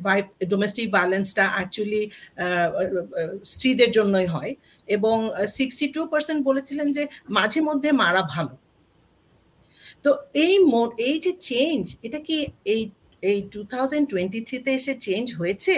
domestic 0.53 0.87
ভায়োলেন্সটা 0.97 1.45
actually 1.57 2.03
স্ত্রীদের 3.53 3.91
জন্যই 3.97 4.29
হয়। 4.35 4.53
এবং 4.97 5.17
সিক্সটি 5.57 5.87
টু 5.97 6.03
পার্সেন্ট 6.13 6.41
বলেছিলেন 6.49 6.89
যে 6.97 7.03
মাঝে 7.39 7.61
মধ্যে 7.69 7.91
মারা 8.03 8.23
ভালো। 8.35 8.55
তো 10.05 10.11
এই 10.45 10.55
এই 11.09 11.17
যে 11.25 11.33
চেঞ্জ 11.51 11.83
এটা 12.07 12.19
কি 12.29 12.37
এই 12.75 12.83
এই 13.31 13.39
টু 13.53 13.61
থাউজেন্ড 13.73 14.05
টোয়েন্টি 14.13 14.41
থ্রিতে 14.49 14.71
এসে 14.79 14.93
চেঞ্জ 15.07 15.27
হয়েছে? 15.41 15.75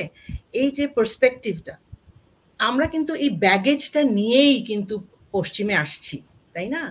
এই 0.61 0.69
যে 0.77 0.85
পার্সপেক্টিভটা 0.97 1.75
আমরা 2.61 2.87
কিন্তু 2.95 3.13
এই 3.25 3.31
ব্যাগেজটা 3.45 4.01
নিয়েই 4.19 4.57
কিন্তু 4.71 4.95
পশ্চিমে 5.35 5.75
আসছি, 5.85 6.17
তাই 6.55 6.67
না? 6.75 6.83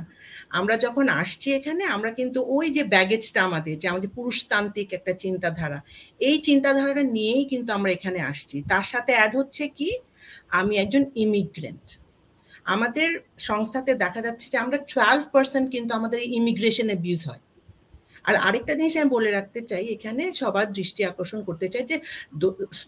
আমরা 0.60 0.76
যখন 0.86 1.06
আসছি 1.22 1.48
এখানে, 1.60 1.84
আমরা 1.96 2.12
কিন্তু 2.20 2.40
ওই 2.56 2.68
যে 2.78 2.84
ব্যাগেজটা 2.94 3.40
আমাদের, 3.50 3.76
যে 3.82 3.88
আমাদের 3.94 4.10
পুরুষতান্ত্রিক 4.18 4.90
একটা 4.98 5.14
চিন্তাধারা, 5.24 5.80
এই 6.30 6.38
চিন্তাধারাটা 6.48 7.04
নিয়েই 7.16 7.44
কিন্তু 7.52 7.70
আমরা 7.78 7.90
এখানে 7.98 8.20
আসছি। 8.32 8.58
তার 8.72 8.86
সাথে 8.92 9.12
অ্যাড 9.18 9.32
হচ্ছে 9.40 9.64
কি, 9.78 9.90
আমি 10.60 10.74
একজন 10.84 11.04
ইমিগ্রেন্ট 11.24 11.88
আমাদের 12.74 13.10
সংস্থাতে 13.50 13.92
দেখা 14.04 14.22
যাচ্ছে 14.26 14.46
যে 14.54 14.58
আমরা 14.64 14.78
টুয়েলভ 14.92 15.24
পার্সেন্ট 15.34 15.68
কিন্তু 15.76 15.92
আমাদের 16.00 16.20
ইমিগ্রেশন 16.40 16.88
অ্যাবিউজ 16.92 17.22
হয়। 17.30 17.44
আর 18.28 18.36
আরেকটা 18.48 18.74
জিনিস 18.80 18.94
আমি 19.02 19.12
বলে 19.18 19.30
রাখতে 19.38 19.60
চাই, 19.70 19.84
এখানে 19.96 20.24
সবার 20.42 20.68
দৃষ্টি 20.78 21.02
আকর্ষণ 21.12 21.40
করতে 21.48 21.68
চাই 21.74 21.84
যে 21.92 21.98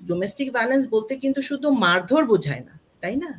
ডোমেস্টিক 0.09 0.47
ভায়োলেন্স 0.55 0.83
বলতে 0.95 1.13
কিন্তু 1.23 1.39
শুধু 1.49 1.67
মারধর 1.83 2.23
বোঝায় 2.31 2.63
না, 2.67 2.73
তাই 3.01 3.15
না? 3.23 3.31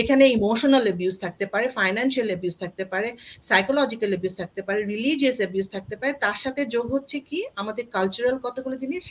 এখানে 0.00 0.24
ইমোশনাল 0.36 0.84
অ্যাবিউজ 0.88 1.14
থাকতে 1.24 1.44
পারে 1.52 1.66
ফাইন্যান্সিয়াল 1.78 2.28
অ্যাবিউজ 2.32 2.54
থাকতে 2.62 2.84
পারে 2.92 3.08
সাইকোলজিক্যাল 3.50 4.10
অ্যাবিউজ 4.14 4.34
থাকতে 4.40 4.60
পারে 4.66 4.80
রিলিজিয়াস 4.92 5.36
অ্যাবিউজ 5.42 5.66
থাকতে 5.74 5.94
পারে, 6.00 6.12
তার 6.24 6.36
সাথে 6.44 6.62
যোগ 6.74 6.86
হচ্ছে 6.96 7.16
কি? 7.28 7.38
আমাদের 7.60 7.84
কালচারাল 7.96 8.36
কতগুলো 8.46 8.76
জিনিস? 8.82 9.04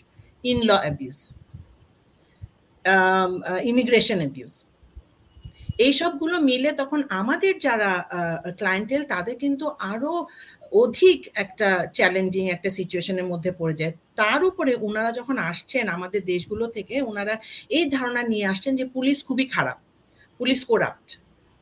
In 0.51 0.57
law 0.69 0.71
abuse 0.85 1.17
immigration 3.71 4.19
abuse 4.23 4.53
এই 5.85 5.93
সবগুলো 6.01 6.35
মিলে 6.49 6.69
তখন 6.81 6.99
আমাদের 7.21 7.53
যারা 7.65 7.91
ক্লায়েন্টেল 8.59 9.01
তাদের 9.13 9.35
কিন্তু 9.43 9.65
আরও 9.91 10.13
অধিক 10.83 11.19
একটা 11.43 11.69
চ্যালেঞ্জিং 11.97 12.43
একটা 12.55 12.69
সিচুয়েশনের 12.77 13.27
মধ্যে 13.31 13.51
পড়ে 13.59 13.75
যায়। 13.81 13.93
তার 14.21 14.41
উপরে 14.49 14.71
ওনারা 14.87 15.11
যখন 15.19 15.35
আসছেন 15.49 15.85
আমাদের 15.97 16.21
দেশগুলো 16.33 16.65
থেকে 16.75 16.95
ওনারা 17.09 17.35
এই 17.77 17.85
ধারণা 17.95 18.21
নিয়ে 18.31 18.45
আসছেন 18.51 18.73
যে 18.79 18.85
পুলিশ 18.95 19.17
খুবই 19.27 19.45
খারাপ। 19.55 19.77
পুলিশ 20.41 20.61
কোরাপ্ট 20.65 21.07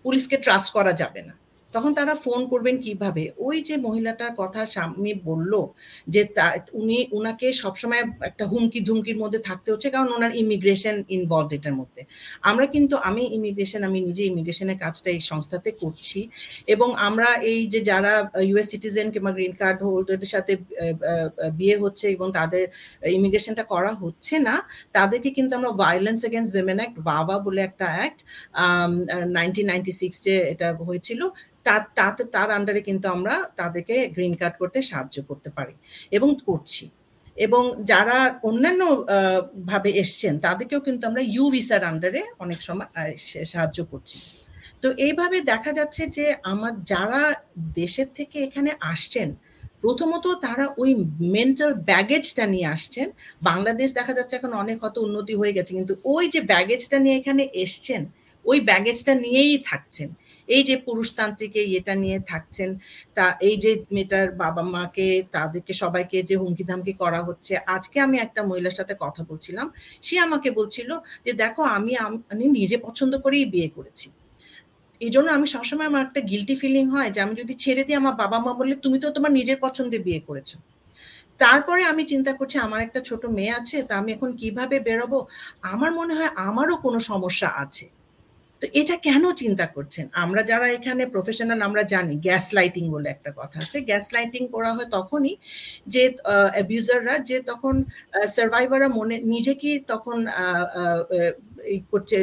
পুলিশকে 0.05 0.37
ট্রাস্ট 0.37 0.69
করা 0.73 0.91
যাবে 1.01 1.21
না। 1.27 1.33
তখন 1.73 1.91
তারা 1.99 2.13
ফোন 2.25 2.41
করবেন 2.51 2.75
কীভাবে? 2.85 3.23
ওই 3.47 3.57
যে 3.67 3.75
মহিলাটার 3.85 4.33
কথা 4.41 4.61
স্বামী 4.73 5.13
বলল 5.29 5.53
যে 6.13 6.21
উনি, 6.81 6.97
উনাকে 7.17 7.47
সবসময় 7.63 8.03
একটা 8.29 8.43
হুমকি 8.51 8.79
ধুমকির 8.87 9.17
মধ্যে 9.23 9.39
থাকতে 9.49 9.67
হচ্ছে 9.73 9.89
কারণ 9.95 10.09
ওনার 10.17 10.31
ইমিগ্রেশন 10.43 10.95
ইনভলভ 11.17 11.49
এটার 11.57 11.75
মধ্যে। 11.79 12.01
আমরা 12.49 12.65
কিন্তু, 12.73 12.95
আমি 13.09 13.23
ইমিগ্রেশন 13.37 13.81
আমি 13.89 13.99
নিজে 14.07 14.23
ইমিগ্রেশনের 14.31 14.77
কাজটা 14.83 15.09
এই 15.15 15.21
সংস্থাতে 15.31 15.69
করছি 15.81 16.19
এবং 16.73 16.89
আমরা 17.07 17.27
এই 17.51 17.59
যে 17.73 17.79
যারা 17.91 18.13
ইউএস 18.49 18.67
সিটিজেন 18.71 19.07
কিংবা 19.13 19.31
গ্রিন 19.35 19.53
কার্ড 19.61 19.79
হোল্ডারদের 19.87 20.31
সাথে 20.35 20.53
বিয়ে 21.59 21.75
হচ্ছে 21.83 22.05
এবং 22.15 22.27
তাদের 22.39 22.63
ইমিগ্রেশনটা 23.17 23.63
করা 23.73 23.91
হচ্ছে 24.01 24.35
না, 24.47 24.55
তাদেরকে 24.97 25.29
কিন্তু 25.37 25.53
আমরা 25.59 25.71
ভায়োলেন্স 25.83 26.19
এগেনস্ট 26.29 26.53
উইমেন 26.57 26.79
অ্যাক্ট 26.81 26.97
বাবা 27.11 27.35
বলে 27.45 27.59
একটা 27.69 27.85
অ্যাক্ট 27.97 28.19
নাইনটিন 29.37 29.65
নাইনটি 29.71 29.93
সিক্সে 30.01 30.33
এটা 30.53 30.67
হয়েছিল 30.89 31.21
তাতে 31.65 32.23
তার 32.35 32.49
আন্ডারে 32.57 32.81
কিন্তু 32.89 33.05
আমরা 33.15 33.33
তাদেরকে 33.59 33.95
গ্রিন 34.15 34.33
কার্ড 34.41 34.55
করতে 34.61 34.77
সাহায্য 34.89 35.17
করতে 35.29 35.49
পারি 35.57 35.73
এবং 36.17 36.29
করছি। 36.47 36.85
এবং 37.37 37.63
যারা 37.91 38.17
অন্যান্য 38.49 38.81
ভাবে 39.71 39.89
এসছেন, 40.03 40.33
তাদেরকেও 40.45 40.81
কিন্তু 40.87 41.03
আমরা 41.09 41.21
ইউ 41.35 41.45
ভিসার 41.55 41.81
আন্ডারে 41.91 42.21
অনেক 42.43 42.59
সময় 42.67 42.89
সাহায্য 43.53 43.79
করছি। 43.91 44.17
তো 44.83 44.87
এইভাবে 45.05 45.37
দেখা 45.51 45.71
যাচ্ছে 45.79 46.03
যে 46.17 46.25
আমার, 46.51 46.73
যারা 46.91 47.21
দেশের 47.79 48.09
থেকে 48.17 48.37
এখানে 48.47 48.71
আসছেন, 48.93 49.29
প্রথমত 49.83 50.25
তারা 50.45 50.65
ওই 50.81 50.91
মেন্টাল 51.35 51.71
ব্যাগেজটা 51.89 52.43
নিয়ে 52.53 52.67
আসছেন। 52.75 53.07
বাংলাদেশ 53.49 53.89
দেখা 53.99 54.13
যাচ্ছে 54.17 54.33
এখন 54.39 54.51
অনেক 54.63 54.77
হয়তো 54.83 54.99
উন্নতি 55.07 55.33
হয়ে 55.39 55.55
গেছে, 55.57 55.71
কিন্তু 55.77 55.93
ওই 56.13 56.25
যে 56.33 56.41
ব্যাগেজটা 56.51 56.97
নিয়ে 57.03 57.15
এখানে 57.21 57.43
এসছেন, 57.63 58.01
ওই 58.45 58.57
ব্যাগেজটা 58.69 59.13
নিয়েই 59.23 59.57
থাকছেন। 59.69 60.09
এই 60.49 60.63
যে 60.69 60.75
পুরুষতান্ত্রিক 60.87 61.53
এটা 61.79 61.93
নিয়ে 62.03 62.19
থাকছেন, 62.31 62.69
তা 63.17 63.25
এই 63.47 63.55
যে 63.63 63.71
মেয়েটার 63.95 64.27
বাবা 64.43 64.63
মাকে, 64.75 65.07
তাদেরকে 65.35 65.73
সবাইকে 65.83 66.17
যে 66.29 66.35
হুমকি 66.41 66.63
ধামকি 66.69 66.93
করা 67.03 67.19
হচ্ছে, 67.27 67.53
আজকে 67.75 67.97
আমি 68.05 68.15
একটা 68.25 68.41
মহিলার 68.49 68.75
সাথে 68.79 68.93
কথা 69.03 69.21
বলছিলাম, 69.29 69.67
সে 70.03 70.15
আমাকে 70.27 70.49
বলছিল 70.59 70.89
যে 71.25 71.31
দেখো 71.43 71.61
আমি 71.77 71.93
আমি 72.33 72.45
নিজে 72.59 72.77
পছন্দ 72.87 73.13
করেই 73.25 73.45
বিয়ে 73.53 73.69
করেছি। 73.77 74.07
এই 75.01 75.11
জন্য 75.15 75.27
আমি 75.37 75.47
সবসময় 75.55 75.87
আমার 75.91 76.03
একটা 76.07 76.21
গিলটি 76.29 76.55
ফিলিং 76.61 76.85
হয় 76.95 77.09
যে 77.15 77.19
আমি 77.25 77.33
যদি 77.41 77.53
ছেড়ে 77.63 77.83
দিই 77.87 77.97
আমার 78.01 78.15
বাবা 78.23 78.37
মা 78.45 78.51
বললে 78.59 78.75
তুমি 78.85 78.97
তো 79.03 79.07
তোমার 79.17 79.31
নিজের 79.39 79.57
পছন্দে 79.65 79.97
বিয়ে 80.07 80.21
করেছ। 80.27 80.51
তারপরে 81.39 81.81
আমি 81.91 82.03
চিন্তা 82.11 82.31
করছি 82.39 82.55
আমার 82.67 82.79
একটা 82.87 82.99
ছোট 83.09 83.21
মেয়ে 83.37 83.53
আছে, 83.59 83.77
তা 83.87 83.93
আমি 84.01 84.09
এখন 84.13 84.29
কীভাবে 84.41 84.77
বেরোবো? 84.87 85.19
আমার 85.73 85.91
মনে 85.99 86.13
হয় 86.17 86.31
আমারও 86.49 86.75
কোনো 86.85 86.99
সমস্যা 87.11 87.49
আছে। 87.63 87.85
তো 88.61 88.65
এটা 88.81 88.95
কেন 89.07 89.23
চিন্তা 89.41 89.65
করছেন? 89.75 90.05
আমরা 90.23 90.41
যারা 90.51 90.67
এখানে 90.77 91.03
প্রফেশনাল 91.13 91.59
আমরা 91.67 91.83
জানি 91.93 92.13
গ্যাস 92.27 92.45
লাইটিং 92.57 92.83
বলে 92.93 93.07
একটা 93.15 93.31
কথা 93.39 93.57
আছে। 93.63 93.77
গ্যাস 93.89 94.05
লাইটিং 94.15 94.43
করা 94.55 94.71
হয় 94.75 94.89
তখনই 94.97 95.33
যে 95.93 96.03
অ্যাবিউজাররা 96.55 97.15
যে 97.29 97.37
তখন 97.51 97.75
সার্ভাইভাররা 98.35 98.89
মনে, 98.99 99.15
নিজেকেই 99.33 99.77
তখন 99.91 100.17
করছে 101.91 102.17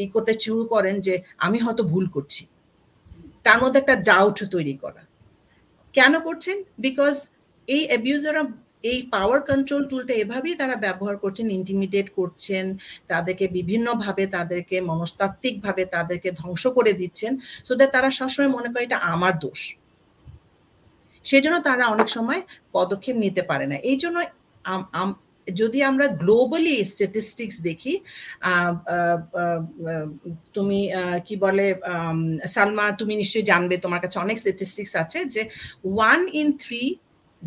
এই 0.00 0.06
করতে 0.14 0.32
শুরু 0.44 0.62
করেন 0.74 0.94
যে, 1.06 1.14
আমি 1.46 1.58
হয়তো 1.64 1.82
ভুল 1.92 2.04
করছি। 2.16 2.42
তার 3.46 3.58
মধ্যে 3.62 3.78
একটা 3.82 3.96
ডাউট 4.08 4.38
তৈরি 4.54 4.74
করা। 4.84 5.02
কেন 5.94 6.12
করছেন? 6.26 6.56
বিকজ 6.86 7.14
এই 7.68 7.82
অ্যাবিউজাররা 7.90 8.44
এই 8.90 8.98
পাওয়ার 9.14 9.40
কন্ট্রোল 9.50 9.82
টুলটা 9.90 10.14
এভাবেই 10.22 10.54
তারা 10.60 10.76
ব্যবহার 10.86 11.16
করছেন 11.22 11.46
ইন্টিমিডিয়েট 11.58 12.08
করছেন, 12.18 12.64
তাদেরকে 13.12 13.46
বিভিন্নভাবে 13.56 14.24
তাদেরকে 14.36 14.76
মনস্তাত্ত্বিকভাবে 14.90 15.82
তাদেরকে 15.94 16.28
ধ্বংস 16.40 16.64
করে 16.76 16.92
দিচ্ছেন 17.00 17.32
সো 17.66 17.72
দ্যাট 17.78 17.90
তারা 17.96 18.08
সবসময় 18.18 18.50
মনে 18.56 18.68
করে 18.72 18.82
এটা 18.88 18.98
আমার 19.14 19.34
দোষ। 19.44 19.60
সেজন্য 21.24 21.56
তারা 21.68 21.84
অনেক 21.94 22.08
সময় 22.16 22.40
পদক্ষেপ 22.76 23.16
নিতে 23.24 23.42
পারে 23.50 23.66
না। 23.70 23.76
এই 23.90 23.96
জন্য 24.02 24.16
যদি 25.60 25.78
আমরা 25.90 26.06
গ্লোবালি 26.22 26.76
স্ট্যাটিস্টিক্স 26.92 27.56
দেখি 27.68 27.94
তুমি 30.56 30.80
কি 31.26 31.34
বলে 31.44 31.66
সালমা, 32.54 32.84
তুমি 33.00 33.14
নিশ্চয়ই 33.22 33.46
জানবে, 33.52 33.74
তোমার 33.84 34.00
কাছে 34.04 34.16
অনেক 34.24 34.36
স্ট্যাটিস্টিক্স 34.42 34.92
আছে 35.02 35.18
যে 35.34 35.42
one 35.94 36.20
in 36.40 36.48
three 36.62 36.82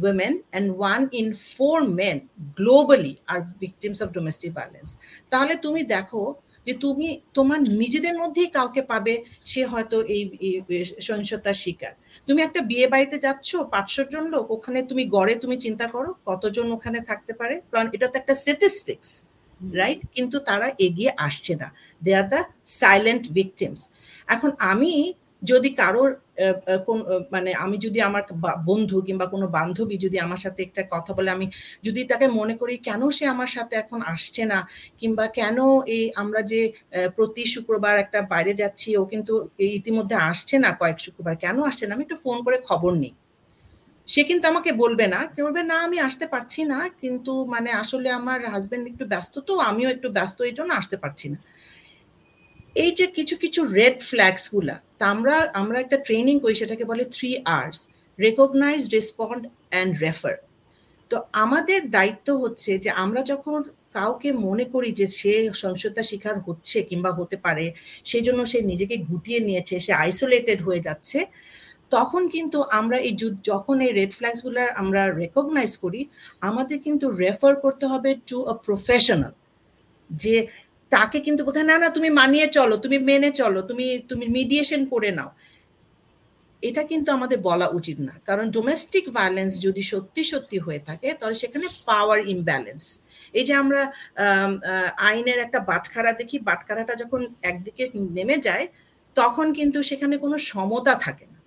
women 0.06 0.34
and 0.56 0.66
one 0.92 1.04
in 1.20 1.28
four 1.56 1.80
men 2.00 2.18
globally 2.60 3.16
are 3.32 3.42
victims 3.66 4.00
of 4.04 4.08
domestic 4.18 4.52
violence. 4.60 4.92
তাহলে 5.32 5.54
তুমি 5.66 5.82
দেখো 5.96 6.24
যে 6.68 6.74
তুমি 6.86 7.08
তোমার 7.38 7.60
নিজেদের 7.82 8.16
মধ্যেই 8.22 8.50
কাউকে 8.58 8.82
পাবে 8.92 9.14
সে 9.52 9.62
হয়তো 9.72 9.98
এই 10.16 10.22
সহিংসতার 11.08 11.58
শিকার। 11.64 11.94
তুমি 12.28 12.40
একটা 12.48 12.62
বিয়ে 12.70 12.88
বাড়িতে 12.94 13.18
যাচ্ছ 13.26 13.50
পাঁচশো 13.74 14.04
জন 14.14 14.24
লোক 14.34 14.46
ওখানে 14.56 14.80
তুমি 14.90 15.04
গড়ে 15.16 15.34
তুমি 15.44 15.56
চিন্তা 15.66 15.86
করো 15.96 16.10
কতজন 16.30 16.66
ওখানে 16.76 17.00
থাকতে 17.10 17.34
পারে। 17.40 17.56
কারণ 17.72 17.88
এটা 17.96 18.08
তো 18.12 18.16
একটা 18.22 18.34
স্ট্যাটিস্টিক্স 18.42 19.10
রাইট 19.80 20.02
কিন্তু 20.16 20.38
তারা 20.50 20.68
এগিয়ে 20.86 21.12
আসছে 21.28 21.54
না। 21.62 21.68
They 22.02 22.12
are 22.20 22.26
the 22.34 22.42
silent 22.82 23.24
victims 23.38 23.82
এখন 24.34 24.52
আমি 24.72 24.92
যদি 25.42 25.70
কারোর 25.82 26.10
কোন 26.88 26.98
মানে 27.34 27.52
আমি 27.64 27.78
যদি 27.86 28.00
আমার 28.10 28.24
বন্ধু 28.70 28.98
কিংবা 29.08 29.26
কোনো 29.34 29.46
বান্ধবী 29.58 29.96
যদি 30.06 30.18
আমার 30.26 30.40
সাথে 30.46 30.60
একটা 30.64 30.82
কথা 30.94 31.12
বলে, 31.18 31.30
আমি 31.38 31.46
যদি 31.88 32.02
তাকে 32.12 32.26
মনে 32.40 32.54
করি, 32.62 32.74
কেন 32.88 33.02
সে 33.18 33.24
আমার 33.34 33.52
সাথে 33.56 33.74
এখন 33.84 34.00
আসছে 34.14 34.44
না? 34.52 34.60
কিংবা, 35.00 35.26
কেন 35.40 35.58
এই 35.96 36.04
আমরা 36.22 36.42
যে 36.52 36.62
প্রতি 37.18 37.44
শুক্রবার 37.54 37.96
একটা 38.04 38.20
বাইরে 38.34 38.54
যাচ্ছি, 38.62 38.90
ও 39.00 39.02
কিন্তু 39.12 39.34
ইতিমধ্যে 39.80 40.16
আসছে 40.30 40.56
না 40.64 40.70
কয়েক 40.82 40.98
শুক্রবার, 41.06 41.34
কেন 41.44 41.58
আসছে 41.70 41.84
না? 41.86 41.92
আমি 41.96 42.04
একটু 42.08 42.18
ফোন 42.24 42.38
করে 42.46 42.58
খবর 42.70 42.92
নিই। 43.04 43.14
সে 44.08 44.22
কিন্তু 44.30 44.46
আমাকে 44.52 44.72
বলবে 44.84 45.06
না, 45.14 45.20
কে 45.34 45.40
বলবে, 45.48 45.64
না, 45.72 45.76
আমি 45.88 45.98
আসতে 46.08 46.26
পারছি 46.34 46.62
না, 46.72 46.80
কিন্তু 47.02 47.34
মানে 47.54 47.70
আসলে 47.84 48.08
আমার 48.20 48.40
হাজবেন্ড 48.54 48.86
একটু 48.92 49.06
ব্যস্ত 49.14 49.34
তো, 49.48 49.54
আমিও 49.70 49.90
একটু 49.96 50.08
ব্যস্ত, 50.18 50.38
এই 50.50 50.54
জন্য 50.58 50.72
আসতে 50.82 50.98
পারছি 51.04 51.28
না। 51.34 51.38
এই 52.84 52.92
যে 53.00 53.06
কিছু 53.18 53.36
কিছু 53.44 53.62
রেড 53.80 53.98
ফ্ল্যাগসগুলা, 54.10 54.76
তা 55.00 55.04
আমরা 55.14 55.36
আমরা 55.62 55.78
একটা 55.80 55.98
ট্রেনিং 56.08 56.36
করি, 56.44 56.56
সেটাকে 56.62 56.86
বলে 56.92 57.04
three 57.16 57.30
Rs 57.60 57.78
recognize 58.20 58.82
respond 58.96 59.42
and 59.72 59.94
refer 60.04 60.36
তো 61.12 61.18
আমাদের 61.44 61.80
দায়িত্ব 61.98 62.28
হচ্ছে 62.44 62.72
যে 62.84 62.90
আমরা 63.04 63.22
যখন 63.32 63.60
কাউকে 63.98 64.30
মনে 64.48 64.66
করি 64.74 64.90
যে 65.00 65.06
সে 65.20 65.34
সহিংসতা 65.62 66.04
শিকার 66.10 66.36
হচ্ছে 66.48 66.78
কিংবা 66.90 67.12
হতে 67.20 67.38
পারে, 67.46 67.66
সেই 68.06 68.24
জন্য 68.28 68.40
সে 68.52 68.60
নিজেকে 68.72 68.96
গুটিয়ে 69.10 69.40
নিয়েছে, 69.40 69.76
সে 69.86 69.92
আইসোলেটেড 70.06 70.60
হয়ে 70.62 70.82
যাচ্ছে, 70.88 71.20
তখন 71.96 72.22
কিন্তু 72.36 72.58
আমরা 72.80 72.98
এই 73.08 73.14
যখন 73.52 73.76
এই 73.86 73.92
রেড 74.00 74.12
ফ্ল্যাগসগুলো 74.18 74.62
আমরা 74.82 75.02
রেকগনাইজ 75.22 75.74
করি, 75.84 76.02
আমাদের 76.50 76.78
কিন্তু 76.86 77.06
রেফার 77.24 77.54
করতে 77.64 77.86
হবে 77.92 78.10
টু 78.30 78.38
আ 78.44 78.54
প্রফেশনাল 78.66 79.34
যে 80.10 80.36
তাকে 80.92 81.18
কিন্তু 81.26 81.42
বোধহয় 81.48 81.68
না 81.72 81.76
না, 81.84 81.88
তুমি 81.96 82.10
মানিয়ে 82.20 82.48
চলো, 82.58 82.76
তুমি 82.84 82.98
মেনে 83.10 83.30
চলো, 83.42 83.60
তুমি 83.70 83.86
তুমি 84.10 84.26
মিডিয়েশন 84.38 84.82
করে 84.94 85.12
নাও। 85.20 85.32
এটা 86.64 86.82
কিন্তু 86.92 87.10
আমাদের 87.18 87.40
বলা 87.50 87.68
উচিত 87.80 87.98
না। 88.08 88.14
কারণ 88.28 88.46
ডোমেস্টিক 88.58 89.06
ভায়োলেন্স 89.18 89.52
যদি 89.66 89.82
সত্যি 89.92 90.22
সত্যি 90.32 90.58
হয়ে 90.66 90.82
থাকে, 90.88 91.10
তাহলে 91.20 91.36
সেখানে 91.44 91.68
পাওয়ার 91.90 92.20
ইমব্যালেন্স 92.34 92.84
এই 93.38 93.44
যে 93.48 93.54
আমরা 93.64 93.82
আইনের 95.10 95.40
একটা 95.46 95.60
বাটখারা 95.70 96.12
দেখি, 96.20 96.38
বাটখারাটা 96.50 96.94
যখন 97.02 97.22
একদিকে 97.50 97.84
নেমে 98.18 98.38
যায়, 98.48 98.66
তখন 99.16 99.48
কিন্তু 99.58 99.78
সেখানে 99.90 100.16
কোনো 100.24 100.38
সমতা 100.52 100.94
থাকে 101.06 101.26
না। 101.34 101.40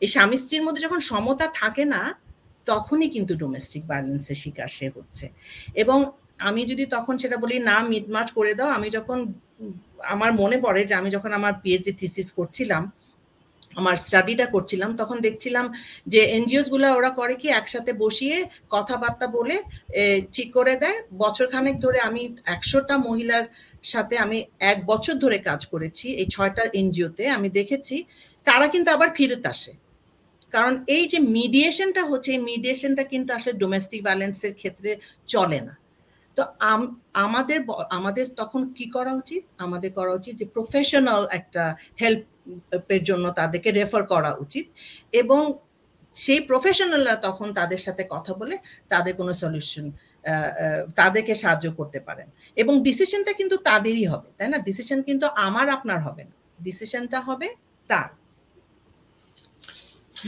এই 0.00 0.08
স্বামী 0.14 0.36
স্ত্রীর 0.42 0.64
মধ্যে 0.66 0.82
যখন 0.86 1.00
সমতা 1.10 1.46
থাকে 1.60 1.84
না, 1.94 2.02
তখনই 2.66 3.08
কিন্তু 3.14 3.32
ডোমেস্টিক 3.42 3.82
ভায়োলেন্সের 3.90 4.38
শিকার 4.42 4.70
সে 4.76 4.86
হচ্ছে। 4.96 5.26
এবং 5.82 5.98
আমি 6.48 6.60
যদি 6.70 6.84
তখন 6.96 7.14
সেটা 7.22 7.36
বলি, 7.42 7.56
না, 7.70 7.76
মিটমাট 7.92 8.28
করে 8.38 8.52
দাও। 8.58 8.70
আমি 8.78 8.88
যখন, 8.96 9.18
আমার 10.14 10.30
মনে 10.40 10.56
পড়ে 10.64 10.80
যে 10.88 10.94
আমি 11.00 11.08
যখন 11.16 11.30
আমার 11.38 11.54
পিএইচডি 11.62 11.92
থিসিস 12.00 12.28
করছিলাম, 12.38 12.82
আমার 13.80 13.96
স্টাডিটা 14.06 14.46
করছিলাম, 14.54 14.90
তখন 15.00 15.16
দেখছিলাম 15.26 15.66
যে 16.12 16.20
এনজিওসগুলা 16.36 16.88
ওরা 16.98 17.10
করে 17.20 17.34
কি, 17.42 17.48
একসাথে 17.60 17.92
বসিয়ে 18.04 18.36
কথাবার্তা 18.74 19.26
বলে 19.36 19.56
ঠিক 20.34 20.48
করে 20.58 20.74
দেয়। 20.82 20.98
বছর 21.22 21.46
খানেক 21.52 21.76
ধরে 21.84 21.98
আমি 22.08 22.22
একশোটা 22.54 22.94
মহিলার 23.06 23.44
সাথে 23.92 24.14
আমি 24.24 24.38
এক 24.72 24.78
বছর 24.90 25.14
ধরে 25.24 25.38
কাজ 25.48 25.60
করেছি, 25.72 26.06
এই 26.20 26.26
ছয়টা 26.34 26.62
এনজিওতে 26.80 27.24
আমি 27.36 27.48
দেখেছি, 27.58 27.96
তারা 28.46 28.66
কিন্তু 28.74 28.88
আবার 28.96 29.08
ফিরত 29.18 29.44
আসে। 29.54 29.72
কারণ 30.52 30.74
এই 30.96 31.04
যে 31.12 31.18
মিডিয়েশনটা 31.38 32.02
হচ্ছে, 32.10 32.30
এই 32.36 32.42
মিডিয়েশনটা 32.50 33.02
কিন্তু 33.12 33.30
আসলে 33.38 33.52
ডোমেস্টিক 33.62 34.00
ভায়োলেন্সের 34.06 34.54
ক্ষেত্রে 34.60 34.90
চলে 35.28 35.60
না। 35.68 35.74
তো 36.36 36.42
আমাদের 37.24 37.58
আমাদের 37.90 38.26
তখন 38.40 38.72
কি 38.72 38.86
করা 38.90 39.12
উচিত? 39.12 39.42
আমাদের 39.58 39.90
করা 39.92 40.12
উচিত 40.18 40.34
যে 40.36 40.44
প্রফেশনাল 40.44 41.22
একটা 41.30 41.62
হেল্পের 42.00 43.02
জন্য 43.04 43.24
তাদেরকে 43.30 43.70
রেফার 43.70 44.02
করা 44.06 44.30
উচিত 44.44 44.66
এবং 45.12 45.42
সেই 46.16 46.40
প্রফেশনালরা 46.40 47.14
তখন 47.16 47.48
তাদের 47.54 47.78
সাথে 47.78 48.02
কথা 48.10 48.32
বলে 48.34 48.54
তাদের 48.88 49.12
কোনো 49.16 49.32
সলিউশন 49.32 49.86
তাদেরকে 50.96 51.34
সাহায্য 51.34 51.66
করতে 51.72 51.98
পারেন। 52.00 52.28
এবং 52.56 52.74
ডিসিশনটা 52.82 53.32
কিন্তু 53.32 53.56
তাদেরই 53.68 54.06
হবে, 54.06 54.28
তাই 54.38 54.48
না? 54.48 54.58
ডিসিশন 54.68 54.98
কিন্তু 55.02 55.26
আমার 55.46 55.66
আপনার 55.68 55.98
হবে 56.02 56.22
না। 56.24 56.34
ডিসিশনটা 56.62 57.18
হবে 57.20 57.48
তার। 57.90 58.10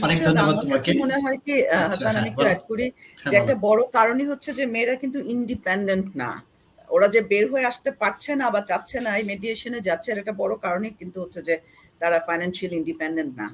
অনেক 0.03 0.17
ধন্যবাদ 0.27 0.55
তোমাকে। 0.63 0.89
মনে 0.95 1.17
হয় 1.23 1.37
কি 1.45 1.55
আচ্ছা, 1.63 1.79
হাসান 1.91 2.13
আমি 2.13 2.19
হ্যাঁ, 2.19 2.29
একটু 2.31 2.43
অ্যাড 2.43 2.61
করি 2.69 2.85
হ্যাঁ, 2.89 3.31
যে 3.31 3.35
একটা 3.37 3.55
বড় 3.67 3.81
কারণই 3.93 4.25
হচ্ছে 4.25 4.49
যে 4.53 4.63
মেয়েরা 4.65 4.95
কিন্তু 4.95 5.19
ইন্ডিপেন্ডেন্ট 5.35 6.07
না। 6.15 6.31
ওরা 6.89 7.07
যে 7.07 7.19
বের 7.31 7.45
হয়ে 7.51 7.65
আসতে 7.65 7.89
পারছে 8.01 8.31
না 8.35 8.45
বা 8.49 8.61
চাচ্ছে 8.61 8.97
না 9.01 9.11
এই 9.19 9.23
মেডিয়েশনে 9.31 9.79
যাচ্ছে 9.81 10.07
এটা 10.11 10.21
একটা 10.21 10.35
বড় 10.41 10.53
কারণই 10.57 10.91
কিন্তু 10.99 11.17
হচ্ছে 11.23 11.39
যে 11.41 11.55
তারা 12.01 12.17
ফাইন্যান্সিয়াল 12.27 12.71
ইন্ডিপেন্ডেন্ট 12.79 13.31
না। 13.41 13.47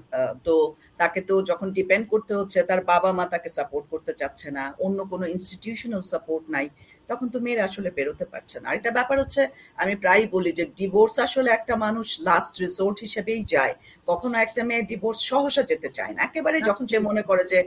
তো 0.47 0.55
তাকে 1.01 1.19
তো 1.29 1.35
যখন 1.49 1.67
ডিপেন্ড 1.77 2.05
করতে 2.13 2.33
হচ্ছে 2.39 2.59
তার 2.69 2.81
বাবা 2.91 3.09
মা 3.17 3.25
তাকে 3.33 3.49
সাপোর্ট 3.57 3.85
করতে 3.93 4.11
চাচ্ছে 4.19 4.47
না 4.57 4.63
অন্য 4.85 4.99
কোনো 5.11 5.25
ইনস্টিটিউশনাল 5.35 6.03
সাপোর্ট 6.11 6.43
নাই 6.55 6.67
তখন 7.09 7.27
তো 7.33 7.37
মেয়েরা 7.45 7.63
আসলে 7.69 7.89
বেরোতে 7.97 8.25
পারছে 8.33 8.57
না। 8.61 8.65
আর 8.69 8.75
একটা 8.79 8.91
ব্যাপার 8.97 9.17
হচ্ছে 9.23 9.41
আমি 9.81 9.93
প্রায়ই 10.03 10.27
বলি 10.35 10.51
যে 10.59 10.65
ডিভোর্স 10.79 11.15
আসলে 11.27 11.49
একটা 11.57 11.73
মানুষ 11.85 12.07
লাস্ট 12.29 12.53
রিসোর্ট 12.63 12.97
হিসেবেই 13.05 13.41
যায়। 13.53 13.73
কখনো 14.11 14.35
একটা 14.45 14.61
মেয়ে 14.69 14.83
ডিভোর্স 14.91 15.19
সহসা 15.31 15.63
যেতে 15.71 15.89
চায় 15.97 16.11
না। 16.15 16.19
একেবারে 16.27 16.57
যখন 16.69 16.85
সে 16.91 16.97
মনে 17.09 17.23
করে 17.29 17.43
যে 17.53 17.59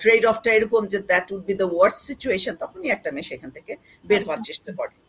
ট্রেড 0.00 0.22
অফটা 0.30 0.50
এরকম 0.56 0.82
যে 0.92 0.98
that 1.10 1.26
would 1.34 1.42
be 1.48 1.54
the 1.62 1.68
worse 1.74 1.96
situation 2.08 2.54
তখনই 2.62 2.88
একটা 2.96 3.08
মেয়ে 3.14 3.28
সেখান 3.30 3.50
থেকে 3.56 3.72
বের 4.08 4.20
হওয়ার 4.26 4.40
চেষ্টা 4.48 4.70
করে। 4.78 4.94
আচ্ছা 4.94 5.05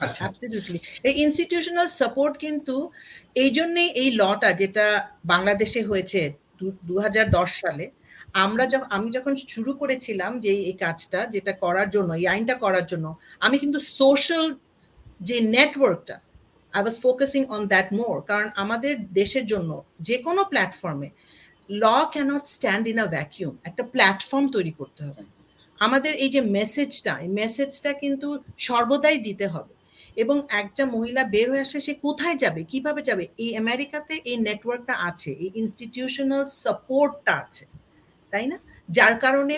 অ্যাবসলিউটলি 0.00 0.78
এই 1.04 1.14
ইনস্টিটিউশনাল 1.24 1.88
সাপোর্ট 2.00 2.34
কিন্তু 2.38 2.90
এই 3.34 3.50
জন্যে 3.50 3.82
এই 4.02 4.08
লটা 4.10 4.50
যেটা 4.52 4.86
বাংলাদেশে 5.24 5.80
হয়েছে 5.82 6.20
দু 6.88 6.94
সালে 7.54 7.84
আমরা 8.34 8.64
যখন 8.66 8.88
আমি 8.90 9.08
যখন 9.10 9.32
শুরু 9.48 9.72
করেছিলাম 9.72 10.32
যে 10.40 10.52
এই 10.70 10.72
কাজটা 10.72 11.20
যেটা 11.26 11.52
করার 11.52 11.88
জন্য 11.90 12.10
এই 12.14 12.26
আইনটা 12.26 12.54
করার 12.54 12.86
জন্য 12.86 13.16
আমি 13.40 13.56
কিন্তু 13.58 13.78
সোশ্যাল 13.78 14.46
যে 15.20 15.40
নেটওয়ার্কটা 15.40 16.16
I 16.72 16.80
was 16.82 16.96
focusing 17.00 17.42
on 17.46 17.62
that 17.66 17.88
more 17.92 18.16
কারণ 18.22 18.48
আমাদের 18.54 18.94
দেশের 19.12 19.44
জন্য 19.46 19.70
যে 20.00 20.16
কোনো 20.18 20.40
প্ল্যাটফর্মে 20.44 21.08
law 21.70 21.84
can't 22.12 22.44
stand 22.46 22.84
in 22.88 22.98
a 22.98 23.06
vacuum 23.06 23.52
একটা 23.64 23.82
প্ল্যাটফর্ম 23.82 24.46
তৈরি 24.52 24.72
করতে 24.72 25.02
হবে। 25.04 25.22
আমাদের 25.80 26.12
এই 26.14 26.30
যে 26.30 26.40
মেসেজটা 26.40 27.12
এই 27.18 27.28
মেসেজটা 27.28 27.90
কিন্তু 27.92 28.28
সর্বদাই 28.58 29.18
দিতে 29.18 29.46
হবে। 29.48 29.72
এবং 30.22 30.36
একটা 30.62 30.82
মহিলা 30.94 31.22
বের 31.34 31.46
হয়ে 31.50 31.64
আসলে 31.66 31.80
সে 31.88 31.94
কোথায় 32.06 32.36
যাবে? 32.42 32.60
কীভাবে 32.72 33.00
যাবে? 33.08 33.24
এই 33.44 33.50
আমেরিকাতে 33.62 34.14
এই 34.30 34.36
নেটওয়ার্কটা 34.46 34.94
আছে, 35.08 35.30
এই 35.44 35.50
ইনস্টিটিউশনাল 35.62 36.42
সাপোর্টটা 36.64 37.32
আছে, 37.42 37.64
তাই 38.32 38.44
না? 38.50 38.56
যার 38.96 39.14
কারণে 39.24 39.56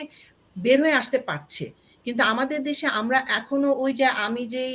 বের 0.56 0.78
হয়ে 0.84 0.96
আসতে 1.00 1.18
পারছে। 1.28 1.66
কিন্তু 2.06 2.22
আমাদের 2.32 2.60
দেশে 2.68 2.86
আমরা 3.00 3.18
এখনও 3.38 3.70
ওই 3.84 3.92
যে 4.00 4.06
আমি 4.26 4.42
যেই 4.54 4.74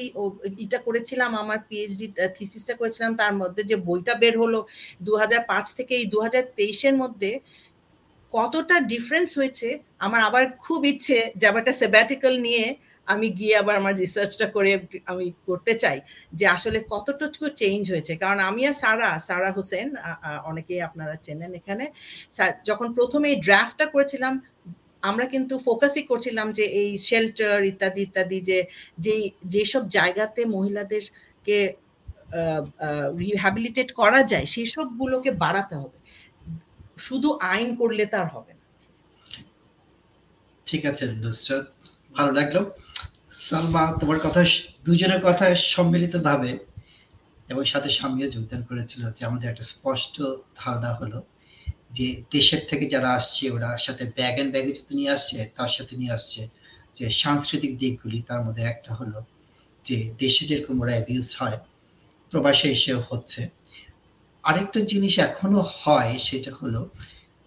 এটা 0.65 0.79
করেছিলাম, 0.87 1.31
আমার 1.43 1.59
পিএইচডি 1.69 2.07
থিসিসটা 2.37 2.73
করেছিলাম, 2.79 3.11
তার 3.21 3.33
মধ্যে 3.41 3.61
যে 3.71 3.75
বইটা 3.87 4.13
বের 4.21 4.35
হলো 4.43 4.59
দু 5.07 5.13
হাজার 5.21 5.41
পাঁচ 5.51 5.65
থেকে 5.77 5.93
এই 6.01 6.05
দু 6.13 6.17
হাজার 6.25 6.43
মধ্যে 7.03 7.31
কতটা 8.33 8.75
ডিফারেন্স 8.91 9.29
হয়েছে, 9.39 9.67
আমার 10.05 10.21
আবার 10.27 10.43
খুব 10.65 10.79
ইচ্ছে 10.91 11.17
যে 11.39 11.45
আবার 11.49 11.61
একটা 11.63 11.75
সেব্যাটিক্যাল 11.81 12.35
নিয়ে 12.47 12.65
আমি 13.13 13.27
গিয়ে 13.39 13.55
আবার 13.61 13.75
আমার 13.81 13.95
রিসার্চটা 14.03 14.47
করে 14.55 14.71
আমি 15.11 15.25
করতে 15.47 15.73
চাই 15.83 15.97
যে 16.39 16.45
আসলে 16.55 16.79
কতটুকু 16.93 17.45
চেঞ্জ 17.61 17.83
হয়েছে। 17.93 18.13
কারণ 18.21 18.39
আমি 18.49 18.61
আর 18.69 18.75
সারা 18.83 19.09
সারা 19.29 19.49
হোসেন 19.57 19.87
অনেকেই 20.49 20.81
আপনারা 20.87 21.15
চেনেন 21.25 21.51
এখানে 21.59 21.85
যখন 22.69 22.87
প্রথমে 22.97 23.27
এই 23.33 23.37
ড্রাফটটা 23.45 23.85
করেছিলাম, 23.93 24.33
আমরা 25.09 25.25
কিন্তু 25.33 25.53
ফোকাসই 25.67 26.03
করছিলাম 26.11 26.47
যে 26.57 26.65
এই 26.81 26.89
শেল্টার 27.07 27.57
ইত্যাদি 27.71 28.01
ইত্যাদি 28.07 28.37
যে, 28.49 28.59
যেই, 29.05 29.23
যেসব 29.53 29.83
জায়গাতে 29.97 30.41
মহিলাদেরকে 30.55 31.57
রিহ্যাবিলিটেট 33.23 33.89
করা 34.01 34.21
যায় 34.31 34.47
সেই 34.53 34.67
সবগুলোকে 34.75 35.31
বাড়াতে 35.43 35.75
হবে। 35.81 35.97
শুধু 37.07 37.29
আইন 37.53 37.69
করলে 37.81 38.03
তার 38.13 38.27
হবে 38.35 38.51
না। 38.57 38.63
ঠিক 40.67 40.83
আছে 40.91 41.03
ভালো 42.15 42.31
লাগল। 42.39 42.57
সালমা 43.49 43.83
তোমার 43.99 44.19
কথা 44.25 44.41
দুজনের 44.85 45.21
কথা 45.27 45.45
সম্মিলিত 45.75 46.13
ভাবে 46.27 46.51
এবং 47.49 47.63
সাথে 47.65 47.89
স্বামীও 47.89 48.27
যোগদান 48.29 48.61
করেছিল 48.69 49.01
যে 49.17 49.21
আমাদের 49.25 49.47
একটা 49.49 49.65
স্পষ্ট 49.73 50.15
ধারণা 50.55 50.91
হলো 50.93 51.19
যে 51.91 52.07
দেশের 52.31 52.61
থেকে 52.69 52.85
যারা 52.89 53.09
আসছে, 53.13 53.43
ওরা 53.51 53.69
সাথে 53.77 54.03
ব্যাগ 54.17 54.35
অ্যান্ড 54.35 54.51
ব্যাগে 54.53 54.71
যদি 54.79 54.93
নিয়ে 54.99 55.11
আসছে, 55.11 55.37
তার 55.57 55.71
সাথে 55.77 55.93
নিয়ে 55.95 56.13
আসছে। 56.13 56.41
যে 56.97 57.05
সাংস্কৃতিক 57.23 57.71
দিকগুলি, 57.77 58.19
তার 58.21 58.41
মধ্যে 58.45 58.63
একটা 58.63 58.91
হলো 58.93 59.19
যে 59.85 59.97
দেশে 60.19 60.43
যেরকম 60.49 60.75
ওরা 60.81 60.93
অ্যাবিউজ 60.97 61.27
হয়, 61.39 61.57
প্রবাসে 62.31 62.67
এসেও 62.71 62.99
হচ্ছে। 63.09 63.41
আরেকটা 64.43 64.79
জিনিস 64.91 65.13
এখনও 65.19 65.61
হয়, 65.81 66.11
সেটা 66.19 66.51
হলো 66.61 66.81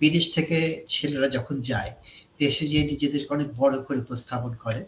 বিদেশ 0.01 0.27
থেকে 0.33 0.59
ছেলেরা 0.89 1.29
যখন 1.29 1.57
যায়, 1.61 1.91
দেশে 2.39 2.65
যে 2.73 2.81
নিজেদেরকে 2.85 3.31
অনেক 3.35 3.49
বড় 3.57 3.75
করে 3.87 3.99
উপস্থাপন 4.01 4.53
করে। 4.65 4.83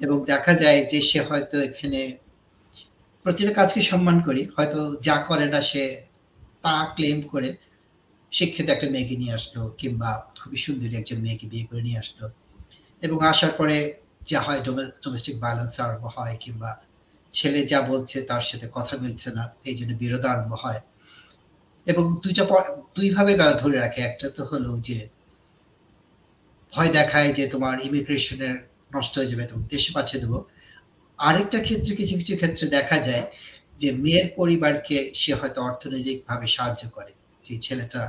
এবং 0.00 0.16
দেখা 0.30 0.52
যায় 0.62 0.80
যে 0.90 0.98
সে 1.10 1.20
হয়তো 1.28 1.56
এখানে 1.68 2.00
প্রতিটা 3.24 3.52
কাজকে 3.58 3.80
সম্মান 3.90 4.16
করি, 4.26 4.42
হয়তো 4.56 4.78
যা 5.06 5.16
করে 5.28 5.46
না 5.54 5.60
সে 5.70 5.84
তা 6.64 6.74
ক্লেম 6.96 7.18
করে 7.32 7.48
শিক্ষিত 8.32 8.66
একটা 8.74 8.86
মেয়েকে 8.94 9.14
নিয়ে 9.16 9.34
আসলো 9.38 9.60
কিংবা 9.80 10.10
খুবই 10.40 10.58
সুন্দরী 10.64 10.94
একজন 11.00 11.18
মেয়েকে 11.24 11.46
বিয়ে 11.52 11.64
করে 11.68 11.82
নিয়ে 11.82 11.98
আসলো 11.98 12.26
এবং 13.02 13.16
আসার 13.30 13.52
পরে 13.58 13.76
যা 14.30 14.38
হয় 14.46 14.60
ডোমেস্টিক 15.04 15.36
ভায়োলেন্স 15.42 15.74
আরম্ভ 15.84 16.04
হয় 16.16 16.34
কিংবা 16.44 16.70
ছেলে 17.34 17.60
যা 17.72 17.78
বলছে 17.90 18.16
তার 18.30 18.44
সাথে 18.48 18.66
কথা 18.76 18.94
মিলছে 19.02 19.28
না, 19.36 19.44
এই 19.68 19.74
জন্য 19.78 19.92
বিরোধ 20.02 20.24
আরম্ভ 20.32 20.52
হয় 20.64 20.80
এবং 21.86 22.04
দুইটা 22.22 22.42
দুইভাবে 22.96 23.32
তারা 23.40 23.54
ধরে 23.62 23.76
রাখে। 23.78 24.00
একটা 24.00 24.26
তো 24.36 24.42
হলো 24.50 24.70
যে 24.88 24.98
ভয় 26.72 26.90
দেখায় 26.98 27.30
যে 27.38 27.44
তোমার 27.48 27.76
ইমিগ্রেশনের 27.86 28.56
নষ্ট 28.96 29.12
হয়ে 29.18 29.30
যাবে, 29.32 29.44
তোমাকে 29.50 29.68
দেশে 29.76 29.90
পাঠিয়ে 29.96 30.20
দেবো। 30.22 30.38
আরেকটা 31.18 31.58
ক্ষেত্রে 31.66 31.92
কিছু 32.00 32.14
কিছু 32.20 32.32
ক্ষেত্রে 32.40 32.66
দেখা 32.76 32.96
যায় 33.08 33.24
যে 33.80 33.88
মেয়ের 34.04 34.26
পরিবারকে 34.38 34.96
সে 35.20 35.30
হয়তো 35.40 35.58
অর্থনৈতিকভাবে 35.68 36.46
সাহায্য 36.56 36.82
করে। 36.96 37.12
যে 37.46 37.54
ছেলেটা 37.66 38.02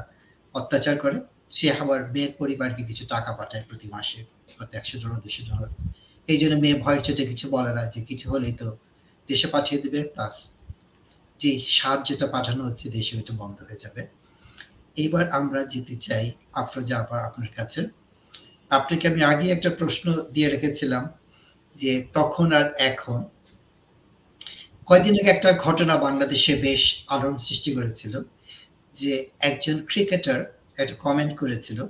অত্যাচার 0.56 0.95
করে, 1.03 1.18
সে 1.58 1.68
আবার 1.82 1.99
মেয়ের 2.14 2.34
পরিবারকে 2.40 2.82
কিছু 2.90 3.03
টাকা 3.14 3.32
পাঠায় 3.40 3.64
প্রতি 3.70 3.88
মাসে, 3.95 4.20
হয়তো 4.58 4.74
একশো 4.80 4.95
ডলার, 5.02 5.20
দুশো 5.26 5.44
ডলার। 5.49 5.70
এই 6.28 6.38
জন্য 6.41 6.56
মেয়ে 6.64 6.78
ভয়ের 6.84 7.02
চোটে 7.06 7.24
কিছু 7.32 7.45
বলে 7.49 7.72
না 7.78 7.84
যে 7.94 7.99
কিছু 8.10 8.26
হলেই 8.32 8.53
তো 8.62 8.68
দেশে 9.30 9.48
পাঠিয়ে 9.48 9.80
দেবে 9.84 9.99
প্লাস 10.14 10.36
যে 11.40 11.52
সাহায্যটা 11.78 12.28
পাঠানো 12.36 12.62
হচ্ছে 12.68 12.86
দেশে 12.98 13.12
হয়তো 13.18 13.34
বন্ধ 13.41 13.58
হয়ে 13.68 13.80
যাবে। 13.84 14.02
এইবার 14.98 15.26
আমরা 15.40 15.62
যেতে 15.74 15.95
চাই 15.95 16.26
আফরোজা 16.62 16.95
আবার 17.03 17.20
আপনার 17.20 17.49
কাছে। 17.58 17.82
আপনাকে 18.72 19.07
আমি 19.07 19.23
আগে 19.23 19.52
একটা 19.52 19.69
প্রশ্ন 19.69 20.06
দিয়ে 20.31 20.49
রেখেছিলাম 20.49 21.03
যে 21.76 22.03
তখন 22.14 22.53
আর 22.53 22.73
এখন। 22.80 23.23
কয়দিন 24.85 25.14
আগে 25.22 25.30
একটা 25.30 25.53
ঘটনা 25.53 25.98
বাংলাদেশে 25.98 26.56
বেশ 26.56 27.06
আলোড়ন 27.07 27.38
সৃষ্টি 27.38 27.72
করেছিল 27.76 28.14
যে 28.95 29.30
একজন 29.39 29.85
ক্রিকেটার 29.85 30.39
একটা 30.77 30.95
কমেন্ট 30.95 31.39
করেছিল 31.39 31.85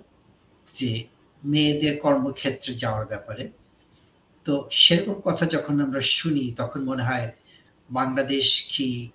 যে 0.73 1.03
মেয়েদের 1.43 1.99
কর্মক্ষেত্রে 1.99 2.73
যাওয়ার 2.73 3.05
ব্যাপারে। 3.05 3.43
তো 4.45 4.53
সেরকম 4.71 5.13
কথা 5.21 5.45
যখন 5.45 5.81
আমরা 5.81 6.01
শুনি, 6.01 6.53
তখন 6.57 6.81
মনে 6.83 7.03
হয় 7.03 7.27
বাংলাদেশ 7.89 8.47
কি 8.73 9.09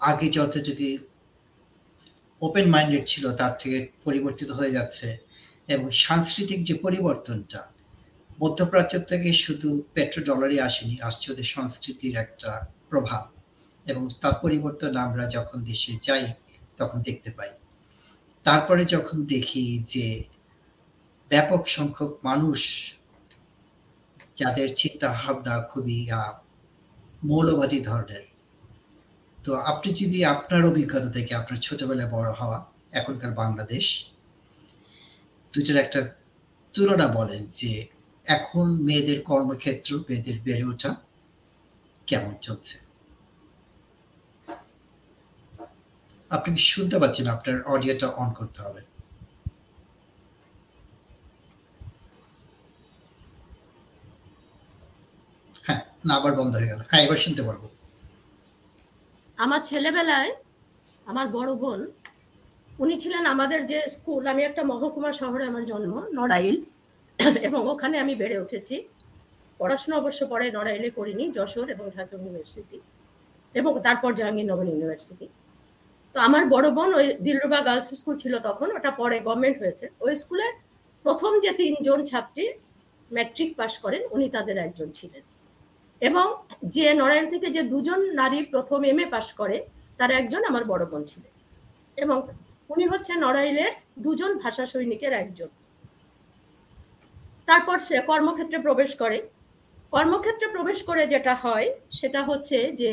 আগে 0.00 0.28
যতটুকু 0.28 0.88
ওপেন 2.42 2.66
মাইন্ডেড 2.70 3.04
ছিল, 3.06 3.24
তার 3.32 3.52
থেকে 3.58 3.78
পরিবর্তিত 4.04 4.50
হয়ে 4.50 4.70
যাচ্ছে। 4.70 5.27
এবং 5.68 5.86
সাংস্কৃতিক 6.06 6.60
যে 6.68 6.74
পরিবর্তনটা 6.84 7.60
মধ্যপ্রাচ্য 8.42 8.94
থেকে 9.10 9.28
শুধু 9.44 9.68
পেট্রো 9.94 10.20
ডলারই 10.28 10.58
আসেনি, 10.68 10.94
আসছে 11.00 11.26
ওদের 11.32 11.48
সংস্কৃতির 11.56 12.14
একটা 12.16 12.50
প্রভাব 12.90 13.22
এবং 13.86 14.02
তার 14.22 14.34
পরিবর্তন 14.42 14.92
আমরা 15.06 15.24
যখন 15.36 15.58
দেশে 15.70 15.92
যাই, 16.06 16.24
তখন 16.76 16.98
দেখতে 17.02 17.30
পাই। 17.30 17.52
তারপরে 18.46 18.82
যখন 18.94 19.16
দেখি 19.34 19.64
যে 19.94 20.06
ব্যাপক 21.30 21.62
সংখ্যক 21.76 22.12
মানুষ 22.24 22.60
যাদের 24.36 24.68
চিন্তা 24.76 25.08
ভাবনা 25.20 25.54
খুবই 25.70 25.98
মৌলবাদী 27.24 27.80
ধরনের। 27.80 28.24
তো 29.38 29.50
আপনি 29.70 29.88
যদি 30.00 30.18
আপনার 30.34 30.62
অভিজ্ঞতা 30.70 31.10
থেকে, 31.10 31.32
আপনার 31.34 31.58
ছোটবেলায় 31.66 32.10
বড় 32.16 32.30
হওয়া, 32.40 32.58
এখনকার 32.92 33.32
বাংলাদেশ 33.32 33.86
দুটার 35.58 35.78
একটা 35.84 36.00
তুলনা 36.74 37.06
বলেন 37.18 37.42
যে 37.60 37.72
এখন 38.26 38.66
মেয়েদের 38.86 39.18
কর্মক্ষেত্র, 39.30 39.90
মেয়েদের 40.08 40.36
বেড়ে 40.46 40.64
ওঠা 40.70 40.90
কেমন 42.08 42.32
চলছে? 42.46 42.76
আপনি 46.30 46.50
কি 46.56 46.62
শুনতে 46.74 46.96
পাচ্ছেন? 47.02 47.26
আপনার 47.34 47.56
অডিওটা 47.72 48.06
অন 48.22 48.28
করতে 48.38 48.58
হবে। 48.66 48.80
হ্যাঁ 55.66 55.82
না, 56.06 56.12
আবার 56.18 56.32
বন্ধ 56.40 56.52
হয়ে 56.58 56.70
গেল। 56.72 56.80
হ্যাঁ 56.90 57.02
এবার 57.06 57.18
শুনতে 57.24 57.42
পারব। 57.48 57.62
আমার 59.38 59.60
ছেলেবেলায় 59.70 60.30
আমার 61.06 61.26
বড় 61.36 61.50
বোন 61.62 61.80
উনি 62.78 63.00
ছিলেন 63.00 63.26
আমাদের 63.26 63.66
যে 63.66 63.82
স্কুল, 63.90 64.26
আমি 64.26 64.42
একটা 64.42 64.62
মহকুমা 64.64 65.12
শহরে 65.12 65.44
আমার 65.44 65.64
জন্ম, 65.64 66.06
নড়াইল। 66.12 66.56
এবং 67.42 67.68
ওখানে 67.68 67.98
আমি 67.98 68.14
বেড়ে 68.14 68.38
উঠেছি। 68.38 68.88
পড়াশোনা 69.58 69.96
অবশ্য 69.96 70.26
পরে 70.26 70.50
নড়াইলে 70.50 70.90
করিনি, 70.90 71.32
যশোর 71.32 71.70
এবং 71.70 71.90
ঢাকা 71.96 72.16
ইউনিভার্সিটি 72.16 72.80
এবং 73.54 73.80
তারপর 73.82 74.14
জাহাঙ্গীরনগর 74.14 74.64
ইউনিভার্সিটি। 74.64 75.28
তো 76.12 76.20
আমার 76.20 76.46
বড় 76.46 76.70
বোন 76.70 76.94
ওই 76.94 77.06
দিলরুবা 77.12 77.60
গার্লস 77.60 77.90
স্কুল 77.90 78.16
ছিল 78.16 78.38
তখন, 78.38 78.72
ওটা 78.76 78.90
পরে 78.90 79.20
গভর্নমেন্ট 79.20 79.58
হয়েছে। 79.58 79.88
ওই 80.00 80.16
স্কুলে 80.16 80.46
প্রথম 81.02 81.40
যে 81.40 81.50
তিনজন 81.50 82.04
ছাত্রী 82.04 82.48
ম্যাট্রিক 83.12 83.56
পাশ 83.56 83.78
করেন, 83.78 84.02
উনি 84.10 84.28
তাদের 84.28 84.56
একজন 84.56 84.88
ছিলেন। 84.94 85.22
এবং 86.00 86.36
যে 86.64 86.94
নড়াইল 86.94 87.30
থেকে 87.30 87.46
যে 87.46 87.62
দুজন 87.62 88.00
নারী 88.14 88.42
প্রথম 88.42 88.84
এম 88.84 88.98
এ 88.98 89.06
পাশ 89.06 89.32
করে, 89.32 89.66
তার 89.96 90.10
একজন 90.10 90.44
আমার 90.44 90.64
বড় 90.64 90.86
বোন 90.86 91.04
ছিলেন। 91.04 91.32
এবং 91.96 92.26
উনি 92.70 92.84
হচ্ছে 92.92 93.12
নড়াইলের 93.24 93.72
দুজন 94.04 94.32
ভাষা 94.42 94.64
সৈনিকের 94.72 95.12
একজন। 95.22 95.50
তারপর 97.48 97.76
সে 97.86 97.96
কর্মক্ষেত্রে 98.10 98.58
প্রবেশ 98.66 98.90
করে। 99.02 99.18
কর্মক্ষেত্রে 99.94 100.46
প্রবেশ 100.54 100.78
করে 100.88 101.02
যেটা 101.12 101.34
হয়, 101.44 101.68
সেটা 101.98 102.20
হচ্ছে 102.28 102.58
যে 102.80 102.92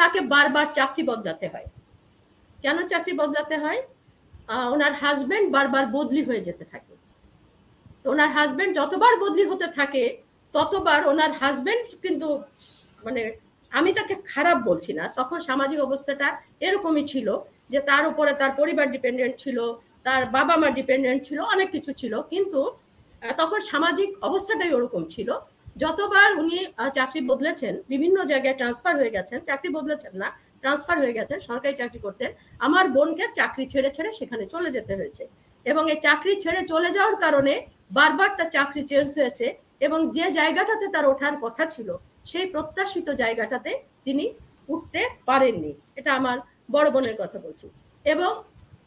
তাকে 0.00 0.18
বারবার 0.34 0.66
চাকরি 0.78 1.02
বদলাতে 1.10 1.46
হয়। 1.52 1.68
কেন 2.64 2.78
চাকরি 2.92 3.12
বদলাতে 3.22 3.56
হয়? 3.64 3.80
ওনার 4.74 4.92
হাজবেন্ড 5.02 5.46
বারবার 5.56 5.84
বদলি 5.96 6.22
হয়ে 6.28 6.42
যেতে 6.48 6.64
থাকে। 6.72 6.94
তো 8.02 8.06
ওনার 8.14 8.30
হাজবেন্ড 8.36 8.72
যতবার 8.80 9.14
বদলি 9.24 9.44
হতে 9.50 9.66
থাকে, 9.78 10.04
ততবার 10.54 11.00
ওনার 11.12 11.32
হাজবেন্ড 11.40 11.84
কিন্তু 12.04 12.28
মানে 13.04 13.22
আমি 13.72 13.90
তাকে 13.98 14.14
খারাপ 14.32 14.58
বলছি 14.68 14.90
না, 14.98 15.04
তখন 15.18 15.38
সামাজিক 15.48 15.78
অবস্থাটা 15.86 16.28
এরকমই 16.66 17.04
ছিল 17.12 17.28
যে 17.74 17.80
তার 17.90 18.04
উপরে 18.10 18.32
তার 18.40 18.52
পরিবার 18.60 18.86
ডিপেন্ডেন্ট 18.94 19.34
ছিল, 19.42 19.58
তার 20.06 20.22
বাবা 20.36 20.54
মা 20.62 20.68
ডিপেন্ডেন্ট 20.78 21.20
ছিল, 21.28 21.38
অনেক 21.54 21.68
কিছু 21.74 21.90
ছিল। 22.00 22.14
কিন্তু 22.32 22.60
তখন 23.40 23.60
সামাজিক 23.70 24.08
অবস্থাটাই 24.28 24.72
ওরকম 24.76 25.02
ছিল। 25.14 25.28
যতবার 25.82 26.28
উনি 26.42 26.58
চাকরি 26.98 27.20
বদলেছেন, 27.30 27.74
বিভিন্ন 27.92 28.16
জায়গায় 28.32 28.56
ট্রান্সফার 28.58 28.94
হয়ে 29.00 29.14
গেছেন, 29.16 29.38
চাকরি 29.48 29.68
বদলেছেন 29.78 30.12
না 30.22 30.28
ট্রান্সফার 30.62 30.96
হয়ে 31.02 31.16
গেছেন, 31.18 31.38
সরকারি 31.48 31.74
চাকরি 31.80 32.00
করতেন, 32.06 32.30
আমার 32.66 32.84
বোনকে 32.96 33.24
চাকরি 33.38 33.64
ছেড়ে 33.72 33.90
ছেড়ে 33.96 34.10
সেখানে 34.18 34.44
চলে 34.54 34.68
যেতে 34.76 34.92
হয়েছে। 34.98 35.24
এবং 35.70 35.82
এই 35.92 35.98
চাকরি 36.06 36.34
ছেড়ে 36.42 36.60
চলে 36.72 36.90
যাওয়ার 36.96 37.16
কারণে 37.24 37.54
বারবার 37.98 38.30
তার 38.38 38.48
চাকরি 38.56 38.82
চেঞ্জ 38.90 39.08
হয়েছে 39.18 39.46
এবং 39.86 39.98
যে 40.16 40.26
জায়গাটাতে 40.38 40.86
তার 40.94 41.06
ওঠার 41.12 41.34
কথা 41.44 41.64
ছিল, 41.74 41.88
সেই 42.30 42.46
প্রত্যাশিত 42.54 43.08
জায়গাটাতে 43.22 43.70
তিনি 44.06 44.24
উঠতে 44.72 45.02
পারেননি। 45.28 45.72
এটা 45.98 46.10
আমার 46.20 46.38
বড় 46.68 46.88
বোনের 46.94 47.16
কথা 47.22 47.38
বলছি। 47.44 47.66
এবং 48.04 48.32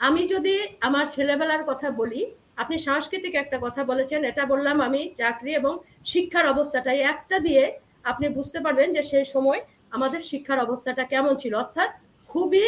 আমি 0.08 0.22
যদি 0.34 0.56
আমার 0.88 1.06
ছেলেবেলার 1.16 1.64
কথা 1.70 1.88
বলি, 2.00 2.22
আপনি 2.62 2.76
সাংস্কৃতিক 2.88 3.34
একটা 3.44 3.58
কথা 3.66 3.82
বলেছেন, 3.92 4.20
এটা 4.32 4.44
বললাম 4.54 4.78
আমি 4.88 5.02
চাকরি 5.20 5.52
এবং 5.62 5.74
শিক্ষার 6.12 6.46
অবস্থাটাই। 6.54 7.00
একটা 7.14 7.38
দিয়ে 7.48 7.64
আপনি 8.12 8.26
বুঝতে 8.38 8.60
পারবেন 8.66 8.88
যে 8.96 9.02
সেই 9.12 9.26
সময় 9.34 9.60
আমাদের 9.96 10.22
শিক্ষার 10.32 10.60
অবস্থাটা 10.66 11.04
কেমন 11.12 11.34
ছিল। 11.42 11.54
অর্থাৎ 11.64 11.90
খুবই 12.30 12.66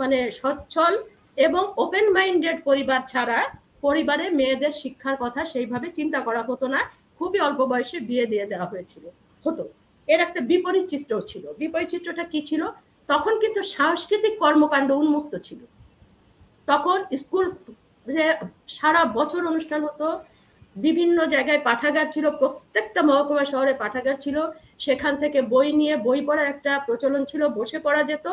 মানে 0.00 0.18
সচ্ছল 0.40 0.92
এবং 1.46 1.62
ওপেন 1.84 2.06
মাইন্ডেড 2.16 2.58
পরিবার 2.68 3.00
ছাড়া 3.12 3.38
পরিবারে 3.86 4.26
মেয়েদের 4.38 4.72
শিক্ষার 4.82 5.16
কথা 5.24 5.40
সেইভাবে 5.52 5.88
চিন্তা 5.98 6.20
করা 6.26 6.42
হতো 6.48 6.66
না। 6.74 6.80
খুবই 7.18 7.38
অল্প 7.48 7.60
বয়সে 7.70 7.98
বিয়ে 8.08 8.26
দিয়ে 8.32 8.44
দেওয়া 8.52 8.66
হয়েছিল, 8.72 9.04
হতো। 9.44 9.64
এর 10.08 10.20
একটা 10.26 10.40
বিপরীত 10.50 10.86
চিত্রও 10.92 11.22
ছিল। 11.30 11.44
বিপরীত 11.60 11.88
চিত্রটা 11.94 12.24
কি 12.32 12.40
ছিল? 12.48 12.62
তখন 13.10 13.34
কিন্তু 13.42 13.60
সাংস্কৃতিক 13.76 14.34
কর্মকাণ্ড 14.38 14.90
উন্মুক্ত 15.02 15.32
ছিল। 15.46 15.60
তখন 16.70 16.98
স্কুল 17.22 17.46
সারা 18.76 19.02
বছর 19.18 19.40
অনুষ্ঠান 19.46 19.80
হতো। 19.88 20.06
বিভিন্ন 20.86 21.18
জায়গায় 21.34 21.60
পাঠাগার 21.68 22.06
ছিল, 22.14 22.26
প্রত্যেকটা 22.30 23.00
মহকুমা 23.08 23.44
শহরে 23.52 23.74
পাঠাগার 23.82 24.16
ছিল। 24.20 24.36
সেখান 24.78 25.12
থেকে 25.22 25.38
বই 25.52 25.68
নিয়ে, 25.80 25.94
বই 26.06 26.20
পড়ার 26.26 26.48
একটা 26.52 26.72
প্রচলন 26.86 27.22
ছিল, 27.30 27.42
বসে 27.58 27.78
পড়া 27.86 28.02
যেত 28.10 28.26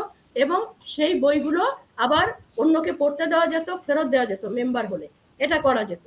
এবং 0.43 0.59
সেই 0.93 1.13
বইগুলো 1.23 1.63
আবার 2.05 2.25
অন্যকে 2.61 2.91
পড়তে 2.91 3.23
দেওয়া 3.31 3.47
যেত, 3.53 3.67
ফেরত 3.85 4.07
দেওয়া 4.13 4.27
যেত 4.31 4.43
মেম্বার 4.57 4.85
হলে। 4.91 5.07
এটা 5.39 5.57
করা 5.57 5.83
যেত। 5.83 6.03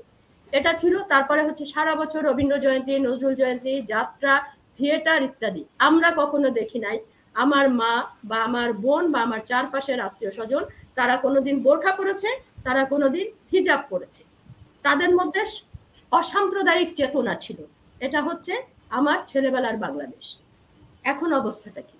এটা 0.52 0.72
ছিল, 0.80 0.94
তারপরে 1.12 1.42
হচ্ছে 1.46 1.64
সারা 1.66 1.92
বছর 1.94 2.20
রবীন্দ্র 2.28 2.56
জয়ন্তী, 2.64 2.92
নজরুল 3.08 3.34
জয়ন্তী, 3.40 3.74
যাত্রা, 3.92 4.34
থিয়েটার 4.76 5.20
ইত্যাদি। 5.28 5.62
আমরা 5.78 6.08
কখনো 6.16 6.48
দেখি 6.58 6.78
নাই। 6.86 6.96
আমার 7.34 7.70
মা 7.70 7.92
বা 8.24 8.38
আমার 8.44 8.72
বোন 8.72 9.12
বা 9.12 9.22
আমার 9.22 9.40
চারপাশের 9.40 10.00
আত্মীয় 10.00 10.30
স্বজন, 10.30 10.64
তারা 10.94 11.16
কোনোদিন 11.16 11.62
বোরখা 11.62 11.92
পরেছে, 11.92 12.28
তারা 12.64 12.84
কোনোদিন 12.84 13.26
হিজাব 13.52 13.80
পরেছে। 13.90 14.24
তাদের 14.82 15.16
মধ্যে 15.16 15.42
অসাম্প্রদায়িক 16.12 16.96
চেতনা 16.96 17.34
ছিল। 17.34 17.58
এটা 18.00 18.22
হচ্ছে 18.22 18.62
আমার 18.90 19.18
ছেলেবেলার 19.26 19.76
বাংলাদেশ। 19.76 20.36
এখন 21.04 21.32
অবস্থাটা 21.32 21.80
কি? 21.80 21.98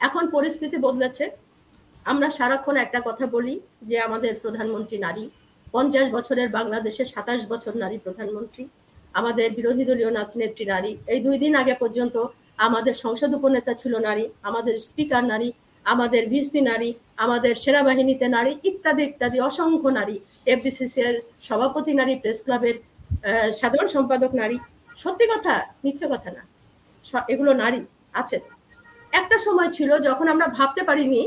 এখন 0.00 0.30
পরিস্থিতি 0.30 0.76
বদলেছে। 0.76 1.30
আমরা 2.04 2.30
সারাক্ষণ 2.30 2.76
একটা 2.76 3.00
কথা 3.04 3.26
বলি 3.26 3.60
যে 3.82 4.00
আমাদের 4.00 4.34
প্রধানমন্ত্রী 4.34 4.98
নারী, 4.98 5.30
পঞ্চাশ 5.72 6.10
বছরের 6.10 6.48
বাংলাদেশে 6.48 7.04
সাতাশ 7.04 7.46
বছর 7.46 7.76
নারী 7.76 7.98
প্রধানমন্ত্রী, 7.98 8.68
আমাদের 9.12 9.52
বিরোধী 9.52 9.84
দলীয় 9.84 10.10
নেত্রী 10.36 10.64
নারী, 10.64 10.96
এই 11.06 11.20
দুই 11.20 11.38
দিন 11.38 11.56
আগে 11.56 11.74
পর্যন্ত 11.74 12.26
আমাদের 12.58 12.94
সংসদ 13.04 13.30
উপনেতা 13.38 13.72
ছিল 13.80 13.94
নারী, 14.08 14.24
আমাদের 14.48 14.74
স্পিকার 14.86 15.24
নারী, 15.32 15.48
আমাদের 15.86 16.22
ভিসি 16.32 16.60
নারী, 16.70 16.90
আমাদের 17.24 17.52
সেনাবাহিনীতে 17.64 18.26
নারী, 18.36 18.52
ইত্যাদি 18.70 19.02
ইত্যাদি 19.10 19.38
অসংখ্য 19.48 19.90
নারী। 19.98 20.16
এফডিসিসি 20.54 21.00
এর 21.08 21.16
সভাপতি 21.48 21.92
নারী, 22.00 22.14
প্রেস 22.22 22.38
ক্লাবের 22.44 22.76
সাধারণ 23.60 23.88
সম্পাদক 23.96 24.32
নারী। 24.40 24.56
সত্যি 25.02 25.26
কথা, 25.32 25.54
মিথ্যে 25.84 26.06
কথা 26.14 26.30
না। 26.36 26.42
এগুলো 27.32 27.52
নারী 27.62 27.80
আছে। 28.20 28.36
একটা 29.12 29.36
সময় 29.46 29.70
ছিল 29.76 29.90
যখন 30.08 30.26
আমরা 30.34 30.46
ভাবতে 30.58 30.82
পারিনি 30.88 31.20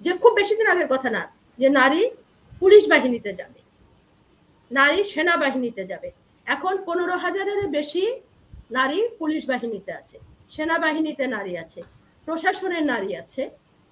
যে 0.00 0.12
খুব 0.22 0.32
বেশি 0.40 0.54
দিন 0.58 0.66
আগের 0.72 0.88
কথা 0.94 1.08
না, 1.16 1.22
যে 1.60 1.68
নারী 1.80 2.00
পুলিশ 2.60 2.82
বাহিনীতে 2.92 3.30
যাবে, 3.40 3.60
নারী 4.70 4.98
সেনাবাহিনীতে 5.12 5.82
যাবে। 5.90 6.08
এখন 6.46 6.74
পনেরো 6.86 7.14
হাজারের 7.24 7.62
বেশি 7.76 8.04
নারী 8.76 8.98
পুলিশ 9.20 9.42
বাহিনীতে 9.50 9.92
আছে। 10.00 10.16
সেনাবাহিনীতে 10.54 11.24
নারী 11.36 11.52
আছে, 11.62 11.80
প্রশাসনের 12.26 12.84
নারী 12.92 13.10
আছে, 13.22 13.42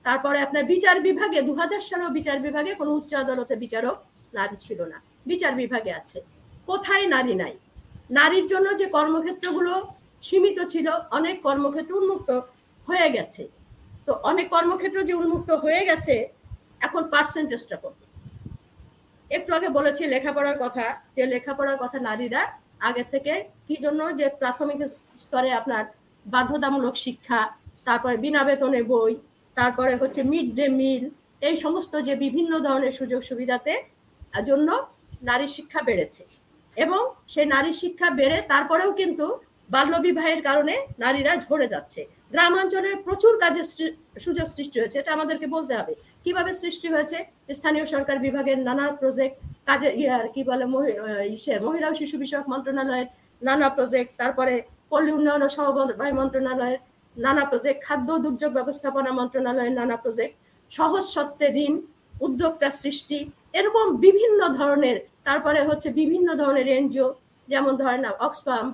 তারপরে 0.07 0.39
আপনার 0.47 0.65
বিচার 0.73 0.97
বিভাগে 1.07 1.39
দু 1.49 1.53
হাজার 1.61 1.83
সালেও 1.89 2.11
বিচার 2.19 2.39
বিভাগে 2.47 2.73
কোনো 2.81 2.91
উচ্চ 2.99 3.11
আদালতে 3.23 3.55
বিচারক 3.65 3.97
নারী 4.39 4.57
ছিল 4.67 4.81
না, 4.93 4.99
বিচার 5.31 5.53
বিভাগে 5.63 5.93
আছে। 6.01 6.19
কোথায় 6.71 7.07
নারী 7.15 7.35
নাই? 7.43 7.55
নারীর 8.19 8.47
জন্য 8.53 8.69
যে 8.81 8.87
কর্মক্ষেত্রগুলো 8.97 9.73
সীমিত 10.27 10.59
ছিল, 10.73 10.87
অনেক 11.19 11.37
কর্মক্ষেত্র 11.47 11.93
উন্মুক্ত 12.01 12.31
হয়ে 12.89 13.09
গেছে। 13.17 13.43
তো 14.07 14.13
অনেক 14.31 14.47
কর্মক্ষেত্র 14.55 14.99
যে 15.09 15.15
উন্মুক্ত 15.23 15.51
হয়ে 15.65 15.83
গেছে, 15.89 16.15
এখন 16.87 17.03
পার্সেন্টেজটা 17.15 17.77
কত 17.85 17.99
একটু 19.37 19.51
আগে 19.59 19.69
বলেছি 19.79 20.03
লেখাপড়ার 20.15 20.59
কথা, 20.65 20.87
যে 21.17 21.23
লেখাপড়ার 21.33 21.79
কথা 21.83 21.99
নারীরা 22.09 22.43
আগে 22.89 23.05
থেকে 23.13 23.33
কি 23.67 23.77
জন্য 23.85 24.01
যে 24.19 24.27
প্রাথমিক 24.41 24.79
স্তরে 25.23 25.51
আপনার 25.61 25.85
বাধ্যতামূলক 26.29 26.97
শিক্ষা, 26.97 27.49
তারপরে 27.85 28.17
বিনা 28.17 28.45
বেতনে 28.45 28.83
বই, 28.83 29.17
তারপরে 29.55 29.97
হচ্ছে 29.97 30.23
মিড 30.23 30.55
ডে 30.55 30.69
মিল, 30.69 31.11
এই 31.41 31.57
সমস্ত 31.57 32.01
যে 32.01 32.15
বিভিন্ন 32.15 32.59
ধরনের 32.59 32.93
সুযোগ 32.93 33.23
সুবিধাতে 33.23 33.83
জন্য 34.45 34.87
নারী 35.23 35.49
শিক্ষা 35.49 35.83
বেড়েছে। 35.83 36.25
এবং 36.77 37.11
সেই 37.29 37.47
নারী 37.47 37.73
শিক্ষা 37.73 38.11
বেড়ে 38.11 38.43
তারপরেও 38.43 38.93
কিন্তু 38.93 39.39
বাল্যবিবাহের 39.71 40.43
কারণে 40.43 40.87
নারীরা 40.99 41.37
ঝরে 41.37 41.69
যাচ্ছে। 41.69 42.07
গ্রামাঞ্চলে 42.31 42.95
প্রচুর 42.95 43.39
কাজের 43.41 43.65
সুযোগ 44.21 44.49
সৃষ্টি 44.49 44.81
হয়েছে, 44.81 44.99
এটা 44.99 45.13
আমাদেরকে 45.13 45.47
বলতে 45.47 45.75
হবে। 45.75 45.95
কীভাবে 46.25 46.53
সৃষ্টি 46.53 46.89
হয়েছে? 46.89 47.25
স্থানীয় 47.55 47.87
সরকার 47.87 48.19
বিভাগের 48.19 48.59
নানা 48.59 48.93
প্রজেক্ট 48.93 49.39
কাজে 49.67 49.93
ইয়ার 49.93 50.29
কি 50.29 50.45
বলে, 50.45 50.65
মহি- 50.65 51.63
মহিলা 51.63 51.89
ও 51.89 51.95
শিশু 51.95 52.19
বিষয়ক 52.19 52.49
মন্ত্রণালয়ের 52.49 53.07
নানা 53.43 53.69
প্রজেক্ট 53.69 54.13
তারপরে 54.17 54.63
পল্লী 54.93 55.11
উন্নয়ন 55.19 55.43
ও 55.47 55.49
সমবায় 55.57 56.15
মন্ত্রণালয়ের 56.21 56.81
নানা 57.17 57.45
প্রজেক্ট 57.51 57.81
খাদ্য 57.87 58.09
দুর্যোগ 58.25 58.51
ব্যবস্থাপনা 58.59 59.11
মন্ত্রণালয়ের 59.19 59.75
নানা 59.81 59.97
প্রজেক্ট 60.05 60.35
সহজ 60.71 61.05
সত্ত্বে 61.15 61.47
ঋণ, 61.65 61.75
উদ্যোক্তা 62.27 62.69
সৃষ্টি, 62.83 63.19
এরকম 63.59 63.87
বিভিন্ন 64.05 64.41
ধরনের, 64.59 64.97
তারপরে 65.27 65.61
হচ্ছে 65.69 65.89
বিভিন্ন 66.01 66.29
ধরনের 66.43 66.67
এনজিও, 66.79 67.09
যেমন 67.49 67.73
ধরেন 67.83 68.01
না 68.07 68.11
অক্সফাম 68.27 68.65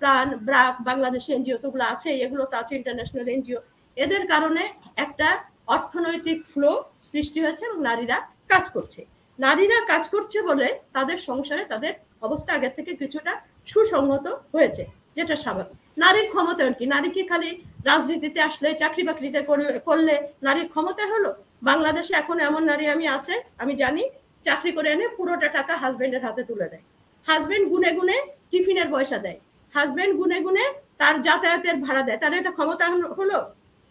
প্রাণ 0.00 0.26
ব্রাক 0.46 0.74
বাংলাদেশ 0.88 1.24
এনজিও 1.36 1.58
তোগুলো 1.64 1.84
আছে 1.92 2.10
এগুলো 2.24 2.44
তো 2.50 2.54
আছে 2.62 2.72
ইন্টারন্যাশনাল 2.80 3.26
এনজিও। 3.34 3.60
এদের 3.96 4.22
কারণে 4.32 4.62
একটা 5.04 5.28
অর্থনৈতিক 5.76 6.38
ফ্লো 6.52 6.70
সৃষ্টি 7.10 7.38
হয়েছে 7.44 7.62
এবং 7.68 7.78
নারীরা 7.88 8.18
কাজ 8.52 8.64
করছে। 8.76 9.00
নারীরা 9.38 9.78
কাজ 9.92 10.04
করছে 10.14 10.38
বলে 10.48 10.68
তাদের 10.96 11.18
সংসারে 11.28 11.62
তাদের 11.72 11.92
অবস্থা 12.26 12.50
আগের 12.56 12.72
থেকে 12.78 12.92
কিছুটা 13.00 13.32
সুসংহত 13.70 14.26
হয়েছে। 14.54 14.84
যেটা 15.16 15.34
স্বাভাবিক। 15.44 15.76
নারীর 16.02 16.26
ক্ষমতায়ন 16.32 16.74
কি? 16.78 16.84
নারী 16.94 17.08
কি 17.16 17.22
খালি 17.30 17.50
রাজনীতিতে 17.90 18.40
আসলে 18.48 18.68
চাকরি 18.82 19.02
বাকরিতে 19.08 19.40
করলে 19.88 20.14
নারীর 20.46 20.68
ক্ষমতা 20.72 21.04
হলো? 21.12 21.30
বাংলাদেশে 21.68 22.14
এখন 22.22 22.36
এমন 22.48 22.62
নারী 22.70 22.84
আমি 22.94 23.04
আছে, 23.16 23.34
আমি 23.62 23.72
জানি, 23.82 24.02
চাকরি 24.46 24.70
করে 24.76 24.88
এনে 24.94 25.06
পুরোটা 25.16 25.48
টাকা 25.56 25.72
হাজবেন্ডের 25.82 26.22
হাতে 26.26 26.42
তুলে 26.50 26.66
দেয়। 26.72 26.84
হাজবেন্ড 27.28 27.64
গুনে 27.72 27.90
গুনে 27.98 28.16
টিফিনের 28.50 28.88
পয়সা 28.94 29.18
দেয়। 29.24 29.38
হাজবেন্ড 29.74 30.12
গুনে 30.20 30.38
গুনে 30.46 30.64
তার 31.00 31.14
যাতায়াতের 31.26 31.76
ভাড়া 31.84 32.02
দেয়। 32.06 32.18
তার 32.22 32.32
একটা 32.38 32.52
ক্ষমতা 32.56 32.84
হলো? 33.18 33.38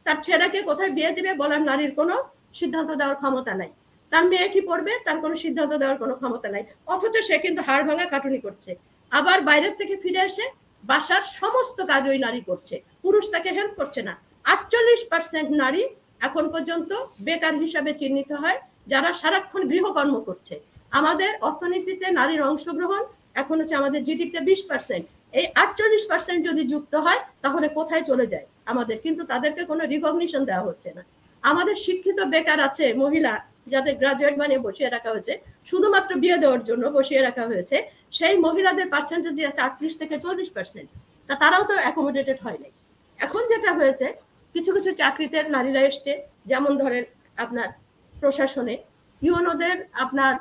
তার 0.05 0.17
ছেলেকে 0.25 0.59
কোথায় 0.69 0.91
বিয়ে 0.97 1.11
দিবে 1.17 1.31
বলার 1.41 1.61
নারীর 1.69 1.91
কোনো 1.99 2.15
সিদ্ধান্ত 2.59 2.89
দেওয়ার 2.99 3.17
ক্ষমতা 3.21 3.53
নাই। 3.61 3.69
তার 4.11 4.23
মেয়ে 4.31 4.47
কি 4.53 4.61
পড়বে? 4.69 4.93
তার 5.05 5.17
কোনো 5.23 5.35
সিদ্ধান্ত 5.43 5.73
দেওয়ার 5.81 5.97
কোনো 6.03 6.13
ক্ষমতা 6.21 6.47
নাই। 6.53 6.63
অথচ 6.93 7.15
সে 7.27 7.35
কিন্তু 7.45 7.61
হাড় 7.67 7.83
ভাঙা 7.89 8.05
কাটুনি 8.13 8.39
করছে। 8.45 8.71
আবার 9.11 9.37
বাইরের 9.47 9.73
থেকে 9.79 9.95
ফিরে 10.03 10.21
এসে 10.29 10.45
বাসার 10.89 11.23
সমস্ত 11.39 11.77
কাজ 11.91 12.03
ওই 12.11 12.19
নারী 12.25 12.41
করছে। 12.49 12.75
পুরুষ 13.03 13.25
তাকে 13.33 13.49
হেল্প 13.57 13.73
করছে 13.79 14.01
না। 14.07 14.13
আটচল্লিশ 14.53 15.01
পার্সেন্ট 15.11 15.49
নারী 15.63 15.83
এখন 16.27 16.45
পর্যন্ত 16.53 16.91
বেকার 17.27 17.55
হিসাবে 17.63 17.91
চিহ্নিত 18.01 18.31
হয়, 18.43 18.59
যারা 18.91 19.09
সারাক্ষণ 19.21 19.61
গৃহকর্ম 19.71 20.15
করছে। 20.27 20.55
আমাদের 20.99 21.31
অর্থনীতিতে 21.47 22.07
নারীর 22.19 22.41
অংশগ্রহণ 22.49 23.03
এখন 23.41 23.55
হচ্ছে 23.59 23.75
আমাদের 23.81 24.01
জিডিপিতে 24.07 24.41
বিশ 24.49 24.61
পার্সেন্ট 24.69 25.05
এই 25.39 25.45
আটচল্লিশ 25.63 26.03
পার্সেন্ট 26.11 26.39
যদি 26.49 26.63
যুক্ত 26.71 26.93
হয়, 27.05 27.21
তাহলে 27.43 27.67
কোথায় 27.77 28.03
চলে 28.09 28.25
যায় 28.33 28.45
আমাদের? 28.71 28.97
কিন্তু 29.05 29.21
তাদেরকে 29.31 29.61
কোনো 29.71 29.83
রিকগনিশন 29.93 30.41
দেওয়া 30.49 30.67
হচ্ছে 30.67 30.89
না। 30.97 31.03
আমাদের 31.43 31.75
শিক্ষিত 31.85 32.19
বেকার 32.33 32.59
আছে, 32.67 32.85
মহিলা 33.03 33.33
যাদের 33.67 33.93
গ্রাজুয়েট 34.01 34.35
বানিয়ে 34.41 34.61
বসিয়ে 34.67 34.89
রাখা 34.95 35.09
হয়েছে, 35.13 35.33
শুধুমাত্র 35.69 36.11
বিয়ে 36.23 36.37
দেওয়ার 36.43 36.61
জন্য 36.69 36.83
বসিয়ে 36.97 37.21
রাখা 37.27 37.43
হয়েছে, 37.51 37.77
সেই 38.17 38.35
মহিলাদের 38.45 38.87
পার্সেন্টেজ 38.93 39.37
আছে 39.49 39.61
আটত্রিশ 39.67 39.93
থেকে 40.01 40.15
চল্লিশ 40.25 40.49
পার্সেন্ট 40.55 40.89
তা 41.27 41.33
তারাও 41.41 41.63
তো 41.69 41.73
অ্যাকোমোডেটেড 41.83 42.37
হয় 42.45 42.59
নাই। 42.63 42.71
এখন 43.19 43.41
যেটা 43.51 43.71
হয়েছে, 43.79 44.07
কিছু 44.55 44.69
কিছু 44.75 44.89
চাকরিতে 45.01 45.37
নারীরা 45.55 45.81
এসছে, 45.89 46.11
যেমন 46.51 46.71
ধরেন 46.81 47.03
আপনার 47.43 47.67
প্রশাসনে। 48.13 48.75
ইউনোদের 49.21 49.77
আপনার 50.03 50.33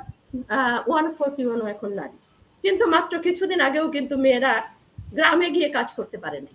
ওয়ান 0.88 1.06
ফোর্থ 1.16 1.36
ইউনো 1.44 1.64
এখন 1.74 1.90
নারী। 2.01 2.16
কিন্তু 2.64 2.84
মাত্র 2.94 3.12
কিছুদিন 3.26 3.60
আগেও 3.68 3.86
কিন্তু 3.97 4.14
মেয়েরা 4.24 4.52
গ্রামে 5.16 5.48
গিয়ে 5.55 5.68
কাজ 5.76 5.88
করতে 5.98 6.16
পারে 6.24 6.38
না 6.47 6.52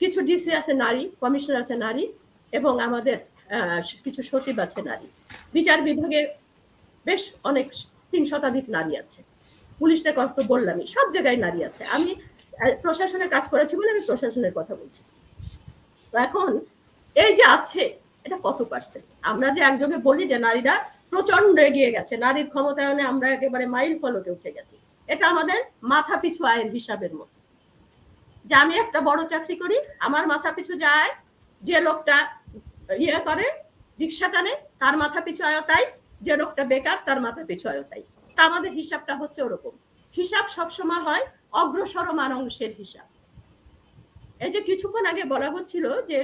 কিছু 0.00 0.18
ডিসি 0.28 0.50
আছে 0.60 0.72
নারী, 0.84 1.02
কমিশনার 1.22 1.58
আছে 1.62 1.74
নারী, 1.86 2.04
এবং 2.58 2.72
আমাদের 2.86 3.16
কিছু 4.04 4.20
সচিব 4.30 4.56
আছে 4.64 4.80
নারী। 4.90 5.08
বিচার 5.56 5.78
বিভাগে 5.88 6.20
বেশ 7.06 7.22
অনেক 7.50 7.66
তিন 8.10 8.22
শতাধিক 8.30 8.66
নারী 8.76 8.92
আছে। 9.02 9.20
পুলিশের 9.80 10.14
কথা 10.20 10.40
বললামই, 10.52 10.86
সব 10.94 11.06
জায়গায় 11.14 11.38
নারী 11.46 11.60
আছে। 11.68 11.82
আমি 11.96 12.10
প্রশাসনে 12.84 13.26
কাজ 13.34 13.44
করেছি 13.52 13.74
বলে 13.78 13.90
আমি 13.94 14.02
প্রশাসনের 14.10 14.54
কথা 14.58 14.74
বলছি। 14.80 15.02
তো 16.12 16.16
এখন 16.26 16.50
এই 17.16 17.32
যে 17.38 17.44
আছে, 17.56 17.82
এটা 18.26 18.36
কত 18.46 18.58
পার্সেন্ট 18.72 19.06
আমরা 19.30 19.48
যে 19.56 19.60
একযোগে 19.70 19.98
বলি 20.08 20.24
যে 20.32 20.38
নারীরা 20.46 20.74
প্রচণ্ড 21.12 21.56
এগিয়ে 21.68 21.90
গেছে, 21.96 22.14
নারীর 22.24 22.48
ক্ষমতায়নে 22.52 23.04
আমরা 23.12 23.28
একেবারে 23.36 23.64
মাইল 23.74 23.92
ফলকে 24.02 24.30
উঠে 24.36 24.50
গেছি। 24.56 24.76
এটা 25.08 25.24
আমাদের 25.32 25.60
মাথা 25.92 26.14
পিছু 26.22 26.42
আয়ের 26.52 26.68
হিসাবের 26.76 27.12
মতো। 27.18 27.36
যে 28.48 28.54
আমি 28.62 28.74
একটা 28.84 28.98
বড় 29.08 29.20
চাকরি 29.32 29.56
করি, 29.62 29.76
আমার 30.06 30.24
মাথা 30.32 30.50
পিছু 30.56 30.74
যায় 30.84 31.10
যে 31.62 31.76
লোকটা 31.86 32.16
ইয়ে 33.04 33.18
করে, 33.28 33.46
রিক্সা 34.02 34.28
টানে, 34.32 34.52
তার 34.80 34.94
মাথা 35.02 35.20
পিছু 35.26 35.42
আয় 35.48 35.60
তাই 35.70 35.84
যে 36.26 36.32
লোকটা 36.40 36.62
বেকার, 36.72 36.98
তার 37.06 37.18
মাথা 37.26 37.42
পিছু 37.48 37.66
আয় 37.72 37.82
তাই 37.90 38.02
তা 38.36 38.40
আমাদের 38.48 38.72
হিসাবটা 38.78 39.14
হচ্ছে 39.20 39.40
ওরকম। 39.46 39.74
হিসাব 40.14 40.44
সবসময় 40.56 41.02
হয় 41.06 41.24
অগ্রসর 41.60 42.06
মানংশের 42.20 42.72
হিসাব। 42.80 43.08
এই 44.44 44.50
যে 44.54 44.60
কিছুক্ষণ 44.68 45.04
আগে 45.12 45.24
বলা 45.32 45.48
হচ্ছিল 45.56 45.84
যে 46.10 46.16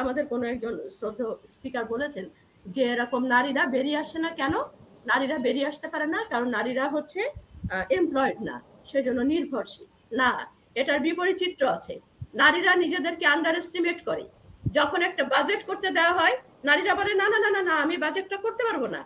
আমাদের 0.00 0.24
কোনো 0.32 0.44
একজন 0.52 0.74
শ্রদ্ধ 0.98 1.20
স্পিকার 1.54 1.84
বলেছেন 1.94 2.24
যে, 2.64 2.82
এরকম 2.94 3.22
নারীরা 3.34 3.62
বেরিয়ে 3.74 3.98
আসে 4.04 4.18
না 4.24 4.30
কেন? 4.40 4.54
নারীরা 5.10 5.36
বেরিয়ে 5.46 5.68
আসতে 5.70 5.86
পারে 5.92 6.06
না, 6.14 6.20
কারণ 6.32 6.48
নারীরা 6.56 6.84
হচ্ছে 6.94 7.20
এমপ্লয়েড 7.98 8.38
না, 8.48 8.56
সেজন্য 8.90 9.20
নির্ভরশীল। 9.32 9.86
না, 10.20 10.30
এটার 10.80 11.00
বিপরীত 11.06 11.36
চিত্র 11.42 11.62
আছে। 11.76 11.94
নারীরা 12.40 12.72
নিজেদেরকে 12.82 13.24
আন্ডার 13.34 13.54
এস্টিমেট 13.60 13.98
করে। 14.08 14.24
যখন 14.64 15.00
একটা 15.02 15.24
বাজেট 15.24 15.60
করতে 15.68 15.88
দেওয়া 15.98 16.12
হয়, 16.12 16.34
নারীরা 16.64 16.94
বলে, 16.94 17.12
না 17.14 17.26
না 17.32 17.38
না 17.44 17.50
না 17.56 17.62
না, 17.68 17.74
আমি 17.84 17.96
বাজেটটা 17.96 18.36
করতে 18.36 18.62
পারব 18.68 18.82
না। 18.86 19.00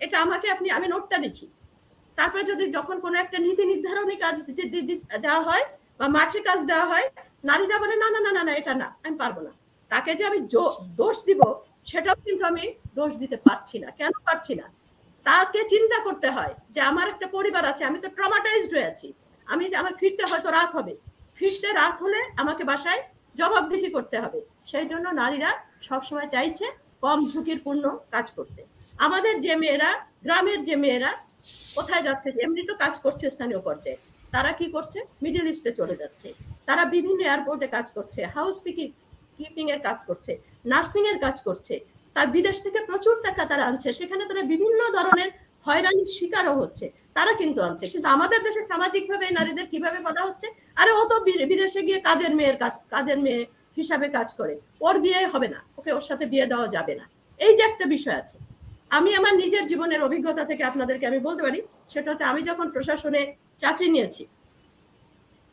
এটা 0.00 0.16
আমাকে 0.20 0.46
আপনি, 0.50 0.70
আমি 0.70 0.86
নোটটা 0.88 1.18
লিখি। 1.18 1.46
তারপরে 2.18 2.42
যদি 2.42 2.64
যখন 2.76 2.96
কোনো 3.00 3.16
একটা 3.18 3.38
নীতি 3.38 3.64
নির্ধারণী 3.72 4.16
কাজ 4.24 4.36
দেওয়া 5.24 5.42
হয় 5.48 5.64
বা 5.98 6.06
মাঠে 6.16 6.40
কাজ 6.48 6.60
দেওয়া 6.70 6.86
হয়, 6.86 7.06
নারীরা 7.44 7.76
বলে, 7.82 7.94
না 8.02 8.08
না 8.14 8.20
না 8.26 8.30
না 8.36 8.42
না, 8.48 8.52
এটা 8.60 8.74
না, 8.74 8.88
আমি 9.04 9.16
পারব 9.22 9.36
না। 9.40 9.52
তাকে 9.90 10.10
যে 10.18 10.24
আমি 10.30 10.40
দোষ 11.00 11.16
দিব, 11.28 11.40
সেটাও 11.84 12.16
কিন্তু 12.26 12.44
আমি 12.46 12.64
দোষ 12.94 13.10
দিতে 13.22 13.36
পারছি 13.46 13.76
না। 13.82 13.88
কেন 13.90 14.12
পারছি 14.26 14.54
না? 14.60 14.66
তাকে 15.26 15.60
চিন্তা 15.72 15.98
করতে 16.06 16.28
হয় 16.30 16.54
যে, 16.74 16.80
আমার 16.80 17.06
একটা 17.08 17.26
পরিবার 17.36 17.64
আছে, 17.70 17.84
আমি 17.84 17.98
তো 18.04 18.08
ট্রমাটাইজড 18.16 18.70
হয়ে 18.76 18.90
আছি। 18.92 19.08
আমি 19.46 19.64
আমার 19.80 19.94
ফিরতে 20.00 20.24
হয়তো 20.30 20.48
রাত 20.50 20.70
হবে। 20.78 20.94
ফিরতে 21.34 21.68
রাত 21.72 21.96
হলে 22.02 22.20
আমাকে 22.42 22.64
বাসায় 22.64 23.00
জবাবদিহি 23.34 23.88
করতে 23.96 24.16
হবে। 24.20 24.40
সেই 24.70 24.86
জন্য 24.92 25.06
নারীরা 25.20 25.50
সবসময় 25.88 26.28
চাইছে 26.34 26.66
কম 27.04 27.18
ঝুঁকিরপূর্ণ 27.32 27.84
কাজ 28.14 28.26
করতে। 28.36 28.60
আমাদের 29.06 29.34
যে 29.46 29.54
মেয়েরা, 29.62 29.90
গ্রামের 30.24 30.60
যে 30.68 30.76
মেয়েরা 30.84 31.10
কোথায় 31.76 32.02
যাচ্ছে, 32.06 32.28
এমনি 32.44 32.62
তো 32.70 32.74
কাজ 32.84 32.94
করছে 33.04 33.24
স্থানীয় 33.34 33.60
পর্যায়ে। 33.66 33.98
তারা 34.34 34.50
কি 34.58 34.66
করছে? 34.74 34.98
মিডল 35.24 35.46
ইস্টে 35.52 35.70
চলে 35.80 35.94
যাচ্ছে। 36.02 36.28
তারা 36.68 36.82
বিভিন্ন 36.94 37.20
এয়ারপোর্টে 37.28 37.68
কাজ 37.76 37.86
করছে 37.96 38.20
হাউস 38.36 38.56
পিকিং 38.64 38.88
কিপিং 39.36 39.66
এর 39.74 39.80
কাজ 39.88 39.98
করছে 40.08 40.32
নার্সিং 40.72 41.02
এর 41.10 41.18
কাজ 41.24 41.36
করছে। 41.46 41.74
তার 42.16 42.28
বিদেশ 42.36 42.56
থেকে 42.64 42.80
প্রচুর 42.88 43.16
টাকা 43.26 43.42
তারা 43.50 43.64
আনছে। 43.70 43.88
সেখানে 43.98 44.22
তারা 44.30 44.42
বিভিন্ন 44.52 44.80
ধরনের 44.96 45.30
হয়রানির 45.66 46.10
শিকারও 46.16 46.54
হচ্ছে। 46.62 46.86
তারা 47.16 47.32
কিন্তু 47.40 47.60
আনছে। 47.68 47.84
কিন্তু 47.92 48.08
আমাদের 48.16 48.40
দেশে 48.46 48.62
সামাজিকভাবে 48.70 49.26
নারীদের 49.38 49.66
কীভাবে 49.72 49.98
বলা 50.06 50.22
হচ্ছে? 50.26 50.46
আরে 50.80 50.92
ও 51.00 51.02
তো 51.10 51.16
বিদেশে 51.50 51.80
গিয়ে 51.86 51.98
কাজের 52.08 52.32
মেয়ের 52.38 52.56
কাজ, 52.62 52.74
কাজের 52.94 53.18
মেয়ে 53.26 53.42
হিসাবে 53.76 54.06
কাজ 54.16 54.28
করে। 54.38 54.54
ওর 54.86 54.96
বিয়ে 55.04 55.20
হবে 55.32 55.48
না। 55.54 55.60
ওকে 55.78 55.90
ওর 55.96 56.04
সাথে 56.08 56.24
বিয়ে 56.32 56.46
দেওয়া 56.52 56.66
যাবে 56.74 56.94
না। 57.00 57.04
এই 57.40 57.52
যে 57.56 57.62
একটা 57.70 57.84
বিষয় 57.94 58.16
আছে। 58.22 58.36
আমি 58.96 59.10
আমার 59.18 59.34
নিজের 59.42 59.64
জীবনের 59.70 60.00
অভিজ্ঞতা 60.06 60.42
থেকে 60.50 60.62
আপনাদেরকে 60.70 61.04
আমি 61.10 61.18
বলতে 61.26 61.42
পারি, 61.46 61.58
সেটা 61.92 62.08
হচ্ছে 62.10 62.26
আমি 62.32 62.40
যখন 62.50 62.66
প্রশাসনে 62.74 63.22
চাকরি 63.62 63.88
নিয়েছি, 63.94 64.22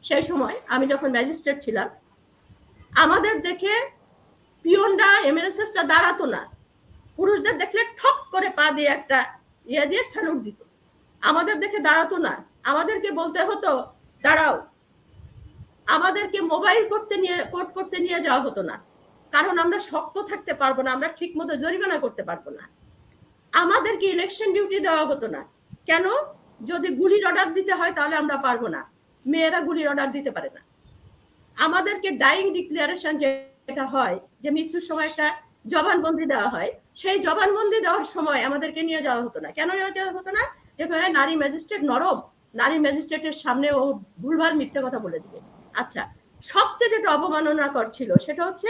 সেই 0.04 0.24
সময় 0.30 0.56
আমি 0.76 0.86
যখন 0.94 1.10
ম্যাজিস্ট্রেট 1.16 1.58
ছিলাম, 1.66 1.88
আমাদের 3.04 3.34
দেখে 3.48 3.74
পিয়নরা 4.66 5.10
এমএনএসএসরা 5.30 5.84
দাঁড়াতো 5.92 6.26
না। 6.36 6.42
পুরুষদের 7.18 7.56
দেখলে 7.62 7.82
ঠক 8.00 8.18
করে 8.34 8.50
পা 8.58 8.66
দিয়ে 8.76 8.90
একটা 8.98 9.20
ইয়ে 9.72 9.86
দিয়ে 9.92 10.04
স্যালুট 10.12 10.40
দিত। 10.46 10.60
আমাদের 11.22 11.56
দেখে 11.64 11.80
দাঁড়াতো 11.88 12.16
না। 12.26 12.34
আমাদেরকে 12.72 13.10
বলতে 13.20 13.40
হতো, 13.50 13.72
দাঁড়াও। 14.24 14.56
আমাদেরকে 15.88 16.42
মোবাইল 16.42 16.90
করতে 16.90 17.18
নিয়ে 17.18 17.38
কোর্ট 17.52 17.70
করতে 17.74 18.00
নিয়ে 18.00 18.20
যাওয়া 18.20 18.42
হতো 18.42 18.62
না। 18.62 18.76
কারণ 19.32 19.58
আমরা 19.58 19.80
শক্ত 19.80 20.16
থাকতে 20.22 20.54
পারব 20.54 20.82
না, 20.82 20.92
আমরা 20.92 21.08
ঠিক 21.08 21.38
মতো 21.38 21.56
জরিমানা 21.56 21.98
করতে 22.00 22.24
পারব 22.24 22.50
না। 22.50 22.64
আমাদেরকে 23.54 24.06
ইলেকশন 24.06 24.54
ডিউটি 24.54 24.80
দেওয়া 24.80 25.06
হতো 25.06 25.28
না। 25.28 25.42
কেন? 25.86 26.06
যদি 26.66 26.88
গুলির 26.90 27.26
অর্ডার 27.28 27.54
দিতে 27.54 27.74
হয় 27.74 27.92
তাহলে 27.92 28.16
আমরা 28.16 28.38
পারব 28.38 28.68
না। 28.68 28.82
মেয়েরা 29.26 29.60
গুলির 29.60 29.88
অর্ডার 29.88 30.12
দিতে 30.12 30.32
পারে 30.32 30.50
না। 30.56 30.62
আমাদেরকে 31.58 32.12
ডাইং 32.12 32.54
ডিক্লারেশন 32.54 33.18
যেটা 33.18 33.86
হয়, 33.86 34.20
যে 34.42 34.50
মৃত্যুর 34.50 34.82
সময় 34.82 35.06
একটা 35.06 35.28
জবানবন্দি 35.68 36.26
দেওয়া 36.26 36.50
হয়, 36.50 36.72
সেই 36.96 37.20
জবানবন্দি 37.20 37.80
দেওয়ার 37.82 38.04
সময় 38.04 38.44
আমাদেরকে 38.44 38.82
নিয়ে 38.84 39.02
যাওয়া 39.02 39.24
হতো 39.24 39.40
না। 39.40 39.52
কেন 39.52 39.70
নিয়ে 39.74 39.92
যাওয়া 39.92 40.12
হতো 40.12 40.32
না? 40.32 40.44
যেখানে 40.78 41.10
নারী 41.10 41.36
ম্যাজিস্ট্রেট 41.36 41.84
নরম, 41.84 42.22
নারী 42.56 42.80
ম্যাজিস্ট্রেটের 42.80 43.32
সামনে 43.32 43.72
ও 43.72 43.94
ভুলভাল 44.22 44.54
মিথ্যে 44.54 44.80
কথা 44.86 45.00
বলে 45.00 45.20
দিবে। 45.20 45.40
আচ্ছা 45.82 46.02
সবচেয়ে 46.54 46.92
যেটা 46.94 47.10
অবমাননাকর 47.18 47.88
ছিল 47.98 48.10
সেটা 48.26 48.44
হচ্ছে 48.48 48.70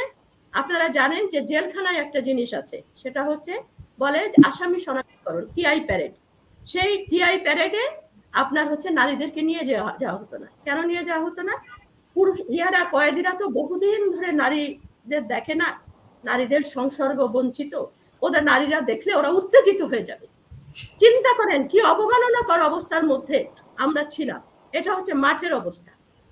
আপনারা 0.53 0.87
জানেন 0.97 1.23
যে 1.33 1.39
জেলখানায় 1.51 1.99
একটা 2.03 2.19
জিনিস 2.27 2.49
আছে, 2.61 2.77
সেটা 3.01 3.21
হচ্ছে 3.29 3.53
বলে 4.01 4.21
আসামি 4.49 4.79
শনাক্তকরণ 4.85 5.43
টিআই 5.55 5.79
প্যারেড 5.87 6.13
সেই 6.71 6.91
টিআই 7.09 7.35
প্যারেডে 7.45 7.83
আপনার 8.33 8.65
হচ্ছে 8.71 8.89
নারীদেরকে 8.99 9.41
নিয়ে 9.49 9.63
যাওয়া 9.71 9.91
যাওয়া 10.01 10.17
হতো 10.21 10.35
না। 10.43 10.47
কেন 10.65 10.77
নিয়ে 10.89 11.03
যাওয়া 11.09 11.23
হতো 11.27 11.41
না? 11.49 11.55
পুরুষ, 12.15 12.37
ইয়ারা 12.55 12.81
কয়েদিরা 12.93 13.31
তো 13.41 13.45
বহুদিন 13.59 13.99
ধরে 14.15 14.29
নারীদের 14.41 15.23
দেখে 15.33 15.55
না, 15.61 15.69
নারীদের 16.23 16.61
সংসর্গ 16.75 17.19
বঞ্চিত। 17.35 17.73
ওদের 18.21 18.43
নারীরা 18.51 18.79
দেখলে 18.91 19.11
ওরা 19.19 19.29
উত্তেজিত 19.39 19.81
হয়ে 19.91 20.07
যাবে। 20.09 20.25
চিন্তা 21.01 21.31
করেন 21.39 21.61
কি 21.71 21.77
অবমাননাকর 21.93 22.59
অবস্থার 22.69 23.03
মধ্যে 23.11 23.37
আমরা 23.83 24.03
ছিলাম। 24.13 24.41
এটা 24.73 24.91
হচ্ছে 24.95 25.13
মাঠের 25.23 25.53
অবস্থা। 25.61 25.91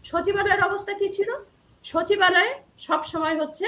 সচিবালয়ের 0.10 0.62
অবস্থা 0.70 0.94
কি 1.00 1.08
ছিল? 1.18 1.30
সচিবালয়ে 1.86 2.52
সব 2.88 3.02
সময় 3.12 3.36
হচ্ছে 3.42 3.66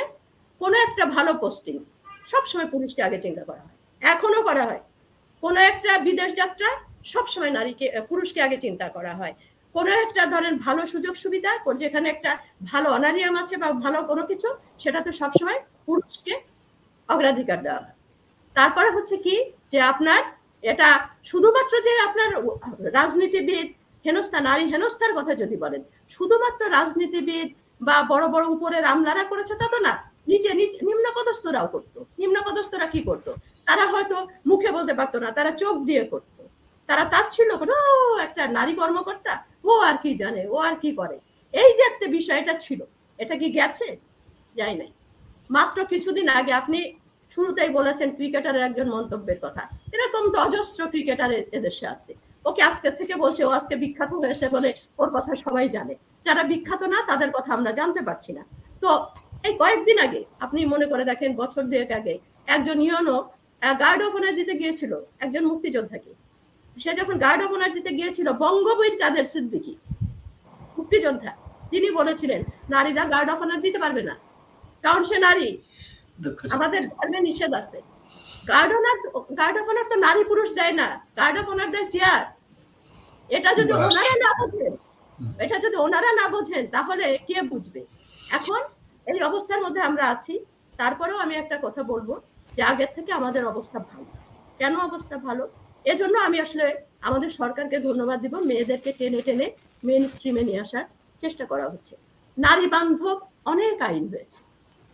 কোনো 0.62 0.76
একটা 0.86 1.04
ভালো 1.16 1.32
পোস্টিং 1.44 1.78
সব 2.32 2.44
সময় 2.52 2.70
পুরুষকে 2.74 3.02
আগে 3.08 3.20
চিন্তা 3.26 3.44
করা 3.50 3.62
হয়। 3.66 3.76
এখনও 4.02 4.42
করা 4.50 4.64
হয়। 4.70 4.82
কোনো 5.44 5.60
একটা 5.72 5.92
বিদেশ 6.08 6.30
যাত্রা 6.42 6.70
সবসময় 7.14 7.52
নারীকে, 7.58 7.86
পুরুষকে 8.10 8.40
আগে 8.42 8.58
চিন্তা 8.66 8.88
করা 8.90 9.14
হয়। 9.20 9.34
কোনো 9.76 9.92
একটা 10.04 10.24
ধরেন 10.34 10.54
ভালো 10.66 10.82
সুযোগ 10.94 11.14
সুবিধা 11.24 11.52
যেখানে 11.82 12.08
একটা 12.10 12.32
ভালো 12.72 12.88
অনারিয়াম 12.98 13.36
আছে 13.42 13.56
বা 13.62 13.68
ভালো 13.86 14.00
কোনো 14.10 14.24
কিছু 14.32 14.50
সেটা 14.84 15.00
তো 15.06 15.12
সবসময় 15.12 15.60
পুরুষকে 15.88 16.34
অগ্রাধিকার 17.10 17.60
দেওয়া 17.66 17.82
হয়। 17.84 17.96
তারপরে 18.56 18.90
হচ্ছে 18.96 19.16
কি 19.26 19.36
যে 19.72 19.80
আপনার 19.92 20.22
এটা 20.64 20.90
শুধুমাত্র 21.26 21.74
যে 21.88 21.94
আপনার 22.08 22.30
রাজনীতিবিদ 22.98 23.68
হেনস্থা, 24.06 24.40
নারী 24.50 24.64
হেনস্থার 24.74 25.14
কথা 25.18 25.34
যদি 25.42 25.56
বলেন, 25.64 25.82
শুধুমাত্র 26.16 26.62
রাজনীতিবিদ 26.78 27.48
বা 27.88 27.98
বড় 28.12 28.26
বড় 28.34 28.46
উপরের 28.56 28.84
আমলারা 28.92 29.24
করেছে 29.32 29.54
তা 29.62 29.68
তো 29.74 29.80
না 29.88 29.94
নিচে 30.30 30.50
নিম্ন 30.88 31.06
পদস্থরাও 31.18 31.68
করতো। 31.76 32.00
নিম্ন 32.22 32.38
পদস্থরা 32.48 32.88
কি 32.94 33.02
করতো? 33.10 33.32
তারা 33.68 33.86
হয়তো 33.94 34.18
মুখে 34.50 34.70
বলতে 34.78 34.94
পারতো 35.00 35.18
না, 35.24 35.30
তারা 35.38 35.52
চোখ 35.62 35.76
দিয়ে 35.90 36.04
করতো। 36.14 36.42
তারা 36.90 37.04
তার 37.14 37.26
ছিল 37.36 37.50
একটা 38.26 38.44
নারী 38.58 38.74
কর্মকর্তা, 38.82 39.34
ও 39.70 39.72
আর 39.90 39.98
কি 40.04 40.12
জানে, 40.22 40.42
ও 40.54 40.56
আর 40.68 40.76
কি 40.84 40.90
করে? 41.00 41.18
এই 41.54 41.70
যে 41.78 41.84
একটা 41.92 42.06
বিষয়টা 42.18 42.54
ছিল, 42.64 42.80
এটা 43.20 43.36
কি 43.42 43.48
গেছে? 43.58 43.88
যাই 44.60 44.76
নাই। 44.82 44.92
মাত্র 45.56 45.78
কিছুদিন 45.92 46.28
আগে 46.40 46.52
আপনি 46.62 46.80
শুরুতেই 47.32 47.72
বলেছেন 47.78 48.08
ক্রিকেটারের 48.18 48.64
একজন 48.70 48.88
মন্তব্যের 48.96 49.40
কথা। 49.46 49.64
এরকম 49.96 50.24
তো 50.34 50.38
অজস্র 50.46 50.80
ক্রিকেটার 50.94 51.32
এদেশে 51.58 51.86
আছে। 51.94 52.12
ওকে 52.46 52.62
আজকে 52.70 52.90
থেকে 53.00 53.14
বলছে 53.24 53.42
ও 53.48 53.50
আজকে 53.60 53.76
বিখ্যাত 53.84 54.12
হয়েছে 54.22 54.46
বলে 54.56 54.70
ওর 55.02 55.10
কথা 55.16 55.32
সবাই 55.46 55.66
জানে। 55.76 55.94
যারা 56.26 56.42
বিখ্যাত 56.52 56.82
না 56.94 57.00
তাদের 57.10 57.30
কথা 57.32 57.50
আমরা 57.58 57.72
জানতে 57.80 58.02
পারছি 58.08 58.32
না। 58.38 58.44
তো 58.84 58.90
এই 59.48 59.54
কয়েকদিন 59.62 59.98
আগে 60.06 60.22
আপনি 60.40 60.60
মনে 60.74 60.86
করে 60.86 61.04
দেখেন 61.12 61.32
বছর 61.42 61.64
দুয়েক 61.72 61.92
আগে 62.00 62.14
একজন 62.48 62.78
ইয়নো 62.82 63.18
গার্ড 63.84 64.02
অফ 64.06 64.12
অনার 64.16 64.36
দিতে 64.40 64.54
গিয়েছিল 64.62 64.92
একজন 65.20 65.44
মুক্তিযোদ্ধাকে। 65.52 66.12
সে 66.78 66.92
যখন 67.00 67.16
গার্ড 67.26 67.42
অফ 67.46 67.52
অনার 67.56 67.72
দিতে 67.74 67.92
গিয়েছিল 67.98 68.28
বঙ্গবৈদ 68.44 68.94
কাদের 69.02 69.26
সিদ্দিকি? 69.34 69.74
মুক্তিযোদ্ধা। 70.78 71.32
তিনি 71.72 71.88
বলেছিলেন 72.00 72.42
নারীরা 72.70 73.04
গার্ড 73.14 73.30
অফ 73.34 73.40
অনার 73.46 73.62
দিতে 73.66 73.80
পারবে 73.84 74.02
না। 74.10 74.16
কারণ 74.84 75.02
সে 75.10 75.18
নারী। 75.28 75.48
আমাদের 76.56 76.82
ধর্মে 76.94 77.20
নিষেধ 77.28 77.52
আছে। 77.62 77.78
Guard 78.52 78.72
honour 78.78 78.98
guard 79.40 79.56
of 79.62 79.66
honour 79.72 79.88
তো 79.92 79.96
নারী 80.06 80.22
পুরুষ 80.32 80.50
দেয় 80.60 80.76
না। 80.82 80.88
গার্ড 81.20 81.36
অফ 81.42 81.46
অনার 81.54 81.70
দেয় 81.76 81.88
চেয়ার 81.94 82.22
এটা 83.30 83.50
যদি 83.60 83.72
ওনারা 83.78 84.14
না 84.26 84.32
বোঝেন 84.40 84.74
এটা 85.44 85.58
যদি 85.66 85.78
ওনারা 85.86 86.10
না 86.20 86.26
বোঝেন 86.34 86.64
তাহলে 86.76 87.06
কে 87.28 87.38
বুঝবে? 87.52 87.82
এখন 88.38 88.62
এই 89.08 89.20
অবস্থার 89.30 89.62
মধ্যে 89.66 89.82
আমরা 89.90 90.04
আছি। 90.14 90.34
তারপরেও 90.80 91.18
আমি 91.26 91.34
একটা 91.36 91.58
কথা 91.66 91.82
বলব 91.92 92.10
যে 92.54 92.62
আগের 92.72 92.90
থেকে 92.96 93.12
আমাদের 93.20 93.44
অবস্থা 93.52 93.80
ভালো। 93.90 94.10
কেন 94.60 94.74
অবস্থা 94.90 95.16
ভালো? 95.28 95.44
এজন্য 95.86 96.16
আমি 96.28 96.38
আসলে 96.46 96.66
আমাদের 97.08 97.30
সরকারকে 97.40 97.78
ধন্যবাদ 97.88 98.18
দিব 98.24 98.34
মেয়েদেরকে 98.50 98.92
টেনে 99.00 99.22
টেনে 99.28 99.48
মেন 99.84 100.04
স্ট্রিমে 100.14 100.44
নিয়ে 100.48 100.62
আসার 100.66 100.86
চেষ্টা 101.22 101.46
করা 101.52 101.66
হচ্ছে। 101.72 101.94
নারী 102.38 102.66
বান্ধব 102.74 103.18
অনেক 103.52 103.76
আইন 103.90 104.06
হয়েছে 104.14 104.40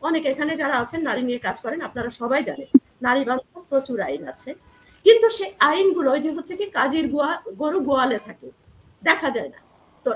অনেক 0.01 0.23
এখানে 0.31 0.53
যারা 0.61 0.75
আছেন 0.83 1.01
নারী 1.09 1.21
নিয়ে 1.29 1.39
কাজ 1.47 1.57
করেন 1.65 1.79
আপনারা 1.87 2.09
সবাই 2.21 2.41
জানেন। 2.49 2.69
নারী 3.05 3.21
বান্ধব 3.27 3.63
প্রচুর 3.71 3.97
আইন 4.07 4.23
আছে। 4.33 4.51
কিন্তু 5.05 5.27
সেই 5.37 5.51
আইনগুলো 5.69 6.09
যে 6.25 6.29
হচ্ছে 6.37 6.53
কি 6.59 6.65
কাজের 6.77 7.05
গোয়া 7.13 7.31
গরু 7.61 7.79
গোয়ালে 7.87 8.19
থাকে। 8.27 8.47
দেখা 9.03 9.29
যায় 9.35 9.49
না। 9.53 9.59
তো 10.05 10.09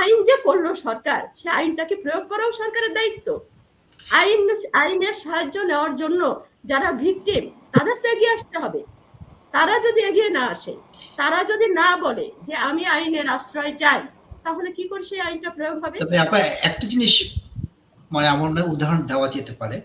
আইন 0.00 0.18
যে 0.28 0.36
করল 0.46 0.66
সরকার, 0.86 1.20
সে 1.40 1.48
আইনটাকে 1.58 1.94
প্রয়োগ 2.02 2.24
করাও 2.32 2.50
সরকারের 2.60 2.92
দায়িত্ব। 2.98 3.28
আইন, 4.20 4.40
আইনের 4.82 5.14
সাহায্য 5.22 5.56
নেওয়ার 5.70 5.92
জন্য 6.02 6.20
যারা 6.70 6.88
ভিকটিম, 7.02 7.44
তাদের 7.74 7.96
তো 8.02 8.06
এগিয়ে 8.14 8.34
আসতে 8.36 8.56
হবে। 8.64 8.80
তারা 9.54 9.74
যদি 9.86 10.00
এগিয়ে 10.10 10.30
না 10.38 10.44
আসে, 10.54 10.74
তারা 11.20 11.38
যদি 11.50 11.66
না 11.80 11.88
বলে 12.04 12.26
যে 12.46 12.54
আমি 12.68 12.82
আইনের 12.96 13.26
আশ্রয় 13.36 13.72
চাই, 13.82 14.00
তাহলে 14.44 14.68
কি 14.76 14.84
করে 14.90 15.04
সেই 15.10 15.20
আইনটা 15.26 15.50
প্রয়োগ 15.56 15.76
হবে? 15.84 15.96
একটা 16.68 16.86
জিনিস 16.92 17.14
মানে 18.14 18.26
আমার 18.34 18.50
উদাহরণ 18.74 19.02
দেওয়া 19.10 19.28
যেতে 19.36 19.52
পারে। 19.60 19.76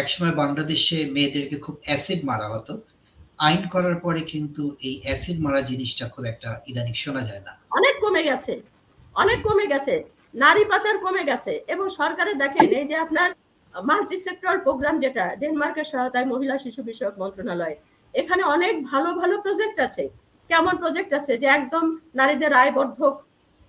একসময় 0.00 0.34
বাংলাদেশে 0.42 0.98
মেয়েদেরকে 1.14 1.56
খুব 1.64 1.74
অ্যাসিড 1.86 2.20
মারা 2.30 2.46
হতো। 2.54 2.74
আইন 3.46 3.62
করার 3.74 3.96
পরে 4.04 4.20
কিন্তু 4.32 4.62
এই 4.88 4.94
অ্যাসিড 5.04 5.38
মারা 5.44 5.60
জিনিসটা 5.70 6.04
খুব 6.14 6.24
একটা 6.32 6.50
ইদানিং 6.70 6.94
শোনা 7.04 7.22
যায় 7.28 7.42
না। 7.46 7.52
অনেক 7.78 7.94
কমে 8.04 8.22
গেছে। 8.30 8.52
অনেক 9.16 9.38
কমে 9.46 9.66
গেছে। 9.72 9.94
নারী 10.44 10.62
পাচার 10.70 10.96
কমে 11.04 11.22
গেছে। 11.30 11.52
এবং 11.74 11.86
সরকারে 12.00 12.32
দেখেন, 12.42 12.66
এই 12.80 12.86
যে 12.90 12.96
আপনার 13.04 13.28
মাল্টি 13.74 14.16
সেক্টরাল 14.26 14.58
প্রোগ্রাম 14.66 14.94
যেটা 15.04 15.24
ডেনমার্কের 15.40 15.86
সহায়তায় 15.92 16.26
মহিলা 16.32 16.56
শিশু 16.64 16.80
বিষয়ক 16.90 17.14
মন্ত্রণালয়, 17.22 17.76
এখানে 18.14 18.42
অনেক 18.54 18.74
ভালো 18.90 19.10
ভালো 19.20 19.34
প্রজেক্ট 19.44 19.76
আছে। 19.86 20.04
কেমন 20.50 20.74
প্রজেক্ট 20.82 21.10
আছে? 21.18 21.32
যে 21.42 21.46
একদম 21.58 21.84
নারীদের 22.20 22.52
আয়বর্ধক 22.62 23.14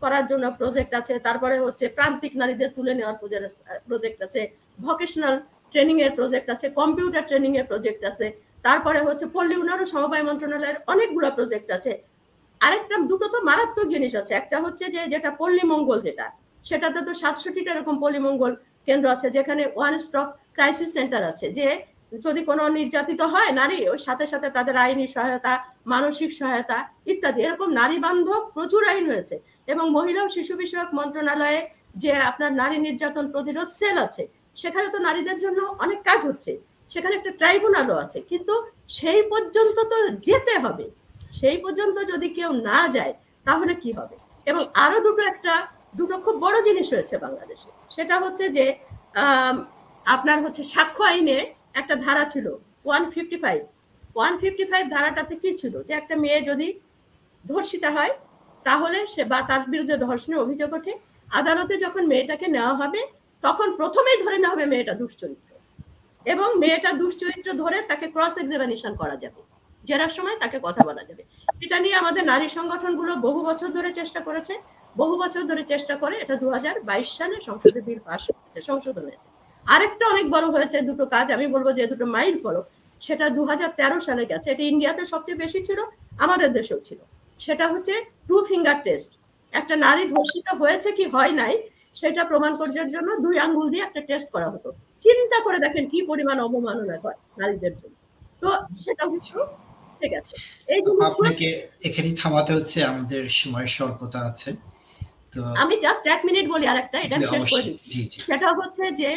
করার 0.02 0.26
জন্য 0.32 0.46
প্রজেক্ট 0.60 0.92
আছে। 1.00 1.14
তারপরে 1.28 1.56
হচ্ছে 1.66 1.86
প্রান্তিক 1.98 2.34
নারীদের 2.42 2.70
তুলে 2.78 2.94
নেওয়ার 3.00 3.18
প্রজেক্ট 3.90 4.20
আছে। 4.28 4.42
ভকেশনাল 4.88 5.36
ট্রেনিং 5.74 5.96
এর 6.06 6.14
প্রজেক্ট 6.20 6.48
আছে 6.54 6.68
কম্পিউটার 6.80 7.24
ট্রেনিং 7.30 7.52
এর 7.60 7.66
প্রজেক্ট 7.72 8.02
আছে, 8.12 8.28
তারপরে 8.66 9.00
হচ্ছে 9.08 9.26
পল্লী 9.36 9.56
উন্নয়ন 9.62 9.84
সমবায় 9.94 10.26
মন্ত্রণালয়ের 10.30 10.78
অনেকগুলো 10.94 11.28
প্রজেক্ট 11.38 11.70
আছে। 11.78 11.92
আরেকটা 12.62 12.96
দুটো 13.10 13.26
তো 13.34 13.38
মারাত্মক 13.50 13.88
জিনিস 13.94 14.14
আছে, 14.22 14.32
একটা 14.42 14.58
হচ্ছে 14.64 14.86
যে 14.96 15.02
যেটা 15.14 15.30
পল্লী 15.40 15.64
মঙ্গল 15.74 16.00
যেটা, 16.08 16.26
সেটাতে 16.66 17.00
তো 17.08 17.12
সাতষট্টিটা 17.22 17.72
এরকম 17.76 17.96
পল্লী 18.04 18.22
মঙ্গল 18.28 18.52
কেন্দ্র 18.88 19.06
আছে, 19.16 19.28
যেখানে 19.38 19.64
ওয়ান 19.78 19.94
স্টপ 20.06 20.28
ক্রাইসিস 20.56 20.90
সেন্টার 20.98 21.22
আছে, 21.32 21.48
যে 21.60 21.68
যদি 22.26 22.42
কোনো 22.50 22.64
নির্যাতিত 22.78 23.22
হয় 23.34 23.50
নারী 23.60 23.78
ওই 23.94 24.00
সাথে 24.08 24.26
সাথে 24.32 24.48
তাদের 24.58 24.76
আইনি 24.84 25.06
সহায়তা, 25.16 25.54
মানসিক 25.94 26.30
সহায়তা 26.40 26.78
ইত্যাদি, 27.12 27.40
এরকম 27.48 27.70
নারী 27.82 27.98
বান্ধব 28.06 28.42
প্রচুর 28.56 28.82
আইন 28.92 29.06
হয়েছে 29.12 29.36
এবং 29.72 29.86
মহিলা 29.98 30.22
ও 30.26 30.30
শিশু 30.38 30.54
বিষয়ক 30.64 30.90
মন্ত্রণালয়ে 31.00 31.60
যে 32.04 32.12
আপনার 32.30 32.52
নারী 32.62 32.78
নির্যাতন 32.88 33.26
প্রতিরোধ 33.34 33.68
সেল 33.80 33.98
আছে 34.08 34.24
সেখানে 34.62 34.88
তো 34.94 34.98
নারীদের 35.08 35.38
জন্য 35.44 35.60
অনেক 35.84 36.00
কাজ 36.10 36.20
হচ্ছে। 36.30 36.52
সেখানে 36.92 37.14
একটা 37.20 37.32
ট্রাইব্যুনালও 37.40 37.96
আছে। 38.04 38.20
কিন্তু 38.32 38.54
সেই 38.98 39.22
পর্যন্ত 39.32 39.78
তো 39.92 39.98
যেতে 40.28 40.54
হবে। 40.66 40.86
সেই 41.40 41.58
পর্যন্ত 41.64 41.98
যদি 42.12 42.28
কেউ 42.38 42.52
না 42.70 42.80
যায়, 42.96 43.14
তাহলে 43.48 43.74
কি 43.84 43.92
হবে? 44.00 44.16
এবং 44.48 44.62
আরও 44.84 44.98
দুটো 45.08 45.22
একটা, 45.32 45.54
দুটো 46.00 46.16
খুব 46.26 46.36
বড় 46.46 46.58
জিনিস 46.68 46.88
হয়েছে 46.94 47.16
বাংলাদেশে। 47.26 47.70
সেটা 47.96 48.16
হচ্ছে 48.24 48.46
যে 48.58 48.66
আপনার 50.06 50.38
হচ্ছে 50.46 50.62
সাক্ষ্য 50.74 51.04
আইনে 51.12 51.38
একটা 51.80 51.96
ধারা 52.06 52.26
ছিল 52.34 52.46
one 52.88 53.04
fifty 53.14 53.38
five 53.44 53.60
one 54.18 54.34
fifty 54.42 54.66
five 54.72 54.84
ধারাটাতে 54.96 55.36
কি 55.44 55.50
ছিল? 55.62 55.74
যে 55.88 55.94
একটা 56.02 56.16
মেয়ে 56.24 56.40
যদি 56.50 56.68
ধর্ষিতা 57.44 57.90
হয়, 57.98 58.14
তাহলে 58.66 59.00
সে 59.14 59.24
বা 59.32 59.40
তার 59.50 59.62
বিরুদ্ধে 59.74 59.96
ধর্ষণের 60.06 60.40
অভিযোগ 60.46 60.70
ওঠে। 60.78 60.94
আদালতে 61.40 61.74
যখন 61.86 62.04
মেয়েটাকে 62.12 62.48
নেওয়া 62.56 62.74
হবে 62.82 63.02
তখন 63.44 63.68
প্রথমেই 63.80 64.18
ধরে 64.24 64.38
নেওয়া 64.42 64.54
হবে 64.54 64.66
মেয়েটা 64.74 64.94
দুশ্চরিত্র। 65.02 65.50
এবং 66.26 66.50
মেয়েটা 66.64 66.92
দুশ্চরিত্র 67.02 67.50
ধরে 67.64 67.78
তাকে 67.90 68.06
ক্রস 68.16 68.36
এক্সামিনেশন 68.44 68.94
করা 69.02 69.16
যাবে। 69.24 69.42
জেরার 69.88 70.12
সময় 70.18 70.38
তাকে 70.44 70.58
কথা 70.68 70.82
বলা 70.90 71.04
যাবে। 71.10 71.24
এটা 71.66 71.78
নিয়ে 71.84 71.96
আমাদের 72.02 72.24
নারী 72.32 72.48
সংগঠনগুলো 72.58 73.12
বহু 73.28 73.40
বছর 73.50 73.70
ধরে 73.78 73.90
চেষ্টা 74.00 74.20
করেছে, 74.28 74.54
বহু 74.96 75.14
বছর 75.24 75.42
ধরে 75.50 75.64
চেষ্টা 75.72 75.96
করে 76.04 76.16
এটা 76.24 76.36
দু 76.44 76.48
সালে 77.18 77.38
সংসদে 77.48 77.80
বিল 77.88 78.00
পাশ 78.08 78.22
হয়েছে, 78.30 78.60
সংশোধন 78.70 79.04
হয়েছে। 79.10 79.30
আরেকটা 79.66 80.06
অনেক 80.14 80.26
বড় 80.36 80.46
হয়েছে 80.56 80.78
দুটো 80.90 81.06
কাজ, 81.14 81.26
আমি 81.36 81.46
বলব 81.56 81.68
যে 81.78 81.84
দুটো 81.92 82.06
মাইল 82.16 82.36
ফলো 82.44 82.62
সেটা 83.02 83.26
দু 83.38 83.42
হাজার 83.50 83.70
তেরো 83.80 83.98
সালে 84.08 84.24
গেছে। 84.32 84.48
এটা 84.54 84.64
ইন্ডিয়াতে 84.72 85.04
সবচেয়ে 85.14 85.38
বেশি 85.44 85.60
ছিল, 85.68 85.80
আমাদের 86.26 86.50
দেশেও 86.58 86.80
ছিল। 86.88 87.00
সেটা 87.40 87.66
হচ্ছে 87.74 87.94
টু 88.28 88.36
ফিঙ্গার 88.50 88.78
টেস্ট 88.86 89.10
একটা 89.54 89.76
নারী 89.86 90.04
ধর্ষিত 90.14 90.48
হয়েছে 90.62 90.90
কি 90.98 91.06
হয় 91.16 91.34
নাই 91.42 91.54
সেটা 92.00 92.22
প্রমাণ 92.32 92.52
করার 92.60 92.90
জন্য 92.96 93.10
দুই 93.26 93.36
আঙ্গুল 93.46 93.68
দিয়ে 93.74 93.84
একটা 93.86 94.02
টেস্ট 94.10 94.28
করা 94.36 94.48
হতো। 94.54 94.70
চিন্তা 95.06 95.38
করে 95.46 95.58
দেখেন 95.66 95.84
কি 95.92 96.00
পরিমাণ 96.12 96.38
অবমাননা 96.48 96.96
করে 97.04 97.18
নারীদের 97.40 97.74
জন্য। 97.80 97.96
তো 98.42 98.48
সেটা 98.84 99.04
কিন্তু 99.12 99.38
ঠিক 100.02 100.14
আছে। 100.20 100.34
এই 100.74 100.80
আপনাকে 101.10 101.48
এখানেই 101.88 102.16
থামাতে 102.22 102.52
হচ্ছে 102.58 102.78
আমাদের 102.92 103.24
সময় 103.42 103.68
স্বল্পতা 103.76 104.20
আছে। 104.30 104.50
তো 105.34 105.42
আমি 105.64 105.76
জাস্ট 105.86 106.04
এক 106.16 106.22
মিনিট 106.28 106.46
বলি 106.54 106.66
আরেকটা 106.74 106.98
এটা 107.06 107.18
শেষ 107.32 107.44
করে। 107.54 107.64
সেটা 108.28 108.48
হচ্ছে 108.60 108.86
যে 109.02 109.10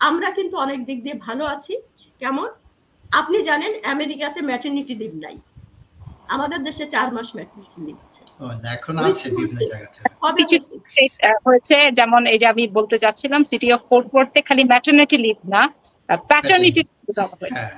আমরা 0.00 0.28
কিন্তু 0.38 0.54
অনেক 0.64 0.80
দিক 0.88 0.98
দিয়ে 1.04 1.16
ভালো 1.26 1.44
আছি। 1.54 1.74
কেমন? 2.20 2.48
আপনি 3.20 3.38
জানেন 3.50 3.72
আমেরিকাতে 3.94 4.38
ম্যাটার্নিটি 4.48 4.94
লিভ 5.02 5.12
নাই। 5.24 5.36
আমাদের 6.28 6.60
দেশে 6.62 6.84
চার 6.86 7.08
মাস 7.12 7.28
ম্যাটারনিটি 7.36 7.80
লিভ 7.86 7.96
আছে 8.04 8.22
এখন 8.76 8.94
আছে 9.00 9.26
বিভিন্ন 9.32 9.58
জায়গাতে 9.64 9.98
হয়েছে? 11.46 11.76
যেমন 11.98 12.22
এই 12.26 12.38
যে 12.38 12.46
আমি 12.52 12.62
বলতে 12.78 12.96
চাচ্ছিলাম 13.02 13.40
সিটি 13.50 13.68
অফ 13.72 13.80
ফোর্ট 13.88 14.06
ওয়ার্থে 14.12 14.40
খালি 14.48 14.62
ম্যাটার্নিটি 14.64 15.16
লিভ 15.18 15.38
না 15.46 15.62
প্যাটার্নিটি 16.28 16.80
দেওয়া 17.08 17.28
হয়েছে 17.32 17.54
হ্যাঁ। 17.56 17.74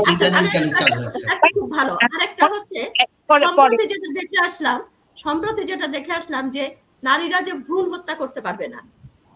আচ্ছা, 0.00 0.26
আরেকটা- 0.30 1.70
ভালো। 1.70 1.92
হচ্ছে 2.54 2.80
পরে 3.28 3.44
সম্প্রতি 3.46 3.84
যেটা 3.92 4.08
দেখে 4.18 4.38
আসলাম 4.48 4.78
সম্প্রতি 5.16 5.62
যেটা 5.64 5.86
দেখে 5.86 6.12
আসলাম 6.12 6.44
যে 6.50 6.64
নারীরা 7.02 7.38
যে 7.40 7.52
ভ্রূণ 7.64 7.86
হত্যা 7.92 8.14
করতে 8.14 8.40
পারবে 8.40 8.66
না 8.68 8.80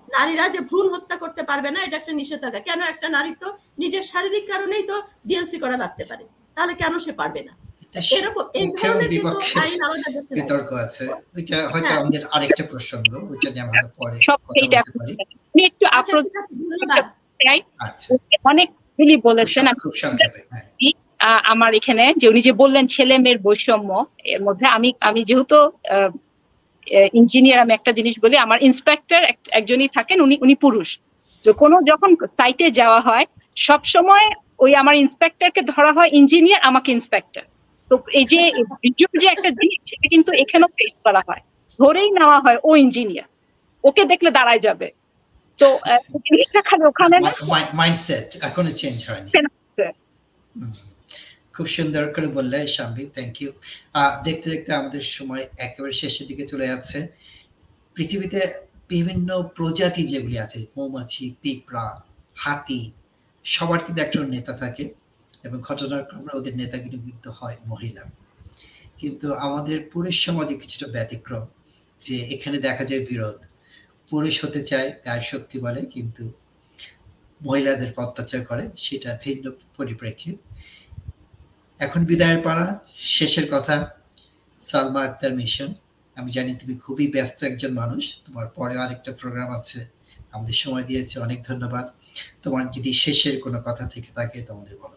নারীরা 0.08 0.44
যে 0.48 0.60
ভ্রূণ 0.60 0.86
হত্যা 0.94 1.16
করতে 1.16 1.42
পারবে 1.42 1.68
না 1.70 1.78
এটা 1.82 1.96
একটা 1.96 2.12
নিষেধাজ্ঞা। 2.12 2.60
কেন 2.60 2.80
একটা 2.84 3.08
নারী 3.08 3.32
তো 3.34 3.48
নিজের 3.78 4.02
শারীরিক 4.02 4.44
কারণেই 4.48 4.84
তো 4.86 4.96
ডিএনসি 5.26 5.56
করা 5.58 5.76
লাগতে 5.76 6.04
পারে? 6.04 6.24
তাহলে 6.56 6.72
কেন 6.74 6.92
সে 6.98 7.12
পারবে 7.12 7.40
না? 7.42 7.52
এরকম 8.16 8.44
এই 8.58 8.66
ধরনের 8.78 9.08
কিন্তু 9.12 9.28
আইন 9.62 9.80
আমাদের 9.88 10.10
দেশে 10.16 10.32
বিতর্ক 10.38 10.70
আছে। 10.84 11.04
ওইটা 11.36 11.56
হয়তো 11.72 11.86
হ্যাঁ। 11.86 12.00
আমাদের 12.00 12.22
আরেকটা 12.34 12.64
প্রসঙ্গ 12.72 13.10
ওইটা 13.30 13.48
নিয়ে 13.50 13.64
আমরা 13.66 13.80
পরে 13.98 14.16
সব 14.28 14.38
সেইটা 14.48 14.78
বলতে 14.80 14.92
পারি। 14.98 15.12
আমি 15.54 15.62
একটু 15.70 15.84
আচ্ছা 15.88 15.98
আপ্রোচ 16.00 16.26
ধন্যবাদ। 16.60 17.04
চাই। 17.40 17.58
আচ্ছা। 17.78 18.08
অনেকগুলি 18.50 19.14
বলেছেন। 19.28 19.64
খুব 19.82 19.94
সংক্ষেপে 19.94 20.40
হ্যাঁ। 20.50 20.66
আমার 21.44 21.70
এখানে 21.74 22.04
যে 22.16 22.26
উনি 22.28 22.40
যে 22.40 22.52
বললেন 22.52 22.84
ছেলে 22.86 23.14
মেয়ের 23.18 23.38
বৈষম্য 23.38 23.90
এর 24.32 24.40
মধ্যে 24.42 24.66
আমি 24.66 24.88
আমি 25.00 25.20
যেহেতু 25.24 25.58
ইঞ্জিনিয়ার 27.12 27.62
আমি 27.64 27.72
একটা 27.74 27.92
জিনিস 27.92 28.14
বলি 28.20 28.36
আমার 28.36 28.58
ইন্সপেক্টর 28.62 29.22
একজনই 29.50 29.88
থাকেন 29.88 30.18
উনি 30.20 30.34
উনি 30.40 30.54
পুরুষ। 30.54 30.88
তো 31.44 31.50
কোনো 31.52 31.76
যখন 31.82 32.10
সাইটে 32.38 32.66
যাওয়া 32.70 33.00
হয় 33.00 33.24
সব 33.56 33.80
সময় 33.84 34.26
ওই 34.58 34.70
আমার 34.74 34.94
ইন্সপেক্টরকে 34.94 35.62
ধরা 35.72 35.90
হয় 35.92 36.10
ইঞ্জিনিয়ার 36.12 36.62
আমাকে 36.62 36.90
ইন্সপেক্টর 36.92 37.44
তো 37.94 38.00
এই 38.20 38.26
যে 38.32 38.40
ভিডিওর 38.84 39.14
যে 39.22 39.26
একটা 39.34 39.50
জিনিস 39.58 39.78
সেটা 39.90 40.06
কিন্তু 40.14 40.30
এখানেও 40.42 40.70
ফেস 40.78 40.94
করা 41.06 41.22
হয়। 41.28 41.42
ধরেই 41.78 42.10
নেওয়া 42.18 42.38
হয় 42.44 42.58
ও 42.68 42.70
ইঞ্জিনিয়ার 42.84 43.28
ওকে 43.84 44.02
দেখলে 44.12 44.30
দাঁড়ায় 44.38 44.62
যাবে। 44.66 44.88
তো 45.58 45.66
জিনিসটা 46.26 46.60
খালি 46.68 46.84
ওখানে 46.90 47.16
মাইন্ডসেট 47.80 48.28
এখনও 48.48 48.72
চেঞ্জ 48.80 48.98
হয়নি। 49.08 49.30
খুব 51.54 51.66
সুন্দর 51.76 52.02
করে 52.14 52.28
বললে 52.36 52.58
শাম্বি 52.74 53.04
থ্যাংক 53.16 53.34
ইউ 53.42 53.50
দেখতে 54.26 54.46
দেখতে 54.52 54.70
আমাদের 54.80 55.02
সময় 55.16 55.44
একেবারে 55.66 55.94
শেষের 56.02 56.26
দিকে 56.30 56.44
চলে 56.52 56.66
যাচ্ছে। 56.72 56.98
পৃথিবীতে 57.96 58.40
বিভিন্ন 58.94 59.28
প্রজাতি 59.56 60.02
যেগুলি 60.12 60.36
আছে 60.44 60.58
মৌমাছি 60.76 61.24
পিঁপড়া 61.42 61.86
হাতি 62.42 62.80
সবার 63.44 63.80
কিন্তু 63.84 64.00
একটা 64.06 64.18
নেতা 64.36 64.54
থাকে। 64.62 64.84
এবং 65.46 65.58
ঘটনার 65.68 66.02
ক্রমে 66.08 66.32
ওদের 66.38 66.54
নেতাগুলো 66.60 66.96
কিন্তু 67.06 67.28
হয় 67.38 67.56
মহিলা। 67.72 68.02
কিন্তু 69.00 69.26
আমাদের 69.46 69.78
পুরুষ 69.92 70.16
সমাজে 70.26 70.54
কিছুটা 70.62 70.86
ব্যতিক্রম, 70.96 71.44
যে 72.00 72.16
এখানে 72.34 72.56
দেখা 72.66 72.84
যায় 72.90 73.02
বিরোধ। 73.10 73.38
পুরুষ 74.10 74.34
হতে 74.44 74.60
চায় 74.70 74.88
গায়ের 75.04 75.26
শক্তি 75.32 75.56
বলে, 75.66 75.80
কিন্তু 75.94 76.24
মহিলাদের 77.46 77.90
অত্যাচার 78.04 78.40
করে, 78.50 78.64
সেটা 78.84 79.10
ভিন্ন 79.24 79.44
পরিপ্রেক্ষিত। 79.76 80.36
এখন 81.80 82.00
বিদায়ের 82.10 82.40
পাড়া 82.46 82.66
শেষের 83.16 83.46
কথা, 83.54 83.76
সালমা 84.60 85.00
আক্তার 85.08 85.32
মিশন। 85.40 85.70
আমি 86.16 86.30
জানি 86.36 86.52
তুমি 86.60 86.74
খুবই 86.84 87.06
ব্যস্ত 87.14 87.38
একজন 87.50 87.72
মানুষ, 87.82 88.02
তোমার 88.24 88.46
পরে 88.56 88.74
আরেকটা 88.84 89.10
প্রোগ্রাম 89.20 89.50
আছে, 89.58 89.80
আমাদের 90.34 90.56
সময় 90.62 90.84
দিয়েছে, 90.90 91.14
অনেক 91.26 91.38
ধন্যবাদ। 91.50 91.86
তোমার 92.44 92.64
যদি 92.76 92.90
শেষের 93.04 93.36
কোনো 93.44 93.58
কথা 93.66 93.84
থেকে 93.94 94.10
থাকে, 94.18 94.38
তোমাদের 94.48 94.74
বলো 94.82 94.93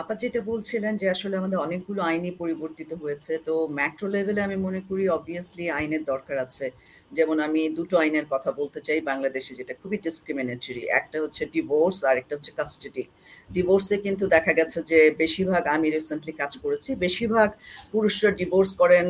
আপা 0.00 0.14
যেটা 0.22 0.40
বলছিলেন 0.50 0.92
যে 1.00 1.06
আসলে 1.14 1.34
আমাদের 1.40 1.58
অনেকগুলো 1.66 2.00
আইনই 2.10 2.32
পরিবর্তিত 2.42 2.90
হয়েছে, 3.02 3.32
তো 3.46 3.54
ম্যাক্রো 3.78 4.06
লেভেলে 4.14 4.40
আমি 4.48 4.56
মনে 4.66 4.80
করি 4.88 5.04
অবভিয়াসলি 5.18 5.64
আইনের 5.78 6.02
দরকার 6.12 6.36
আছে। 6.46 6.66
যেমন 7.16 7.36
আমি 7.46 7.60
দুটো 7.78 7.94
আইনের 8.02 8.26
কথা 8.32 8.50
বলতে 8.60 8.80
চাই, 8.86 8.98
বাংলাদেশে 9.10 9.52
যেটা 9.60 9.74
খুবই 9.80 9.98
ডিসক্রিমিনেটরি 10.06 10.82
একটা 11.00 11.16
হচ্ছে 11.22 11.42
ডিভোর্স 11.54 11.96
আর 12.08 12.16
একটা 12.22 12.32
হচ্ছে 12.36 12.52
কাস্টাডি 12.58 13.04
ডিভোর্সে 13.56 13.96
কিন্তু 14.06 14.24
দেখা 14.34 14.52
গেছে 14.58 14.78
যে 14.90 14.98
বেশিরভাগ 15.22 15.62
আমি 15.76 15.86
রিসেন্টলি 15.96 16.32
কাজ 16.42 16.52
করেছি, 16.64 16.90
বেশিরভাগ 17.04 17.48
পুরুষরা 17.92 18.30
ডিভোর্স 18.40 18.70
করেন 18.80 19.06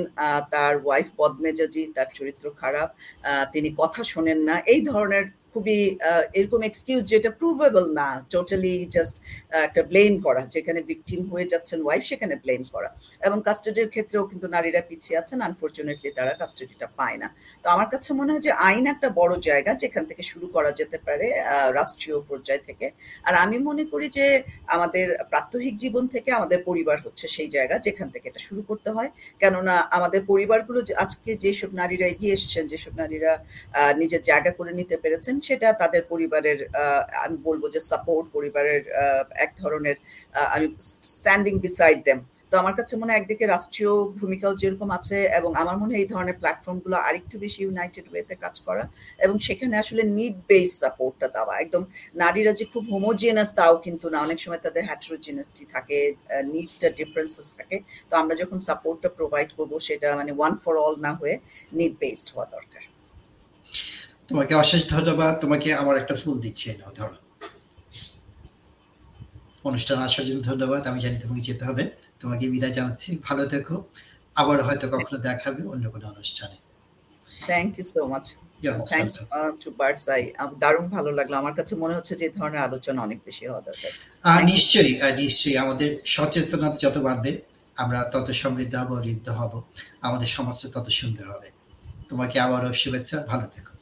তার 0.54 0.74
ওয়াইফ 0.84 1.08
বদমেজাজি, 1.20 1.82
তার 1.96 2.08
চরিত্র 2.18 2.44
খারাপ 2.60 2.88
তিনি 3.54 3.68
কথা 3.80 4.00
শোনেন 4.12 4.38
না, 4.48 4.54
এই 4.72 4.80
ধরনের 4.90 5.24
খুবই 5.52 5.78
এরকম 6.38 6.60
এক্সকিউজ 6.68 7.02
যেটা 7.12 7.30
প্রুভেবল 7.40 7.84
না 8.00 8.08
টোটালি 8.32 8.74
জাস্ট 8.94 9.14
একটা 9.68 9.82
ব্লেম 9.90 10.12
করা, 10.26 10.42
যেখানে 10.54 10.80
ভিকটিম 10.90 11.20
হয়ে 11.32 11.46
যাচ্ছেন 11.52 11.78
ওয়াইফ 11.86 12.02
সেখানে 12.10 12.34
ব্লেম 12.44 12.62
করা। 12.74 12.90
এবং 13.26 13.38
কাস্টাডির 13.48 13.88
ক্ষেত্রেও 13.94 14.24
কিন্তু 14.30 14.46
নারীরা 14.54 14.80
পিছিয়ে 14.88 15.16
আছেন 15.20 15.38
আনফর্চুনেটলি 15.48 16.08
তারা 16.18 16.32
কাস্টাডিটা 16.40 16.86
পায় 16.98 17.16
না। 17.22 17.28
তো 17.62 17.66
আমার 17.74 17.88
কাছে 17.92 18.10
মনে 18.18 18.30
হয় 18.32 18.42
যে 18.46 18.52
আইন 18.68 18.84
একটা 18.94 19.08
বড় 19.20 19.32
জায়গা, 19.48 19.72
যেখান 19.82 20.04
থেকে 20.10 20.22
শুরু 20.30 20.46
করা 20.54 20.70
যেতে 20.80 20.98
পারে 21.06 21.26
রাষ্ট্রীয় 21.78 22.18
পর্যায় 22.28 22.60
থেকে। 22.68 22.86
আর 23.28 23.34
আমি 23.44 23.56
মনে 23.68 23.84
করি 23.92 24.06
যে 24.18 24.26
আমাদের 24.76 25.06
প্রাত্যহিক 25.32 25.74
জীবন 25.82 26.04
থেকে 26.14 26.30
আমাদের 26.38 26.58
পরিবার 26.68 26.96
হচ্ছে 27.04 27.24
সেই 27.36 27.48
জায়গা, 27.56 27.76
যেখান 27.86 28.08
থেকে 28.14 28.26
এটা 28.30 28.40
শুরু 28.48 28.62
করতে 28.70 28.88
হয়। 28.96 29.10
কেননা 29.42 29.74
আমাদের 29.96 30.20
পরিবারগুলো 30.30 30.78
আজকে 31.04 31.30
যেসব 31.44 31.70
নারীরা 31.80 32.06
এগিয়ে 32.12 32.34
এসেছেন, 32.36 32.64
যেসব 32.72 32.92
নারীরা 33.02 33.32
নিজের 34.00 34.22
জায়গা 34.30 34.50
করে 34.58 34.72
নিতে 34.80 34.96
পেরেছেন 35.04 35.34
সেটা 35.46 35.68
তাদের 35.82 36.02
পরিবারের 36.12 36.58
আমি 37.24 37.36
বলব 37.48 37.62
যে 37.74 37.80
সাপোর্ট 37.90 38.26
পরিবারের 38.36 38.82
এক 39.44 39.50
ধরনের 39.62 39.96
আমি 40.54 40.66
স্ট্যান্ডিং 41.14 41.54
বিসাইড 41.66 42.00
দেম 42.08 42.20
তো 42.52 42.54
আমার 42.62 42.74
কাছে 42.78 42.94
মনে 43.00 43.10
হয় 43.12 43.20
একদিকে 43.20 43.44
রাষ্ট্রীয় 43.54 43.92
ভূমিকাও 44.20 44.52
যেরকম 44.62 44.88
আছে 44.98 45.18
এবং 45.38 45.50
আমার 45.62 45.76
মনে 45.82 45.92
হয় 45.92 46.00
এই 46.02 46.08
ধরনের 46.12 46.36
প্ল্যাটফর্মগুলো 46.40 46.96
আরেকটু 47.08 47.36
বেশি 47.44 47.60
ইউনাইটেড 47.64 48.06
ওয়েতে 48.10 48.34
কাজ 48.44 48.54
করা 48.66 48.84
এবং 49.24 49.36
সেখানে 49.46 49.74
আসলে 49.82 50.02
নিড 50.16 50.36
বেস 50.48 50.68
সাপোর্টটা 50.82 51.26
দেওয়া। 51.36 51.54
একদম 51.64 51.82
নারীরা 52.22 52.52
যে 52.58 52.64
খুব 52.72 52.82
হোমোজিনাস 52.92 53.50
তাও 53.58 53.74
কিন্তু 53.86 54.06
না। 54.12 54.18
অনেক 54.26 54.38
সময় 54.44 54.60
তাদের 54.66 54.82
হ্যাট্রোজিনাসটি 54.90 55.64
থাকে 55.74 55.98
নিডটা 56.52 56.88
ডিফারেন্সেস 56.98 57.46
থাকে। 57.58 57.76
তো 58.10 58.14
আমরা 58.20 58.34
যখন 58.42 58.58
সাপোর্টটা 58.68 59.08
প্রোভাইড 59.18 59.48
করব, 59.58 59.72
সেটা 59.88 60.06
মানে 60.20 60.32
ওয়ান 60.38 60.54
ফর 60.62 60.74
অল 60.84 60.94
না 61.06 61.12
হয়ে 61.20 61.34
নিড 61.78 61.94
বেসড 62.02 62.28
হওয়া 62.34 62.46
দরকার। 62.56 62.82
তোমাকে 64.28 64.52
অশেষ 64.62 64.82
ধন্যবাদ 64.94 65.32
তোমাকে 65.42 65.68
আমার 65.82 65.94
একটা 66.02 66.14
ফুল 66.22 66.36
দিচ্ছি 66.44 66.66
নাও 66.80 66.92
ধরো। 66.98 67.16
অনুষ্ঠান 69.68 69.98
আসার 70.08 70.24
জন্য 70.28 70.40
ধন্যবাদ 70.50 70.82
আমি 70.90 70.98
জানি 71.04 71.16
তোমাকে 71.24 71.42
যেতে 71.48 71.64
হবে। 71.68 71.82
তোমাকে 72.20 72.44
বিদায় 72.54 72.74
জানাচ্ছি 72.78 73.10
ভালো 73.28 73.44
থেকো। 73.52 73.74
আবার 74.36 74.58
হয়তো 74.66 74.86
কখনো 74.94 75.18
দেখাবে 75.28 75.60
অন্য 75.72 75.84
কোনো 75.94 76.06
অনুষ্ঠানে। 76.12 76.56
Thank 77.48 77.70
you 77.78 77.84
so 77.94 78.00
much 78.12 78.24
thanks 78.90 79.14
to 79.62 79.68
bird's 79.80 80.04
eye 80.14 80.22
দারুণ 80.62 80.86
ভালো 80.96 81.10
লাগল। 81.18 81.32
আমার 81.42 81.54
কাছে 81.58 81.72
মনে 81.82 81.94
হচ্ছে 81.98 82.14
যে 82.20 82.26
ধরনের 82.36 82.62
আলোচনা 82.68 83.00
অনেক 83.06 83.18
বেশি 83.28 83.42
হওয়া 83.48 83.62
দরকার. 83.68 83.90
নিশ্চয়ই 84.50 84.92
নিশ্চয়ই 85.22 85.56
আমাদের 85.64 85.90
সচেতনতা 86.14 86.78
যত 86.84 86.96
বাড়বে 87.06 87.30
আমরা 87.82 87.98
তত 88.12 88.28
সমৃদ্ধ 88.42 88.74
হব 88.82 88.90
ঋদ্ধ 89.12 89.28
হব। 89.40 89.52
আমাদের 90.06 90.28
সমাজটা 90.36 90.66
তত 90.74 90.86
সুন্দর 91.00 91.26
হবে। 91.34 91.48
তোমাকে 92.10 92.36
আবারও 92.46 92.70
শুভেচ্ছা 92.82 93.16
ভালো 93.32 93.46
থেকো। 93.54 93.72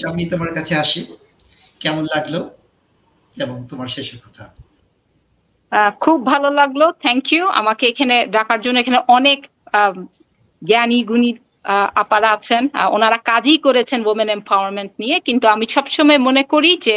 স্বামী 0.00 0.24
তোমার 0.32 0.50
কাছে 0.54 0.74
আসি। 0.84 1.02
কেমন 1.82 2.04
লাগল? 2.14 2.34
এবং 3.44 3.56
তোমার 3.70 3.88
শেষের 3.96 4.20
কথা। 4.26 4.44
খুব 6.04 6.18
ভালো 6.32 6.48
লাগল। 6.60 6.82
থ্যাংক 7.04 7.26
ইউ 7.32 7.44
আমাকে 7.60 7.84
এখানে 7.92 8.16
ডাকার 8.36 8.58
জন্য 8.64 8.76
এখানে 8.80 8.98
অনেক 9.16 9.40
জ্ঞানী, 10.62 10.98
গুণী 11.10 11.30
আপারা 12.02 12.28
আছেন। 12.36 12.62
ওনারা 12.96 13.18
কাজই 13.30 13.58
করেছেন 13.66 14.00
ওমেন 14.06 14.28
এম্পাওয়ারমেন্ট 14.28 14.92
নিয়ে। 15.02 15.16
কিন্তু 15.26 15.46
আমি 15.54 15.64
সবসময় 15.76 16.20
মনে 16.28 16.42
করি 16.52 16.70
যে, 16.86 16.96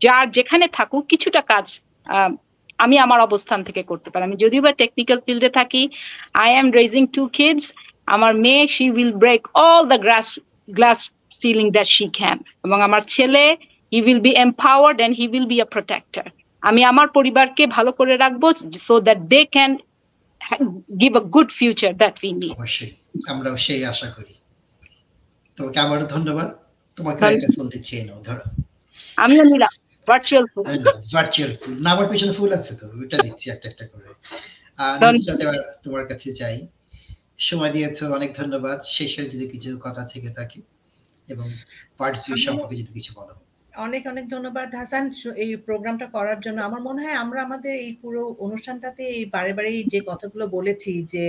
যার 0.00 0.26
যেখানে 0.30 0.64
থাকুক 0.78 1.04
কিছুটা 1.12 1.42
কাজ 1.52 1.66
আমি 2.78 2.96
আমার 2.98 3.20
অবস্থান 3.20 3.60
থেকে 3.64 3.82
করতে 3.90 4.08
পারি। 4.10 4.22
আমি 4.24 4.36
যদিও 4.36 4.62
বা 4.66 4.72
টেকনিক্যাল 4.72 5.18
ফিল্ডে 5.26 5.50
থাকি 5.58 5.82
I 6.44 6.50
am 6.60 6.68
raising 6.80 7.02
two 7.16 7.22
kids 7.36 7.66
আমার 8.14 8.32
মেয়ে 8.44 8.64
she 8.68 8.84
will 8.90 9.12
break 9.22 9.42
all 9.66 9.82
the 9.92 9.98
glass 10.04 10.26
glass 10.68 10.98
ceiling 11.40 11.66
that 11.76 11.88
she 11.96 12.06
can 12.18 12.38
এবং 12.64 12.78
আমার 12.82 13.02
ছেলে 13.14 13.42
he 13.92 13.98
will 14.06 14.22
be 14.26 14.32
empowered 14.46 14.98
and 15.00 15.14
he 15.18 15.24
will 15.32 15.46
be 15.52 15.56
a 15.60 15.68
protector 15.74 16.26
আমি 16.62 16.80
আমার 16.84 17.08
পরিবারকে 17.08 17.64
ভালো 17.76 17.90
করে 17.92 18.14
রাখব 18.16 18.42
so 18.86 18.94
that 19.06 19.20
they 19.32 19.40
can 19.54 19.70
give 21.02 21.12
a 21.16 21.22
good 21.34 21.48
future 21.58 21.92
that 22.02 22.14
we 22.22 22.32
need 22.40 22.54
অবশ্যই 22.58 22.90
আমরাও 23.32 23.56
সেই 23.66 23.82
আশা 23.92 24.08
করি। 24.16 24.34
তোমাকে 25.58 25.78
আবারও 25.80 26.06
ধন্যবাদ। 26.06 26.48
তোমাকে 26.98 27.20
একটা 27.26 27.48
ফুল 27.56 27.66
দিচ্ছি 27.74 27.94
নাও 28.08 28.20
ধরো। 28.28 28.44
আমিও 29.18 29.44
নিলাম 29.44 29.72
ভার্চুয়াল 30.08 30.44
ফুল। 30.52 30.64
ভার্চুয়াল 31.14 31.52
ফুল। 31.60 31.74
না 31.84 31.88
আমার 31.94 32.06
পিছনে 32.12 32.32
ফুল 32.38 32.50
আছে 32.58 32.72
তো 32.80 32.84
ওটা 33.02 33.16
দিচ্ছি 33.24 33.46
একটা 33.50 33.66
একটা 33.68 33.84
করে। 33.92 34.08
আর 34.78 34.96
তোমার 35.84 36.04
কাছে 36.10 36.28
যাই। 36.40 36.58
সময় 37.48 37.72
দিয়েছ 37.76 37.98
অনেক 38.18 38.30
ধন্যবাদ। 38.40 38.78
শেষে 38.96 39.22
যদি 39.32 39.46
কিছু 39.52 39.68
কথা 39.86 40.02
থেকে 40.12 40.30
থাকে 40.38 40.58
এবং 41.28 41.46
পার্টস 41.98 42.22
সম্পর্কে 42.46 42.74
যদি 42.76 42.92
কিছু 42.92 43.12
বলো। 43.16 43.34
অনেক 43.72 44.02
অনেক 44.06 44.24
ধন্যবাদ 44.28 44.68
হাসান 44.74 45.04
এই 45.36 45.50
প্রোগ্রামটা 45.66 46.06
করার 46.06 46.38
জন্য। 46.40 46.58
আমার 46.62 46.80
মনে 46.80 47.00
হয় 47.02 47.16
আমরা 47.16 47.38
আমাদের 47.42 47.72
এই 47.80 47.92
পুরো 48.02 48.22
অনুষ্ঠানটাতে 48.38 49.02
এই 49.16 49.24
বারে 49.26 49.52
বারেই 49.52 49.78
যে 49.88 50.00
কথাগুলো 50.06 50.44
বলেছি 50.48 50.92
যে 51.04 51.24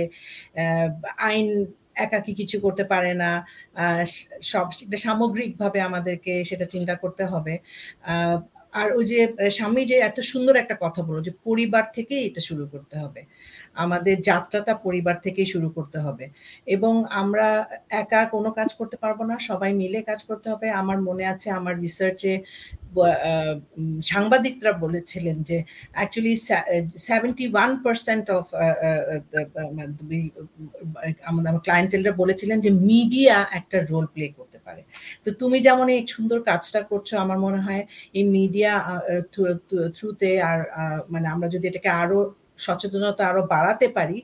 আইন 1.20 1.46
একাকি 1.96 2.32
কিছু 2.34 2.56
করতে 2.60 2.84
পারে 2.84 3.12
না 3.14 3.30
সব 4.42 4.66
সেটা 4.70 4.96
সামগ্রিকভাবে 4.96 5.78
আমাদেরকে 5.80 6.32
সেটা 6.44 6.64
চিন্তা 6.64 6.94
করতে 6.94 7.24
হবে। 7.24 7.54
আহ, 8.04 8.36
আর 8.72 8.88
ওই 8.92 9.04
যে 9.04 9.18
স্বামী 9.50 9.82
যে 9.84 9.96
এত 10.00 10.18
সুন্দর 10.32 10.54
একটা 10.56 10.76
কথা 10.80 11.00
বলল 11.02 11.18
যে 11.22 11.32
পরিবার 11.44 11.84
থেকেই 11.94 12.22
এটা 12.26 12.40
শুরু 12.40 12.64
করতে 12.68 12.96
হবে। 12.98 13.20
আমাদের 13.84 14.16
যাত্রাটা 14.30 14.72
পরিবার 14.86 15.16
থেকেই 15.26 15.48
শুরু 15.54 15.68
করতে 15.76 15.98
হবে। 16.06 16.24
এবং 16.74 16.92
আমরা 17.22 17.46
একা 18.02 18.20
কোনো 18.34 18.50
কাজ 18.58 18.70
করতে 18.78 18.96
পারব 19.02 19.18
না, 19.30 19.36
সবাই 19.48 19.70
মিলে 19.82 19.98
কাজ 20.10 20.20
করতে 20.28 20.46
হবে। 20.52 20.66
আমার 20.80 20.98
মনে 21.08 21.24
আছে, 21.32 21.48
আমার 21.58 21.74
রিসার্চে 21.84 22.32
সাংবাদিকরা 24.12 24.72
বলেছিলেন 24.84 25.36
যে 25.48 25.56
actually 25.96 26.34
seventy 27.08 27.46
one 27.54 27.70
percent 27.84 28.26
of 28.38 28.44
আমাদের, 29.70 30.20
আমার 31.30 31.62
ক্লায়েন্টেলরা 31.66 32.12
বলেছিলেন 32.22 32.58
যে 32.64 32.70
মিডিয়া 32.90 33.36
একটা 33.58 33.78
রোল 33.90 34.06
প্লে 34.14 34.26
করতে 34.38 34.58
পারে। 34.66 34.82
তো 35.24 35.30
তুমি 35.40 35.58
যেমন 35.66 35.86
এই 35.94 36.00
সুন্দর 36.14 36.38
কাজটা 36.50 36.80
করছ, 36.90 37.08
আমার 37.24 37.38
মনে 37.46 37.60
হয়, 37.66 37.82
এই 38.18 38.24
মিডিয়া 38.36 38.72
থ্রুতে 39.96 40.30
আর 40.48 40.58
মানে 41.12 41.26
আমরা 41.34 41.46
যদি 41.54 41.64
এটাকে 41.70 41.90
আরও 42.02 42.20
সচেতনতা 42.58 43.22
আরও 43.30 43.42
বাড়াতে 43.46 43.86
পারি, 43.88 44.18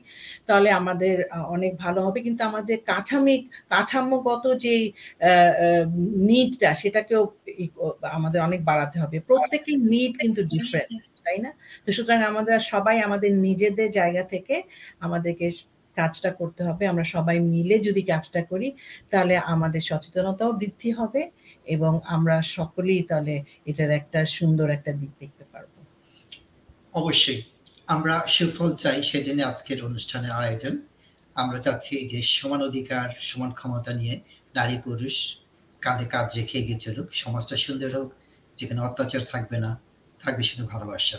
তাহলে 0.47 0.69
আমাদের 0.71 1.15
অনেক 1.47 1.71
ভালো 1.77 1.99
হবে। 2.05 2.19
কিন্তু 2.21 2.41
আমাদের 2.43 2.77
কাঠামিক 2.85 3.41
কাঠামোগত 3.69 4.45
যে 4.55 4.73
নিডটা 6.27 6.69
সেটাকেও 6.73 7.21
আমাদের 8.17 8.39
অনেক 8.41 8.61
বাড়াতে 8.65 8.97
হবে। 8.99 9.17
প্রত্যেকের 9.19 9.77
নিড 9.91 10.11
কিন্তু 10.17 10.41
ডিফারেন্ট 10.43 10.91
তাই 11.25 11.37
না? 11.37 11.51
তো 11.85 11.89
সুতরাং 11.91 12.19
আমাদের 12.31 12.57
সবাই 12.63 12.95
আমাদের 13.01 13.31
নিজেদের 13.47 13.89
জায়গা 13.91 14.23
থেকে 14.23 14.55
আমাদেরকে 14.99 15.47
কাজটা 15.97 16.29
করতে 16.31 16.61
হবে। 16.63 16.83
আমরা 16.87 17.05
সবাই 17.15 17.37
মিলে 17.53 17.75
যদি 17.79 18.01
কাজটা 18.03 18.41
করি, 18.51 18.67
তাহলে 19.11 19.35
আমাদের 19.53 19.81
সচেতনতাও 19.81 20.51
বৃদ্ধি 20.53 20.89
হবে 20.91 21.21
এবং 21.65 21.93
আমরা 22.05 22.35
সকলেই 22.57 23.01
তাহলে 23.03 23.33
এটার 23.65 23.91
একটা 23.91 24.19
সুন্দর 24.37 24.67
একটা 24.69 24.91
দিক 24.93 25.11
দেখতে 25.19 25.43
পারব। 25.53 25.71
অবশ্যই। 26.93 27.39
আমরা 27.87 28.15
সুফল 28.35 28.69
চাই 28.83 28.99
সেজন্য 29.09 29.39
আজকের 29.51 29.79
অনুষ্ঠানের 29.87 30.33
আয়োজন। 30.41 30.73
আমরা 31.35 31.57
চাচ্ছি 31.65 31.93
যে 32.11 32.19
সমান 32.35 32.61
অধিকার 32.69 33.07
সমান 33.29 33.51
ক্ষমতা 33.59 33.91
নিয়ে 33.99 34.15
নারী 34.57 34.75
পুরুষ 34.85 35.15
কাঁধে 35.81 36.05
কাঁধ 36.13 36.27
রেখে 36.37 36.55
এগিয়ে 36.61 36.79
চলুক 36.85 37.07
সমাজটা 37.23 37.55
সুন্দর 37.65 37.89
হোক 37.97 38.09
যেখানে 38.57 38.79
অত্যাচার 38.87 39.21
থাকবে 39.31 39.57
না 39.65 39.71
থাকবে 40.21 40.43
শুধু 40.49 40.63
ভালোবাসা। 40.73 41.17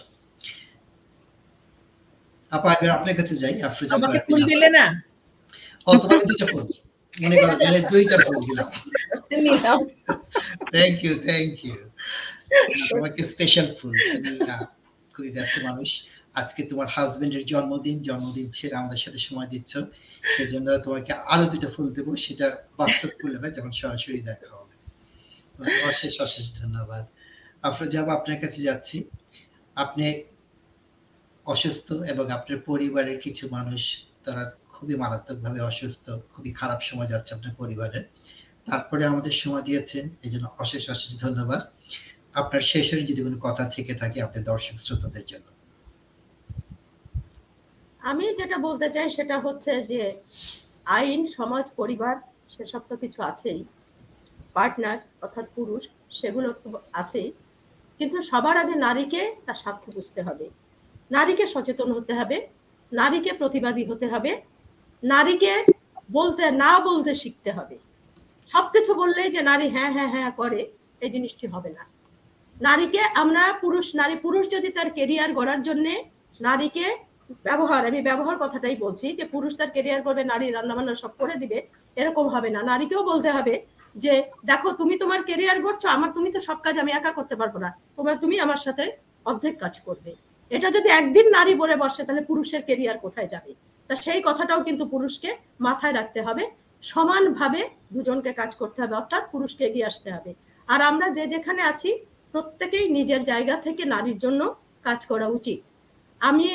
আপা 2.53 2.69
এবার 2.77 2.91
আপনার 2.97 3.15
কাছে 3.19 3.35
যাই 3.43 3.55
আফরোজা 3.69 3.93
আমাকে 3.99 4.19
ফুল 4.27 4.41
দিলে 4.51 4.69
না? 4.77 4.85
ও 5.89 5.91
ফুল 6.49 6.65
মনে 7.15 7.37
করো 7.43 7.55
তাহলে 7.61 7.81
দুইটা 7.93 8.17
ফুল 8.27 8.39
দিলাম। 8.47 8.69
থ্যাংক 10.73 10.97
ইউ 11.05 11.15
থ্যাংক 11.27 11.55
ইউ 11.67 11.79
তোমাকে 12.91 13.21
স্পেশাল 13.33 13.67
ফুল 13.79 13.95
তুমি 14.13 14.31
খুবই 15.15 15.31
ব্যস্ত 15.37 15.57
মানুষ। 15.69 15.91
আজকে 16.35 16.61
তোমার 16.71 16.89
হাজবেন্ডের 16.97 17.45
জন্মদিন 17.53 17.97
জন্মদিন 18.03 18.47
ছেড়ে 18.57 18.75
আমাদের 18.81 19.01
সাথে 19.05 19.19
সময় 19.19 19.47
দিচ্ছ। 19.47 19.73
সেই 20.35 20.49
জন্য 20.53 20.67
তোমাকে 20.79 21.13
আরও 21.33 21.45
দুটো 21.53 21.69
ফুল 21.75 21.89
দেবো, 21.97 22.11
সেটা 22.17 22.47
বাস্তব 22.79 23.11
ফুল 23.19 23.33
হবে 23.37 23.49
যখন 23.57 23.73
সরাসরি 23.81 24.21
দেখা 24.21 24.49
হবে। 24.57 24.75
অশেষ 25.91 26.15
অশেষ 26.21 26.47
ধন্যবাদ। 26.61 27.05
আফরোজাব 27.63 28.07
আপনার 28.09 28.39
কাছে 28.41 28.61
যাচ্ছি। 28.63 28.97
আপনি 29.77 30.07
অসুস্থ 31.47 31.89
এবং 32.13 32.25
আপনার 32.31 32.59
পরিবারের 32.71 33.19
কিছু 33.21 33.45
মানুষ, 33.57 33.83
তারা 34.25 34.43
খুবই 34.69 34.95
মারাত্মকভাবে 34.95 35.61
অসুস্থ, 35.61 36.05
খুবই 36.33 36.51
খারাপ 36.53 36.81
সময় 36.83 37.09
যাচ্ছে 37.13 37.31
আপনার 37.35 37.55
পরিবারের 37.61 38.05
তারপরে 38.69 39.03
আমাদের 39.07 39.35
সময় 39.43 39.63
দিয়েছেন 39.63 40.05
এই 40.23 40.31
জন্য 40.31 40.47
অশেষ 40.59 40.85
অশেষ 40.91 41.13
ধন্যবাদ। 41.19 41.63
আপনার 42.35 42.63
শেষের 42.73 43.01
যদি 43.07 43.21
কোনো 43.27 43.39
কথা 43.47 43.65
থেকে 43.75 43.93
থাকে 43.95 44.19
আপনার 44.23 44.45
দর্শক 44.45 44.77
শ্রোতাদের 44.85 45.25
জন্য। 45.33 45.54
আমি 48.05 48.25
যেটা 48.41 48.57
বলতে 48.67 48.89
চাই 48.95 49.09
সেটা 49.17 49.37
হচ্ছে 49.47 49.73
যে 49.91 50.01
আইন, 50.97 51.21
সমাজ, 51.37 51.65
পরিবার, 51.81 52.15
সেসব 52.55 52.83
তো 52.91 52.95
কিছু 53.03 53.21
আছেই। 53.31 53.61
পার্টনার 54.57 54.99
অর্থাৎ 55.25 55.47
পুরুষ, 55.57 55.83
সেগুলো 56.19 56.49
তো 56.61 56.69
আছেই। 56.93 57.29
কিন্তু 58.01 58.17
সবার 58.31 58.57
আগে 58.63 58.75
নারীকে 58.87 59.23
তার 59.47 59.59
স্বার্থ 59.63 59.85
বুঝতে 59.97 60.21
হবে। 60.23 60.47
নারীকে 61.11 61.45
সচেতন 61.55 61.89
হতে 61.97 62.13
হবে, 62.19 62.37
নারীকে 62.93 63.31
প্রতিবাদী 63.41 63.83
হতে 63.91 64.07
হবে, 64.13 64.33
নারীকে 65.03 65.53
বলতে 66.11 66.45
না 66.63 66.73
বলতে 66.89 67.13
শিখতে 67.23 67.51
হবে। 67.53 67.77
সবকিছু 68.51 68.91
বললেই 68.95 69.31
যে 69.35 69.41
নারী 69.51 69.67
হ্যাঁ 69.69 69.91
হ্যাঁ 69.97 70.11
হ্যাঁ 70.15 70.31
করে, 70.41 70.61
এই 71.05 71.11
জিনিসটি 71.15 71.47
হবে 71.55 71.71
না। 71.79 71.85
নারীকে 72.57 73.03
আমরা 73.23 73.43
পুরুষ, 73.63 73.87
নারী, 74.01 74.17
পুরুষ 74.25 74.45
যদি 74.55 74.69
তার 74.77 74.89
কেরিয়ার 74.97 75.31
গড়ার 75.39 75.61
জন্যে 75.63 75.93
নারীকে 76.41 76.87
ব্যবহার, 77.47 77.83
আমি 77.91 78.01
ব্যবহার 78.09 78.37
কথাটাই 78.45 78.77
বলছি 78.85 79.07
যে 79.19 79.25
পুরুষ 79.35 79.53
তার 79.59 79.71
কেরিয়ার 79.75 80.01
করবে, 80.07 80.23
নারী 80.33 80.47
রান্নাবান্না 80.51 80.95
সব 81.03 81.13
করে 81.21 81.35
দিবে, 81.43 81.59
এরকম 81.97 82.27
হবে 82.35 82.49
না। 82.51 82.61
নারীকেও 82.71 83.03
বলতে 83.11 83.31
হবে 83.37 83.55
যে, 83.97 84.13
দেখো, 84.51 84.69
তুমি 84.81 84.95
তোমার 85.03 85.21
কেরিয়ার 85.29 85.59
করছ, 85.67 85.83
আমার 85.97 86.11
তুমি 86.17 86.29
তো 86.35 86.41
সব 86.49 86.59
কাজ 86.65 86.75
আমি 86.83 86.91
একা 86.93 87.13
করতে 87.19 87.35
পারব 87.41 87.55
না। 87.65 87.71
তোমার 87.97 88.17
তুমি 88.23 88.37
আমার 88.45 88.61
সাথে 88.67 88.85
অর্ধেক 89.31 89.55
কাজ 89.59 89.75
করবে। 89.87 90.11
এটা 90.51 90.69
যদি 90.77 90.89
একদিন 91.01 91.27
নারী 91.37 91.53
বলে 91.63 91.77
বসে, 91.77 92.03
তাহলে 92.07 92.23
পুরুষের 92.31 92.63
কেরিয়ার 92.69 92.99
কোথায় 93.05 93.29
যাবে? 93.35 93.53
তা 93.91 93.95
সেই 94.05 94.21
কথাটাও 94.29 94.61
কিন্তু 94.63 94.85
পুরুষকে 94.95 95.31
মাথায় 95.67 95.95
রাখতে 95.99 96.21
হবে। 96.27 96.45
সমানভাবে 96.85 97.61
দুজনকে 97.95 98.31
কাজ 98.41 98.51
করতে 98.61 98.79
হবে, 98.83 98.95
অর্থাৎ 99.01 99.25
পুরুষকে 99.33 99.63
এগিয়ে 99.69 99.89
আসতে 99.91 100.09
হবে। 100.15 100.31
আর 100.69 100.81
আমরা 100.91 101.07
যে 101.17 101.25
যেখানে 101.35 101.63
আছি, 101.63 101.91
প্রত্যেকেই 102.35 102.87
নিজের 102.89 103.23
জায়গা 103.25 103.55
থেকে 103.57 103.83
নারীর 103.95 104.19
জন্য 104.19 104.41
কাজ 104.87 105.01
করা 105.11 105.27
উচিত। 105.39 105.61
আমি 106.21 106.49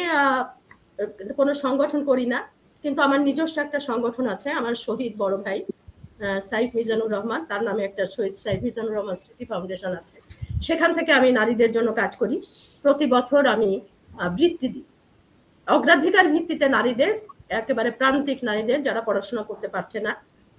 কোনো 1.40 1.52
সংগঠন 1.64 2.02
করি 2.10 2.26
না, 2.34 2.40
কিন্তু 2.84 3.00
আমার 3.08 3.20
নিজস্ব 3.28 3.56
একটা 3.66 3.80
সংগঠন 3.90 4.26
আছে, 4.36 4.50
আমার 4.60 4.76
শহীদ 4.86 5.14
বড় 5.24 5.36
ভাই 5.46 5.60
সাইফ 6.50 6.70
মিজানুর 6.78 7.10
রহমান, 7.16 7.42
তার 7.50 7.62
নামে 7.68 7.82
একটা 7.90 8.04
শহীদ 8.14 8.36
সাইফ 8.44 8.60
মিজানুর 8.66 8.94
রহমান 8.98 9.16
স্মৃতি 9.22 9.46
ফাউন্ডেশন 9.52 9.92
আছে। 10.02 10.18
সেখান 10.68 10.90
থেকে 10.98 11.12
আমি 11.20 11.30
নারীদের 11.40 11.72
জন্য 11.76 11.90
কাজ 12.02 12.12
করি। 12.22 12.36
প্রতি 12.84 13.06
বছর 13.16 13.42
আমি 13.56 13.72
বৃত্তি 14.38 14.68
দিই। 14.74 14.86
অগ্রাধিকার 15.68 16.26
ভিত্তিতে 16.34 16.66
নারীদের, 16.78 17.12
একেবারে 17.62 17.90
প্রান্তিক 18.00 18.40
নারীদের 18.50 18.80
যারা 18.88 19.02
পড়াশোনা 19.08 19.44
করতে 19.50 19.68
পারছে 19.76 19.98
না, 20.06 20.12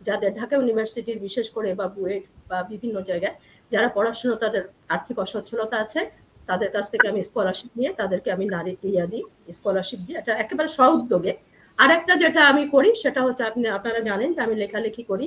যাদের 0.09 0.31
ঢাকা 0.39 0.55
ইউনিভার্সিটির 0.59 1.19
বিশেষ 1.27 1.47
করে 1.57 1.71
বা 1.79 1.87
বুয়েট 1.97 2.25
বা 2.51 2.59
বিভিন্ন 2.71 2.97
জায়গায় 3.11 3.37
যারা 3.73 3.89
পড়াশোনা, 3.97 4.35
তাদের 4.45 4.63
আর্থিক 4.95 5.17
অসচ্ছলতা 5.25 5.77
আছে 5.85 6.01
তাদের 6.49 6.71
কাছ 6.75 6.85
থেকে 6.93 7.07
আমি 7.13 7.21
স্কলারশিপ 7.29 7.71
নিয়ে 7.79 7.91
তাদেরকে 8.01 8.29
আমি 8.37 8.45
নারী 8.57 8.73
ইয়া 8.95 9.07
দিই 9.13 9.25
স্কলারশিপ 9.59 10.01
দিই 10.07 10.15
এটা 10.21 10.33
একেবারে 10.43 10.69
স্বউদ্যোগে 10.79 11.33
আর 11.79 11.91
একটা 11.99 12.15
যেটা 12.23 12.41
আমি 12.51 12.65
করি, 12.75 12.91
সেটা 13.03 13.21
হচ্ছে 13.27 13.43
আপনি, 13.51 13.63
আপনারা 13.79 14.01
জানেন 14.09 14.29
যে 14.37 14.41
আমি 14.47 14.55
লেখালেখি 14.63 15.03
করি 15.11 15.27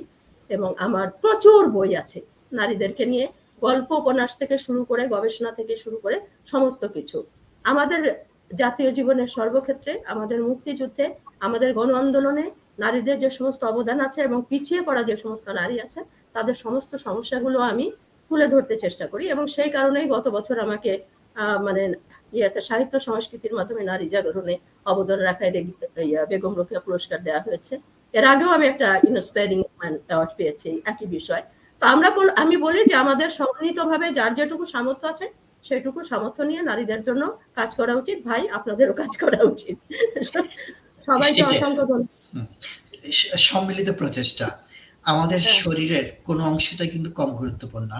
এবং 0.50 0.70
আমার 0.86 1.08
প্রচুর 1.24 1.62
বই 1.76 1.92
আছে 2.02 2.20
নারীদেরকে 2.60 3.04
নিয়ে। 3.12 3.26
গল্প 3.62 3.90
উপন্যাস 4.02 4.32
থেকে 4.42 4.56
শুরু 4.66 4.82
করে, 4.90 5.04
গবেষণা 5.16 5.52
থেকে 5.60 5.74
শুরু 5.84 5.98
করে 6.04 6.18
সমস্ত 6.48 6.82
কিছু। 6.96 7.18
আমাদের 7.66 8.02
জাতীয় 8.52 8.90
জীবনের 8.98 9.30
সর্বক্ষেত্রে, 9.38 9.92
আমাদের 10.14 10.40
মুক্তিযুদ্ধে, 10.50 11.06
আমাদের 11.46 11.70
গণ 11.78 11.90
আন্দোলনে 12.02 12.46
নারীদের 12.84 13.18
যে 13.24 13.30
সমস্ত 13.40 13.62
অবদান 13.72 13.98
আছে 14.08 14.20
এবং 14.28 14.40
পিছিয়ে 14.50 14.82
পড়া 14.88 15.02
যে 15.10 15.16
সমস্ত 15.24 15.48
নারী 15.62 15.76
আছে, 15.86 16.00
তাদের 16.36 16.56
সমস্ত 16.64 16.92
সমস্যাগুলো 17.06 17.58
আমি 17.72 17.86
তুলে 18.34 18.48
ধরতে 18.54 18.76
চেষ্টা 18.78 19.06
করি 19.08 19.24
এবং 19.28 19.44
সেই 19.56 19.70
কারণেই 19.70 20.06
গত 20.16 20.26
বছর 20.38 20.56
আমাকে 20.60 20.92
মানে 21.66 21.84
ইয়েতে 22.34 22.62
সাহিত্য 22.70 22.94
সংস্কৃতির 23.00 23.54
মাধ্যমে 23.58 23.82
নারী 23.92 24.06
জাগরণে 24.10 24.56
অবদান 24.86 25.20
রাখায় 25.20 25.52
ইয়া, 26.04 26.22
বেগম 26.32 26.54
রফিয়া 26.56 26.82
পুরস্কার 26.88 27.20
দেওয়া 27.28 27.42
হয়েছে 27.48 27.74
এর 28.14 28.26
আগেও 28.26 28.50
আমি 28.58 28.66
একটা 28.68 28.88
ইন্সপায়ারিং 29.10 29.60
অ্যাওয়ার্ড 30.02 30.32
পেয়েছি 30.38 30.70
একই 30.86 31.08
বিষয় 31.18 31.44
তো 31.82 31.84
আমরা 31.88 32.08
আমি 32.44 32.56
বলি 32.58 32.80
যে 32.90 32.96
আমাদের 32.96 33.30
সম্মিলিতভাবে 33.40 34.08
যার 34.18 34.32
যেটুকু 34.40 34.64
সামর্থ্য 34.74 35.06
আছে 35.08 35.26
সেটুকু 35.66 36.00
সামর্থ্য 36.12 36.42
নিয়ে 36.50 36.62
নারীদের 36.62 37.02
জন্য 37.08 37.24
কাজ 37.56 37.70
করা 37.80 37.94
উচিত 38.02 38.18
ভাই 38.30 38.42
আপনাদেরও 38.58 38.94
কাজ 39.02 39.12
করা 39.24 39.40
উচিত 39.52 39.76
সবাইকে। 41.08 41.42
অসংখ্য 41.46 41.84
সম্মিলিত 43.48 43.90
প্রচেষ্টা 44.02 44.48
আমাদের 45.06 45.40
হ্যাঁ। 45.42 45.58
শরীরের 45.62 46.06
কোনো 46.24 46.42
অংশটাই 46.44 46.90
কিন্তু 46.90 47.10
কম 47.12 47.30
গুরুত্বপূর্ণ 47.42 47.92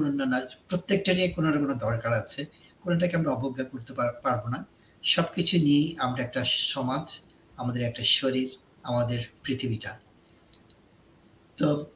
না। 0.00 0.08
না, 0.08 0.24
না 0.26 0.40
প্রত্যেকটারই 0.68 1.28
কোনো 1.28 1.50
না 1.50 1.58
কোনো 1.58 1.74
দরকার 1.74 2.12
আছে। 2.12 2.46
কোনটাকে 2.82 3.16
আমরা 3.16 3.30
অবজ্ঞা 3.32 3.64
করতে 3.64 3.92
পার 3.92 4.12
পারব 4.22 4.48
না। 4.48 4.64
সবকিছু 5.02 5.58
নিয়েই 5.58 5.96
আমরা 5.98 6.22
একটা 6.22 6.44
সমাজ, 6.44 7.18
আমাদের 7.56 7.82
একটা 7.82 8.02
শরীর, 8.04 8.48
আমাদের 8.82 9.20
পৃথিবীটা। 9.44 9.98
তো 11.58 11.86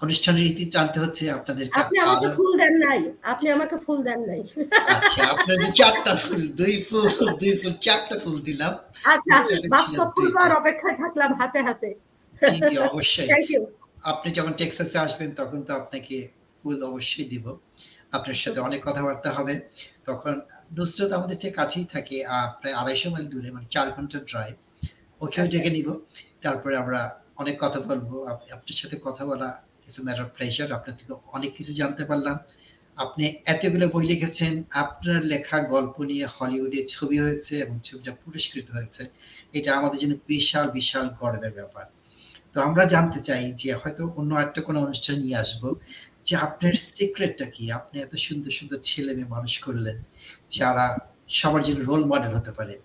অনুষ্ঠানের 0.00 0.44
রীতি 0.44 0.64
জানতে 0.64 1.00
হচ্ছে 1.00 1.30
আপনাদেরকে 1.30 1.80
আপনি 1.80 1.98
আমাকে 1.98 2.28
ফুল 2.36 2.56
দেন 2.56 2.74
নাই। 2.78 2.98
আপনি 3.22 3.50
আমাকে 3.50 3.76
ফুল 3.76 4.02
দেন 4.02 4.20
নাই। 4.20 4.42
আচ্ছা, 4.88 5.22
আপনার 5.24 5.56
যে 5.56 5.72
৪ 5.72 5.94
টা 6.04 6.14
ফুল, 6.16 6.48
২ 6.48 6.82
ফুল, 6.90 7.08
২ 7.40 7.52
ফুল, 7.62 7.72
৪ 7.80 8.00
টা 8.08 8.18
ফুল 8.18 8.40
দিলাম। 8.40 8.72
আচ্ছা, 9.04 9.36
বাস্তব 9.68 10.06
পাওয়ার 10.16 10.52
অপেক্ষায় 10.52 10.96
থাকলাম 10.96 11.34
হাতে, 11.34 11.62
হাতে। 11.62 11.94
জি, 12.42 12.60
জি, 12.70 12.78
অবশ্যই। 12.78 13.28
আপনি 14.02 14.32
যখন 14.32 14.52
টেক্সাসে 14.52 14.98
আসবেন 14.98 15.30
তখন 15.34 15.62
তো 15.62 15.74
আপনাকে 15.74 16.28
ফুল 16.58 16.76
অবশ্যই 16.82 17.26
দিব। 17.32 17.46
আপনার 18.12 18.38
সাথে 18.42 18.60
অনেক 18.60 18.80
কথাবার্তা 18.88 19.30
হবে। 19.32 19.54
তখন 20.06 20.34
নুসরত 20.76 21.10
আমাদের 21.12 21.36
থেকে 21.42 21.54
কাছেই 21.60 21.86
থাকে। 21.94 22.16
প্রায় 22.60 22.74
২৫০ 22.74 23.08
মাইল 23.12 23.26
দূরে 23.28 23.48
মানে 23.50 23.66
৪ 23.74 23.86
ঘণ্টার 23.96 24.22
ড্রাইভ। 24.30 24.54
ওকেও। 25.20 25.46
ডেকে 25.52 25.70
নিব। 25.76 25.88
তারপরে 26.42 26.74
আমরা 26.76 27.00
অনেক 27.36 27.56
কথা 27.60 27.78
বলব। 27.80 28.08
আপ 28.30 28.38
আপনার 28.56 28.76
সাথে 28.80 28.96
কথা 29.06 29.22
বলা 29.30 29.48
ইটস 29.86 29.98
ম্যাটার 30.06 30.28
প্লেজার। 30.36 30.68
আপনার 30.72 30.94
থেকে 31.00 31.12
অনেক 31.36 31.50
কিছু 31.58 31.72
জানতে 31.72 32.02
পারলাম। 32.04 32.36
আপনি 32.98 33.24
এতগুলো 33.46 33.86
বই 33.94 34.04
লিখেছেন। 34.12 34.52
আপনার 34.84 35.20
লেখা 35.32 35.58
গল্প 35.74 35.96
নিয়ে 36.10 36.26
হলিউডে 36.36 36.80
ছবি 36.88 37.16
হয়েছে 37.24 37.54
এবং 37.64 37.76
ছবিটা 37.84 38.12
পুরস্কৃত 38.22 38.66
হয়েছে। 38.76 39.02
এটা 39.58 39.70
আমাদের 39.78 39.98
জন্য 40.02 40.14
বিশাল, 40.28 40.66
বিশাল 40.70 41.06
গর্বের 41.20 41.52
ব্যাপার। 41.58 41.86
তো 42.54 42.58
আমরা 42.60 42.84
জানতে 42.84 43.20
চাই 43.20 43.44
যে 43.62 43.70
হয়তো 43.74 44.02
অন্য 44.20 44.32
একটা 44.46 44.60
কোনো 44.62 44.78
অনুষ্ঠান 44.86 45.16
নিয়ে 45.18 45.36
আসব। 45.36 45.62
যে 46.28 46.36
আপনার 46.36 46.72
সিক্রেটটা 46.72 47.44
কি? 47.44 47.72
আপনি 47.72 48.02
এত 48.02 48.14
সুন্দর, 48.16 48.50
সুন্দর 48.50 48.78
ছেলে-মেয়ে 48.82 49.28
মানুষ 49.28 49.58
করলেন। 49.58 50.02
যারা 50.48 50.96
সবার 51.28 51.62
জন্য 51.62 51.84
রোল 51.84 52.04
মডেল 52.04 52.34
হতে 52.34 52.52
পারে। 52.52 52.78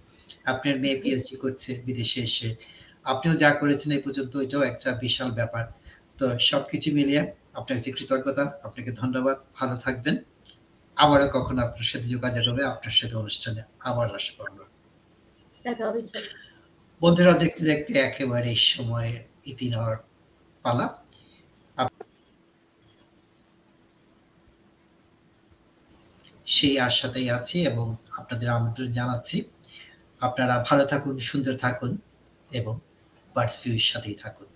আপনার 0.45 0.79
মেয়ে 0.79 1.01
পিএইচডি 1.01 1.35
করছে 1.35 1.81
বিদেশে 1.85 2.21
এসে। 2.21 2.55
আপনিও 3.03 3.35
যা 3.35 3.51
করেছেন 3.51 3.91
এই 3.91 3.97
পর্যন্ত 3.97 4.35
এটাও 4.35 4.61
একটা 4.61 4.91
বিশাল 4.91 5.31
ব্যাপার। 5.31 5.65
তো 6.17 6.39
সবকিছু 6.39 6.91
মিলিয়ে 6.91 7.19
আপনার 7.53 7.79
কাছে 7.79 7.91
কৃতজ্ঞতা। 7.91 8.59
আপনাকে 8.63 8.91
ধন্যবাদ। 8.91 9.37
ভালো 9.55 9.77
থাকবেন। 9.77 10.17
আবারও 10.95 11.27
কখনো 11.27 11.61
আপনার 11.61 11.83
সাথে 11.83 12.03
যোগাযোগ 12.03 12.53
হবে। 12.53 12.65
আপনার 12.65 12.91
সাথে 12.91 13.15
অনুষ্ঠানে 13.15 13.61
আবার 13.79 14.15
আসব 14.15 14.45
আমরা। 14.49 14.65
বন্ধুরা 17.01 17.33
দেখতে, 17.33 17.63
দেখতে 17.63 17.93
একেবারে 17.93 18.49
এই 18.49 18.55
সময়ের 18.55 19.19
ইতি 19.45 19.69
নেওয়ার 19.69 19.97
পালা। 20.63 21.02
সেই 26.47 26.79
আশাতেই 26.79 27.29
আছি 27.29 27.57
এবং 27.65 27.95
আপনাদের 28.11 28.49
আমন্ত্রণ 28.49 28.91
জানাচ্ছি। 28.91 29.37
আপনারা 30.21 30.63
ভালো 30.69 30.85
থাকুন, 30.85 31.19
সুন্দর 31.19 31.57
থাকুন 31.57 31.97
এবং 32.51 32.79
বার্ডস 33.35 33.55
ভিউর 33.63 33.79
সাথেই 33.79 34.15
থাকুন। 34.15 34.52